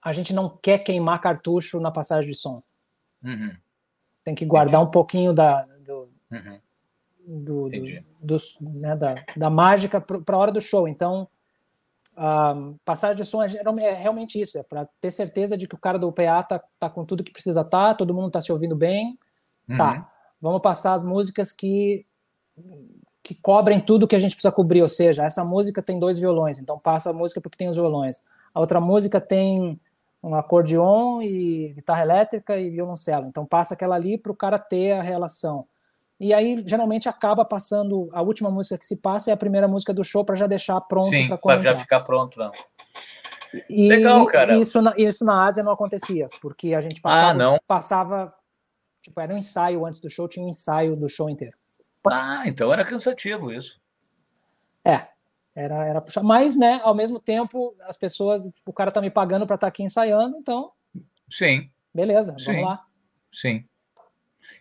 a 0.03 0.13
gente 0.13 0.35
não 0.35 0.51
quer 0.51 0.79
queimar 0.79 1.21
cartucho 1.21 1.81
na 1.81 1.91
passagem 1.91 2.31
de 2.31 2.37
som. 2.37 2.63
Uhum. 3.23 3.57
Tem 4.23 4.35
que 4.35 4.45
guardar 4.45 4.75
Entendi. 4.75 4.89
um 4.89 4.91
pouquinho 4.91 5.33
da, 5.33 5.63
do, 5.63 6.11
uhum 6.31 6.61
do, 7.27 7.69
do, 7.69 8.37
do 8.37 8.37
né, 8.61 8.97
da, 8.97 9.15
da 9.37 9.51
mágica 9.51 10.01
para 10.01 10.37
a 10.37 10.39
hora 10.39 10.53
do 10.53 10.61
show. 10.61 10.87
Então, 10.87 11.29
uh, 12.13 12.79
passagem 12.85 13.17
de 13.17 13.25
som 13.25 13.43
é, 13.43 13.49
é, 13.83 13.93
realmente 13.95 14.41
isso, 14.41 14.59
é 14.59 14.63
para 14.63 14.87
ter 15.01 15.11
certeza 15.11 15.57
de 15.57 15.67
que 15.67 15.75
o 15.75 15.79
cara 15.79 15.99
do 15.99 16.13
PA 16.13 16.43
tá, 16.43 16.63
tá 16.79 16.91
com 16.91 17.05
tudo 17.05 17.25
que 17.25 17.33
precisa 17.33 17.63
estar, 17.63 17.89
tá, 17.89 17.95
todo 17.95 18.15
mundo 18.15 18.31
tá 18.31 18.41
se 18.41 18.53
ouvindo 18.53 18.77
bem. 18.77 19.19
Tá, 19.67 19.73
uhum. 19.73 19.79
Tá, 19.79 20.13
vamos 20.41 20.61
passar 20.61 20.93
as 20.93 21.03
músicas 21.03 21.53
que 21.53 22.05
que 23.25 23.35
cobrem 23.35 23.81
tudo 23.81 24.07
que 24.07 24.15
a 24.15 24.19
gente 24.19 24.35
precisa 24.35 24.53
cobrir, 24.53 24.83
ou 24.83 24.89
seja, 24.89 25.25
essa 25.25 25.43
música 25.43 25.81
tem 25.81 25.99
dois 25.99 26.19
violões, 26.19 26.59
então 26.59 26.79
passa 26.79 27.09
a 27.09 27.13
música 27.13 27.41
porque 27.41 27.57
tem 27.57 27.71
os 27.71 27.75
violões. 27.75 28.23
A 28.53 28.61
outra 28.61 28.79
música 28.79 29.19
tem 29.19 29.81
um 30.23 30.35
acordeon 30.35 31.23
e 31.23 31.73
guitarra 31.75 32.03
elétrica 32.03 32.59
e 32.59 32.69
violoncelo, 32.69 33.27
então 33.27 33.47
passa 33.47 33.73
aquela 33.73 33.95
ali 33.95 34.19
para 34.19 34.31
o 34.31 34.37
cara 34.37 34.59
ter 34.59 34.93
a 34.93 35.03
relação. 35.03 35.67
E 36.21 36.35
aí, 36.35 36.63
geralmente, 36.65 37.09
acaba 37.09 37.45
passando. 37.45 38.09
A 38.13 38.23
última 38.23 38.51
música 38.51 38.79
que 38.79 38.87
se 38.87 38.97
passa 38.99 39.31
é 39.31 39.35
a 39.35 39.37
primeira 39.37 39.67
música 39.67 39.93
do 39.93 40.05
show 40.05 40.25
para 40.25 40.37
já 40.37 40.47
deixar 40.47 40.81
pronto 40.83 41.11
para 41.43 41.59
já 41.59 41.79
ficar 41.79 42.01
pronto, 42.01 42.39
não. 42.39 42.53
E, 43.69 43.89
Legal, 43.89 44.25
cara. 44.27 44.57
Isso 44.57 44.81
na, 44.81 44.95
isso 44.97 45.25
na 45.25 45.47
Ásia 45.47 45.65
não 45.65 45.73
acontecia, 45.73 46.29
porque 46.41 46.75
a 46.75 46.81
gente 46.81 47.01
passava, 47.01 47.31
ah, 47.31 47.35
não. 47.35 47.59
passava. 47.67 48.35
Tipo, 49.03 49.21
era 49.21 49.35
um 49.35 49.39
ensaio 49.39 49.85
antes 49.85 50.01
do 50.01 50.09
show, 50.11 50.29
tinha 50.29 50.45
um 50.45 50.49
ensaio 50.49 50.95
do 50.95 51.09
show 51.09 51.29
inteiro. 51.29 51.57
Ah, 52.07 52.43
então 52.47 52.73
era 52.73 52.85
cansativo 52.85 53.53
isso. 53.53 53.81
É, 54.85 55.09
era, 55.55 55.87
era 55.87 56.01
puxar. 56.01 56.23
Mas, 56.23 56.59
né, 56.59 56.81
ao 56.83 56.95
mesmo 56.95 57.19
tempo, 57.19 57.75
as 57.83 57.97
pessoas. 57.97 58.49
O 58.67 58.73
cara 58.73 58.91
tá 58.91 59.01
me 59.01 59.11
pagando 59.11 59.47
para 59.47 59.55
estar 59.55 59.67
tá 59.67 59.69
aqui 59.69 59.83
ensaiando, 59.83 60.37
então. 60.37 60.73
Sim. 61.31 61.71
Beleza, 61.95 62.33
vamos 62.33 62.45
Sim. 62.45 62.63
lá. 62.63 62.85
Sim. 63.33 63.65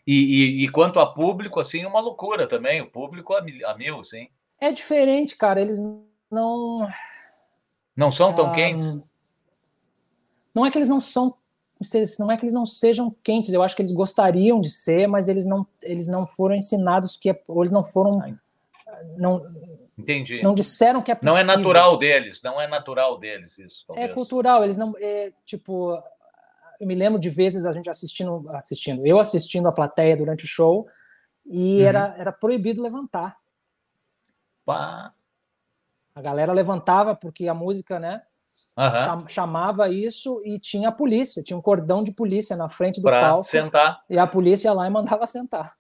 E, 0.06 0.14
e, 0.14 0.66
e, 0.66 0.70
quanto 0.70 1.00
a 1.00 1.14
público, 1.14 1.60
assim, 1.60 1.86
uma 1.86 2.00
loucura 2.00 2.48
também. 2.48 2.82
O 2.82 2.90
público 2.90 3.34
a 3.34 3.42
mil, 3.42 3.68
a 3.68 3.76
mil 3.78 4.04
sim. 4.04 4.28
É 4.60 4.72
diferente, 4.72 5.36
cara. 5.36 5.62
Eles 5.62 5.80
não. 6.32 6.88
Não 7.96 8.12
são 8.12 8.34
tão 8.36 8.52
ah, 8.52 8.56
quentes? 8.56 9.00
Não 10.54 10.66
é 10.66 10.72
que 10.72 10.78
eles 10.78 10.90
não 10.90 11.02
são. 11.02 11.38
Não 12.20 12.32
é 12.32 12.38
que 12.38 12.44
eles 12.44 12.54
não 12.54 12.66
sejam 12.66 13.16
quentes. 13.24 13.54
Eu 13.54 13.64
acho 13.64 13.76
que 13.76 13.82
eles 13.82 13.92
gostariam 13.92 14.60
de 14.60 14.70
ser, 14.70 15.08
mas 15.08 15.28
eles 15.28 15.46
não, 15.46 15.66
eles 15.82 16.08
não 16.08 16.26
foram 16.26 16.56
ensinados 16.56 17.18
que 17.18 17.30
é, 17.30 17.42
ou 17.48 17.64
eles 17.64 17.72
não 17.72 17.84
foram. 17.84 18.20
Não, 19.18 19.42
Entendi. 19.98 20.42
Não 20.42 20.56
disseram 20.56 21.02
que 21.02 21.12
é 21.12 21.16
possível. 21.16 21.34
Não 21.34 21.40
é 21.40 21.44
natural 21.44 21.98
deles, 21.98 22.42
não 22.42 22.60
é 22.60 22.68
natural 22.68 23.18
deles 23.20 23.58
isso. 23.60 23.84
É 23.84 23.88
talvez. 23.88 24.10
É 24.10 24.14
cultural, 24.14 24.64
eles 24.64 24.78
não. 24.78 24.94
É, 24.98 25.32
tipo, 25.46 26.02
eu 26.80 26.88
me 26.88 26.96
lembro 26.96 27.20
de 27.20 27.30
vezes 27.30 27.66
a 27.66 27.72
gente 27.72 27.90
assistindo, 27.90 28.50
assistindo, 28.50 29.06
eu 29.06 29.20
assistindo 29.20 29.68
a 29.68 29.72
plateia 29.72 30.18
durante 30.18 30.46
o 30.46 30.48
show 30.48 30.88
e 31.46 31.78
uhum. 31.78 31.88
era, 31.88 32.16
era 32.18 32.32
proibido 32.32 32.82
levantar. 32.82 33.38
Pá. 34.66 35.14
A 36.16 36.22
galera 36.22 36.54
levantava 36.54 37.16
porque 37.16 37.48
a 37.48 37.54
música, 37.54 38.00
né? 38.00 38.24
Uhum. 38.76 39.28
Chamava 39.28 39.90
isso 39.90 40.42
e 40.44 40.60
tinha 40.60 40.90
a 40.90 40.92
polícia, 40.92 41.44
tinha 41.44 41.58
um 41.58 41.62
cordão 41.62 42.04
de 42.04 42.12
polícia 42.12 42.56
na 42.56 42.68
frente 42.68 43.00
do 43.00 43.04
pra 43.04 43.22
palco. 43.22 43.44
sentar. 43.44 44.02
E 44.10 44.18
a 44.18 44.26
polícia 44.26 44.68
ia 44.68 44.74
lá 44.74 44.88
e 44.88 44.90
mandava 44.90 45.28
sentar 45.28 45.76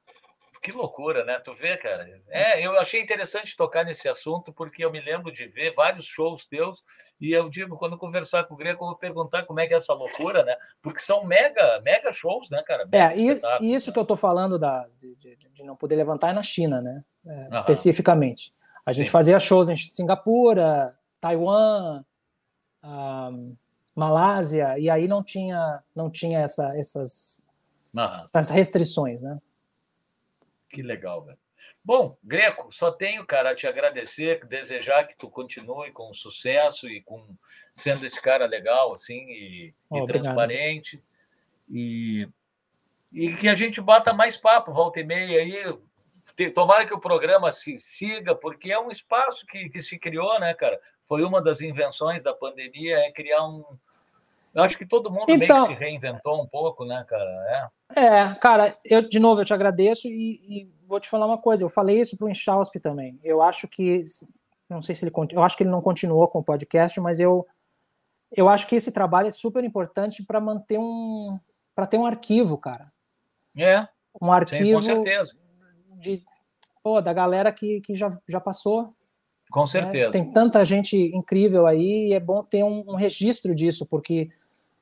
que 0.64 0.72
loucura, 0.72 1.26
né? 1.26 1.40
Tu 1.40 1.54
vê, 1.54 1.76
cara. 1.76 2.10
É, 2.30 2.66
eu 2.66 2.80
achei 2.80 3.02
interessante 3.02 3.56
tocar 3.56 3.84
nesse 3.84 4.08
assunto, 4.08 4.54
porque 4.54 4.84
eu 4.84 4.90
me 4.90 5.02
lembro 5.02 5.30
de 5.30 5.46
ver 5.46 5.74
vários 5.76 6.06
shows 6.06 6.46
teus, 6.46 6.82
e 7.20 7.34
eu 7.34 7.50
digo, 7.50 7.78
quando 7.78 7.98
conversar 7.98 8.46
com 8.46 8.54
o 8.54 8.58
Greco, 8.58 8.82
eu 8.82 8.88
vou 8.88 8.98
perguntar 8.98 9.44
como 9.44 9.60
é 9.60 9.68
que 9.68 9.74
é 9.74 9.78
essa 9.78 9.94
loucura, 9.94 10.42
né? 10.44 10.56
Porque 10.82 11.02
são 11.02 11.26
mega, 11.26 11.82
mega 11.82 12.14
shows, 12.14 12.50
né, 12.50 12.64
cara? 12.66 12.86
Mega 12.86 13.20
é, 13.20 13.62
e 13.62 13.76
isso 13.76 13.90
né? 13.90 13.94
que 13.94 14.00
eu 14.00 14.06
tô 14.06 14.16
falando 14.16 14.58
da, 14.58 14.88
de, 14.98 15.14
de, 15.18 15.36
de, 15.36 15.64
não 15.64 15.76
poder 15.76 15.98
levantar 15.98 16.30
é 16.30 16.34
na 16.34 16.42
China, 16.42 16.82
né? 16.82 17.04
É, 17.28 17.56
especificamente. 17.58 18.54
A 18.86 18.94
gente 18.94 19.08
Sim. 19.08 19.12
fazia 19.12 19.40
shows 19.42 19.68
em 19.68 19.76
Singapura, 19.76 20.98
Taiwan, 21.20 22.06
um, 22.84 23.56
Malásia, 23.96 24.78
e 24.80 24.90
aí 24.90 25.08
não 25.08 25.24
tinha, 25.24 25.84
não 25.96 26.10
tinha 26.10 26.40
essa, 26.40 26.76
essas, 26.78 27.46
essas 28.26 28.50
restrições, 28.50 29.22
né? 29.22 29.40
Que 30.68 30.82
legal, 30.82 31.24
velho. 31.24 31.38
Bom, 31.86 32.18
Greco, 32.24 32.72
só 32.72 32.92
tenho, 32.92 33.26
cara, 33.26 33.52
a 33.52 33.56
te 33.56 33.68
agradecer, 33.68 34.46
desejar 34.48 35.06
que 35.06 35.18
tu 35.18 35.30
continue 35.30 35.92
com 35.92 36.14
sucesso 36.14 36.88
e 36.88 37.02
com 37.02 37.36
sendo 37.74 38.06
esse 38.06 38.22
cara 38.22 38.46
legal, 38.46 38.94
assim, 38.94 39.20
e, 39.30 39.74
oh, 39.90 40.00
e 40.00 40.06
transparente. 40.06 41.04
E, 41.70 42.28
e 43.12 43.36
que 43.36 43.50
a 43.50 43.54
gente 43.54 43.82
bata 43.82 44.14
mais 44.14 44.38
papo, 44.38 44.72
volta 44.72 45.02
e 45.02 45.04
meia 45.04 45.40
aí. 45.42 46.52
Tomara 46.54 46.86
que 46.86 46.94
o 46.94 47.02
programa 47.02 47.52
se 47.52 47.78
siga, 47.78 48.34
porque 48.34 48.72
é 48.72 48.80
um 48.80 48.90
espaço 48.90 49.46
que, 49.46 49.70
que 49.70 49.82
se 49.82 50.00
criou, 50.00 50.40
né, 50.40 50.54
cara? 50.54 50.80
Foi 51.06 51.24
uma 51.24 51.42
das 51.42 51.62
invenções 51.62 52.24
da 52.24 52.34
pandemia, 52.34 52.98
é 52.98 53.12
criar 53.12 53.46
um, 53.46 53.64
eu 54.54 54.62
acho 54.62 54.78
que 54.78 54.86
todo 54.86 55.10
mundo 55.10 55.26
então, 55.30 55.38
meio 55.38 55.40
que 55.40 55.46
então 55.46 55.66
se 55.66 55.74
reinventou 55.74 56.42
um 56.42 56.48
pouco, 56.48 56.86
né, 56.86 57.04
cara? 57.08 57.72
É, 57.96 58.06
é 58.06 58.36
cara, 58.36 58.78
eu 58.86 59.02
de 59.02 59.20
novo 59.20 59.42
eu 59.42 59.46
te 59.46 59.54
agradeço 59.54 60.08
e, 60.08 60.40
e 60.48 60.72
vou 60.86 61.00
te 61.00 61.10
falar 61.10 61.26
uma 61.26 61.40
coisa. 61.40 61.64
Eu 61.64 61.70
falei 61.70 62.00
isso 62.00 62.16
para 62.16 62.26
o 62.26 62.30
Inchausp 62.30 62.76
também. 62.80 63.20
Eu 63.24 63.42
acho 63.42 63.68
que 63.68 64.06
não 64.70 64.82
sei 64.82 64.94
se 64.94 65.04
ele 65.04 65.12
eu 65.32 65.42
acho 65.42 65.58
que 65.58 65.64
ele 65.64 65.72
não 65.72 65.82
continuou 65.82 66.28
com 66.28 66.40
o 66.40 66.44
podcast, 66.44 67.00
mas 67.02 67.20
eu 67.20 67.48
eu 68.36 68.48
acho 68.48 68.68
que 68.68 68.76
esse 68.76 68.92
trabalho 68.92 69.28
é 69.28 69.32
super 69.32 69.64
importante 69.64 70.24
para 70.24 70.40
manter 70.40 70.78
um 70.78 71.40
para 71.76 71.88
ter 71.88 71.98
um 71.98 72.06
arquivo, 72.06 72.56
cara. 72.56 72.92
É. 73.58 73.88
Um 74.22 74.32
arquivo 74.32 74.82
sim, 74.82 74.94
com 74.94 75.04
certeza. 75.04 75.36
de 75.98 76.24
pô, 76.84 77.02
da 77.02 77.12
galera 77.12 77.52
que, 77.52 77.82
que 77.82 77.96
já, 77.96 78.10
já 78.28 78.40
passou. 78.40 78.96
Com 79.54 79.62
né? 79.62 79.68
certeza. 79.68 80.06
Né? 80.08 80.12
Tem 80.12 80.32
tanta 80.32 80.66
gente 80.66 80.98
incrível 81.16 81.68
aí 81.68 82.10
e 82.10 82.14
é 82.14 82.20
bom 82.20 82.44
ter 82.44 82.64
um, 82.64 82.84
um 82.88 82.96
registro 82.96 83.54
disso, 83.54 83.86
porque 83.86 84.32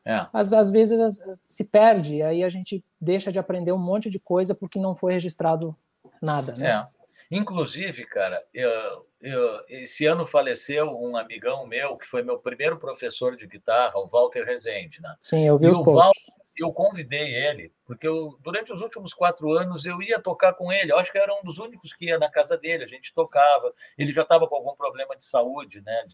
é. 0.06 0.26
às, 0.31 0.53
às 0.53 0.72
vezes 0.72 1.22
se 1.45 1.65
perde, 1.65 2.22
aí 2.22 2.41
a 2.41 2.48
gente 2.48 2.81
deixa 2.99 3.34
de 3.34 3.38
aprender 3.38 3.73
um 3.73 3.77
monte 3.77 4.10
de 4.10 4.18
coisa 4.18 4.56
porque 4.56 4.80
não 4.80 4.95
foi 4.95 5.11
registrado 5.11 5.76
nada, 6.22 6.56
né? 6.56 6.69
É. 6.69 7.02
Inclusive, 7.35 8.06
cara, 8.06 8.41
eu, 8.53 9.06
eu, 9.22 9.60
esse 9.68 10.06
ano 10.06 10.26
faleceu 10.26 10.85
um 10.98 11.18
amigão 11.18 11.68
meu 11.68 11.98
que 11.98 12.07
foi 12.07 12.23
meu 12.23 12.39
primeiro 12.39 12.77
professor 12.77 13.35
de 13.35 13.48
guitarra, 13.48 13.99
o 13.99 14.07
Walter 14.07 14.45
Rezende, 14.45 15.02
né? 15.02 15.15
Sim, 15.19 15.48
eu 15.48 15.57
vi 15.57 15.65
e 15.65 15.69
os 15.69 15.80
posts. 15.80 16.31
Eu 16.57 16.71
convidei 16.73 17.33
ele, 17.33 17.71
porque 17.85 18.07
eu, 18.07 18.37
durante 18.41 18.71
os 18.73 18.81
últimos 18.81 19.13
quatro 19.13 19.51
anos 19.51 19.85
eu 19.85 20.01
ia 20.01 20.19
tocar 20.19 20.53
com 20.53 20.71
ele. 20.71 20.91
Eu 20.91 20.97
acho 20.97 21.11
que 21.11 21.17
era 21.17 21.33
um 21.33 21.43
dos 21.43 21.57
únicos 21.57 21.93
que 21.93 22.05
ia 22.05 22.19
na 22.19 22.29
casa 22.29 22.57
dele. 22.57 22.83
A 22.83 22.87
gente 22.87 23.13
tocava. 23.13 23.73
Ele 23.97 24.11
já 24.11 24.23
estava 24.23 24.47
com 24.47 24.55
algum 24.55 24.75
problema 24.75 25.15
de 25.15 25.23
saúde, 25.23 25.81
né? 25.81 26.05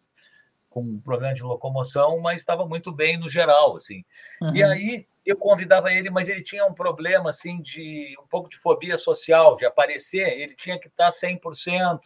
Com 0.69 0.81
um 0.81 0.99
problema 0.99 1.33
de 1.33 1.43
locomoção, 1.43 2.19
mas 2.19 2.41
estava 2.41 2.65
muito 2.67 2.91
bem 2.91 3.17
no 3.17 3.27
geral, 3.27 3.75
assim. 3.75 4.03
Uhum. 4.41 4.55
E 4.55 4.63
aí 4.63 5.07
eu 5.29 5.37
convidava 5.37 5.91
ele, 5.91 6.09
mas 6.09 6.29
ele 6.29 6.41
tinha 6.41 6.65
um 6.65 6.73
problema 6.73 7.29
assim 7.29 7.61
de 7.61 8.15
um 8.19 8.27
pouco 8.27 8.49
de 8.49 8.57
fobia 8.57 8.97
social, 8.97 9.55
de 9.55 9.65
aparecer, 9.65 10.25
ele 10.39 10.55
tinha 10.55 10.79
que 10.79 10.87
estar 10.87 11.09
100%. 11.09 11.99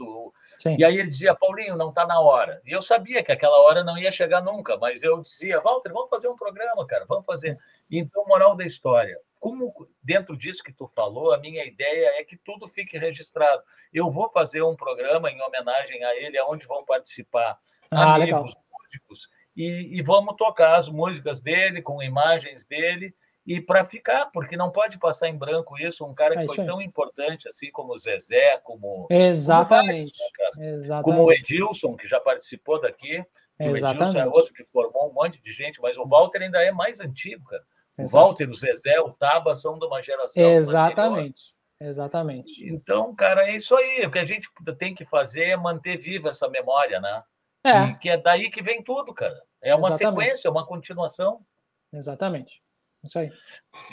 Sim. 0.60 0.76
E 0.78 0.84
aí 0.84 0.98
ele 0.98 1.10
dizia: 1.10 1.36
"Paulinho, 1.36 1.78
não 1.78 1.90
está 1.90 2.06
na 2.06 2.20
hora". 2.20 2.62
E 2.66 2.72
eu 2.72 2.82
sabia 2.82 3.24
que 3.24 3.32
aquela 3.32 3.60
hora 3.62 3.84
não 3.84 3.98
ia 3.98 4.12
chegar 4.12 4.42
nunca, 4.42 4.76
mas 4.78 5.04
eu 5.04 5.22
dizia: 5.22 5.62
"Walter, 5.62 5.94
vamos 5.94 6.10
fazer 6.10 6.28
um 6.28 6.36
programa, 6.36 6.86
cara, 6.88 7.06
vamos 7.08 7.26
fazer". 7.26 7.58
Então, 7.90 8.26
moral 8.26 8.56
da 8.56 8.66
história, 8.66 9.20
como 9.40 9.74
dentro 10.02 10.36
disso 10.36 10.64
que 10.64 10.74
tu 10.74 10.88
falou, 10.88 11.34
a 11.34 11.38
minha 11.38 11.64
ideia 11.66 12.20
é 12.20 12.24
que 12.24 12.38
tudo 12.38 12.68
fique 12.68 12.98
registrado. 12.98 13.62
Eu 13.94 14.10
vou 14.10 14.30
fazer 14.30 14.62
um 14.62 14.76
programa 14.76 15.30
em 15.30 15.42
homenagem 15.42 16.04
a 16.04 16.16
ele, 16.16 16.38
aonde 16.38 16.66
vão 16.66 16.84
participar 16.84 17.60
ah, 17.92 18.16
amigos, 18.16 18.26
legal. 18.26 18.44
músicos 18.82 19.28
e, 19.56 19.98
e 19.98 20.02
vamos 20.02 20.36
tocar 20.36 20.78
as 20.78 20.88
músicas 20.88 21.40
dele 21.40 21.82
com 21.82 22.02
imagens 22.02 22.66
dele 22.66 23.14
e 23.46 23.60
para 23.60 23.84
ficar, 23.84 24.28
porque 24.28 24.56
não 24.56 24.72
pode 24.72 25.00
passar 25.00 25.28
em 25.28 25.38
branco 25.38 25.78
isso, 25.80 26.06
um 26.06 26.14
cara 26.14 26.36
que 26.36 26.44
é 26.44 26.46
foi 26.46 26.64
tão 26.64 26.82
importante 26.82 27.48
assim 27.50 27.72
como 27.72 27.94
o 27.94 27.98
Zezé, 27.98 28.60
como 28.64 29.08
Exatamente. 29.10 30.16
Como, 30.18 30.32
vários, 30.38 30.58
né, 30.58 30.78
Exatamente. 30.78 31.04
como 31.04 31.24
o 31.28 31.34
Edilson, 31.34 31.96
que 31.96 32.08
já 32.08 32.20
participou 32.20 32.80
daqui, 32.80 33.24
o 33.60 33.76
Edilson 33.76 34.20
é 34.20 34.28
outro 34.28 34.54
que 34.54 34.64
formou 34.66 35.10
um 35.10 35.14
monte 35.14 35.42
de 35.42 35.52
gente, 35.52 35.82
mas 35.82 35.98
o 35.98 36.06
Walter 36.06 36.44
ainda 36.44 36.62
é 36.64 36.72
mais 36.72 37.00
antigo, 37.00 37.44
cara. 37.46 37.64
O 37.98 38.02
Exato. 38.02 38.26
Walter, 38.26 38.50
o 38.50 38.56
Zezé, 38.56 39.00
o 39.02 39.12
Taba 39.12 39.56
são 39.56 39.78
de 39.78 39.86
uma 39.86 40.02
geração. 40.02 40.44
Exatamente. 40.44 41.56
Exatamente. 41.80 42.64
Então, 42.68 43.14
cara, 43.16 43.50
é 43.50 43.56
isso 43.56 43.76
aí. 43.76 44.06
O 44.06 44.12
que 44.12 44.20
a 44.20 44.24
gente 44.24 44.48
tem 44.78 44.94
que 44.94 45.04
fazer 45.04 45.46
é 45.46 45.58
manter 45.58 45.98
viva 45.98 46.30
essa 46.30 46.48
memória, 46.48 47.00
né? 47.00 47.24
É. 47.64 47.84
E 47.86 47.96
que 47.98 48.10
é 48.10 48.18
daí 48.18 48.50
que 48.50 48.62
vem 48.62 48.84
tudo, 48.84 49.14
cara. 49.14 49.40
É 49.62 49.76
uma 49.76 49.90
Exatamente. 49.90 50.22
sequência, 50.22 50.48
é 50.48 50.52
uma 50.52 50.66
continuação. 50.66 51.46
Exatamente. 51.94 52.62
Isso 53.04 53.18
aí. 53.18 53.32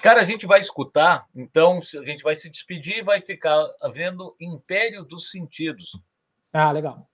Cara, 0.02 0.20
a 0.20 0.24
gente 0.24 0.46
vai 0.46 0.60
escutar, 0.60 1.26
então 1.34 1.78
a 1.78 2.04
gente 2.04 2.22
vai 2.22 2.36
se 2.36 2.50
despedir 2.50 2.98
e 2.98 3.02
vai 3.02 3.20
ficar 3.20 3.66
vendo 3.92 4.36
Império 4.38 5.04
dos 5.04 5.30
Sentidos. 5.30 5.98
Ah, 6.52 6.70
legal. 6.70 7.08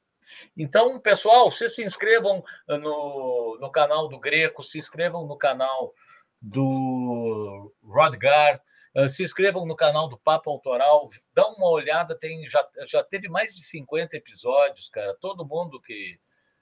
Então, 0.56 0.98
pessoal, 0.98 1.50
vocês 1.50 1.74
se 1.74 1.84
inscrevam 1.84 2.42
no, 2.68 3.58
no 3.60 3.70
canal 3.70 4.08
do 4.08 4.18
Greco, 4.18 4.62
se 4.62 4.78
inscrevam 4.78 5.26
no 5.26 5.36
canal 5.36 5.92
do 6.40 7.72
Rodgar, 7.82 8.60
eh, 8.94 9.08
se 9.08 9.22
inscrevam 9.22 9.64
no 9.66 9.76
canal 9.76 10.08
do 10.08 10.18
Papo 10.18 10.50
Autoral, 10.50 11.06
dá 11.32 11.46
uma 11.48 11.68
olhada, 11.68 12.18
tem 12.18 12.48
já, 12.48 12.66
já 12.86 13.04
teve 13.04 13.28
mais 13.28 13.54
de 13.54 13.62
50 13.62 14.16
episódios, 14.16 14.88
cara. 14.88 15.16
Todo 15.20 15.46
mundo 15.46 15.80
que 15.80 16.18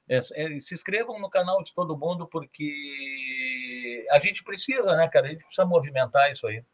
é, 0.08 0.18
é, 0.18 0.58
se 0.58 0.74
inscrevam 0.74 1.18
no 1.18 1.30
canal 1.30 1.62
de 1.62 1.74
todo 1.74 1.96
mundo, 1.96 2.26
porque 2.26 4.06
a 4.10 4.18
gente 4.18 4.42
precisa, 4.42 4.96
né, 4.96 5.08
cara? 5.08 5.26
A 5.26 5.30
gente 5.30 5.44
precisa 5.44 5.64
movimentar 5.64 6.30
isso 6.30 6.46
aí. 6.46 6.64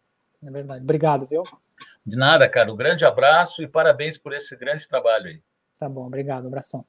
É 0.43 0.51
verdade. 0.51 0.83
Obrigado, 0.83 1.27
viu? 1.27 1.43
De 2.05 2.17
nada, 2.17 2.49
cara. 2.49 2.73
Um 2.73 2.77
grande 2.77 3.05
abraço 3.05 3.63
e 3.63 3.69
parabéns 3.69 4.17
por 4.17 4.33
esse 4.33 4.57
grande 4.57 4.89
trabalho 4.89 5.27
aí. 5.27 5.43
Tá 5.79 5.89
bom, 5.89 6.07
obrigado. 6.07 6.45
Um 6.45 6.49
abração. 6.49 6.85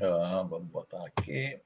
Ah, 0.00 0.44
vamos 0.48 0.68
botar 0.68 1.04
aqui. 1.06 1.60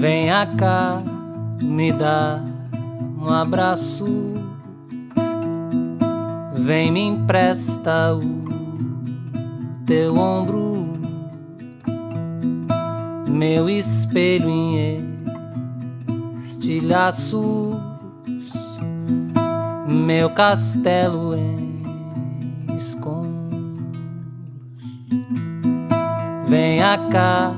Venha 0.00 0.46
cá, 0.56 1.02
me 1.62 1.92
dá 1.92 2.42
um 3.20 3.28
abraço. 3.28 4.06
Vem, 6.54 6.90
me 6.90 7.00
empresta 7.00 8.14
o 8.14 9.84
teu 9.84 10.16
ombro, 10.16 10.88
meu 13.28 13.68
espelho 13.68 14.48
em 14.48 15.04
estilhaços, 16.34 17.76
meu 19.86 20.30
castelo 20.30 21.34
em 21.36 22.74
escombros. 22.74 23.28
Venha 26.46 26.96
cá, 27.10 27.52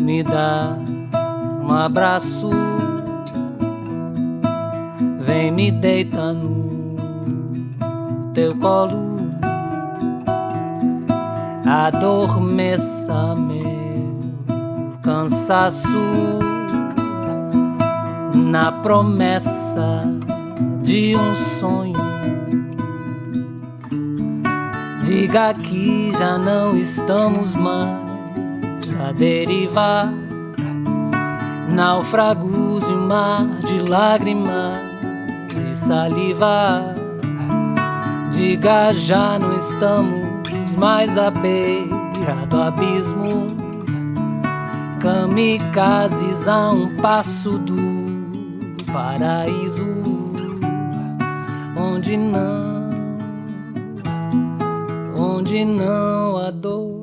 me 0.00 0.22
dá 0.22 0.78
um 1.66 1.72
abraço. 1.72 2.50
Vem 5.20 5.50
me 5.50 5.72
deita 5.72 6.32
no 6.32 8.30
teu 8.32 8.54
colo. 8.56 9.16
Adormeça 11.66 13.34
meu 13.34 14.20
cansaço 15.02 15.88
na 18.34 18.70
promessa 18.70 20.02
de 20.82 21.16
um 21.16 21.34
sonho. 21.58 21.96
Diga 25.02 25.52
que 25.54 26.12
já 26.16 26.38
não 26.38 26.76
estamos 26.76 27.54
mais 27.54 28.94
a 29.00 29.12
derivar 29.12 30.25
Náufragos 31.70 32.88
em 32.88 32.96
mar 32.96 33.46
de 33.66 33.90
lágrimas 33.90 34.80
e 35.70 35.76
saliva. 35.76 36.94
Diga, 38.30 38.92
já 38.92 39.38
não 39.38 39.56
estamos 39.56 40.74
mais 40.76 41.18
à 41.18 41.30
beira 41.30 42.46
do 42.48 42.62
abismo. 42.62 43.56
Kamikazes 45.00 46.46
a 46.46 46.70
um 46.70 46.96
passo 46.96 47.58
do 47.58 47.76
paraíso, 48.92 49.86
onde 51.76 52.16
não, 52.16 52.90
onde 55.16 55.64
não 55.64 56.38
há 56.38 56.50
dor. 56.50 56.95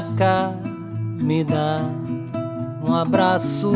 Cá, 0.00 0.52
me 1.20 1.42
dá 1.42 1.80
um 2.86 2.94
abraço, 2.94 3.72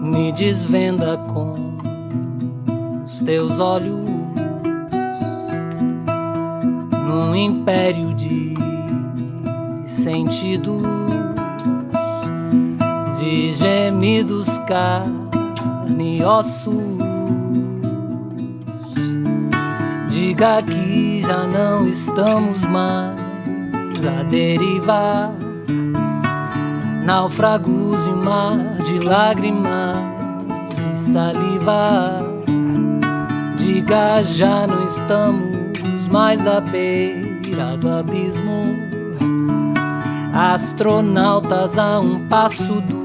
me 0.00 0.30
desvenda 0.30 1.18
com 1.26 1.76
os 3.04 3.18
teus 3.18 3.58
olhos 3.58 4.08
num 7.08 7.34
império 7.34 8.14
de 8.14 8.54
sentidos, 9.88 10.84
de 13.18 13.52
gemidos, 13.54 14.46
carne 14.68 16.18
e 16.18 16.22
ossos. 16.22 16.76
Diga 20.08 20.62
que 20.62 21.22
já 21.22 21.44
não 21.44 21.88
estamos 21.88 22.62
mais 22.62 23.17
a 24.06 24.22
derivar, 24.22 25.32
naufragos 27.04 28.06
em 28.06 28.14
mar 28.14 28.56
de 28.84 29.06
lágrimas 29.06 29.98
e 30.92 30.98
saliva. 30.98 32.20
Diga, 33.56 34.22
já 34.22 34.66
não 34.66 34.84
estamos 34.84 36.06
mais 36.10 36.46
à 36.46 36.60
beira 36.60 37.76
do 37.76 37.88
abismo. 37.90 38.76
astronautas 40.32 41.78
a 41.78 41.98
um 42.00 42.28
passo 42.28 42.80
do 42.82 42.97